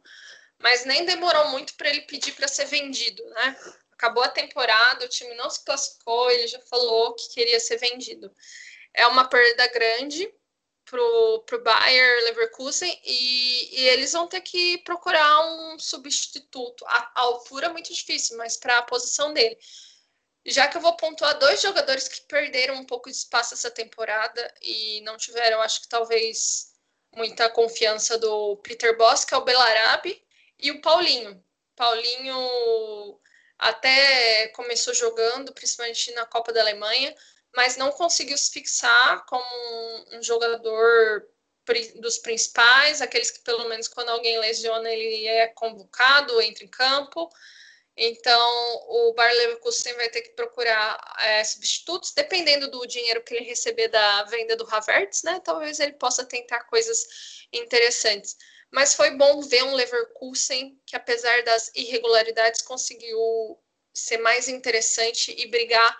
mas 0.58 0.84
nem 0.84 1.04
demorou 1.04 1.50
muito 1.50 1.74
para 1.74 1.88
ele 1.88 2.00
pedir 2.00 2.32
para 2.32 2.48
ser 2.48 2.64
vendido, 2.64 3.24
né? 3.26 3.56
Acabou 4.00 4.22
a 4.22 4.28
temporada, 4.28 5.04
o 5.04 5.08
time 5.08 5.34
não 5.34 5.50
se 5.50 5.62
classificou, 5.64 6.30
ele 6.30 6.46
já 6.46 6.60
falou 6.60 7.14
que 7.14 7.34
queria 7.34 7.60
ser 7.60 7.76
vendido 7.76 8.32
é 8.94 9.06
uma 9.06 9.28
perda 9.28 9.66
grande 9.68 10.32
pro, 10.84 11.42
pro 11.46 11.62
Bayer 11.62 12.24
Leverkusen 12.24 13.00
e, 13.04 13.80
e, 13.80 13.88
eles 13.88 14.12
vão 14.12 14.26
ter 14.26 14.40
que 14.40 14.78
procurar 14.78 15.40
um 15.46 15.78
substituto. 15.78 16.84
A, 16.86 17.12
a 17.14 17.20
altura 17.22 17.66
é 17.66 17.70
muito 17.70 17.92
difícil, 17.92 18.36
mas 18.36 18.56
para 18.56 18.78
a 18.78 18.82
posição 18.82 19.32
dele. 19.32 19.56
Já 20.44 20.66
que 20.66 20.76
eu 20.76 20.80
vou 20.80 20.96
pontuar 20.96 21.38
dois 21.38 21.60
jogadores 21.60 22.08
que 22.08 22.22
perderam 22.22 22.76
um 22.76 22.86
pouco 22.86 23.10
de 23.10 23.16
espaço 23.16 23.54
essa 23.54 23.70
temporada 23.70 24.54
e 24.62 25.00
não 25.02 25.16
tiveram, 25.16 25.60
acho 25.60 25.82
que 25.82 25.88
talvez, 25.88 26.72
muita 27.14 27.50
confiança 27.50 28.18
do 28.18 28.56
Peter 28.58 28.96
Boss, 28.96 29.24
que 29.24 29.34
é 29.34 29.36
o 29.36 29.44
Belarabe, 29.44 30.20
e 30.58 30.70
o 30.70 30.80
Paulinho. 30.80 31.44
Paulinho 31.76 33.19
até 33.60 34.48
começou 34.48 34.94
jogando, 34.94 35.52
principalmente 35.52 36.10
na 36.12 36.24
Copa 36.26 36.52
da 36.52 36.60
Alemanha, 36.62 37.14
mas 37.54 37.76
não 37.76 37.92
conseguiu 37.92 38.36
se 38.38 38.50
fixar 38.50 39.24
como 39.26 39.44
um 40.12 40.22
jogador 40.22 41.26
dos 41.96 42.18
principais, 42.18 43.00
aqueles 43.00 43.30
que 43.30 43.40
pelo 43.40 43.68
menos 43.68 43.86
quando 43.86 44.08
alguém 44.08 44.38
lesiona 44.40 44.90
ele 44.90 45.26
é 45.26 45.46
convocado, 45.48 46.40
entra 46.40 46.64
em 46.64 46.68
campo. 46.68 47.30
Então 47.96 48.40
o 48.88 49.12
Bayer 49.14 49.36
Leverkusen 49.36 49.94
vai 49.94 50.08
ter 50.08 50.22
que 50.22 50.30
procurar 50.30 50.98
é, 51.18 51.44
substitutos, 51.44 52.12
dependendo 52.12 52.70
do 52.70 52.86
dinheiro 52.86 53.22
que 53.22 53.34
ele 53.34 53.44
receber 53.44 53.88
da 53.88 54.24
venda 54.24 54.56
do 54.56 54.66
Havertz, 54.68 55.22
né? 55.22 55.40
Talvez 55.44 55.78
ele 55.78 55.92
possa 55.92 56.24
tentar 56.24 56.64
coisas 56.64 57.46
interessantes. 57.52 58.36
Mas 58.72 58.94
foi 58.94 59.16
bom 59.16 59.40
ver 59.42 59.64
um 59.64 59.74
Leverkusen 59.74 60.78
que, 60.86 60.94
apesar 60.94 61.42
das 61.44 61.70
irregularidades, 61.74 62.62
conseguiu 62.62 63.18
ser 63.92 64.18
mais 64.18 64.48
interessante 64.48 65.34
e 65.36 65.50
brigar 65.50 65.96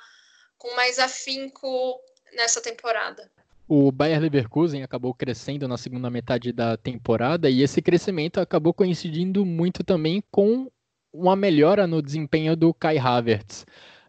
com 0.57 0.75
mais 0.77 0.99
afinco 0.99 2.01
nessa 2.35 2.61
temporada. 2.61 3.31
O 3.67 3.91
Bayer 3.93 4.21
Leverkusen 4.21 4.83
acabou 4.83 5.15
crescendo 5.15 5.69
na 5.69 5.79
segunda 5.79 6.11
metade 6.11 6.53
da 6.53 6.77
temporada 6.77 7.49
e 7.49 7.63
esse 7.63 7.81
crescimento 7.81 8.41
acabou 8.41 8.75
coincidindo 8.75 9.45
muito 9.45 9.85
também 9.85 10.23
com 10.31 10.71
uma 11.13 11.37
melhora 11.37 11.87
no 11.87 12.03
desempenho 12.03 12.57
do 12.57 12.75
Kai 12.75 12.99
Havertz. 12.99 13.65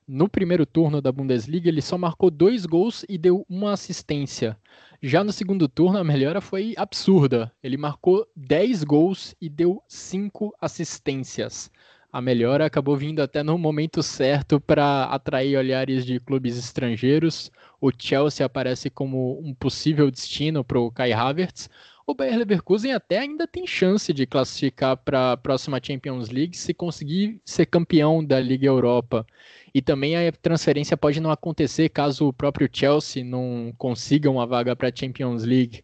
No 0.08 0.28
primeiro 0.28 0.66
turno 0.66 1.02
da 1.02 1.12
Bundesliga, 1.12 1.70
ele 1.70 1.82
só 1.82 1.98
marcou 1.98 2.30
dois 2.30 2.66
gols 2.66 3.06
e 3.08 3.18
deu 3.18 3.46
uma 3.48 3.74
assistência. 3.74 4.58
Já 5.04 5.24
no 5.24 5.32
segundo 5.32 5.68
turno, 5.68 5.98
a 5.98 6.04
melhora 6.04 6.40
foi 6.40 6.76
absurda. 6.78 7.52
Ele 7.64 7.76
marcou 7.76 8.28
10 8.36 8.84
gols 8.84 9.36
e 9.42 9.50
deu 9.50 9.82
5 9.88 10.56
assistências. 10.62 11.72
A 12.14 12.22
melhora 12.22 12.68
acabou 12.68 12.96
vindo 12.96 13.20
até 13.20 13.42
no 13.42 13.58
momento 13.58 14.04
certo 14.04 14.60
para 14.62 15.06
atrair 15.06 15.58
olhares 15.58 16.06
de 16.06 16.20
clubes 16.20 16.56
estrangeiros. 16.56 17.50
O 17.80 17.90
Chelsea 17.98 18.46
aparece 18.46 18.92
como 18.92 19.40
um 19.40 19.56
possível 19.56 20.12
destino 20.12 20.64
para 20.64 20.80
o 20.80 20.92
Kai 20.92 21.14
Havertz, 21.14 21.68
o 22.06 22.14
Bayer 22.14 22.38
Leverkusen 22.38 22.94
até 22.94 23.20
ainda 23.20 23.48
tem 23.48 23.66
chance 23.66 24.12
de 24.12 24.26
classificar 24.26 24.98
para 24.98 25.34
a 25.34 25.38
próxima 25.38 25.80
Champions 25.82 26.30
League 26.30 26.58
se 26.58 26.74
conseguir 26.74 27.42
ser 27.46 27.66
campeão 27.68 28.24
da 28.24 28.40
Liga 28.40 28.68
Europa. 28.68 29.26
E 29.74 29.82
também 29.82 30.16
a 30.16 30.32
transferência 30.32 30.98
pode 30.98 31.20
não 31.20 31.32
acontecer 31.32 31.90
caso 31.90 32.28
o 32.28 32.34
próprio 32.34 32.70
Chelsea 32.72 33.24
não 33.24 33.74
consiga 33.78 34.30
uma 34.30 34.46
vaga 34.46 34.76
para 34.76 34.90
a 34.90 34.92
Champions 34.94 35.44
League. 35.44 35.84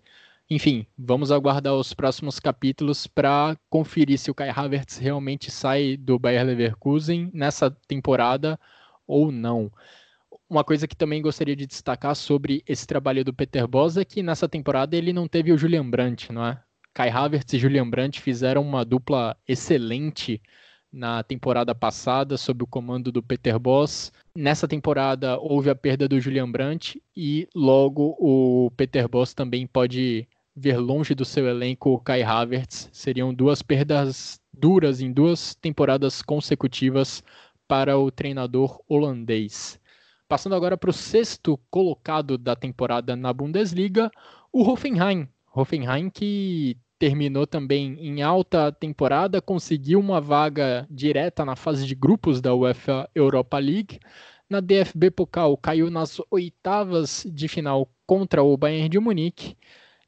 Enfim, 0.49 0.85
vamos 0.97 1.31
aguardar 1.31 1.73
os 1.73 1.93
próximos 1.93 2.39
capítulos 2.39 3.05
para 3.05 3.57
conferir 3.69 4.17
se 4.17 4.31
o 4.31 4.35
Kai 4.35 4.49
Havertz 4.49 4.97
realmente 4.97 5.51
sai 5.51 5.97
do 5.97 6.17
Bayer 6.17 6.45
Leverkusen 6.45 7.29
nessa 7.33 7.69
temporada 7.69 8.59
ou 9.05 9.31
não. 9.31 9.71
Uma 10.49 10.63
coisa 10.63 10.87
que 10.87 10.95
também 10.95 11.21
gostaria 11.21 11.55
de 11.55 11.67
destacar 11.67 12.15
sobre 12.15 12.63
esse 12.65 12.87
trabalho 12.87 13.25
do 13.25 13.33
Peter 13.33 13.67
Bosz 13.67 13.97
é 13.97 14.05
que 14.05 14.23
nessa 14.23 14.47
temporada 14.47 14.95
ele 14.95 15.11
não 15.11 15.27
teve 15.27 15.51
o 15.51 15.57
Julian 15.57 15.89
Brandt, 15.89 16.31
não 16.31 16.45
é? 16.45 16.61
Kai 16.93 17.09
Havertz 17.09 17.53
e 17.53 17.59
Julian 17.59 17.89
Brandt 17.89 18.21
fizeram 18.21 18.61
uma 18.61 18.85
dupla 18.85 19.35
excelente 19.45 20.41
na 20.91 21.21
temporada 21.21 21.75
passada 21.75 22.37
sob 22.37 22.63
o 22.63 22.67
comando 22.67 23.11
do 23.11 23.21
Peter 23.21 23.59
Bosz. 23.59 24.11
Nessa 24.33 24.69
temporada 24.69 25.37
houve 25.37 25.69
a 25.69 25.75
perda 25.75 26.07
do 26.07 26.19
Julian 26.19 26.49
Brandt 26.49 27.01
e 27.15 27.47
logo 27.53 28.15
o 28.17 28.71
Peter 28.71 29.07
Bosz 29.07 29.33
também 29.33 29.67
pode 29.67 30.27
ver 30.55 30.77
longe 30.77 31.13
do 31.13 31.25
seu 31.25 31.45
elenco 31.45 31.89
o 31.89 31.99
Kai 31.99 32.23
Havertz. 32.23 32.89
Seriam 32.93 33.33
duas 33.33 33.61
perdas 33.61 34.39
duras 34.51 35.01
em 35.01 35.11
duas 35.11 35.53
temporadas 35.55 36.21
consecutivas 36.21 37.21
para 37.67 37.97
o 37.97 38.09
treinador 38.09 38.81
holandês. 38.87 39.77
Passando 40.27 40.55
agora 40.55 40.77
para 40.77 40.89
o 40.89 40.93
sexto 40.93 41.57
colocado 41.71 42.37
da 42.37 42.53
temporada 42.53 43.15
na 43.15 43.31
Bundesliga, 43.31 44.11
o 44.51 44.61
Hoffenheim. 44.61 45.27
Hoffenheim 45.55 46.09
que 46.09 46.77
terminou 46.99 47.47
também 47.47 47.97
em 47.99 48.21
alta 48.21 48.69
temporada, 48.71 49.41
conseguiu 49.41 49.99
uma 49.99 50.19
vaga 50.19 50.85
direta 50.89 51.45
na 51.45 51.55
fase 51.55 51.85
de 51.85 51.95
grupos 51.95 52.41
da 52.41 52.53
UEFA 52.53 53.09
Europa 53.15 53.57
League. 53.57 53.99
Na 54.49 54.59
DFB 54.59 55.11
Pokal 55.11 55.55
caiu 55.55 55.89
nas 55.89 56.21
oitavas 56.29 57.25
de 57.31 57.47
final 57.47 57.89
contra 58.05 58.43
o 58.43 58.57
Bayern 58.57 58.89
de 58.89 58.99
Munique 58.99 59.55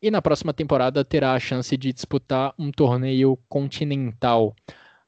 e 0.01 0.11
na 0.11 0.21
próxima 0.21 0.53
temporada 0.53 1.03
terá 1.05 1.33
a 1.33 1.39
chance 1.39 1.77
de 1.77 1.93
disputar 1.93 2.53
um 2.59 2.71
torneio 2.71 3.37
continental. 3.47 4.53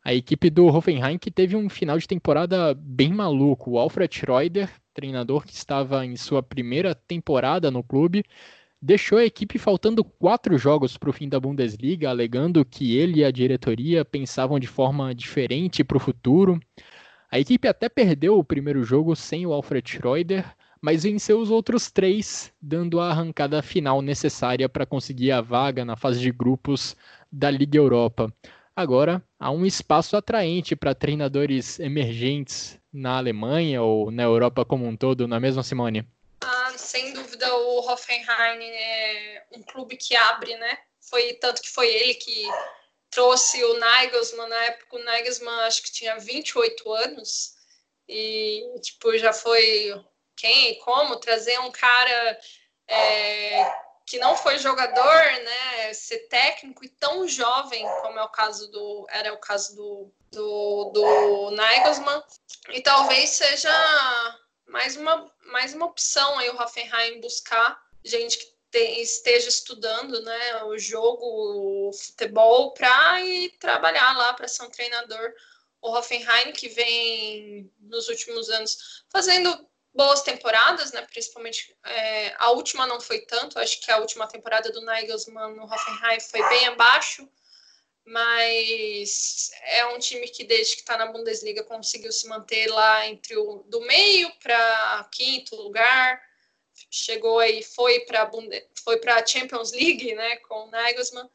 A 0.03 0.13
equipe 0.13 0.49
do 0.49 0.67
Hoffenheim 0.67 1.17
que 1.17 1.29
teve 1.29 1.55
um 1.55 1.69
final 1.69 1.97
de 1.97 2.07
temporada 2.07 2.73
bem 2.73 3.13
maluco. 3.13 3.71
O 3.71 3.77
Alfred 3.77 4.13
Schroeder 4.13 4.69
treinador 4.93 5.45
que 5.45 5.53
estava 5.53 6.05
em 6.05 6.15
sua 6.15 6.43
primeira 6.43 6.93
temporada 6.93 7.71
no 7.71 7.83
clube, 7.83 8.23
deixou 8.81 9.17
a 9.17 9.25
equipe 9.25 9.57
faltando 9.57 10.03
quatro 10.03 10.57
jogos 10.57 10.97
para 10.97 11.09
o 11.09 11.13
fim 11.13 11.29
da 11.29 11.39
Bundesliga, 11.39 12.09
alegando 12.09 12.65
que 12.65 12.97
ele 12.97 13.19
e 13.19 13.25
a 13.25 13.31
diretoria 13.31 14.03
pensavam 14.03 14.59
de 14.59 14.67
forma 14.67 15.13
diferente 15.13 15.83
para 15.83 15.97
o 15.97 15.99
futuro. 15.99 16.59
A 17.31 17.39
equipe 17.39 17.67
até 17.67 17.87
perdeu 17.87 18.37
o 18.37 18.43
primeiro 18.43 18.83
jogo 18.83 19.15
sem 19.15 19.45
o 19.45 19.53
Alfred 19.53 19.89
Schroeder, 19.89 20.45
mas 20.81 21.03
venceu 21.03 21.39
os 21.39 21.51
outros 21.51 21.91
três, 21.91 22.51
dando 22.61 22.99
a 22.99 23.11
arrancada 23.11 23.61
final 23.61 24.01
necessária 24.01 24.67
para 24.67 24.85
conseguir 24.85 25.31
a 25.31 25.39
vaga 25.39 25.85
na 25.85 25.95
fase 25.95 26.19
de 26.19 26.31
grupos 26.31 26.97
da 27.31 27.49
Liga 27.51 27.77
Europa. 27.77 28.33
Agora 28.75 29.23
há 29.39 29.51
um 29.51 29.65
espaço 29.65 30.15
atraente 30.15 30.75
para 30.75 30.95
treinadores 30.95 31.79
emergentes 31.79 32.79
na 32.91 33.17
Alemanha 33.17 33.81
ou 33.81 34.11
na 34.11 34.23
Europa 34.23 34.65
como 34.65 34.85
um 34.85 34.95
todo, 34.95 35.27
não 35.27 35.37
é 35.37 35.39
mesmo, 35.39 35.63
Simone? 35.63 36.07
Ah, 36.41 36.73
sem 36.77 37.13
dúvida, 37.13 37.53
o 37.53 37.79
Hoffenheim 37.79 38.63
é 38.63 39.43
um 39.51 39.61
clube 39.61 39.97
que 39.97 40.15
abre, 40.15 40.55
né? 40.57 40.77
Foi 40.99 41.33
tanto 41.33 41.61
que 41.61 41.69
foi 41.69 41.87
ele 41.87 42.13
que 42.15 42.47
trouxe 43.09 43.63
o 43.63 43.77
Nagelsmann, 43.77 44.47
na 44.47 44.63
época 44.65 44.95
o 44.95 45.03
Nagelsmann 45.03 45.61
acho 45.61 45.83
que 45.83 45.91
tinha 45.91 46.17
28 46.17 46.93
anos 46.93 47.55
e 48.07 48.63
tipo 48.81 49.17
já 49.17 49.33
foi 49.33 49.93
quem 50.35 50.79
como 50.79 51.17
trazer 51.17 51.59
um 51.59 51.71
cara 51.71 52.39
é, 52.87 53.63
que 54.05 54.19
não 54.19 54.35
foi 54.35 54.57
jogador, 54.59 55.23
né, 55.43 55.93
ser 55.93 56.27
técnico 56.27 56.83
e 56.83 56.89
tão 56.89 57.27
jovem 57.27 57.85
como 58.01 58.19
é 58.19 58.23
o 58.23 58.29
caso 58.29 58.69
do 58.71 59.05
era 59.09 59.33
o 59.33 59.37
caso 59.37 59.75
do 59.75 60.11
do, 60.31 60.91
do 60.93 61.51
Nagelsmann 61.51 62.23
e 62.69 62.81
talvez 62.81 63.29
seja 63.31 63.71
mais 64.67 64.95
uma 64.95 65.31
mais 65.45 65.73
uma 65.73 65.85
opção 65.85 66.39
aí 66.39 66.49
o 66.49 66.61
Hoffenheim 66.61 67.19
buscar 67.19 67.81
gente 68.03 68.37
que 68.37 68.51
te, 68.71 69.01
esteja 69.01 69.49
estudando, 69.49 70.21
né, 70.21 70.63
o 70.63 70.77
jogo, 70.79 71.89
o 71.89 71.93
futebol 71.93 72.73
para 72.73 73.21
ir 73.21 73.51
trabalhar 73.59 74.17
lá 74.17 74.33
para 74.33 74.47
ser 74.47 74.63
um 74.63 74.69
treinador. 74.69 75.33
O 75.81 75.91
Hoffenheim 75.91 76.53
que 76.53 76.69
vem 76.69 77.71
nos 77.79 78.07
últimos 78.07 78.49
anos 78.49 79.03
fazendo 79.09 79.67
boas 79.93 80.21
temporadas, 80.21 80.91
né? 80.91 81.01
Principalmente 81.01 81.75
é, 81.85 82.33
a 82.37 82.51
última 82.51 82.87
não 82.87 82.99
foi 82.99 83.21
tanto. 83.21 83.59
Acho 83.59 83.79
que 83.81 83.91
a 83.91 83.97
última 83.97 84.27
temporada 84.27 84.71
do 84.71 84.81
Nagelsmann 84.81 85.55
no 85.55 85.63
Hoffenheim 85.63 86.19
foi 86.19 86.47
bem 86.49 86.67
abaixo, 86.67 87.27
mas 88.05 89.51
é 89.63 89.85
um 89.87 89.99
time 89.99 90.27
que 90.27 90.43
desde 90.43 90.75
que 90.75 90.81
está 90.81 90.97
na 90.97 91.11
Bundesliga 91.11 91.63
conseguiu 91.63 92.11
se 92.11 92.27
manter 92.27 92.67
lá 92.67 93.05
entre 93.07 93.37
o 93.37 93.63
do 93.67 93.81
meio 93.81 94.31
para 94.39 95.09
quinto 95.11 95.55
lugar. 95.55 96.21
Chegou 96.89 97.39
aí, 97.39 97.61
foi 97.61 97.99
para 98.01 98.29
foi 98.83 98.97
para 98.97 99.15
a 99.15 99.25
Champions 99.25 99.71
League, 99.71 100.15
né? 100.15 100.37
Com 100.37 100.67
o 100.67 100.71
Nagelsmann. 100.71 101.29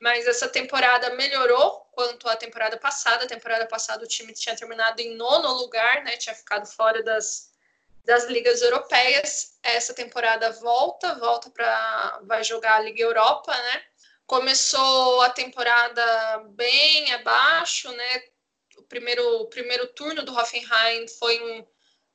Mas 0.00 0.26
essa 0.26 0.48
temporada 0.48 1.14
melhorou 1.14 1.88
quanto 1.92 2.28
à 2.28 2.34
temporada 2.34 2.76
passada. 2.76 3.24
A 3.24 3.28
temporada 3.28 3.66
passada 3.66 4.04
o 4.04 4.08
time 4.08 4.32
tinha 4.34 4.56
terminado 4.56 5.00
em 5.00 5.14
nono 5.14 5.52
lugar, 5.52 6.02
né? 6.02 6.16
Tinha 6.16 6.34
ficado 6.34 6.66
fora 6.66 7.04
das 7.04 7.51
das 8.04 8.24
ligas 8.26 8.62
europeias. 8.62 9.58
Essa 9.62 9.94
temporada 9.94 10.50
volta, 10.52 11.14
volta 11.18 11.50
para 11.50 12.20
vai 12.24 12.42
jogar 12.44 12.76
a 12.76 12.80
Liga 12.80 13.02
Europa, 13.02 13.56
né? 13.56 13.84
Começou 14.26 15.20
a 15.22 15.30
temporada 15.30 16.38
bem 16.50 17.12
abaixo, 17.12 17.90
né? 17.92 18.22
O 18.78 18.82
primeiro, 18.82 19.42
o 19.42 19.48
primeiro 19.48 19.86
turno 19.88 20.22
do 20.22 20.34
Hoffenheim 20.34 21.06
foi 21.18 21.42
um 21.42 21.66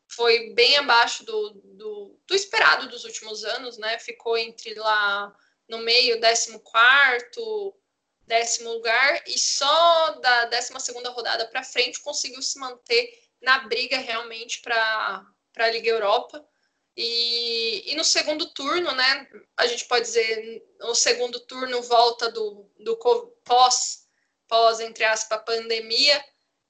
foi 0.10 0.54
bem 0.54 0.78
abaixo 0.78 1.26
do, 1.26 1.50
do, 1.50 2.20
do 2.26 2.34
esperado 2.34 2.88
dos 2.88 3.04
últimos 3.04 3.44
anos, 3.44 3.78
né? 3.78 4.00
Ficou 4.00 4.38
entre 4.38 4.74
lá 4.76 5.36
no 5.68 5.80
meio, 5.80 6.20
14 6.22 6.60
quarto, 6.60 7.76
décimo 8.22 8.72
lugar, 8.72 9.24
e 9.28 9.38
só 9.38 10.12
da 10.20 10.46
12 10.46 10.80
segunda 10.80 11.10
rodada 11.10 11.46
para 11.48 11.64
frente 11.64 12.02
conseguiu 12.02 12.42
se 12.42 12.58
manter 12.58 13.10
na 13.42 13.60
briga 13.60 13.98
realmente 13.98 14.62
para 14.62 15.26
para 15.58 15.66
a 15.66 15.72
Liga 15.72 15.90
Europa. 15.90 16.48
E, 16.96 17.92
e, 17.92 17.96
no 17.96 18.04
segundo 18.04 18.46
turno, 18.54 18.92
né, 18.94 19.28
a 19.58 19.66
gente 19.66 19.86
pode 19.86 20.06
dizer, 20.06 20.64
o 20.84 20.96
segundo 20.96 21.40
turno 21.42 21.82
volta 21.82 22.32
do, 22.32 22.70
do 22.80 22.96
pós, 23.44 24.08
pós, 24.48 24.80
entre 24.80 25.04
aspas, 25.04 25.44
pandemia, 25.44 26.24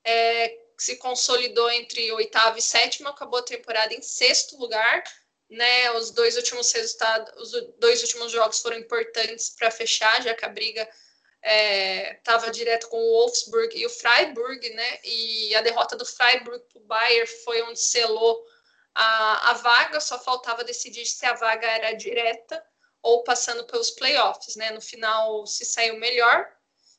é, 0.06 0.58
se 0.78 0.98
consolidou 0.98 1.70
entre 1.70 2.12
oitavo 2.14 2.58
e 2.58 2.62
sétimo, 2.62 3.10
acabou 3.10 3.40
a 3.40 3.44
temporada 3.44 3.94
em 3.94 4.02
sexto 4.02 4.58
lugar, 4.58 5.04
né, 5.50 5.92
os 5.92 6.12
dois 6.12 6.36
últimos 6.36 6.72
resultados, 6.72 7.34
os 7.42 7.52
dois 7.78 8.02
últimos 8.02 8.32
jogos 8.32 8.60
foram 8.60 8.78
importantes 8.78 9.50
para 9.50 9.72
fechar, 9.72 10.22
já 10.22 10.34
que 10.34 10.46
a 10.46 10.50
briga 10.50 10.88
estava 12.18 12.48
é, 12.48 12.52
direto 12.52 12.90
com 12.90 12.98
o 12.98 13.12
Wolfsburg 13.14 13.78
e 13.78 13.86
o 13.86 13.90
Freiburg, 13.90 14.70
né, 14.72 15.00
e 15.06 15.56
a 15.56 15.62
derrota 15.62 15.96
do 15.96 16.06
Freiburg 16.06 16.66
para 16.68 16.82
o 16.82 16.86
Bayern 16.86 17.28
foi 17.46 17.62
onde 17.62 17.80
selou 17.80 18.46
a, 19.00 19.52
a 19.52 19.54
vaga, 19.54 20.00
só 20.00 20.18
faltava 20.18 20.64
decidir 20.64 21.06
se 21.06 21.24
a 21.24 21.34
vaga 21.34 21.68
era 21.68 21.94
direta 21.94 22.64
ou 23.02 23.24
passando 23.24 23.64
pelos 23.66 23.92
playoffs, 23.92 24.56
né? 24.56 24.72
No 24.72 24.82
final, 24.82 25.46
se 25.46 25.64
saiu 25.66 26.00
melhor, 26.00 26.52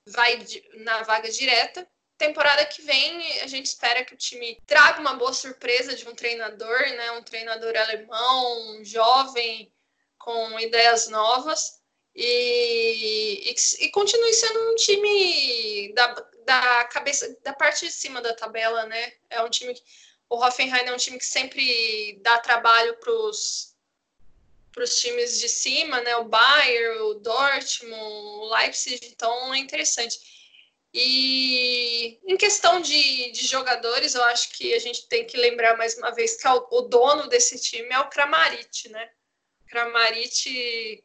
vai 0.06 0.38
na 0.74 1.02
vaga 1.02 1.28
direta. 1.28 1.84
temporada 2.16 2.64
que 2.66 2.82
vem, 2.82 3.40
a 3.42 3.48
gente 3.48 3.66
espera 3.66 4.04
que 4.04 4.14
o 4.14 4.16
time 4.16 4.62
traga 4.64 5.00
uma 5.00 5.14
boa 5.14 5.32
surpresa 5.32 5.94
de 5.94 6.08
um 6.08 6.14
treinador, 6.14 6.78
né? 6.78 7.10
Um 7.12 7.22
treinador 7.22 7.76
alemão, 7.76 8.84
jovem, 8.84 9.72
com 10.18 10.60
ideias 10.60 11.08
novas. 11.08 11.80
E, 12.14 13.50
e, 13.50 13.54
e, 13.80 13.90
continue 13.90 14.32
sendo 14.34 14.72
um 14.72 14.74
time 14.76 15.92
da, 15.94 16.14
da 16.44 16.84
cabeça, 16.84 17.36
da 17.42 17.52
parte 17.52 17.86
de 17.86 17.92
cima 17.92 18.20
da 18.20 18.34
tabela, 18.34 18.86
né? 18.86 19.12
É 19.30 19.42
um 19.42 19.50
time 19.50 19.74
que, 19.74 19.82
o 20.28 20.36
Hoffenheim 20.36 20.86
é 20.86 20.92
um 20.92 20.96
time 20.96 21.18
que 21.18 21.24
sempre 21.24 22.18
dá 22.22 22.38
trabalho 22.38 22.96
para 22.98 23.12
os 23.12 23.74
times 25.00 25.40
de 25.40 25.48
cima, 25.48 26.00
né? 26.00 26.16
O 26.16 26.24
Bayern, 26.24 26.98
o 27.00 27.14
Dortmund, 27.14 27.92
o 27.94 28.54
Leipzig, 28.54 29.06
então 29.06 29.54
é 29.54 29.58
interessante. 29.58 30.18
E 30.92 32.18
em 32.26 32.36
questão 32.36 32.80
de, 32.80 33.30
de 33.30 33.46
jogadores, 33.46 34.14
eu 34.14 34.24
acho 34.24 34.50
que 34.50 34.74
a 34.74 34.78
gente 34.78 35.06
tem 35.08 35.26
que 35.26 35.36
lembrar 35.36 35.76
mais 35.76 35.96
uma 35.96 36.10
vez 36.10 36.36
que 36.36 36.46
é 36.46 36.52
o, 36.52 36.66
o 36.70 36.82
dono 36.82 37.28
desse 37.28 37.60
time 37.60 37.88
é 37.90 37.98
o 37.98 38.08
Kramaric, 38.08 38.88
né? 38.88 39.10
Kramaric 39.68 41.04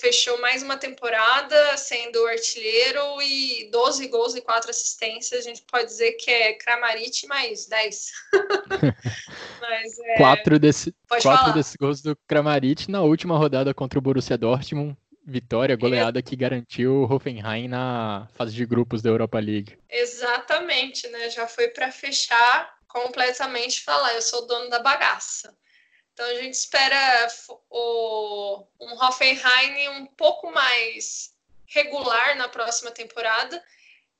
fechou 0.00 0.40
mais 0.40 0.62
uma 0.62 0.76
temporada 0.76 1.76
sendo 1.76 2.26
artilheiro 2.26 3.20
e 3.22 3.68
12 3.70 4.08
gols 4.08 4.34
e 4.34 4.40
4 4.40 4.70
assistências. 4.70 5.46
A 5.46 5.48
gente 5.48 5.62
pode 5.62 5.86
dizer 5.86 6.12
que 6.12 6.30
é 6.30 6.54
Kramaric 6.54 7.26
mais 7.26 7.66
10. 7.66 8.10
Mas, 9.60 9.98
é... 9.98 10.16
Quatro, 10.16 10.58
desse, 10.58 10.94
quatro 11.22 11.52
desses 11.52 11.76
gols 11.76 12.00
do 12.00 12.16
Kramaric 12.26 12.90
na 12.90 13.02
última 13.02 13.36
rodada 13.36 13.74
contra 13.74 13.98
o 13.98 14.02
Borussia 14.02 14.38
Dortmund. 14.38 14.96
Vitória, 15.26 15.76
goleada 15.76 16.22
que 16.22 16.34
garantiu 16.34 17.02
o 17.02 17.04
Hoffenheim 17.04 17.68
na 17.68 18.26
fase 18.34 18.52
de 18.52 18.64
grupos 18.64 19.02
da 19.02 19.10
Europa 19.10 19.38
League. 19.38 19.78
Exatamente, 19.88 21.06
né? 21.08 21.28
Já 21.28 21.46
foi 21.46 21.68
para 21.68 21.92
fechar 21.92 22.74
completamente 22.88 23.82
falar, 23.82 24.14
eu 24.14 24.22
sou 24.22 24.46
dono 24.46 24.68
da 24.68 24.80
bagaça. 24.80 25.54
Então 26.20 26.32
a 26.32 26.34
gente 26.34 26.52
espera 26.52 27.28
o, 27.70 28.62
um 28.78 29.02
Hoffenheim 29.02 29.88
um 29.88 30.04
pouco 30.04 30.52
mais 30.52 31.34
regular 31.64 32.36
na 32.36 32.46
próxima 32.46 32.90
temporada. 32.90 33.64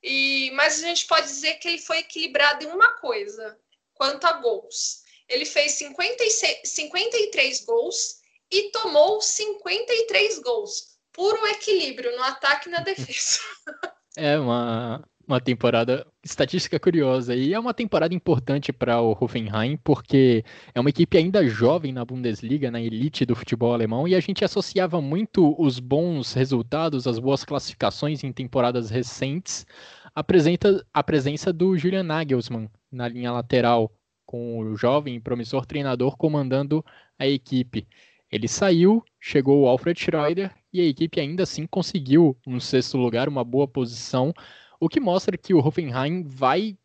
E, 0.02 0.51
mas 0.52 0.82
a 0.82 0.86
gente 0.86 1.06
pode 1.06 1.27
dizer 1.27 1.56
que 1.56 1.68
ele 1.68 1.78
foi 1.78 1.98
equilibrado 1.98 2.64
em 2.64 2.68
uma 2.68 2.93
coisa, 2.93 3.55
quanto 3.93 4.27
a 4.27 4.32
gols. 4.32 5.02
Ele 5.28 5.44
fez 5.44 5.72
56, 5.72 6.70
53 6.70 7.64
gols 7.66 8.22
e 8.51 8.70
tomou 8.70 9.20
53 9.20 10.39
gols. 10.39 10.97
Puro 11.12 11.47
equilíbrio 11.48 12.16
no 12.16 12.22
ataque 12.22 12.70
e 12.70 12.72
na 12.72 12.81
defesa. 12.81 13.40
É 14.16 14.36
uma, 14.36 15.09
uma 15.31 15.40
temporada 15.40 16.05
estatística 16.24 16.78
curiosa 16.81 17.36
e 17.36 17.55
é 17.55 17.59
uma 17.59 17.73
temporada 17.73 18.12
importante 18.12 18.73
para 18.73 19.01
o 19.01 19.16
Hoffenheim 19.19 19.77
porque 19.77 20.44
é 20.74 20.81
uma 20.81 20.90
equipe 20.90 21.16
ainda 21.16 21.47
jovem 21.47 21.93
na 21.93 22.05
Bundesliga, 22.05 22.69
na 22.69 22.81
elite 22.81 23.24
do 23.24 23.36
futebol 23.36 23.73
alemão 23.73 24.09
e 24.09 24.16
a 24.16 24.20
gente 24.20 24.44
associava 24.44 25.01
muito 25.01 25.55
os 25.57 25.78
bons 25.78 26.32
resultados, 26.32 27.07
as 27.07 27.20
boas 27.20 27.44
classificações 27.44 28.24
em 28.24 28.32
temporadas 28.32 28.90
recentes 28.90 29.65
à 30.12 30.24
presença, 30.24 30.85
à 30.93 31.01
presença 31.01 31.52
do 31.52 31.78
Julian 31.78 32.02
Nagelsmann 32.02 32.69
na 32.90 33.07
linha 33.07 33.31
lateral 33.31 33.89
com 34.27 34.59
o 34.59 34.77
jovem 34.77 35.15
e 35.15 35.20
promissor 35.20 35.65
treinador 35.65 36.16
comandando 36.16 36.85
a 37.16 37.27
equipe. 37.27 37.86
Ele 38.32 38.48
saiu, 38.48 39.05
chegou 39.20 39.62
o 39.62 39.69
Alfred 39.69 39.98
Schroeder 40.01 40.52
e 40.73 40.81
a 40.81 40.85
equipe 40.85 41.20
ainda 41.20 41.44
assim 41.44 41.69
conseguiu 41.69 42.36
um 42.44 42.59
sexto 42.59 42.97
lugar, 42.97 43.28
uma 43.28 43.44
boa 43.44 43.69
posição 43.69 44.35
o 44.81 44.89
que 44.89 44.98
mostra 44.98 45.36
que 45.36 45.52
o 45.52 45.59
Hoffenheim 45.59 46.24
vai 46.24 46.77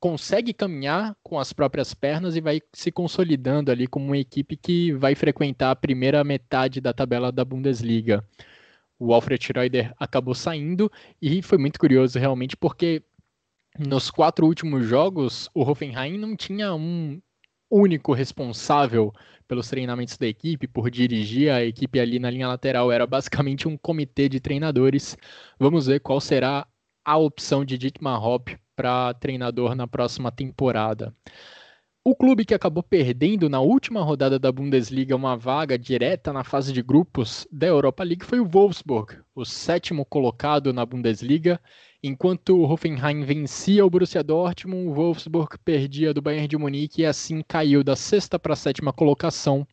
consegue 0.00 0.52
caminhar 0.52 1.14
com 1.22 1.38
as 1.38 1.52
próprias 1.52 1.94
pernas 1.94 2.34
e 2.34 2.40
vai 2.40 2.60
se 2.72 2.90
consolidando 2.90 3.70
ali 3.70 3.86
como 3.86 4.06
uma 4.06 4.18
equipe 4.18 4.56
que 4.56 4.92
vai 4.94 5.14
frequentar 5.14 5.70
a 5.70 5.76
primeira 5.76 6.24
metade 6.24 6.80
da 6.80 6.92
tabela 6.92 7.30
da 7.30 7.44
Bundesliga. 7.44 8.26
O 8.98 9.14
Alfred 9.14 9.44
Schroeder 9.44 9.94
acabou 10.00 10.34
saindo 10.34 10.90
e 11.20 11.40
foi 11.40 11.56
muito 11.56 11.78
curioso 11.78 12.18
realmente 12.18 12.56
porque 12.56 13.04
nos 13.78 14.10
quatro 14.10 14.44
últimos 14.46 14.84
jogos 14.84 15.48
o 15.54 15.62
Hoffenheim 15.62 16.18
não 16.18 16.34
tinha 16.34 16.74
um 16.74 17.20
único 17.70 18.12
responsável 18.12 19.12
pelos 19.46 19.68
treinamentos 19.68 20.16
da 20.16 20.26
equipe, 20.26 20.66
por 20.66 20.90
dirigir 20.90 21.50
a 21.50 21.64
equipe 21.64 22.00
ali 22.00 22.18
na 22.18 22.30
linha 22.30 22.48
lateral. 22.48 22.90
Era 22.90 23.06
basicamente 23.06 23.68
um 23.68 23.76
comitê 23.76 24.28
de 24.28 24.40
treinadores. 24.40 25.16
Vamos 25.58 25.86
ver 25.86 26.00
qual 26.00 26.20
será 26.20 26.66
a 27.04 27.16
opção 27.16 27.64
de 27.64 27.76
Dietmar 27.76 28.24
Hopp 28.24 28.56
para 28.76 29.14
treinador 29.14 29.74
na 29.74 29.86
próxima 29.86 30.30
temporada. 30.30 31.14
O 32.04 32.16
clube 32.16 32.44
que 32.44 32.52
acabou 32.52 32.82
perdendo 32.82 33.48
na 33.48 33.60
última 33.60 34.02
rodada 34.02 34.36
da 34.36 34.50
Bundesliga 34.50 35.14
uma 35.14 35.36
vaga 35.36 35.78
direta 35.78 36.32
na 36.32 36.42
fase 36.42 36.72
de 36.72 36.82
grupos 36.82 37.46
da 37.50 37.68
Europa 37.68 38.02
League 38.02 38.24
foi 38.24 38.40
o 38.40 38.44
Wolfsburg, 38.44 39.18
o 39.36 39.44
sétimo 39.44 40.04
colocado 40.04 40.72
na 40.72 40.84
Bundesliga. 40.84 41.60
Enquanto 42.02 42.58
o 42.58 42.64
Hoffenheim 42.64 43.22
vencia 43.22 43.86
o 43.86 43.90
Borussia 43.90 44.24
Dortmund, 44.24 44.88
o 44.88 44.94
Wolfsburg 44.94 45.56
perdia 45.64 46.12
do 46.12 46.20
Bayern 46.20 46.48
de 46.48 46.58
Munique 46.58 47.02
e 47.02 47.06
assim 47.06 47.40
caiu 47.46 47.84
da 47.84 47.94
sexta 47.94 48.36
para 48.36 48.54
a 48.54 48.56
sétima 48.56 48.92
colocação. 48.92 49.64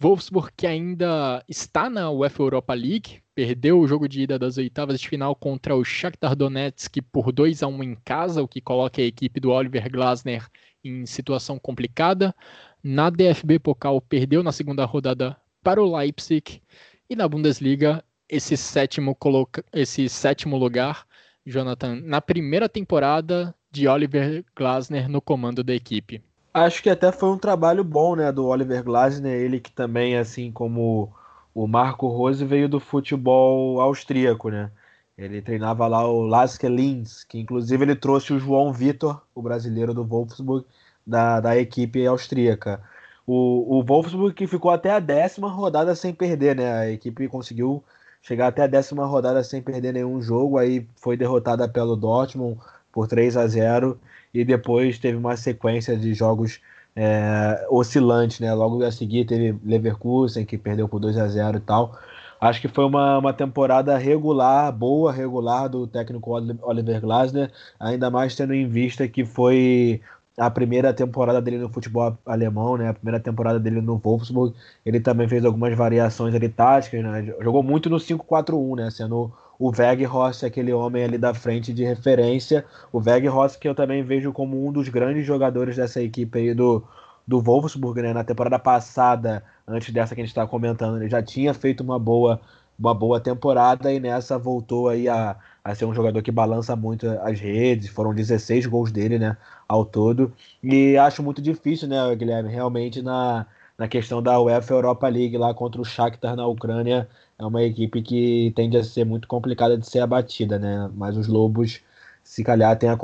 Wolfsburg 0.00 0.52
que 0.56 0.64
ainda 0.64 1.44
está 1.48 1.90
na 1.90 2.08
UEFA 2.08 2.42
Europa 2.42 2.72
League, 2.72 3.20
perdeu 3.34 3.80
o 3.80 3.88
jogo 3.88 4.08
de 4.08 4.22
ida 4.22 4.38
das 4.38 4.56
oitavas 4.56 5.00
de 5.00 5.08
final 5.08 5.34
contra 5.34 5.74
o 5.74 5.84
Shakhtar 5.84 6.36
Donetsk 6.36 7.02
por 7.10 7.32
2 7.32 7.64
a 7.64 7.66
1 7.66 7.82
em 7.82 7.94
casa, 7.96 8.40
o 8.40 8.46
que 8.46 8.60
coloca 8.60 9.02
a 9.02 9.04
equipe 9.04 9.40
do 9.40 9.50
Oliver 9.50 9.90
Glasner 9.90 10.46
em 10.84 11.04
situação 11.04 11.58
complicada. 11.58 12.32
Na 12.80 13.10
DFB 13.10 13.58
Pokal 13.58 14.00
perdeu 14.00 14.40
na 14.44 14.52
segunda 14.52 14.84
rodada 14.84 15.36
para 15.64 15.82
o 15.82 15.96
Leipzig 15.96 16.62
e 17.10 17.16
na 17.16 17.26
Bundesliga 17.26 18.04
esse 18.28 18.56
sétimo 18.56 19.16
coloca 19.16 19.64
esse 19.72 20.08
sétimo 20.08 20.56
lugar, 20.56 21.08
Jonathan, 21.44 21.96
na 22.04 22.20
primeira 22.20 22.68
temporada 22.68 23.52
de 23.68 23.88
Oliver 23.88 24.44
Glasner 24.54 25.08
no 25.08 25.20
comando 25.20 25.64
da 25.64 25.74
equipe. 25.74 26.22
Acho 26.58 26.82
que 26.82 26.90
até 26.90 27.12
foi 27.12 27.28
um 27.30 27.38
trabalho 27.38 27.84
bom, 27.84 28.16
né, 28.16 28.32
do 28.32 28.46
Oliver 28.46 28.82
Glasner, 28.82 29.32
ele 29.32 29.60
que 29.60 29.70
também 29.70 30.16
assim 30.16 30.50
como 30.50 31.12
o 31.54 31.66
Marco 31.66 32.08
Rose 32.08 32.44
veio 32.44 32.68
do 32.68 32.80
futebol 32.80 33.80
austríaco, 33.80 34.50
né? 34.50 34.70
Ele 35.16 35.42
treinava 35.42 35.86
lá 35.88 36.06
o 36.06 36.22
Lasker 36.22 36.70
Linz, 36.70 37.24
que 37.24 37.38
inclusive 37.38 37.84
ele 37.84 37.96
trouxe 37.96 38.32
o 38.32 38.38
João 38.38 38.72
Vitor, 38.72 39.20
o 39.34 39.42
brasileiro 39.42 39.92
do 39.92 40.04
Wolfsburg, 40.04 40.64
da, 41.06 41.40
da 41.40 41.56
equipe 41.56 42.06
austríaca. 42.06 42.80
O, 43.26 43.78
o 43.78 43.82
Wolfsburg 43.84 44.34
que 44.34 44.46
ficou 44.46 44.70
até 44.70 44.90
a 44.90 45.00
décima 45.00 45.48
rodada 45.48 45.94
sem 45.94 46.14
perder, 46.14 46.56
né? 46.56 46.72
A 46.72 46.90
equipe 46.90 47.28
conseguiu 47.28 47.82
chegar 48.22 48.48
até 48.48 48.62
a 48.62 48.66
décima 48.66 49.06
rodada 49.06 49.42
sem 49.42 49.62
perder 49.62 49.92
nenhum 49.92 50.20
jogo, 50.22 50.58
aí 50.58 50.86
foi 50.96 51.16
derrotada 51.16 51.68
pelo 51.68 51.96
Dortmund 51.96 52.58
por 52.92 53.08
3 53.08 53.36
a 53.36 53.46
0 53.46 53.98
e 54.32 54.44
depois 54.44 54.98
teve 54.98 55.16
uma 55.16 55.36
sequência 55.36 55.96
de 55.96 56.14
jogos 56.14 56.60
é, 56.96 57.66
oscilante, 57.70 58.42
né? 58.42 58.52
Logo 58.54 58.82
a 58.84 58.90
seguir 58.90 59.24
teve 59.24 59.58
Leverkusen, 59.64 60.44
que 60.44 60.58
perdeu 60.58 60.88
por 60.88 60.98
2 60.98 61.16
a 61.16 61.28
0 61.28 61.58
e 61.58 61.60
tal. 61.60 61.98
Acho 62.40 62.60
que 62.60 62.68
foi 62.68 62.84
uma, 62.84 63.18
uma 63.18 63.32
temporada 63.32 63.96
regular, 63.98 64.72
boa, 64.72 65.12
regular 65.12 65.68
do 65.68 65.86
técnico 65.86 66.30
Oliver 66.62 67.00
Glasner, 67.00 67.50
ainda 67.80 68.10
mais 68.10 68.34
tendo 68.36 68.54
em 68.54 68.68
vista 68.68 69.08
que 69.08 69.24
foi 69.24 70.00
a 70.38 70.48
primeira 70.50 70.94
temporada 70.94 71.42
dele 71.42 71.58
no 71.58 71.68
futebol 71.68 72.16
alemão, 72.24 72.76
né? 72.76 72.88
A 72.88 72.94
primeira 72.94 73.18
temporada 73.20 73.58
dele 73.58 73.80
no 73.80 73.98
Wolfsburg. 73.98 74.54
Ele 74.86 75.00
também 75.00 75.28
fez 75.28 75.44
algumas 75.44 75.76
variações 75.76 76.34
ali 76.34 76.48
táticas, 76.48 77.02
né? 77.02 77.34
Jogou 77.40 77.62
muito 77.62 77.90
no 77.90 77.96
5-4-1, 77.96 78.76
né? 78.76 78.90
Sendo 78.90 79.32
o 79.58 79.70
Weghorst 79.70 80.44
aquele 80.44 80.72
homem 80.72 81.04
ali 81.04 81.18
da 81.18 81.34
frente 81.34 81.72
de 81.72 81.84
referência. 81.84 82.64
O 82.92 82.98
Weghorst 82.98 83.58
que 83.58 83.68
eu 83.68 83.74
também 83.74 84.02
vejo 84.02 84.32
como 84.32 84.66
um 84.66 84.72
dos 84.72 84.88
grandes 84.88 85.26
jogadores 85.26 85.76
dessa 85.76 86.00
equipe 86.00 86.38
aí 86.38 86.54
do, 86.54 86.84
do 87.26 87.40
Wolfsburg, 87.40 88.00
né? 88.02 88.12
Na 88.12 88.24
temporada 88.24 88.58
passada, 88.58 89.42
antes 89.66 89.92
dessa 89.92 90.14
que 90.14 90.20
a 90.20 90.24
gente 90.24 90.30
está 90.30 90.46
comentando, 90.46 90.96
ele 90.98 91.10
já 91.10 91.22
tinha 91.22 91.52
feito 91.52 91.82
uma 91.82 91.98
boa 91.98 92.40
uma 92.78 92.94
boa 92.94 93.20
temporada 93.20 93.92
e 93.92 93.98
nessa 93.98 94.38
voltou 94.38 94.88
aí 94.88 95.08
a, 95.08 95.36
a 95.64 95.74
ser 95.74 95.84
um 95.84 95.94
jogador 95.94 96.22
que 96.22 96.30
balança 96.30 96.76
muito 96.76 97.08
as 97.22 97.40
redes, 97.40 97.88
foram 97.88 98.14
16 98.14 98.66
gols 98.66 98.92
dele, 98.92 99.18
né, 99.18 99.36
ao 99.66 99.84
todo, 99.84 100.32
e 100.62 100.96
acho 100.96 101.22
muito 101.22 101.42
difícil, 101.42 101.88
né, 101.88 102.14
Guilherme, 102.14 102.50
realmente 102.50 103.02
na, 103.02 103.46
na 103.76 103.88
questão 103.88 104.22
da 104.22 104.40
UEFA 104.40 104.74
Europa 104.74 105.08
League 105.08 105.36
lá 105.36 105.52
contra 105.52 105.80
o 105.80 105.84
Shakhtar 105.84 106.36
na 106.36 106.46
Ucrânia, 106.46 107.08
é 107.38 107.44
uma 107.46 107.62
equipe 107.62 108.02
que 108.02 108.52
tende 108.56 108.76
a 108.76 108.84
ser 108.84 109.04
muito 109.04 109.28
complicada 109.28 109.78
de 109.78 109.88
ser 109.88 110.00
abatida, 110.00 110.58
né? 110.58 110.90
Mas 110.94 111.16
os 111.16 111.28
Lobos, 111.28 111.80
se 112.24 112.42
calhar, 112.44 112.76
tem 112.78 112.88
a, 112.90 112.98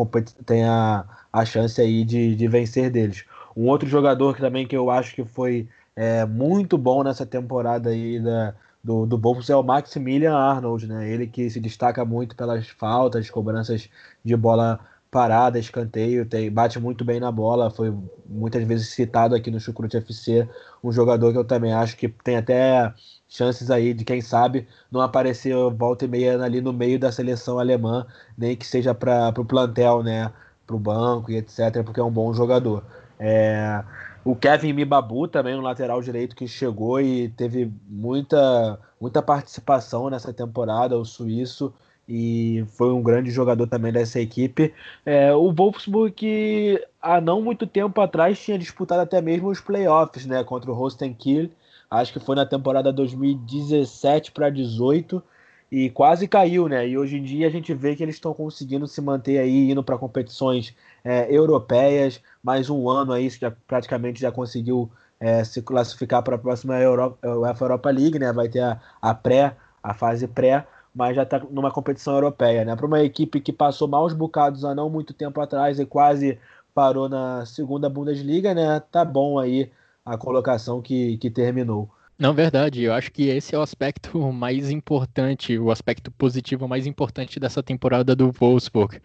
tem 0.45 0.65
a, 0.65 1.05
a 1.33 1.45
chance 1.45 1.81
aí 1.81 2.05
de, 2.05 2.35
de 2.35 2.49
vencer 2.49 2.91
deles. 2.91 3.25
Um 3.57 3.69
outro 3.69 3.89
jogador 3.89 4.35
que 4.35 4.41
também 4.41 4.67
que 4.67 4.77
eu 4.77 4.91
acho 4.91 5.15
que 5.15 5.25
foi 5.25 5.69
é, 5.95 6.27
muito 6.27 6.77
bom 6.77 7.05
nessa 7.05 7.25
temporada 7.25 7.91
aí 7.91 8.19
da, 8.21 8.55
do, 8.83 9.07
do 9.07 9.17
Wolves 9.19 9.49
é 9.51 9.57
o 9.57 9.63
Maximilian 9.63 10.35
Arnold, 10.35 10.87
né? 10.89 11.09
Ele 11.09 11.27
que 11.27 11.49
se 11.49 11.61
destaca 11.61 12.05
muito 12.05 12.37
pelas 12.37 12.69
faltas, 12.69 13.31
cobranças 13.31 13.89
de 14.25 14.37
bola 14.37 14.81
parada, 15.11 15.61
escanteio, 15.61 16.27
tem, 16.27 16.51
bate 16.51 16.77
muito 16.81 17.05
bem 17.05 17.21
na 17.21 17.31
bola, 17.31 17.71
foi 17.71 17.95
muitas 18.27 18.65
vezes 18.65 18.89
citado 18.89 19.37
aqui 19.37 19.49
no 19.49 19.61
Chucrute 19.61 19.97
FC, 19.99 20.49
um 20.83 20.91
jogador 20.91 21.31
que 21.31 21.39
eu 21.39 21.45
também 21.45 21.73
acho 21.73 21.97
que 21.97 22.09
tem 22.09 22.37
até 22.37 22.93
chances 23.35 23.69
aí 23.69 23.93
de 23.93 24.05
quem 24.05 24.21
sabe 24.21 24.67
não 24.91 25.01
aparecer 25.01 25.55
volta 25.73 26.05
e 26.05 26.09
meia 26.09 26.41
ali 26.41 26.61
no 26.61 26.73
meio 26.73 27.01
da 27.01 27.11
seleção 27.11 27.59
alemã, 27.59 28.07
nem 28.39 28.57
que 28.57 28.65
seja 28.65 28.95
para 28.95 29.35
o 29.37 29.45
plantel, 29.45 30.05
né, 30.05 30.33
para 30.65 30.77
o 30.77 30.79
banco 30.79 31.33
e 31.33 31.37
etc, 31.37 31.83
porque 31.85 31.99
é 31.99 32.05
um 32.05 32.13
bom 32.13 32.33
jogador. 32.33 32.85
É, 33.19 33.83
o 34.25 34.37
Kevin 34.37 34.73
Mibabu 34.73 35.27
também, 35.27 35.57
um 35.57 35.61
lateral 35.61 36.01
direito 36.01 36.37
que 36.37 36.47
chegou 36.47 37.01
e 37.01 37.29
teve 37.31 37.71
muita, 37.89 38.79
muita 39.01 39.21
participação 39.21 40.09
nessa 40.09 40.33
temporada, 40.33 40.97
o 40.97 41.05
suíço, 41.05 41.75
e 42.09 42.65
foi 42.77 42.93
um 42.93 43.03
grande 43.03 43.31
jogador 43.33 43.67
também 43.67 43.93
dessa 43.93 44.21
equipe. 44.21 44.73
É, 45.05 45.35
o 45.35 45.53
Wolfsburg, 45.53 46.13
que 46.13 46.87
há 47.03 47.21
não 47.21 47.43
muito 47.43 47.67
tempo 47.67 48.01
atrás 48.01 48.39
tinha 48.39 48.59
disputado 48.59 49.01
até 49.01 49.21
mesmo 49.21 49.49
os 49.49 49.61
playoffs 49.61 50.25
né, 50.25 50.45
contra 50.45 50.71
o 50.71 50.75
Rostenkiel, 50.75 51.49
acho 51.97 52.13
que 52.13 52.21
foi 52.21 52.37
na 52.37 52.47
temporada 52.47 52.93
2017 52.93 54.33
para 54.33 54.51
18 54.51 55.23
e 55.71 55.91
quase 55.91 56.29
caiu, 56.29 56.69
né? 56.69 56.87
E 56.89 56.97
hoje 56.97 57.17
em 57.17 57.23
dia 57.23 57.47
a 57.47 57.51
gente 57.51 57.73
vê 57.75 57.97
que 57.97 58.03
eles 58.03 58.17
estão 58.17 58.33
conseguindo 58.35 58.87
se 58.87 59.01
manter 59.01 59.39
aí, 59.39 59.71
indo 59.71 59.83
para 59.83 59.99
competições 59.99 60.75
é, 61.05 61.27
europeias. 61.35 62.21
Mais 62.43 62.71
um 62.71 62.89
ano 62.89 63.13
aí, 63.13 63.29
já, 63.31 63.51
praticamente 63.67 64.21
já 64.21 64.31
conseguiu 64.31 64.91
é, 65.19 65.43
se 65.45 65.63
classificar 65.63 66.23
para 66.23 66.37
a 66.37 66.39
próxima 66.39 66.79
Europa, 66.79 67.19
Europa 67.61 67.91
League, 67.91 68.19
né? 68.19 68.33
Vai 68.33 68.49
ter 68.49 68.61
a, 68.61 68.81
a 69.01 69.15
pré, 69.15 69.57
a 69.83 69.95
fase 69.95 70.29
pré 70.29 70.67
mas 70.95 71.17
já 71.17 71.25
está 71.25 71.41
numa 71.51 71.73
competição 71.73 72.15
europeia, 72.15 72.65
né? 72.65 72.77
Para 72.77 72.87
uma 72.87 73.03
equipe 73.03 73.41
que 73.41 73.53
passou 73.53 73.89
maus 73.89 74.15
bocados 74.15 74.65
há 74.65 74.75
não 74.75 74.89
muito 74.89 75.13
tempo 75.13 75.41
atrás 75.41 75.81
e 75.81 75.85
quase 75.85 76.39
parou 76.73 77.09
na 77.09 77.45
segunda 77.47 77.89
Bundesliga, 77.89 78.55
né? 78.55 78.81
Tá 78.93 79.05
bom 79.05 79.39
aí 79.39 79.73
a 80.05 80.17
colocação 80.19 80.83
que, 80.83 81.17
que 81.19 81.31
terminou. 81.31 81.91
Não, 82.19 82.33
verdade. 82.33 82.83
Eu 82.83 82.93
acho 82.93 83.11
que 83.11 83.25
esse 83.25 83.55
é 83.55 83.59
o 83.59 83.63
aspecto 83.63 84.19
mais 84.33 84.71
importante, 84.71 85.59
o 85.59 85.71
aspecto 85.71 86.11
positivo 86.11 86.69
mais 86.69 86.87
importante 86.87 87.41
dessa 87.41 87.63
temporada 87.63 88.15
do 88.15 88.31
Wolfsburg. 88.31 89.01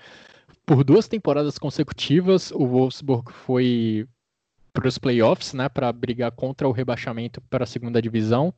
Por 0.66 0.84
duas 0.84 1.08
temporadas 1.08 1.58
consecutivas, 1.58 2.52
o 2.52 2.66
Wolfsburg 2.66 3.32
foi 3.32 4.08
para 4.72 4.88
os 4.88 5.00
playoffs, 5.00 5.54
né, 5.54 5.68
para 5.68 5.92
brigar 5.92 6.32
contra 6.32 6.68
o 6.68 6.72
rebaixamento 6.72 7.42
para 7.50 7.64
a 7.64 7.68
segunda 7.68 8.02
divisão. 8.02 8.54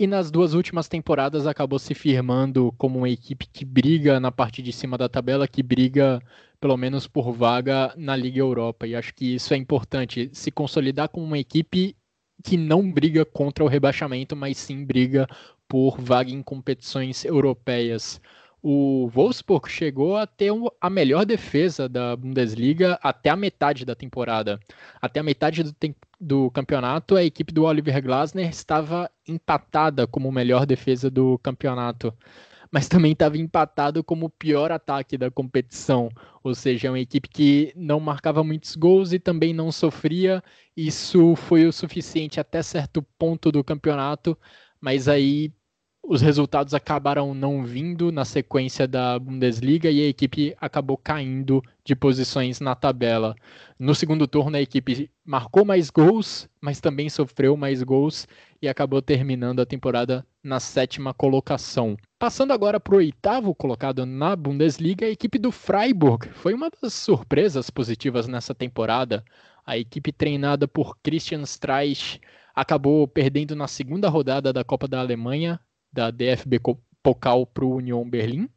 E 0.00 0.06
nas 0.06 0.30
duas 0.30 0.54
últimas 0.54 0.88
temporadas 0.88 1.46
acabou 1.46 1.78
se 1.78 1.92
firmando 1.92 2.72
como 2.78 3.00
uma 3.00 3.10
equipe 3.10 3.46
que 3.46 3.66
briga 3.66 4.18
na 4.18 4.32
parte 4.32 4.62
de 4.62 4.72
cima 4.72 4.96
da 4.96 5.10
tabela, 5.10 5.46
que 5.46 5.62
briga 5.62 6.22
pelo 6.58 6.74
menos 6.74 7.06
por 7.06 7.30
vaga 7.34 7.92
na 7.98 8.16
Liga 8.16 8.38
Europa. 8.40 8.86
E 8.86 8.96
acho 8.96 9.14
que 9.14 9.34
isso 9.34 9.52
é 9.52 9.58
importante, 9.58 10.30
se 10.32 10.50
consolidar 10.50 11.10
como 11.10 11.26
uma 11.26 11.38
equipe 11.38 11.94
que 12.42 12.56
não 12.56 12.90
briga 12.90 13.26
contra 13.26 13.62
o 13.62 13.68
rebaixamento, 13.68 14.34
mas 14.34 14.56
sim 14.56 14.86
briga 14.86 15.28
por 15.68 16.00
vaga 16.00 16.30
em 16.30 16.42
competições 16.42 17.22
europeias. 17.26 18.18
O 18.62 19.06
Wolfsburg 19.12 19.68
chegou 19.68 20.16
a 20.16 20.26
ter 20.26 20.50
a 20.80 20.88
melhor 20.88 21.26
defesa 21.26 21.86
da 21.86 22.16
Bundesliga 22.16 22.98
até 23.02 23.28
a 23.28 23.36
metade 23.36 23.84
da 23.84 23.94
temporada. 23.94 24.58
Até 24.98 25.20
a 25.20 25.22
metade 25.22 25.62
do, 25.62 25.74
tempo 25.74 25.98
do 26.20 26.50
campeonato, 26.50 27.16
a 27.16 27.24
equipe 27.24 27.52
do 27.52 27.64
Oliver 27.64 28.02
Glasner 28.02 28.48
estava 28.50 29.10
empatada 29.26 30.06
como 30.06 30.30
melhor 30.30 30.66
defesa 30.66 31.10
do 31.10 31.38
campeonato, 31.38 32.12
mas 32.70 32.88
também 32.88 33.12
estava 33.12 33.38
empatado 33.38 34.04
como 34.04 34.30
pior 34.30 34.70
ataque 34.70 35.16
da 35.18 35.30
competição, 35.30 36.08
ou 36.44 36.54
seja, 36.54 36.88
é 36.88 36.90
uma 36.90 37.00
equipe 37.00 37.28
que 37.28 37.72
não 37.76 37.98
marcava 38.00 38.44
muitos 38.44 38.76
gols 38.76 39.12
e 39.12 39.18
também 39.18 39.52
não 39.54 39.72
sofria. 39.72 40.42
Isso 40.76 41.34
foi 41.36 41.66
o 41.66 41.72
suficiente 41.72 42.38
até 42.38 42.62
certo 42.62 43.02
ponto 43.18 43.50
do 43.50 43.64
campeonato, 43.64 44.36
mas 44.80 45.08
aí 45.08 45.52
os 46.02 46.20
resultados 46.20 46.74
acabaram 46.74 47.34
não 47.34 47.64
vindo 47.64 48.10
na 48.10 48.24
sequência 48.24 48.88
da 48.88 49.16
Bundesliga 49.16 49.88
e 49.88 50.00
a 50.00 50.08
equipe 50.08 50.56
acabou 50.60 50.96
caindo 50.96 51.62
de 51.84 51.94
posições 51.94 52.58
na 52.58 52.74
tabela. 52.74 53.36
No 53.78 53.94
segundo 53.94 54.26
turno, 54.26 54.56
a 54.56 54.60
equipe 54.60 55.08
marcou 55.24 55.64
mais 55.64 55.88
gols, 55.88 56.48
mas 56.60 56.80
também 56.80 57.08
sofreu 57.08 57.56
mais 57.56 57.84
gols 57.84 58.26
e 58.60 58.68
acabou 58.68 59.00
terminando 59.00 59.60
a 59.60 59.64
temporada 59.66 60.26
na 60.42 60.58
sétima 60.58 61.14
colocação. 61.14 61.96
Passando 62.18 62.52
agora 62.52 62.80
para 62.80 62.94
o 62.94 62.98
oitavo 62.98 63.54
colocado 63.54 64.04
na 64.04 64.34
Bundesliga, 64.34 65.06
a 65.06 65.10
equipe 65.10 65.38
do 65.38 65.52
Freiburg 65.52 66.28
foi 66.30 66.54
uma 66.54 66.70
das 66.82 66.92
surpresas 66.92 67.70
positivas 67.70 68.26
nessa 68.26 68.52
temporada. 68.52 69.24
A 69.64 69.78
equipe 69.78 70.10
treinada 70.10 70.66
por 70.66 70.96
Christian 71.04 71.42
Streich 71.42 72.20
acabou 72.52 73.06
perdendo 73.06 73.54
na 73.54 73.68
segunda 73.68 74.08
rodada 74.08 74.52
da 74.52 74.64
Copa 74.64 74.88
da 74.88 74.98
Alemanha 74.98 75.60
da 75.92 76.10
DFB 76.10 76.60
Pokal 77.02 77.46
para 77.46 77.64
o 77.64 77.76
Union 77.76 78.08
Berlim, 78.08 78.48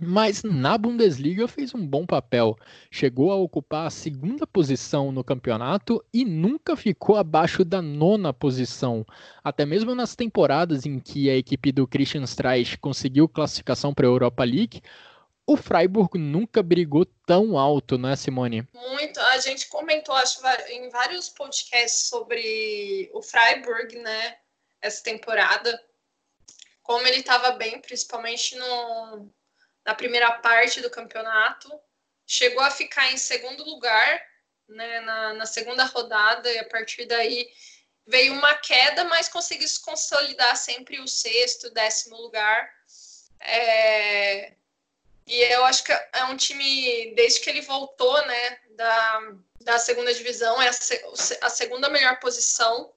mas 0.00 0.42
na 0.42 0.76
Bundesliga 0.76 1.46
fez 1.46 1.74
um 1.74 1.86
bom 1.86 2.04
papel. 2.04 2.56
Chegou 2.90 3.30
a 3.30 3.36
ocupar 3.36 3.86
a 3.86 3.90
segunda 3.90 4.46
posição 4.46 5.12
no 5.12 5.22
campeonato 5.22 6.04
e 6.12 6.24
nunca 6.24 6.74
ficou 6.74 7.16
abaixo 7.16 7.64
da 7.64 7.80
nona 7.80 8.32
posição. 8.32 9.06
Até 9.44 9.64
mesmo 9.64 9.94
nas 9.94 10.16
temporadas 10.16 10.86
em 10.86 10.98
que 10.98 11.30
a 11.30 11.36
equipe 11.36 11.70
do 11.70 11.86
Christian 11.86 12.24
Streich 12.24 12.78
conseguiu 12.78 13.28
classificação 13.28 13.94
para 13.94 14.06
a 14.06 14.10
Europa 14.10 14.42
League, 14.42 14.82
o 15.46 15.56
Freiburg 15.56 16.18
nunca 16.18 16.62
brigou 16.62 17.04
tão 17.26 17.58
alto, 17.58 17.98
né, 17.98 18.16
Simone? 18.16 18.66
Muito. 18.72 19.20
A 19.20 19.38
gente 19.38 19.68
comentou, 19.68 20.14
acho, 20.14 20.40
em 20.70 20.88
vários 20.88 21.28
podcasts 21.28 22.08
sobre 22.08 23.10
o 23.12 23.22
Freiburg, 23.22 23.96
né, 23.98 24.36
essa 24.80 25.02
temporada 25.02 25.80
como 26.82 27.06
ele 27.06 27.20
estava 27.20 27.52
bem, 27.52 27.80
principalmente 27.80 28.56
no, 28.56 29.32
na 29.84 29.94
primeira 29.94 30.32
parte 30.38 30.80
do 30.80 30.90
campeonato. 30.90 31.70
Chegou 32.26 32.62
a 32.62 32.70
ficar 32.70 33.12
em 33.12 33.16
segundo 33.16 33.64
lugar 33.64 34.22
né, 34.68 35.00
na, 35.00 35.34
na 35.34 35.46
segunda 35.46 35.84
rodada, 35.84 36.50
e 36.50 36.58
a 36.58 36.68
partir 36.68 37.04
daí 37.06 37.48
veio 38.06 38.32
uma 38.32 38.54
queda, 38.54 39.04
mas 39.04 39.28
conseguiu 39.28 39.68
se 39.68 39.80
consolidar 39.80 40.56
sempre 40.56 41.00
o 41.00 41.06
sexto, 41.06 41.70
décimo 41.70 42.16
lugar. 42.16 42.68
É... 43.40 44.54
E 45.24 45.40
eu 45.52 45.64
acho 45.64 45.84
que 45.84 45.92
é 45.92 46.24
um 46.24 46.36
time, 46.36 47.14
desde 47.14 47.40
que 47.40 47.48
ele 47.48 47.60
voltou 47.60 48.26
né, 48.26 48.60
da, 48.70 49.20
da 49.60 49.78
segunda 49.78 50.12
divisão, 50.12 50.60
é 50.60 50.68
a, 50.68 51.46
a 51.46 51.50
segunda 51.50 51.88
melhor 51.88 52.18
posição 52.18 52.92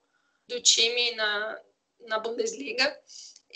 do 0.47 0.59
time 0.59 1.13
na, 1.15 1.61
na 2.07 2.19
Bundesliga. 2.19 2.99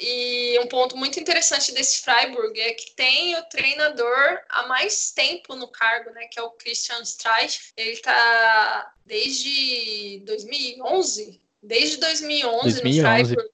E 0.01 0.57
um 0.59 0.67
ponto 0.67 0.95
muito 0.95 1.19
interessante 1.19 1.73
desse 1.73 2.01
Freiburg 2.01 2.57
é 2.57 2.73
que 2.73 2.91
tem 2.91 3.35
o 3.35 3.43
treinador 3.49 4.39
há 4.47 4.65
mais 4.65 5.11
tempo 5.11 5.57
no 5.57 5.67
cargo, 5.67 6.09
né, 6.11 6.25
que 6.27 6.39
é 6.39 6.41
o 6.41 6.51
Christian 6.51 7.01
Streich. 7.01 7.73
Ele 7.75 7.91
está 7.91 8.93
desde 9.05 10.21
2011, 10.23 11.41
desde 11.61 11.97
2011, 11.97 12.81
2011. 12.81 12.81
no 12.81 13.03
Freiburg. 13.03 13.49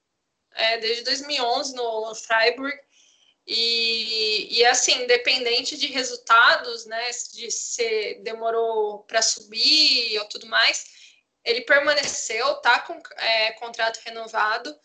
É, 0.54 0.78
desde 0.78 1.04
2011 1.04 1.76
no 1.76 2.14
Freiburg. 2.14 2.80
E, 3.48 4.60
e 4.60 4.66
assim, 4.66 5.02
independente 5.02 5.76
de 5.76 5.88
resultados, 5.88 6.86
né, 6.86 7.10
de 7.34 7.50
se 7.50 8.20
demorou 8.24 9.00
para 9.00 9.24
subir 9.24 10.20
ou 10.20 10.26
tudo 10.26 10.46
mais, 10.46 10.86
ele 11.44 11.62
permaneceu, 11.62 12.56
tá 12.58 12.82
com 12.82 13.02
é, 13.18 13.52
contrato 13.54 14.00
renovado 14.06 14.76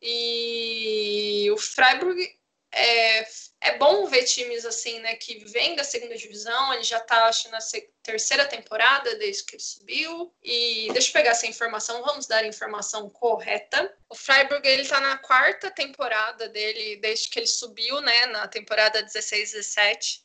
e 0.00 1.50
o 1.50 1.56
Freiburg 1.56 2.38
é, 2.70 3.26
é 3.60 3.78
bom 3.78 4.06
ver 4.06 4.24
times 4.24 4.64
assim, 4.64 4.98
né, 5.00 5.16
que 5.16 5.38
vem 5.46 5.74
da 5.74 5.82
segunda 5.82 6.16
divisão, 6.16 6.72
ele 6.74 6.82
já 6.82 7.00
tá, 7.00 7.26
acho, 7.26 7.50
na 7.50 7.58
terceira 8.02 8.46
temporada 8.46 9.16
desde 9.16 9.44
que 9.44 9.56
ele 9.56 9.62
subiu. 9.62 10.34
E 10.42 10.88
deixa 10.92 11.08
eu 11.08 11.12
pegar 11.12 11.30
essa 11.30 11.46
informação, 11.46 12.02
vamos 12.02 12.26
dar 12.26 12.44
a 12.44 12.46
informação 12.46 13.08
correta. 13.10 13.92
O 14.08 14.14
Freiburg, 14.14 14.66
ele 14.66 14.86
tá 14.86 15.00
na 15.00 15.18
quarta 15.18 15.70
temporada 15.70 16.48
dele, 16.48 16.96
desde 16.96 17.28
que 17.28 17.38
ele 17.38 17.46
subiu, 17.46 18.00
né, 18.00 18.26
na 18.26 18.46
temporada 18.46 19.02
16-17. 19.02 20.22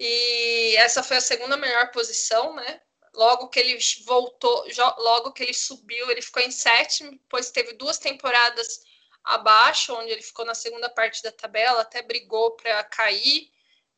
E 0.00 0.76
essa 0.76 1.02
foi 1.02 1.18
a 1.18 1.20
segunda 1.20 1.56
melhor 1.56 1.90
posição, 1.90 2.54
né, 2.54 2.80
logo 3.14 3.48
que 3.48 3.58
ele 3.58 3.78
voltou, 4.06 4.66
logo 4.98 5.32
que 5.32 5.42
ele 5.42 5.54
subiu, 5.54 6.10
ele 6.10 6.22
ficou 6.22 6.42
em 6.42 6.50
sétimo, 6.50 7.10
depois 7.10 7.50
teve 7.50 7.72
duas 7.72 7.98
temporadas 7.98 8.80
abaixo, 9.28 9.94
onde 9.94 10.10
ele 10.10 10.22
ficou 10.22 10.44
na 10.44 10.54
segunda 10.54 10.88
parte 10.88 11.22
da 11.22 11.30
tabela, 11.30 11.82
até 11.82 12.02
brigou 12.02 12.52
para 12.52 12.82
cair 12.84 13.50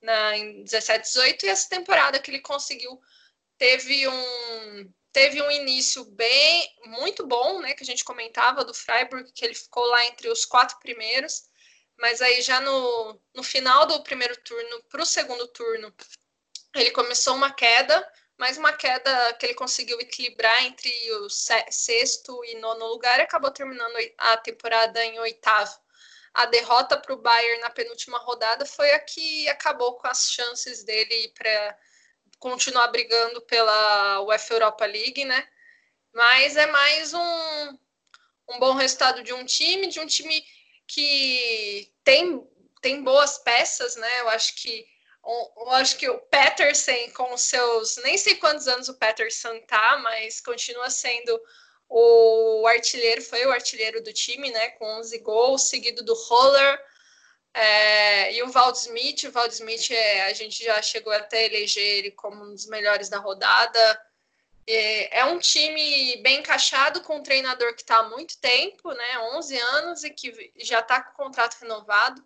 na, 0.03 0.37
em 0.37 0.65
17, 0.65 1.05
18, 1.05 1.47
e 1.47 1.49
essa 1.49 1.69
temporada 1.69 2.19
que 2.19 2.31
ele 2.31 2.41
conseguiu 2.41 3.01
teve 3.57 4.09
um 4.09 4.93
teve 5.13 5.43
um 5.43 5.51
início 5.51 6.05
bem 6.05 6.73
muito 6.87 7.27
bom, 7.27 7.61
né, 7.61 7.75
que 7.75 7.83
a 7.83 7.87
gente 7.87 8.05
comentava 8.05 8.65
do 8.65 8.73
Freiburg, 8.73 9.33
que 9.33 9.45
ele 9.45 9.57
ficou 9.57 9.85
lá 9.87 10.07
entre 10.07 10.29
os 10.29 10.45
quatro 10.45 10.79
primeiros, 10.79 11.49
mas 11.99 12.23
aí 12.23 12.41
já 12.43 12.61
no, 12.61 13.21
no 13.35 13.43
final 13.43 13.87
do 13.87 14.05
primeiro 14.05 14.37
turno 14.43 14.85
para 14.89 15.03
o 15.03 15.07
segundo 15.07 15.49
turno 15.49 15.93
Ele 16.75 16.93
começou 16.93 17.35
uma 17.35 17.53
queda, 17.53 18.09
mas 18.41 18.57
uma 18.57 18.73
queda 18.73 19.35
que 19.35 19.45
ele 19.45 19.55
conseguiu 19.55 20.01
equilibrar 20.01 20.65
entre 20.65 20.91
o 21.17 21.29
sexto 21.29 22.43
e 22.47 22.55
nono 22.55 22.87
lugar 22.87 23.19
e 23.19 23.23
acabou 23.23 23.51
terminando 23.51 23.95
a 24.17 24.39
temporada 24.39 25.05
em 25.05 25.19
oitavo. 25.21 25.79
A 26.33 26.47
derrota 26.47 26.97
para 26.97 27.13
o 27.13 27.19
Bayern 27.19 27.61
na 27.61 27.69
penúltima 27.69 28.17
rodada 28.17 28.65
foi 28.65 28.93
a 28.93 28.99
que 28.99 29.47
acabou 29.51 29.97
com 29.97 30.07
as 30.07 30.31
chances 30.33 30.83
dele 30.83 31.35
para 31.37 31.79
continuar 32.39 32.89
brigando 32.89 33.43
pela 33.43 34.23
UEFA 34.23 34.55
Europa 34.55 34.87
League, 34.87 35.23
né? 35.27 35.47
Mas 36.15 36.57
é 36.57 36.65
mais 36.65 37.13
um, 37.13 37.79
um 38.49 38.59
bom 38.59 38.73
resultado 38.73 39.23
de 39.23 39.35
um 39.35 39.45
time, 39.45 39.87
de 39.89 40.01
um 40.01 40.07
time 40.07 40.43
que 40.87 41.93
tem, 42.03 42.43
tem 42.81 43.05
boas 43.05 43.37
peças, 43.37 43.97
né? 43.97 44.21
Eu 44.21 44.31
acho 44.31 44.55
que 44.55 44.89
acho 45.73 45.97
que 45.97 46.09
o 46.09 46.19
Peterson, 46.19 47.11
com 47.15 47.37
seus. 47.37 47.97
Nem 47.99 48.17
sei 48.17 48.37
quantos 48.37 48.69
anos 48.69 48.89
o 48.89 48.99
Peterson 48.99 49.61
tá, 49.67 49.99
mas 49.99 50.41
continua 50.41 50.91
sendo 50.91 51.41
o 51.89 52.67
artilheiro, 52.69 53.21
foi 53.23 53.45
o 53.47 53.51
artilheiro 53.51 54.03
do 54.03 54.13
time, 54.13 54.51
né? 54.51 54.71
Com 54.71 54.85
11 54.99 55.19
gols, 55.19 55.69
seguido 55.69 56.05
do 56.05 56.15
Roller. 56.15 56.81
É, 57.53 58.33
e 58.33 58.43
o 58.45 58.49
Valdsmith, 58.49 59.25
o 59.25 59.33
Valdsmith 59.33 59.91
é, 59.91 60.23
a 60.27 60.33
gente 60.33 60.63
já 60.63 60.81
chegou 60.81 61.13
até 61.13 61.39
a 61.39 61.47
eleger 61.47 61.99
ele 61.99 62.11
como 62.13 62.45
um 62.45 62.55
dos 62.55 62.67
melhores 62.67 63.09
da 63.09 63.19
rodada. 63.19 64.01
É, 64.67 65.19
é 65.21 65.25
um 65.25 65.39
time 65.39 66.17
bem 66.23 66.39
encaixado 66.39 67.03
com 67.03 67.17
um 67.17 67.23
treinador 67.23 67.75
que 67.75 67.83
está 67.83 67.99
há 67.99 68.09
muito 68.09 68.39
tempo, 68.39 68.93
né, 68.93 69.19
11 69.35 69.59
anos, 69.59 70.05
e 70.05 70.11
que 70.11 70.53
já 70.59 70.79
está 70.79 71.03
com 71.03 71.11
o 71.11 71.27
contrato 71.27 71.57
renovado 71.61 72.25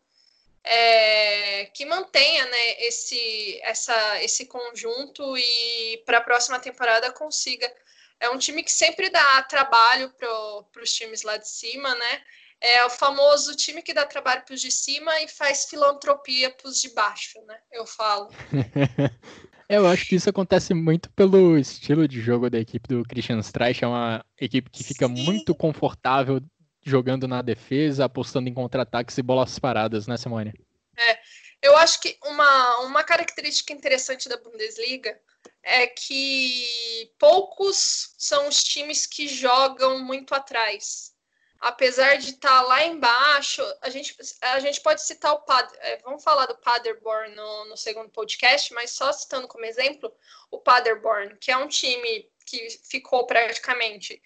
é, 0.64 1.66
que 1.66 1.84
mantenha 1.84 2.46
né, 2.46 2.72
esse, 2.80 3.60
essa, 3.62 4.22
esse 4.22 4.46
conjunto 4.46 5.36
e 5.36 6.02
para 6.06 6.18
a 6.18 6.22
próxima 6.22 6.58
temporada 6.58 7.12
consiga. 7.12 7.70
É 8.18 8.30
um 8.30 8.38
time 8.38 8.62
que 8.62 8.72
sempre 8.72 9.10
dá 9.10 9.42
trabalho 9.42 10.10
para 10.10 10.82
os 10.82 10.92
times 10.92 11.22
lá 11.22 11.36
de 11.36 11.48
cima, 11.48 11.94
né? 11.94 12.22
É 12.60 12.84
o 12.86 12.90
famoso 12.90 13.54
time 13.54 13.82
que 13.82 13.92
dá 13.92 14.06
trabalho 14.06 14.42
para 14.42 14.54
os 14.54 14.60
de 14.60 14.70
cima 14.70 15.20
e 15.20 15.28
faz 15.28 15.66
filantropia 15.66 16.50
para 16.50 16.68
os 16.68 16.80
de 16.80 16.88
baixo, 16.94 17.38
né? 17.46 17.58
Eu 17.70 17.84
falo. 17.84 18.30
Eu 19.68 19.86
acho 19.86 20.06
que 20.06 20.14
isso 20.14 20.28
acontece 20.28 20.74
muito 20.74 21.10
pelo 21.12 21.56
estilo 21.56 22.06
de 22.06 22.20
jogo 22.20 22.50
da 22.50 22.58
equipe 22.58 22.86
do 22.86 23.02
Christian 23.02 23.38
Streich. 23.38 23.82
É 23.82 23.86
uma 23.86 24.24
equipe 24.38 24.70
que 24.70 24.84
fica 24.84 25.06
Sim. 25.06 25.24
muito 25.24 25.54
confortável 25.54 26.40
jogando 26.84 27.26
na 27.26 27.42
defesa, 27.42 28.04
apostando 28.04 28.48
em 28.48 28.54
contra-ataques 28.54 29.16
e 29.18 29.22
bolas 29.22 29.58
paradas, 29.58 30.06
né, 30.06 30.16
Simone? 30.16 30.52
É, 30.96 31.18
eu 31.62 31.76
acho 31.78 32.00
que 32.00 32.16
uma, 32.22 32.80
uma 32.80 33.02
característica 33.02 33.72
interessante 33.72 34.28
da 34.28 34.36
Bundesliga 34.36 35.18
é 35.62 35.86
que 35.86 37.10
poucos 37.18 38.14
são 38.18 38.48
os 38.48 38.62
times 38.62 39.06
que 39.06 39.26
jogam 39.26 39.98
muito 40.00 40.34
atrás. 40.34 41.14
Apesar 41.58 42.16
de 42.16 42.32
estar 42.32 42.60
tá 42.60 42.62
lá 42.62 42.84
embaixo, 42.84 43.62
a 43.80 43.88
gente, 43.88 44.14
a 44.42 44.60
gente 44.60 44.82
pode 44.82 45.02
citar 45.02 45.32
o 45.32 45.40
Pad, 45.40 45.72
é, 45.78 45.96
vamos 46.02 46.22
falar 46.22 46.44
do 46.44 46.58
Paderborn 46.58 47.34
no, 47.34 47.64
no 47.64 47.76
segundo 47.78 48.10
podcast, 48.10 48.74
mas 48.74 48.90
só 48.90 49.10
citando 49.10 49.48
como 49.48 49.64
exemplo 49.64 50.12
o 50.50 50.58
Paderborn, 50.58 51.34
que 51.38 51.50
é 51.50 51.56
um 51.56 51.66
time 51.66 52.28
que 52.44 52.68
ficou 52.90 53.26
praticamente 53.26 54.20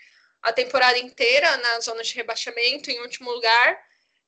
a 0.49 0.53
temporada 0.53 0.99
inteira 0.99 1.57
na 1.59 1.81
zona 1.81 2.03
de 2.03 2.15
rebaixamento, 2.15 2.91
em 2.91 3.01
último 3.01 3.31
lugar. 3.31 3.79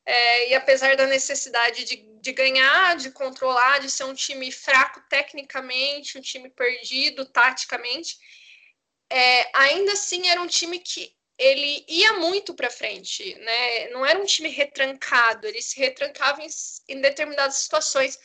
É, 0.05 0.51
e 0.51 0.55
apesar 0.55 0.97
da 0.97 1.07
necessidade 1.07 1.85
de, 1.85 1.97
de 2.21 2.33
ganhar, 2.33 2.97
de 2.97 3.11
controlar, 3.11 3.81
de 3.81 3.91
ser 3.91 4.05
um 4.05 4.15
time 4.15 4.51
fraco 4.51 5.01
tecnicamente, 5.09 6.19
um 6.19 6.21
time 6.21 6.49
perdido 6.51 7.25
taticamente, 7.27 8.19
é, 9.09 9.51
ainda 9.55 9.93
assim 9.93 10.29
era 10.29 10.41
um 10.41 10.47
time 10.47 10.79
que 10.79 11.15
ele 11.39 11.85
ia 11.89 12.15
muito 12.15 12.55
para 12.55 12.71
frente, 12.71 13.35
né? 13.37 13.89
Não 13.89 14.05
era 14.05 14.19
um 14.19 14.27
time 14.27 14.49
retrancado, 14.49 15.47
ele 15.47 15.63
se 15.63 15.79
retrancava 15.79 16.43
em, 16.43 16.49
em 16.89 17.01
determinadas 17.01 17.57
situações, 17.57 18.19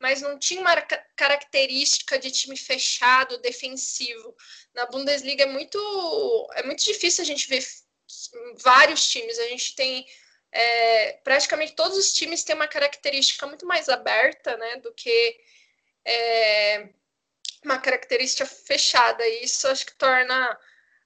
mas 0.00 0.22
não 0.22 0.38
tinha 0.38 0.60
uma 0.60 0.80
característica 1.16 2.18
de 2.18 2.30
time 2.30 2.56
fechado, 2.56 3.38
defensivo. 3.38 4.34
Na 4.74 4.86
Bundesliga 4.86 5.44
é 5.44 5.46
muito, 5.46 6.48
é 6.54 6.62
muito 6.62 6.84
difícil 6.84 7.22
a 7.22 7.26
gente 7.26 7.48
ver 7.48 7.64
vários 8.62 9.08
times. 9.08 9.38
A 9.38 9.48
gente 9.48 9.74
tem 9.74 10.06
é, 10.52 11.12
praticamente 11.24 11.74
todos 11.74 11.98
os 11.98 12.12
times 12.12 12.44
têm 12.44 12.54
uma 12.54 12.68
característica 12.68 13.46
muito 13.46 13.66
mais 13.66 13.88
aberta, 13.88 14.56
né, 14.56 14.76
do 14.76 14.92
que 14.94 15.40
é, 16.04 16.88
uma 17.64 17.78
característica 17.78 18.46
fechada. 18.46 19.26
E 19.26 19.44
isso 19.44 19.66
acho 19.68 19.84
que 19.84 19.96
torna, 19.96 20.58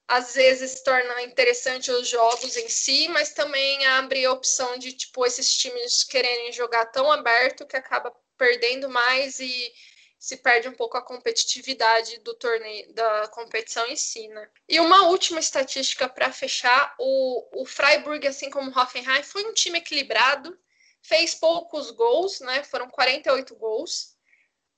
às 0.07 0.35
vezes, 0.35 0.81
torna 0.81 1.23
interessante 1.23 1.91
os 1.91 2.07
jogos 2.07 2.55
em 2.57 2.69
si, 2.69 3.07
mas 3.09 3.33
também 3.33 3.85
abre 3.87 4.25
a 4.25 4.31
opção 4.31 4.77
de 4.77 4.93
tipo 4.93 5.25
esses 5.25 5.51
times 5.55 6.03
quererem 6.03 6.51
jogar 6.51 6.85
tão 6.87 7.11
aberto 7.11 7.65
que 7.65 7.75
acaba 7.75 8.15
perdendo 8.43 8.89
mais 8.89 9.39
e 9.39 9.73
se 10.19 10.35
perde 10.35 10.67
um 10.67 10.73
pouco 10.73 10.97
a 10.97 11.01
competitividade 11.01 12.19
do 12.19 12.33
torneio, 12.33 12.91
da 12.93 13.29
competição 13.29 13.87
em 13.87 13.95
si, 13.95 14.27
né? 14.27 14.49
E 14.67 14.81
uma 14.81 15.07
última 15.07 15.39
estatística 15.39 16.09
para 16.09 16.29
fechar, 16.29 16.93
o, 16.99 17.61
o 17.61 17.65
Freiburg, 17.65 18.27
assim 18.27 18.49
como 18.49 18.69
o 18.69 18.77
Hoffenheim, 18.77 19.23
foi 19.23 19.45
um 19.45 19.53
time 19.53 19.77
equilibrado, 19.77 20.59
fez 21.01 21.35
poucos 21.35 21.89
gols, 21.91 22.41
né? 22.41 22.65
Foram 22.65 22.89
48 22.89 23.55
gols. 23.55 24.13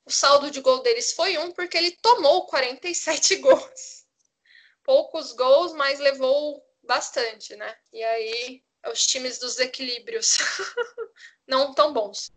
O 0.05 0.11
saldo 0.11 0.51
de 0.51 0.61
gol 0.61 0.83
deles 0.83 1.13
foi 1.13 1.35
um, 1.39 1.51
porque 1.51 1.75
ele 1.75 1.97
tomou 2.03 2.45
47 2.45 3.37
gols. 3.41 4.05
Poucos 4.83 5.31
gols, 5.31 5.73
mas 5.73 5.99
levou 5.99 6.63
bastante, 6.83 7.55
né? 7.55 7.75
E 7.91 8.03
aí, 8.03 8.63
os 8.91 9.07
times 9.07 9.39
dos 9.39 9.57
equilíbrios 9.59 10.37
não 11.47 11.73
tão 11.73 11.91
bons. 11.91 12.31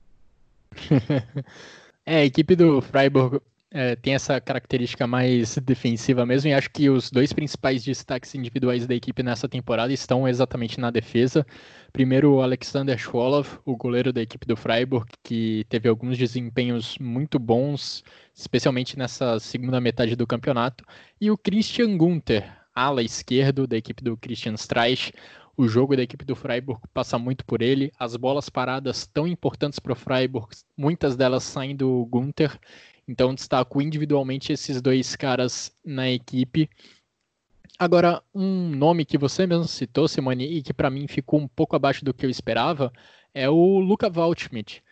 é, 2.07 2.19
a 2.19 2.25
equipe 2.25 2.55
do 2.57 2.81
Freiburg 2.81 3.41
é, 3.71 3.97
tem 3.97 4.15
essa 4.15 4.41
característica 4.41 5.07
mais 5.07 5.57
defensiva 5.59 6.25
mesmo, 6.25 6.49
e 6.49 6.55
acho 6.55 6.71
que 6.71 6.89
os 6.89 7.11
dois 7.11 7.33
principais 7.33 7.85
destaques 7.85 8.35
individuais 8.35 8.87
da 8.87 8.95
equipe 8.95 9.23
nessa 9.23 9.49
temporada 9.49 9.93
estão 9.93 10.27
exatamente 10.27 10.81
na 10.81 10.91
defesa. 10.91 11.47
Primeiro, 11.93 12.35
o 12.35 12.43
Alexander 12.43 12.97
Schwolow, 12.97 13.45
o 13.65 13.77
goleiro 13.77 14.13
da 14.13 14.23
equipe 14.23 14.47
do 14.47 14.57
Freiburg, 14.57 15.07
que 15.23 15.65
teve 15.69 15.89
alguns 15.89 16.17
desempenhos 16.17 16.97
muito 16.99 17.39
bons, 17.39 18.03
especialmente 18.35 18.99
nessa 18.99 19.39
segunda 19.39 19.81
metade 19.81 20.17
do 20.17 20.27
campeonato, 20.27 20.85
e 21.21 21.31
o 21.31 21.37
Christian 21.37 21.97
Gunther, 21.97 22.51
ala 22.75 23.03
esquerdo 23.03 23.67
da 23.67 23.77
equipe 23.77 24.03
do 24.03 24.17
Christian 24.17 24.55
Streich, 24.55 25.13
o 25.59 25.67
jogo 25.67 25.97
da 25.97 26.03
equipe 26.05 26.25
do 26.25 26.37
Freiburg 26.37 26.81
passa 26.95 27.19
muito 27.19 27.45
por 27.45 27.61
ele. 27.61 27.93
As 27.99 28.15
bolas 28.15 28.49
paradas 28.49 29.09
tão 29.09 29.27
importantes 29.27 29.81
para 29.81 29.93
o 29.93 29.97
Freiburg, 29.97 30.57
muitas 30.77 31.17
delas 31.17 31.43
saem 31.43 31.75
do 31.75 32.07
Gunther. 32.07 32.57
Então 33.09 33.35
destaco 33.35 33.83
individualmente 33.83 34.53
esses 34.53 34.81
dois 34.81 35.17
caras 35.17 35.77
na 35.85 36.09
equipe. 36.09 36.71
Agora, 37.77 38.23
um 38.33 38.69
nome 38.69 39.05
que 39.05 39.19
você 39.19 39.49
mesmo 39.49 39.65
citou, 39.65 40.07
Simone, 40.07 40.45
e 40.45 40.63
que 40.63 40.73
para 40.73 40.91
mim 40.91 41.09
ficou 41.09 41.41
um 41.41 41.49
pouco 41.49 41.75
abaixo 41.75 42.05
do 42.05 42.15
que 42.15 42.25
eu 42.25 42.31
esperava, 42.31 42.93
é 43.35 43.51
o 43.51 43.81
Luca 43.81 44.09
Waldschmidt. 44.09 44.85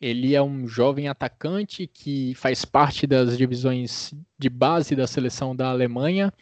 Ele 0.00 0.34
é 0.34 0.42
um 0.42 0.66
jovem 0.66 1.08
atacante 1.08 1.86
que 1.86 2.34
faz 2.34 2.64
parte 2.64 3.06
das 3.06 3.38
divisões 3.38 4.12
de 4.36 4.48
base 4.48 4.96
da 4.96 5.06
seleção 5.06 5.54
da 5.54 5.68
Alemanha, 5.68 6.32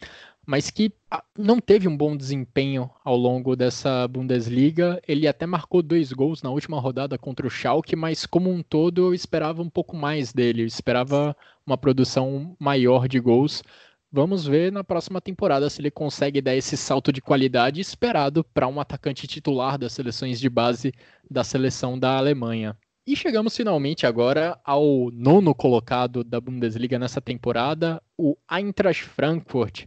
mas 0.47 0.71
que 0.71 0.93
ah, 1.11 1.21
não 1.37 1.59
teve 1.59 1.89
um 1.89 1.97
bom 1.97 2.15
desempenho 2.15 2.89
ao 3.03 3.17
longo 3.17 3.53
dessa 3.53 4.07
Bundesliga. 4.07 5.01
Ele 5.05 5.27
até 5.27 5.45
marcou 5.45 5.81
dois 5.83 6.13
gols 6.13 6.41
na 6.41 6.49
última 6.49 6.79
rodada 6.79 7.17
contra 7.17 7.45
o 7.45 7.49
Schalke, 7.49 7.97
mas 7.97 8.25
como 8.25 8.49
um 8.49 8.63
todo 8.63 9.07
eu 9.07 9.13
esperava 9.13 9.61
um 9.61 9.69
pouco 9.69 9.97
mais 9.97 10.31
dele, 10.31 10.61
eu 10.61 10.65
esperava 10.65 11.35
uma 11.65 11.77
produção 11.77 12.55
maior 12.57 13.09
de 13.09 13.19
gols. 13.19 13.61
Vamos 14.09 14.47
ver 14.47 14.71
na 14.71 14.85
próxima 14.85 15.19
temporada 15.19 15.69
se 15.69 15.81
ele 15.81 15.91
consegue 15.91 16.41
dar 16.41 16.55
esse 16.55 16.77
salto 16.77 17.11
de 17.11 17.21
qualidade 17.21 17.81
esperado 17.81 18.41
para 18.41 18.69
um 18.69 18.79
atacante 18.79 19.27
titular 19.27 19.77
das 19.77 19.91
seleções 19.91 20.39
de 20.39 20.49
base 20.49 20.93
da 21.29 21.43
seleção 21.43 21.99
da 21.99 22.15
Alemanha. 22.15 22.73
E 23.05 23.17
chegamos 23.17 23.55
finalmente 23.55 24.07
agora 24.07 24.57
ao 24.63 25.11
nono 25.11 25.53
colocado 25.53 26.23
da 26.23 26.39
Bundesliga 26.39 26.97
nessa 26.97 27.19
temporada, 27.19 28.01
o 28.17 28.37
Eintracht 28.49 29.03
Frankfurt 29.03 29.85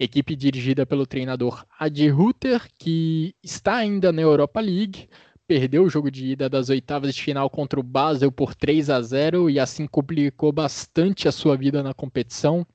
equipe 0.00 0.34
dirigida 0.34 0.86
pelo 0.86 1.06
treinador 1.06 1.66
Adi 1.78 2.08
Rutter, 2.08 2.66
que 2.78 3.34
está 3.42 3.76
ainda 3.76 4.10
na 4.10 4.22
Europa 4.22 4.58
League, 4.58 5.08
perdeu 5.46 5.84
o 5.84 5.90
jogo 5.90 6.10
de 6.10 6.24
ida 6.24 6.48
das 6.48 6.70
oitavas 6.70 7.14
de 7.14 7.22
final 7.22 7.50
contra 7.50 7.78
o 7.78 7.82
Basel 7.82 8.32
por 8.32 8.54
3 8.54 8.88
a 8.88 9.02
0 9.02 9.50
e 9.50 9.60
assim 9.60 9.86
complicou 9.86 10.50
bastante 10.52 11.28
a 11.28 11.32
sua 11.32 11.54
vida 11.54 11.82
na 11.82 11.92
competição. 11.92 12.66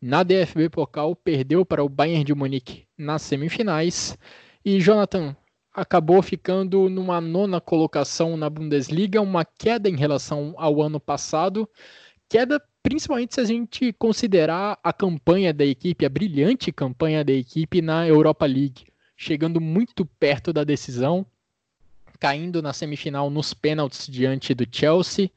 Na 0.00 0.24
DFB 0.24 0.68
Pokal, 0.70 1.14
perdeu 1.14 1.64
para 1.64 1.84
o 1.84 1.88
Bayern 1.88 2.24
de 2.24 2.34
Munique 2.34 2.86
nas 2.98 3.22
semifinais. 3.22 4.18
E 4.64 4.80
Jonathan 4.80 5.36
acabou 5.72 6.20
ficando 6.20 6.88
numa 6.90 7.20
nona 7.20 7.60
colocação 7.60 8.36
na 8.36 8.50
Bundesliga, 8.50 9.20
uma 9.20 9.44
queda 9.44 9.88
em 9.88 9.96
relação 9.96 10.54
ao 10.56 10.82
ano 10.82 10.98
passado. 10.98 11.68
Queda 12.28 12.60
principalmente 12.82 13.34
se 13.34 13.40
a 13.40 13.44
gente 13.44 13.92
considerar 13.92 14.78
a 14.82 14.92
campanha 14.92 15.52
da 15.52 15.64
equipe, 15.64 16.04
a 16.04 16.08
brilhante 16.08 16.72
campanha 16.72 17.24
da 17.24 17.32
equipe 17.32 17.80
na 17.80 18.06
Europa 18.06 18.44
League, 18.44 18.86
chegando 19.16 19.60
muito 19.60 20.04
perto 20.04 20.52
da 20.52 20.64
decisão, 20.64 21.24
caindo 22.18 22.60
na 22.60 22.72
semifinal 22.72 23.30
nos 23.30 23.54
pênaltis 23.54 24.06
diante 24.06 24.54
do 24.54 24.66
Chelsea, 24.70 25.30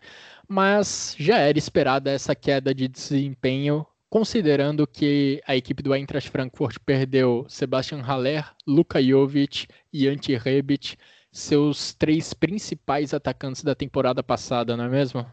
mas 0.48 1.16
já 1.18 1.40
era 1.40 1.58
esperada 1.58 2.12
essa 2.12 2.36
queda 2.36 2.74
de 2.74 2.88
desempenho, 2.88 3.86
considerando 4.10 4.86
que 4.88 5.42
a 5.48 5.56
equipe 5.56 5.84
do 5.84 5.94
Eintracht 5.94 6.30
Frankfurt 6.30 6.78
perdeu 6.86 7.46
Sebastian 7.48 8.02
Haller, 8.02 8.52
Luka 8.66 9.02
Jovic 9.02 9.68
e 9.92 10.08
Ante 10.08 10.36
Rebic, 10.36 10.96
seus 11.32 11.94
três 11.94 12.34
principais 12.34 13.14
atacantes 13.14 13.64
da 13.64 13.76
temporada 13.76 14.24
passada, 14.24 14.78
não 14.78 14.86
é 14.86 14.90
mesmo? 14.90 15.26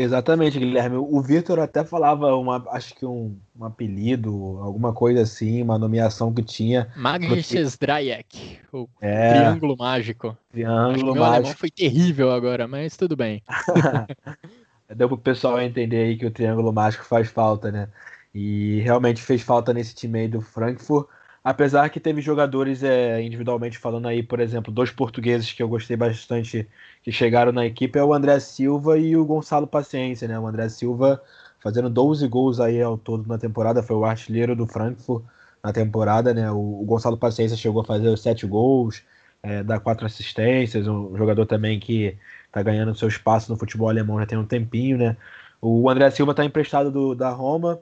Exatamente, 0.00 0.60
Guilherme. 0.60 0.96
O 0.96 1.20
Vitor 1.20 1.58
até 1.58 1.84
falava, 1.84 2.32
uma, 2.36 2.64
acho 2.70 2.94
que 2.94 3.04
um, 3.04 3.36
um, 3.58 3.64
apelido, 3.64 4.30
alguma 4.62 4.92
coisa 4.92 5.22
assim, 5.22 5.60
uma 5.60 5.76
nomeação 5.76 6.32
que 6.32 6.40
tinha. 6.40 6.86
Magnus 6.94 7.76
Drayek, 7.76 8.60
o 8.72 8.88
é, 9.00 9.32
Triângulo 9.32 9.76
Mágico. 9.76 10.38
Triângulo 10.52 11.16
Mágico. 11.16 11.24
alemão 11.24 11.52
foi 11.52 11.68
terrível 11.68 12.30
agora, 12.30 12.68
mas 12.68 12.96
tudo 12.96 13.16
bem. 13.16 13.42
Deu 14.94 15.08
pro 15.08 15.18
pessoal 15.18 15.60
entender 15.60 16.04
aí 16.04 16.16
que 16.16 16.26
o 16.26 16.30
Triângulo 16.30 16.72
Mágico 16.72 17.04
faz 17.04 17.28
falta, 17.28 17.72
né? 17.72 17.88
E 18.32 18.78
realmente 18.82 19.20
fez 19.20 19.42
falta 19.42 19.74
nesse 19.74 19.96
time 19.96 20.20
aí 20.20 20.28
do 20.28 20.40
Frankfurt. 20.40 21.08
Apesar 21.42 21.88
que 21.88 21.98
teve 21.98 22.20
jogadores 22.20 22.84
é, 22.84 23.20
individualmente 23.20 23.78
falando 23.78 24.06
aí, 24.06 24.22
por 24.22 24.38
exemplo, 24.38 24.72
dois 24.72 24.92
portugueses 24.92 25.52
que 25.52 25.60
eu 25.60 25.68
gostei 25.68 25.96
bastante 25.96 26.68
que 27.08 27.12
chegaram 27.12 27.52
na 27.52 27.64
equipe 27.64 27.98
é 27.98 28.04
o 28.04 28.12
André 28.12 28.38
Silva 28.38 28.98
e 28.98 29.16
o 29.16 29.24
Gonçalo 29.24 29.66
Paciência, 29.66 30.28
né? 30.28 30.38
O 30.38 30.46
André 30.46 30.68
Silva 30.68 31.22
fazendo 31.58 31.88
12 31.88 32.28
gols 32.28 32.60
aí 32.60 32.82
ao 32.82 32.98
todo 32.98 33.26
na 33.26 33.38
temporada, 33.38 33.82
foi 33.82 33.96
o 33.96 34.04
artilheiro 34.04 34.54
do 34.54 34.66
Frankfurt 34.66 35.24
na 35.64 35.72
temporada, 35.72 36.34
né? 36.34 36.50
O, 36.50 36.82
o 36.82 36.84
Gonçalo 36.84 37.16
Paciência 37.16 37.56
chegou 37.56 37.80
a 37.80 37.84
fazer 37.86 38.10
os 38.10 38.20
7 38.20 38.46
gols, 38.46 39.02
é, 39.42 39.62
dar 39.62 39.80
quatro 39.80 40.04
assistências, 40.04 40.86
um 40.86 41.16
jogador 41.16 41.46
também 41.46 41.80
que 41.80 42.14
tá 42.52 42.62
ganhando 42.62 42.94
seu 42.94 43.08
espaço 43.08 43.50
no 43.50 43.58
futebol 43.58 43.88
alemão 43.88 44.20
já 44.20 44.26
tem 44.26 44.36
um 44.36 44.44
tempinho, 44.44 44.98
né? 44.98 45.16
O 45.62 45.88
André 45.88 46.10
Silva 46.10 46.34
tá 46.34 46.44
emprestado 46.44 46.90
do, 46.90 47.14
da 47.14 47.30
Roma 47.30 47.80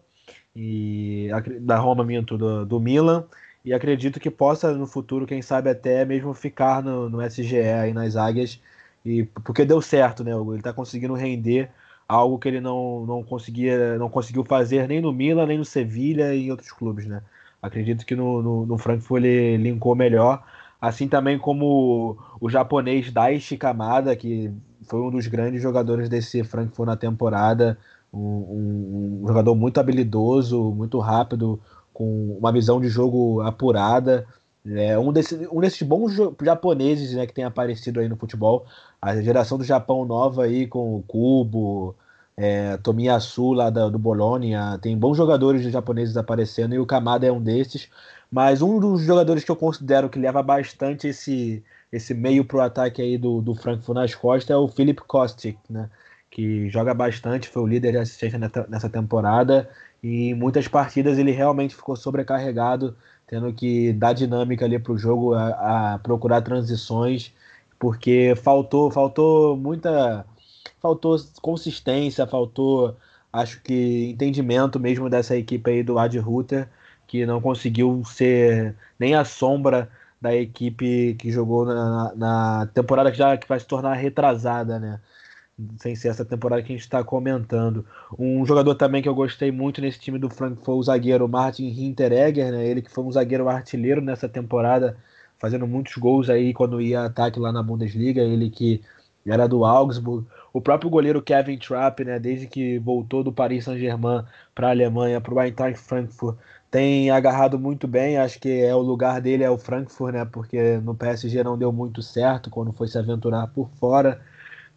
e 0.55 1.31
da 1.63 1.77
Roma 1.79 2.05
minto 2.05 2.39
do, 2.39 2.65
do 2.65 2.79
Milan 2.79 3.25
e 3.65 3.75
acredito 3.75 4.21
que 4.21 4.31
possa 4.31 4.73
no 4.73 4.87
futuro, 4.87 5.27
quem 5.27 5.43
sabe 5.43 5.69
até 5.69 6.05
mesmo 6.05 6.33
ficar 6.33 6.81
no, 6.81 7.11
no 7.11 7.21
SGE 7.27 7.59
aí 7.59 7.93
nas 7.93 8.15
águias, 8.15 8.61
e 9.07 9.25
porque 9.25 9.65
deu 9.65 9.81
certo, 9.81 10.25
né? 10.25 10.33
Ele 10.33 10.57
está 10.57 10.73
conseguindo 10.73 11.15
render 11.15 11.71
algo 12.09 12.39
que 12.39 12.49
ele 12.49 12.61
não, 12.61 13.07
não 13.07 13.23
conseguia, 13.23 13.97
não 13.99 14.09
conseguiu 14.09 14.45
fazer 14.45 14.89
nem 14.89 15.01
no 15.01 15.13
Milan, 15.13 15.47
nem 15.47 15.59
no 15.59 15.65
Sevilha 15.65 16.35
e 16.35 16.47
em 16.47 16.51
outros 16.51 16.73
clubes, 16.73 17.07
né? 17.07 17.23
Acredito 17.63 18.05
que 18.05 18.17
no, 18.17 18.43
no, 18.43 18.67
no 18.67 18.79
Frankfurt 18.79 19.25
ele 19.25 19.57
linkou 19.57 19.95
melhor, 19.95 20.45
assim 20.81 21.09
também 21.09 21.39
como 21.39 21.67
o, 21.67 22.47
o 22.47 22.51
japonês 22.51 23.11
Daichi 23.13 23.57
Kamada, 23.57 24.15
que 24.15 24.53
foi 24.83 25.01
um 25.01 25.11
dos 25.11 25.27
grandes 25.27 25.63
jogadores 25.63 26.09
desse 26.09 26.45
Frankfurt 26.45 26.87
na 26.87 26.97
temporada, 26.97 27.79
um, 28.13 28.19
um, 28.19 29.21
um 29.23 29.29
jogador 29.29 29.55
muito 29.55 29.79
habilidoso, 29.79 30.73
muito 30.73 30.99
rápido, 30.99 31.61
com 31.93 32.37
uma 32.39 32.53
visão 32.53 32.81
de 32.81 32.89
jogo 32.89 33.41
apurada. 33.41 34.27
É 34.69 34.99
um, 34.99 35.13
desse, 35.13 35.49
um 35.53 35.61
desses 35.61 35.83
bons 35.83 36.13
japoneses 36.43 37.15
né, 37.15 37.27
que 37.27 37.33
tem 37.33 37.45
aparecido 37.45 38.01
aí 38.01 38.09
no 38.09 38.17
futebol. 38.17 38.67
A 39.01 39.21
geração 39.21 39.59
do 39.59 39.65
Japão 39.65 40.05
nova 40.05 40.45
aí 40.45 40.67
com 40.67 40.97
o 40.97 41.03
Kubo, 41.03 41.95
é, 42.37 42.77
Tomiyasu 42.79 43.53
lá 43.53 43.71
da, 43.71 43.89
do 43.89 43.99
Bologna. 43.99 44.79
Tem 44.79 44.97
bons 44.97 45.17
jogadores 45.17 45.63
japoneses 45.71 46.17
aparecendo 46.17 46.75
e 46.75 46.79
o 46.79 46.87
Kamada 46.87 47.27
é 47.27 47.33
um 47.33 47.43
desses. 47.43 47.89
Mas 48.31 48.61
um 48.63 48.79
dos 48.81 49.03
jogadores 49.03 49.45
que 49.45 49.51
eu 49.51 49.57
considero 49.57 50.09
que 50.09 50.19
leva 50.19 50.43
bastante 50.43 51.09
esse, 51.09 51.63
esse 51.93 52.13
meio 52.13 52.45
pro 52.45 52.61
ataque 52.61 53.01
aí 53.01 53.17
do, 53.17 53.41
do 53.41 53.55
Frankfurt 53.55 53.97
nas 53.97 54.15
costas 54.15 54.51
é 54.51 54.57
o 54.57 54.69
Philip 54.69 55.01
Kostic, 55.07 55.59
né? 55.71 55.89
Que 56.31 56.69
joga 56.69 56.93
bastante, 56.93 57.49
foi 57.49 57.63
o 57.63 57.67
líder 57.67 57.93
de 57.93 57.99
assistência 57.99 58.39
nessa 58.69 58.91
temporada 58.91 59.69
e 60.03 60.31
em 60.31 60.35
muitas 60.35 60.69
partidas 60.69 61.19
ele 61.19 61.31
realmente 61.31 61.75
ficou 61.75 61.97
sobrecarregado, 61.97 62.97
tendo 63.27 63.53
que 63.53 63.93
dar 63.93 64.13
dinâmica 64.13 64.65
ali 64.65 64.79
para 64.79 64.93
o 64.93 64.99
jogo, 64.99 65.35
a, 65.35 65.95
a, 65.95 65.99
procurar 65.99 66.43
transições, 66.43 67.33
porque 67.79 68.35
faltou, 68.37 68.91
faltou 68.91 69.57
muita, 69.57 70.25
faltou 70.81 71.17
consistência, 71.43 72.27
faltou, 72.27 72.97
acho 73.33 73.61
que 73.63 74.11
entendimento 74.11 74.81
mesmo 74.81 75.11
dessa 75.11 75.37
equipe 75.37 75.71
aí 75.71 75.83
do 75.83 75.99
Ad 75.99 76.19
Ruther, 76.19 76.69
que 77.07 77.27
não 77.27 77.41
conseguiu 77.41 78.03
ser 78.05 78.75
nem 78.99 79.15
a 79.15 79.25
sombra 79.25 79.91
da 80.21 80.35
equipe 80.35 81.15
que 81.19 81.31
jogou 81.31 81.65
na, 81.67 82.13
na 82.17 82.67
temporada 82.75 83.11
que 83.11 83.19
já 83.19 83.37
que 83.37 83.49
vai 83.49 83.61
se 83.61 83.67
tornar 83.67 83.95
retrasada, 83.95 84.79
né? 84.79 85.01
sem 85.79 85.97
ser 85.97 86.09
essa 86.09 86.25
temporada 86.25 86.63
que 86.63 86.73
a 86.73 86.77
gente 86.77 86.83
está 86.83 87.03
comentando. 87.03 87.85
Um 88.19 88.45
jogador 88.45 88.75
também 88.75 89.03
que 89.03 89.09
eu 89.09 89.15
gostei 89.15 89.51
muito 89.51 89.81
nesse 89.81 89.99
time 89.99 90.19
do 90.19 90.29
Frank 90.29 90.63
foi 90.65 90.75
o 90.75 90.83
zagueiro 90.83 91.29
Martin 91.29 91.67
Hinteregger, 91.69 92.53
né? 92.53 92.67
ele 92.67 92.83
que 92.83 92.91
foi 92.91 93.05
um 93.05 93.13
zagueiro 93.13 93.49
artilheiro 93.49 94.01
nessa 94.01 94.29
temporada, 94.29 94.97
fazendo 95.39 95.67
muitos 95.67 95.95
gols 95.97 96.31
aí 96.31 96.53
quando 96.53 96.81
ia 96.81 97.05
ataque 97.05 97.39
lá 97.39 97.53
na 97.53 97.63
Bundesliga, 97.63 98.23
ele 98.23 98.51
que 98.51 98.83
era 99.27 99.47
do 99.49 99.65
Augsburg. 99.65 100.27
O 100.53 100.61
próprio 100.61 100.89
goleiro 100.89 101.21
Kevin 101.21 101.59
Trapp, 101.59 102.05
né, 102.05 102.19
desde 102.19 102.47
que 102.47 102.79
voltou 102.79 103.23
do 103.23 103.33
Paris 103.33 103.65
Saint-Germain 103.65 104.25
para 104.55 104.69
a 104.69 104.71
Alemanha, 104.71 105.21
para 105.21 105.35
o 105.35 105.41
Eintracht 105.41 105.79
Frankfurt, 105.79 106.37
tem 106.71 107.11
agarrado 107.11 107.59
muito 107.59 107.87
bem. 107.87 108.19
Acho 108.19 108.39
que 108.39 108.63
é 108.63 108.75
o 108.75 108.81
lugar 108.81 109.21
dele 109.21 109.45
é 109.45 109.51
o 109.51 109.59
Frankfurt, 109.59 110.15
né, 110.15 110.25
porque 110.25 110.79
no 110.79 110.95
PSG 110.95 111.43
não 111.45 111.59
deu 111.59 111.73
muito 111.73 112.03
certo 112.03 112.51
quando 112.51 112.73
foi 112.73 112.89
se 112.89 112.99
aventurar 112.99 113.49
por 113.49 113.69
fora. 113.79 114.21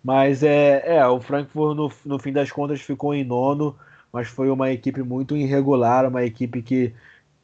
Mas 0.04 0.44
é, 0.44 0.98
é 0.98 1.08
o 1.08 1.20
Frankfurt 1.22 1.76
no, 1.76 1.92
no 2.06 2.20
fim 2.20 2.34
das 2.34 2.52
contas 2.52 2.82
ficou 2.82 3.14
em 3.14 3.24
nono, 3.24 3.76
mas 4.12 4.28
foi 4.28 4.50
uma 4.50 4.72
equipe 4.72 5.04
muito 5.04 5.36
irregular, 5.36 6.08
uma 6.08 6.24
equipe 6.24 6.62
que 6.62 6.94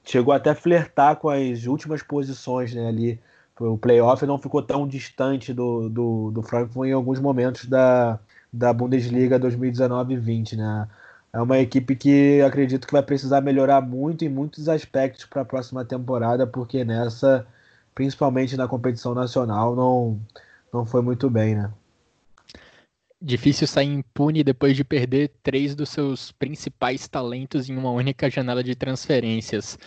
chegou 0.06 0.34
até 0.34 0.52
a 0.52 0.56
flertar 0.56 1.18
com 1.18 1.30
as 1.30 1.66
últimas 1.66 2.02
posições 2.02 2.74
né, 2.74 2.88
ali. 2.88 3.20
O 3.60 3.78
playoff 3.78 4.26
não 4.26 4.38
ficou 4.38 4.62
tão 4.62 4.88
distante 4.88 5.54
do, 5.54 5.90
do, 5.90 6.32
do 6.32 6.42
Frankfurt 6.44 6.90
em 6.90 6.94
alguns 6.94 7.20
momentos 7.20 7.66
da, 7.66 8.20
da 8.52 8.74
Bundesliga 8.74 9.40
2019-20, 9.40 10.58
né? 10.58 10.88
É 11.32 11.42
uma 11.42 11.60
equipe 11.60 11.96
que 11.96 12.42
acredito 12.42 12.88
que 12.88 12.94
vai 12.94 13.04
precisar 13.04 13.42
melhorar 13.42 13.82
muito 13.82 14.24
em 14.24 14.30
muitos 14.30 14.70
aspectos 14.70 15.26
para 15.26 15.42
a 15.42 15.46
próxima 15.46 15.84
temporada, 15.84 16.48
porque 16.48 16.86
nessa, 16.86 17.46
principalmente 17.94 18.56
na 18.56 18.68
competição 18.68 19.14
nacional, 19.14 19.76
não, 19.76 20.20
não 20.72 20.86
foi 20.86 21.02
muito 21.02 21.30
bem, 21.30 21.56
né? 21.56 21.72
Difícil 23.22 23.66
sair 23.66 23.88
impune 23.88 24.44
depois 24.44 24.76
de 24.76 24.84
perder 24.84 25.30
três 25.42 25.74
dos 25.74 25.90
seus 25.90 26.32
principais 26.34 27.08
talentos 27.08 27.70
em 27.70 27.78
uma 27.78 27.92
única 27.92 28.30
janela 28.30 28.64
de 28.64 28.76
transferências. 28.76 29.80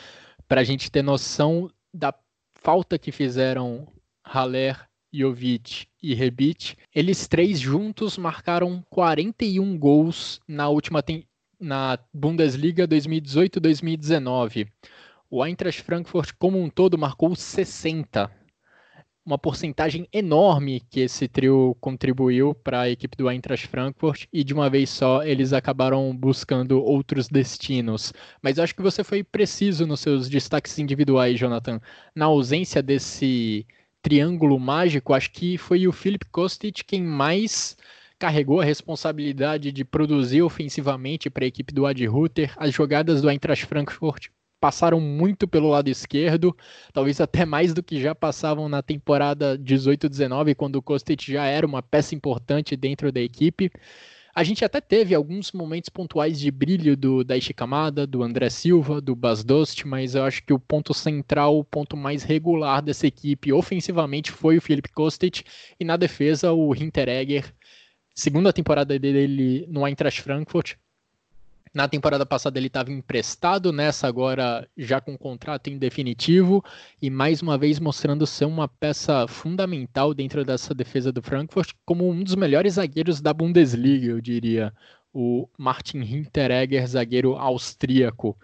Para 0.49 0.63
a 0.63 0.65
gente 0.65 0.91
ter 0.91 1.03
noção 1.03 1.71
da 1.93 2.15
falta 2.55 2.99
que 2.99 3.13
fizeram 3.13 3.87
Haller, 4.25 4.89
Jovic 5.13 5.87
e 6.03 6.15
Rebic, 6.15 6.77
eles 6.95 7.29
três 7.29 7.61
juntos 7.61 8.19
marcaram 8.19 8.85
41 8.91 9.79
gols 9.79 10.41
na 10.47 10.69
última 10.69 11.03
na 11.61 11.99
Bundesliga 12.13 12.87
2018-2019. 12.89 14.69
O 15.31 15.45
Eintracht 15.45 15.83
Frankfurt 15.83 16.33
como 16.39 16.59
um 16.61 16.71
todo 16.71 16.97
marcou 16.97 17.35
60 17.37 18.38
uma 19.29 19.37
porcentagem 19.37 20.09
enorme 20.11 20.81
que 20.89 21.01
esse 21.01 21.29
trio 21.29 21.77
contribuiu 21.83 22.55
para 22.55 22.81
a 22.81 22.91
equipe 22.91 23.15
do 23.15 23.29
Eintracht 23.29 23.67
Frankfurt 23.67 24.25
e 24.33 24.43
de 24.43 24.55
uma 24.55 24.71
vez 24.71 24.89
só 24.89 25.23
eles 25.23 25.53
acabaram 25.53 26.17
buscando 26.17 26.83
outros 26.83 27.29
destinos. 27.29 28.11
Mas 28.43 28.59
acho 28.59 28.75
que 28.75 28.81
você 28.81 29.05
foi 29.05 29.23
preciso 29.23 29.87
nos 29.87 30.01
seus 30.01 30.31
destaques 30.31 30.79
individuais, 30.79 31.39
Jonathan. 31.39 31.79
Na 32.17 32.25
ausência 32.25 32.83
desse 32.83 33.67
triângulo 34.01 34.59
mágico, 34.59 35.13
acho 35.13 35.31
que 35.31 35.59
foi 35.59 35.87
o 35.87 35.93
Philip 35.93 36.25
Kostic 36.31 36.83
quem 36.87 37.03
mais 37.03 37.77
carregou 38.19 38.63
a 38.63 38.65
responsabilidade 38.65 39.71
de 39.71 39.85
produzir 39.85 40.41
ofensivamente 40.41 41.29
para 41.29 41.45
a 41.45 41.49
equipe 41.49 41.75
do 41.75 41.85
Ad 41.85 42.05
Ruther. 42.07 42.55
As 42.57 42.73
jogadas 42.73 43.21
do 43.21 43.29
Eintracht 43.29 43.67
Frankfurt 43.67 44.29
passaram 44.60 45.01
muito 45.01 45.47
pelo 45.47 45.68
lado 45.68 45.89
esquerdo, 45.89 46.56
talvez 46.93 47.20
até 47.20 47.44
mais 47.44 47.72
do 47.72 47.82
que 47.82 48.01
já 48.01 48.14
passavam 48.14 48.68
na 48.68 48.82
temporada 48.82 49.59
18-19, 49.59 50.55
quando 50.55 50.76
o 50.76 50.82
Kostic 50.82 51.22
já 51.22 51.47
era 51.47 51.66
uma 51.66 51.82
peça 51.82 52.14
importante 52.14 52.76
dentro 52.76 53.10
da 53.12 53.20
equipe. 53.20 53.70
A 54.35 54.44
gente 54.44 54.64
até 54.64 54.80
teve 54.80 55.16
alguns 55.16 55.51
momentos 55.51 55.89
pontuais 55.89 56.39
de 56.39 56.48
brilho 56.51 56.97
do 56.97 57.24
Daichi 57.24 57.52
Kamada, 57.52 58.06
do 58.06 58.22
André 58.22 58.48
Silva, 58.51 59.01
do 59.01 59.16
Bas 59.16 59.43
Dost, 59.43 59.85
mas 59.85 60.14
eu 60.14 60.22
acho 60.22 60.44
que 60.44 60.52
o 60.52 60.60
ponto 60.60 60.94
central, 60.94 61.59
o 61.59 61.64
ponto 61.64 61.97
mais 61.97 62.22
regular 62.22 62.80
dessa 62.80 63.06
equipe 63.06 63.52
ofensivamente 63.52 64.30
foi 64.30 64.56
o 64.59 64.60
Felipe 64.60 64.93
Kostic 64.93 65.43
e 65.80 65.85
na 65.85 65.97
defesa 65.97 66.52
o 66.52 66.72
Hinteregger. 66.72 67.52
Segunda 68.14 68.52
temporada 68.52 68.97
dele 68.97 69.66
no 69.68 69.85
Eintracht 69.86 70.22
Frankfurt, 70.22 70.76
Na 71.74 71.89
temporada 71.89 72.24
passada 72.24 72.59
ele 72.59 72.69
estava 72.69 72.90
emprestado, 72.90 73.73
nessa 73.73 74.07
agora 74.07 74.69
já 74.77 75.01
com 75.01 75.16
contrato 75.16 75.69
em 75.69 75.78
definitivo 75.78 76.65
e 77.01 77.11
mais 77.11 77.43
uma 77.43 77.59
vez 77.59 77.78
mostrando 77.78 78.27
ser 78.27 78.47
uma 78.47 78.69
peça 78.69 79.27
fundamental 79.28 80.15
dentro 80.15 80.45
dessa 80.45 80.74
defesa 80.74 81.12
do 81.12 81.23
Frankfurt 81.23 81.73
como 81.85 82.09
um 82.09 82.23
dos 82.23 82.35
melhores 82.35 82.74
zagueiros 82.74 83.20
da 83.20 83.32
Bundesliga, 83.32 84.07
eu 84.07 84.20
diria, 84.20 84.73
o 85.12 85.49
Martin 85.59 85.99
Hinteregger, 85.99 86.86
zagueiro 86.86 87.36
austríaco. 87.36 88.39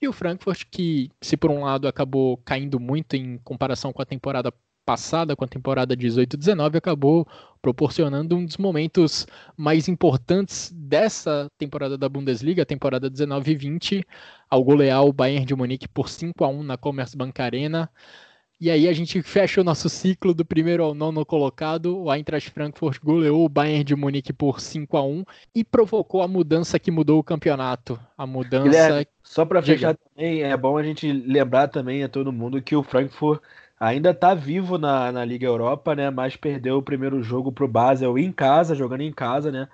E 0.00 0.08
o 0.08 0.12
Frankfurt 0.12 0.64
que, 0.70 1.10
se 1.20 1.36
por 1.36 1.50
um 1.50 1.64
lado 1.64 1.86
acabou 1.86 2.38
caindo 2.38 2.80
muito 2.80 3.14
em 3.16 3.36
comparação 3.38 3.92
com 3.92 4.00
a 4.00 4.06
temporada 4.06 4.52
passada, 4.90 5.36
com 5.36 5.44
a 5.44 5.48
temporada 5.48 5.96
18-19, 5.96 6.74
acabou 6.74 7.24
proporcionando 7.62 8.36
um 8.36 8.44
dos 8.44 8.56
momentos 8.56 9.24
mais 9.56 9.86
importantes 9.86 10.72
dessa 10.74 11.46
temporada 11.56 11.96
da 11.96 12.08
Bundesliga, 12.08 12.64
a 12.64 12.66
temporada 12.66 13.08
19-20, 13.08 14.02
ao 14.50 14.64
golear 14.64 15.04
o 15.04 15.12
Bayern 15.12 15.46
de 15.46 15.54
Munique 15.54 15.86
por 15.86 16.08
5 16.08 16.44
a 16.44 16.48
1 16.48 16.64
na 16.64 16.76
Commerzbank 16.76 17.40
Arena. 17.40 17.88
E 18.60 18.68
aí 18.68 18.88
a 18.88 18.92
gente 18.92 19.22
fecha 19.22 19.60
o 19.60 19.64
nosso 19.64 19.88
ciclo 19.88 20.34
do 20.34 20.44
primeiro 20.44 20.82
ao 20.82 20.92
nono 20.92 21.24
colocado. 21.24 21.96
O 21.96 22.12
Eintracht 22.12 22.50
Frankfurt 22.50 22.98
goleou 23.00 23.44
o 23.44 23.48
Bayern 23.48 23.84
de 23.84 23.94
Munique 23.94 24.32
por 24.32 24.60
5 24.60 24.96
a 24.96 25.04
1 25.04 25.24
e 25.54 25.62
provocou 25.62 26.20
a 26.20 26.26
mudança 26.26 26.80
que 26.80 26.90
mudou 26.90 27.20
o 27.20 27.24
campeonato. 27.24 27.98
A 28.18 28.26
mudança. 28.26 28.64
Guilherme, 28.64 29.06
só 29.22 29.44
para 29.44 29.62
fechar 29.62 29.96
também, 29.96 30.42
é 30.42 30.56
bom 30.56 30.76
a 30.76 30.82
gente 30.82 31.10
lembrar 31.12 31.68
também 31.68 32.02
a 32.02 32.08
todo 32.08 32.32
mundo 32.32 32.60
que 32.60 32.74
o 32.74 32.82
Frankfurt 32.82 33.40
ainda 33.80 34.10
está 34.10 34.34
vivo 34.34 34.76
na, 34.76 35.10
na 35.10 35.24
Liga 35.24 35.46
Europa, 35.46 35.94
né? 35.96 36.10
Mas 36.10 36.36
perdeu 36.36 36.76
o 36.76 36.82
primeiro 36.82 37.22
jogo 37.22 37.50
para 37.50 37.64
o 37.64 37.68
Basel 37.68 38.18
em 38.18 38.30
casa, 38.30 38.74
jogando 38.74 39.00
em 39.00 39.12
casa, 39.12 39.50
né? 39.50 39.66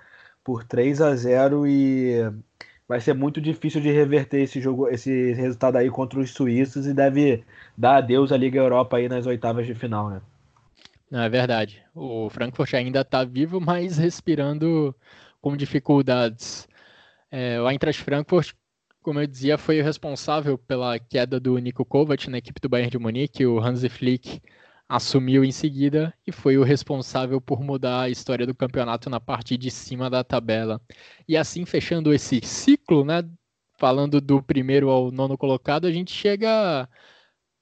Por 0.43 0.63
3 0.63 1.01
a 1.01 1.13
0 1.13 1.67
e 1.67 2.31
vai 2.87 3.01
ser 3.01 3.13
muito 3.13 3.41
difícil 3.41 3.81
de 3.81 3.91
reverter 3.91 4.41
esse 4.41 4.61
jogo, 4.61 4.87
esse 4.87 5.33
resultado 5.33 5.75
aí 5.75 5.89
contra 5.89 6.19
os 6.19 6.31
suíços 6.31 6.87
e 6.87 6.93
deve 6.93 7.43
dar 7.77 7.97
adeus 7.97 8.31
à 8.31 8.37
Liga 8.37 8.57
Europa 8.57 8.95
aí 8.95 9.09
nas 9.09 9.25
oitavas 9.25 9.67
de 9.67 9.75
final, 9.75 10.09
né? 10.09 10.21
Não, 11.11 11.21
é 11.21 11.29
verdade. 11.29 11.83
O 11.93 12.29
Frankfurt 12.29 12.73
ainda 12.73 13.01
está 13.01 13.23
vivo, 13.25 13.59
mas 13.59 13.97
respirando 13.97 14.95
com 15.41 15.55
dificuldades. 15.55 16.67
É, 17.29 17.59
o 17.61 17.69
Eintracht 17.69 18.01
Frankfurt 18.01 18.53
como 19.07 19.21
eu 19.21 19.25
dizia, 19.25 19.57
foi 19.57 19.79
o 19.79 19.83
responsável 19.85 20.57
pela 20.57 20.99
queda 20.99 21.39
do 21.39 21.57
Nico 21.59 21.85
Kovac 21.85 22.29
na 22.29 22.39
equipe 22.39 22.59
do 22.59 22.67
Bayern 22.67 22.91
de 22.91 22.99
Munique. 22.99 23.45
O 23.45 23.57
Hansi 23.57 23.87
Flick 23.87 24.41
assumiu 24.85 25.45
em 25.45 25.51
seguida 25.51 26.13
e 26.27 26.31
foi 26.33 26.57
o 26.57 26.63
responsável 26.63 27.39
por 27.39 27.63
mudar 27.63 28.01
a 28.01 28.09
história 28.09 28.45
do 28.45 28.53
campeonato 28.53 29.09
na 29.09 29.17
parte 29.17 29.57
de 29.57 29.71
cima 29.71 30.09
da 30.09 30.25
tabela. 30.25 30.81
E 31.25 31.37
assim, 31.37 31.63
fechando 31.65 32.13
esse 32.13 32.41
ciclo, 32.43 33.05
né, 33.05 33.23
falando 33.79 34.19
do 34.19 34.43
primeiro 34.43 34.89
ao 34.89 35.09
nono 35.09 35.37
colocado, 35.37 35.87
a 35.87 35.91
gente 35.91 36.11
chega 36.11 36.85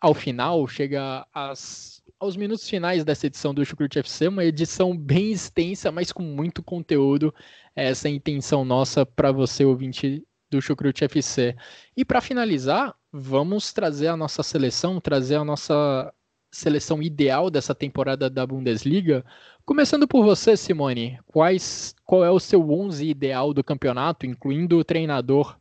ao 0.01 0.15
final, 0.15 0.67
chega 0.67 1.27
às, 1.31 2.01
aos 2.19 2.35
minutos 2.35 2.67
finais 2.67 3.05
dessa 3.05 3.27
edição 3.27 3.53
do 3.53 3.63
Chucrute 3.63 3.99
FC, 3.99 4.29
uma 4.29 4.43
edição 4.43 4.97
bem 4.97 5.31
extensa, 5.31 5.91
mas 5.91 6.11
com 6.11 6.23
muito 6.23 6.63
conteúdo. 6.63 7.31
Essa 7.75 8.07
é 8.07 8.11
a 8.11 8.15
intenção 8.15 8.65
nossa 8.65 9.05
para 9.05 9.31
você, 9.31 9.63
ouvinte 9.63 10.25
do 10.55 10.61
Chucrute 10.61 11.03
FC. 11.03 11.55
E 11.95 12.05
para 12.05 12.21
finalizar, 12.21 12.95
vamos 13.11 13.73
trazer 13.73 14.07
a 14.07 14.17
nossa 14.17 14.41
seleção, 14.41 15.01
trazer 15.01 15.35
a 15.35 15.43
nossa 15.43 16.13
seleção 16.51 17.01
ideal 17.03 17.49
dessa 17.49 17.75
temporada 17.75 18.29
da 18.29 18.47
Bundesliga. 18.47 19.25
Começando 19.65 20.07
por 20.07 20.23
você, 20.23 20.55
Simone, 20.55 21.19
quais, 21.27 21.93
qual 22.05 22.23
é 22.23 22.31
o 22.31 22.39
seu 22.39 22.69
11 22.71 23.05
ideal 23.05 23.53
do 23.53 23.63
campeonato, 23.63 24.25
incluindo 24.25 24.77
o 24.77 24.83
treinador? 24.83 25.57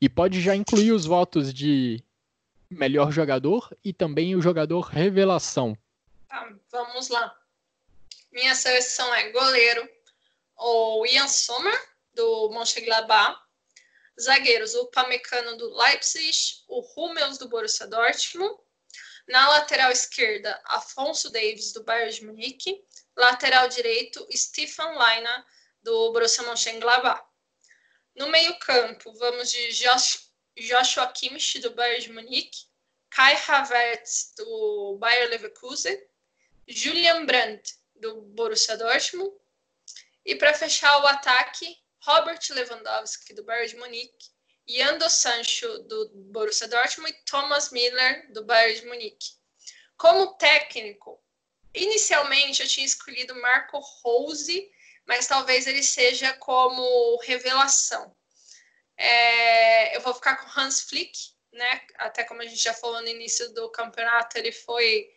E 0.00 0.08
pode 0.08 0.40
já 0.40 0.54
incluir 0.54 0.92
os 0.92 1.04
votos 1.04 1.52
de 1.52 2.02
melhor 2.70 3.10
jogador 3.10 3.76
e 3.84 3.92
também 3.92 4.36
o 4.36 4.42
jogador 4.42 4.82
revelação. 4.82 5.76
Tá, 6.28 6.48
vamos 6.70 7.08
lá. 7.08 7.34
Minha 8.30 8.54
seleção 8.54 9.12
é 9.14 9.32
goleiro, 9.32 9.88
o 10.56 11.04
Ian 11.06 11.26
Sommer, 11.26 11.74
do 12.14 12.50
Mönchengladbach, 12.50 13.40
Zagueiros, 14.20 14.74
o 14.74 14.86
Pamecano 14.86 15.56
do 15.56 15.74
Leipzig, 15.74 16.64
o 16.66 16.80
Hummels 16.80 17.38
do 17.38 17.48
Borussia 17.48 17.86
Dortmund. 17.86 18.58
Na 19.28 19.48
lateral 19.50 19.92
esquerda, 19.92 20.60
Afonso 20.64 21.30
Davis 21.30 21.72
do 21.72 21.84
Bayern 21.84 22.10
de 22.10 22.24
Munique. 22.24 22.84
Lateral 23.16 23.68
direito, 23.68 24.26
Stefan 24.32 24.96
Leina 24.96 25.46
do 25.82 26.12
Borussia 26.12 26.42
Mönchengladbach. 26.44 27.22
No 28.14 28.28
meio-campo, 28.28 29.12
vamos 29.14 29.50
de 29.50 29.72
Josh, 29.72 30.30
Joshua 30.56 31.06
Kimmich 31.12 31.60
do 31.60 31.70
Bayern 31.70 32.02
de 32.02 32.12
Munique, 32.12 32.66
Kai 33.10 33.34
Havertz 33.34 34.34
do 34.36 34.96
Bayer 34.98 35.28
Leverkusen, 35.28 35.96
Julian 36.66 37.24
Brandt 37.26 37.76
do 37.94 38.22
Borussia 38.34 38.76
Dortmund. 38.76 39.32
E 40.24 40.34
para 40.34 40.52
fechar 40.52 41.02
o 41.02 41.06
ataque, 41.06 41.78
Robert 42.08 42.40
Lewandowski, 42.48 43.34
do 43.34 43.44
Bayern 43.44 43.68
de 43.68 43.76
Munique, 43.76 44.30
Yando 44.66 45.10
Sancho, 45.10 45.80
do 45.80 46.08
Borussia 46.32 46.66
Dortmund, 46.66 47.10
e 47.12 47.24
Thomas 47.30 47.70
Miller, 47.70 48.32
do 48.32 48.42
Bayern 48.46 48.80
de 48.80 48.86
Munique. 48.86 49.32
Como 49.98 50.34
técnico, 50.38 51.22
inicialmente 51.74 52.62
eu 52.62 52.68
tinha 52.68 52.86
escolhido 52.86 53.38
Marco 53.42 53.78
Rose, 53.78 54.70
mas 55.06 55.26
talvez 55.26 55.66
ele 55.66 55.82
seja 55.82 56.32
como 56.34 57.18
revelação. 57.24 58.16
É, 58.96 59.94
eu 59.94 60.00
vou 60.00 60.14
ficar 60.14 60.36
com 60.36 60.58
Hans 60.58 60.80
Flick, 60.88 61.12
né? 61.52 61.82
Até 61.96 62.24
como 62.24 62.40
a 62.40 62.46
gente 62.46 62.62
já 62.62 62.72
falou 62.72 63.02
no 63.02 63.08
início 63.08 63.52
do 63.52 63.70
campeonato, 63.70 64.38
ele 64.38 64.52
foi 64.52 65.10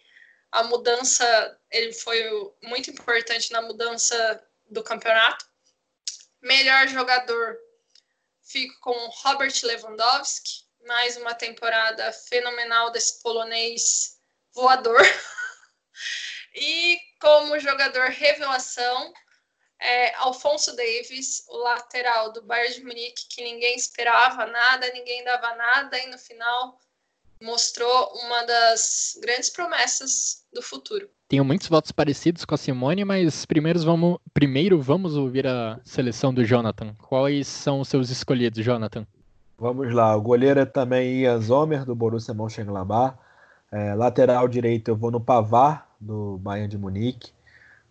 a 0.52 0.64
mudança, 0.64 1.58
ele 1.72 1.94
foi 1.94 2.22
muito 2.64 2.92
importante 2.92 3.50
na 3.54 3.62
mudança 3.62 4.46
do 4.70 4.84
campeonato. 4.84 5.51
Melhor 6.42 6.88
jogador, 6.88 7.56
fico 8.42 8.74
com 8.80 8.92
Robert 9.24 9.54
Lewandowski. 9.64 10.66
Mais 10.88 11.16
uma 11.18 11.36
temporada 11.36 12.12
fenomenal 12.12 12.90
desse 12.90 13.22
polonês 13.22 14.20
voador. 14.52 15.00
e 16.56 17.00
como 17.20 17.60
jogador 17.60 18.10
revelação, 18.10 19.14
é, 19.80 20.16
Alfonso 20.16 20.76
Davis, 20.76 21.44
o 21.48 21.58
lateral 21.58 22.32
do 22.32 22.42
Bayern 22.42 22.74
de 22.74 22.84
Munique, 22.84 23.28
que 23.30 23.44
ninguém 23.44 23.76
esperava 23.76 24.48
nada, 24.48 24.92
ninguém 24.94 25.24
dava 25.24 25.56
nada, 25.56 26.00
e 26.00 26.08
no 26.08 26.18
final 26.18 26.80
mostrou 27.42 28.12
uma 28.26 28.46
das 28.46 29.18
grandes 29.22 29.50
promessas 29.50 30.44
do 30.54 30.62
futuro. 30.62 31.10
Tenho 31.28 31.46
muitos 31.46 31.68
votos 31.68 31.92
parecidos 31.92 32.46
com 32.46 32.54
a 32.54 32.58
Simone, 32.58 33.06
mas 33.06 33.46
primeiro 33.46 33.80
vamos, 33.80 34.20
primeiro 34.34 34.82
vamos 34.82 35.16
ouvir 35.16 35.48
a 35.48 35.80
seleção 35.84 36.34
do 36.34 36.44
Jonathan. 36.44 36.94
Quais 37.08 37.48
são 37.48 37.80
os 37.80 37.88
seus 37.88 38.10
escolhidos, 38.10 38.64
Jonathan? 38.64 39.08
Vamos 39.58 39.94
lá, 39.94 40.16
o 40.16 40.22
goleiro 40.22 40.60
é 40.60 40.66
também 40.66 41.22
Ian 41.22 41.40
Zomer, 41.40 41.86
do 41.86 41.96
Borussia 41.96 42.34
Mönchengladbach. 42.34 43.16
É, 43.72 43.96
lateral 43.96 44.48
direito 44.48 44.90
eu 44.90 44.96
vou 44.96 45.10
no 45.10 45.22
Pavar, 45.22 45.90
do 46.00 46.38
Bayern 46.40 46.68
de 46.68 46.78
Munique. 46.78 47.32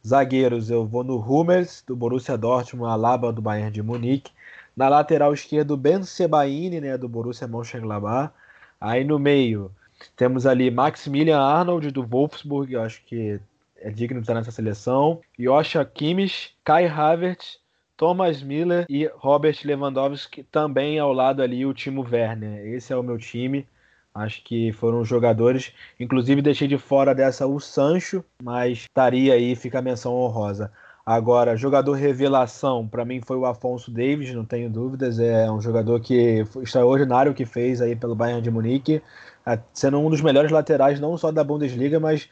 Zagueiros 0.07 0.71
eu 0.71 0.87
vou 0.87 1.05
no 1.05 1.17
Hummels, 1.19 1.83
do 1.87 1.95
Borussia 1.97 2.37
Dortmund, 2.37 2.91
Alaba, 2.91 3.33
do 3.33 3.41
Bayern 3.41 3.71
de 3.71 3.83
Munique. 3.83 4.33
Na 4.77 4.89
lateral 4.89 5.33
esquerda, 5.33 5.77
Ben 5.77 6.03
Sebaini, 6.03 6.81
né, 6.81 6.99
do 6.99 7.09
Borussia 7.09 7.47
Mönchengladbach. 7.47 8.33
Aí 8.81 9.05
no 9.05 9.19
meio, 9.19 9.71
temos 10.17 10.47
ali 10.47 10.71
Maximilian 10.71 11.39
Arnold 11.39 11.91
do 11.91 12.03
Wolfsburg, 12.03 12.73
eu 12.73 12.83
acho 12.83 13.03
que 13.05 13.39
é 13.77 13.91
digno 13.91 14.21
de 14.21 14.25
estar 14.25 14.35
nessa 14.35 14.51
seleção. 14.51 15.21
Joshua 15.39 15.85
Kimmich, 15.85 16.55
Kai 16.65 16.87
Havertz, 16.87 17.59
Thomas 17.97 18.43
Miller 18.43 18.87
e 18.89 19.07
Robert 19.17 19.59
Lewandowski 19.63 20.43
também 20.45 20.99
ao 20.99 21.13
lado 21.13 21.43
ali 21.43 21.67
o 21.67 21.75
Timo 21.75 22.07
Werner. 22.11 22.67
Esse 22.75 22.93
é 22.93 22.97
o 22.97 23.03
meu 23.03 23.19
time. 23.19 23.67
Acho 24.15 24.43
que 24.43 24.73
foram 24.73 25.05
jogadores. 25.05 25.73
Inclusive 25.99 26.43
deixei 26.43 26.67
de 26.67 26.79
fora 26.79 27.15
dessa 27.15 27.47
o 27.47 27.61
Sancho, 27.61 28.25
mas 28.43 28.79
estaria 28.79 29.35
aí, 29.35 29.55
fica 29.55 29.79
a 29.79 29.83
menção 29.83 30.15
honrosa. 30.15 30.73
Agora, 31.05 31.57
jogador 31.57 31.93
revelação, 31.95 32.87
para 32.87 33.05
mim 33.05 33.21
foi 33.21 33.37
o 33.37 33.47
Afonso 33.47 33.91
Davis, 33.91 34.35
não 34.35 34.45
tenho 34.45 34.71
dúvidas. 34.71 35.19
É 35.19 35.51
um 35.51 35.61
jogador 35.61 36.01
que 36.01 36.45
foi 36.47 36.63
extraordinário 36.65 37.35
que 37.35 37.45
fez 37.45 37.81
aí 37.81 37.97
pelo 37.97 38.15
Bayern 38.15 38.43
de 38.43 38.51
Munique 38.51 39.03
sendo 39.73 39.99
um 39.99 40.11
dos 40.11 40.21
melhores 40.21 40.51
laterais, 40.51 41.01
não 41.01 41.17
só 41.17 41.33
da 41.33 41.43
Bundesliga, 41.43 41.99
mas 41.99 42.29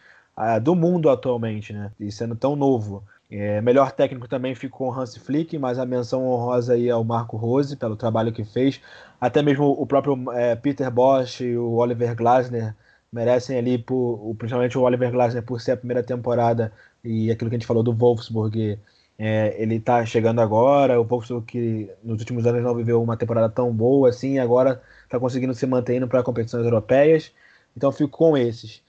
do 0.62 0.74
mundo 0.74 1.11
atualmente, 1.11 1.73
né? 1.73 1.90
E 1.99 2.12
sendo 2.12 2.36
tão 2.36 2.55
novo. 2.55 3.03
É, 3.31 3.61
melhor 3.61 3.93
técnico 3.93 4.28
também 4.28 4.55
ficou 4.55 4.89
o 4.89 4.93
Hans 4.93 5.16
Flick, 5.16 5.59
mas 5.59 5.78
a 5.78 5.85
menção 5.85 6.24
honrosa 6.27 6.74
aí 6.74 6.89
ao 6.89 7.05
Marco 7.05 7.36
Rose, 7.36 7.77
pelo 7.77 7.97
trabalho 7.97 8.32
que 8.32 8.45
fez. 8.45 8.81
Até 9.20 9.43
mesmo 9.43 9.66
o 9.66 9.86
próprio 9.86 10.16
é, 10.32 10.55
Peter 10.55 10.90
Bosch 10.90 11.40
e 11.40 11.57
o 11.57 11.73
Oliver 11.74 12.15
Glasner 12.15 12.74
merecem 13.12 13.59
ali, 13.59 13.78
por, 13.78 14.35
principalmente 14.39 14.78
o 14.78 14.82
Oliver 14.82 15.11
Glasner, 15.11 15.43
por 15.43 15.61
ser 15.61 15.73
a 15.73 15.77
primeira 15.77 16.03
temporada 16.03 16.73
e 17.05 17.31
aquilo 17.31 17.51
que 17.51 17.57
a 17.57 17.59
gente 17.59 17.66
falou 17.66 17.83
do 17.83 17.93
Wolfsburg 17.93 18.79
É, 19.20 19.61
ele 19.61 19.77
está 19.77 20.07
chegando 20.07 20.41
agora, 20.41 21.01
o 21.01 21.05
pouco 21.05 21.43
que 21.43 21.91
nos 22.05 22.20
últimos 22.20 22.47
anos 22.47 22.62
não 22.62 22.75
viveu 22.75 23.03
uma 23.03 23.16
temporada 23.16 23.49
tão 23.49 23.73
boa 23.75 24.11
assim, 24.11 24.39
agora 24.39 24.81
está 25.05 25.19
conseguindo 25.19 25.53
se 25.55 25.66
manter 25.66 26.07
para 26.07 26.23
competições 26.23 26.65
europeias. 26.65 27.33
Então 27.77 27.91
fico 27.91 28.11
com 28.11 28.37
esses. 28.37 28.81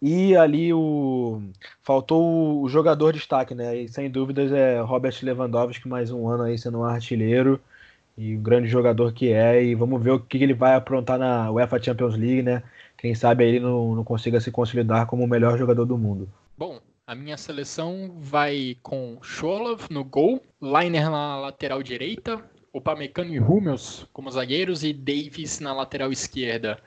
E 0.00 0.36
ali 0.36 0.72
o 0.72 1.42
faltou 1.82 2.62
o 2.62 2.68
jogador 2.68 3.12
de 3.12 3.18
destaque, 3.18 3.54
né? 3.54 3.76
E 3.76 3.88
sem 3.88 4.10
dúvidas 4.10 4.52
é 4.52 4.80
Robert 4.80 5.14
Lewandowski, 5.22 5.88
mais 5.88 6.10
um 6.12 6.28
ano 6.28 6.44
aí 6.44 6.56
sendo 6.58 6.78
um 6.80 6.84
artilheiro 6.84 7.60
e 8.16 8.36
o 8.36 8.40
grande 8.40 8.68
jogador 8.68 9.12
que 9.12 9.32
é. 9.32 9.64
E 9.64 9.74
vamos 9.74 10.02
ver 10.02 10.12
o 10.12 10.20
que 10.20 10.38
ele 10.38 10.54
vai 10.54 10.74
aprontar 10.74 11.18
na 11.18 11.50
UEFA 11.50 11.82
Champions 11.82 12.16
League, 12.16 12.42
né? 12.42 12.62
Quem 12.96 13.14
sabe 13.14 13.44
ele 13.44 13.60
não, 13.60 13.94
não 13.96 14.04
consiga 14.04 14.40
se 14.40 14.50
consolidar 14.50 15.06
como 15.06 15.24
o 15.24 15.28
melhor 15.28 15.58
jogador 15.58 15.84
do 15.86 15.98
mundo. 15.98 16.28
Bom, 16.56 16.78
a 17.06 17.14
minha 17.14 17.36
seleção 17.36 18.12
vai 18.16 18.76
com 18.82 19.18
Cholov 19.22 19.86
no 19.90 20.04
gol, 20.04 20.40
Liner 20.60 21.10
na 21.10 21.38
lateral 21.38 21.82
direita, 21.82 22.42
Upamecano 22.72 23.34
e 23.34 23.40
Hummels 23.40 24.06
como 24.12 24.30
zagueiros 24.30 24.84
e 24.84 24.92
Davis 24.92 25.60
na 25.60 25.74
lateral 25.74 26.12
esquerda. 26.12 26.78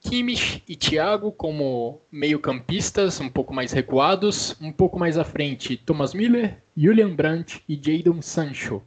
Kimmich 0.00 0.62
e 0.66 0.76
Thiago 0.76 1.30
como 1.32 2.00
meio-campistas, 2.10 3.20
um 3.20 3.28
pouco 3.28 3.52
mais 3.52 3.72
recuados. 3.72 4.56
Um 4.60 4.72
pouco 4.72 4.98
mais 4.98 5.18
à 5.18 5.24
frente, 5.24 5.76
Thomas 5.76 6.14
Miller, 6.14 6.56
Julian 6.76 7.14
Brandt 7.14 7.62
e 7.68 7.74
Jadon 7.74 8.22
Sancho. 8.22 8.82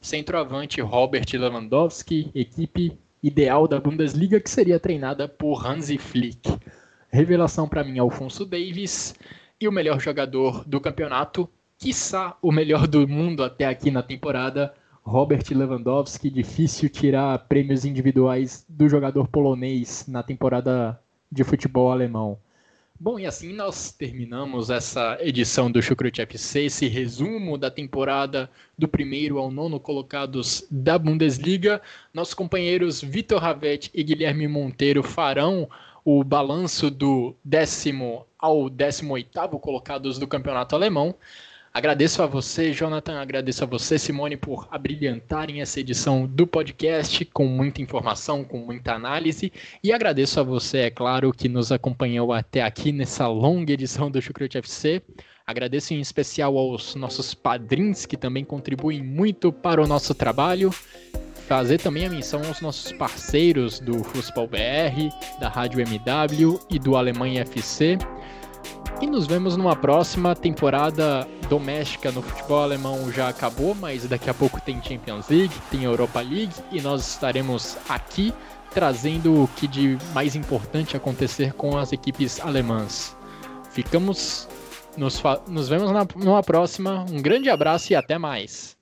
Centroavante, 0.00 0.80
Robert 0.80 1.26
Lewandowski, 1.32 2.30
equipe 2.34 2.98
ideal 3.22 3.66
da 3.66 3.80
Bundesliga 3.80 4.40
que 4.40 4.50
seria 4.50 4.78
treinada 4.78 5.26
por 5.26 5.66
Hansi 5.66 5.96
Flick. 5.96 6.58
Revelação 7.10 7.66
para 7.66 7.82
mim, 7.82 7.98
Alfonso 7.98 8.44
Davis 8.44 9.14
e 9.60 9.66
o 9.66 9.72
melhor 9.72 10.00
jogador 10.00 10.64
do 10.64 10.80
campeonato, 10.80 11.48
quiçá 11.78 12.36
o 12.40 12.52
melhor 12.52 12.86
do 12.86 13.06
mundo 13.08 13.42
até 13.42 13.66
aqui 13.66 13.90
na 13.90 14.02
temporada, 14.02 14.74
Robert 15.02 15.44
Lewandowski. 15.50 16.30
Difícil 16.30 16.88
tirar 16.88 17.38
prêmios 17.48 17.84
individuais 17.84 18.64
do 18.68 18.88
jogador 18.88 19.28
polonês 19.28 20.06
na 20.06 20.22
temporada 20.22 21.00
de 21.30 21.44
futebol 21.44 21.90
alemão. 21.90 22.38
Bom, 23.00 23.16
e 23.16 23.26
assim 23.26 23.52
nós 23.52 23.92
terminamos 23.92 24.70
essa 24.70 25.16
edição 25.20 25.70
do 25.70 25.80
Chucrute 25.80 26.20
FC, 26.20 26.64
esse 26.64 26.88
resumo 26.88 27.56
da 27.56 27.70
temporada 27.70 28.50
do 28.76 28.88
primeiro 28.88 29.38
ao 29.38 29.52
nono 29.52 29.78
colocados 29.78 30.66
da 30.68 30.98
Bundesliga. 30.98 31.80
Nossos 32.12 32.34
companheiros 32.34 33.00
Vitor 33.00 33.40
Ravetti 33.40 33.88
e 33.94 34.02
Guilherme 34.02 34.48
Monteiro 34.48 35.04
farão 35.04 35.68
o 36.10 36.24
balanço 36.24 36.90
do 36.90 37.36
décimo 37.44 38.24
ao 38.38 38.70
décimo 38.70 39.12
oitavo 39.12 39.58
colocados 39.58 40.18
do 40.18 40.26
campeonato 40.26 40.74
alemão. 40.74 41.14
Agradeço 41.70 42.22
a 42.22 42.26
você, 42.26 42.72
Jonathan, 42.72 43.20
agradeço 43.20 43.62
a 43.62 43.66
você, 43.66 43.98
Simone, 43.98 44.34
por 44.34 44.66
abrilhantarem 44.70 45.60
essa 45.60 45.80
edição 45.80 46.26
do 46.26 46.46
podcast 46.46 47.26
com 47.26 47.44
muita 47.44 47.82
informação, 47.82 48.42
com 48.42 48.56
muita 48.56 48.94
análise. 48.94 49.52
E 49.84 49.92
agradeço 49.92 50.40
a 50.40 50.42
você, 50.42 50.78
é 50.78 50.90
claro, 50.90 51.30
que 51.30 51.46
nos 51.46 51.70
acompanhou 51.70 52.32
até 52.32 52.62
aqui 52.62 52.90
nessa 52.90 53.28
longa 53.28 53.74
edição 53.74 54.10
do 54.10 54.22
Chucrute 54.22 54.56
FC. 54.56 55.02
Agradeço 55.46 55.92
em 55.92 56.00
especial 56.00 56.56
aos 56.56 56.94
nossos 56.94 57.34
padrinhos 57.34 58.06
que 58.06 58.16
também 58.16 58.46
contribuem 58.46 59.02
muito 59.02 59.52
para 59.52 59.82
o 59.82 59.86
nosso 59.86 60.14
trabalho 60.14 60.70
fazer 61.48 61.78
também 61.78 62.06
a 62.06 62.10
menção 62.10 62.42
aos 62.46 62.60
nossos 62.60 62.92
parceiros 62.92 63.80
do 63.80 64.04
Fußball 64.04 64.46
BR, 64.46 65.10
da 65.40 65.48
Rádio 65.48 65.80
MW 65.80 66.60
e 66.68 66.78
do 66.78 66.94
Alemanha 66.94 67.40
FC. 67.40 67.96
E 69.00 69.06
nos 69.06 69.26
vemos 69.26 69.56
numa 69.56 69.74
próxima 69.74 70.36
temporada 70.36 71.26
doméstica 71.48 72.12
no 72.12 72.20
futebol 72.20 72.62
alemão 72.62 73.10
já 73.10 73.28
acabou, 73.28 73.74
mas 73.74 74.06
daqui 74.06 74.28
a 74.28 74.34
pouco 74.34 74.60
tem 74.60 74.82
Champions 74.82 75.28
League, 75.30 75.54
tem 75.70 75.84
Europa 75.84 76.20
League 76.20 76.52
e 76.70 76.82
nós 76.82 77.08
estaremos 77.08 77.78
aqui 77.88 78.34
trazendo 78.70 79.44
o 79.44 79.48
que 79.48 79.66
de 79.66 79.96
mais 80.12 80.36
importante 80.36 80.96
acontecer 80.96 81.54
com 81.54 81.78
as 81.78 81.92
equipes 81.92 82.40
alemãs. 82.40 83.16
Ficamos, 83.70 84.46
nos, 84.98 85.22
nos 85.46 85.68
vemos 85.68 85.90
na, 85.92 86.06
numa 86.14 86.42
próxima. 86.42 87.06
Um 87.10 87.22
grande 87.22 87.48
abraço 87.48 87.92
e 87.92 87.96
até 87.96 88.18
mais. 88.18 88.77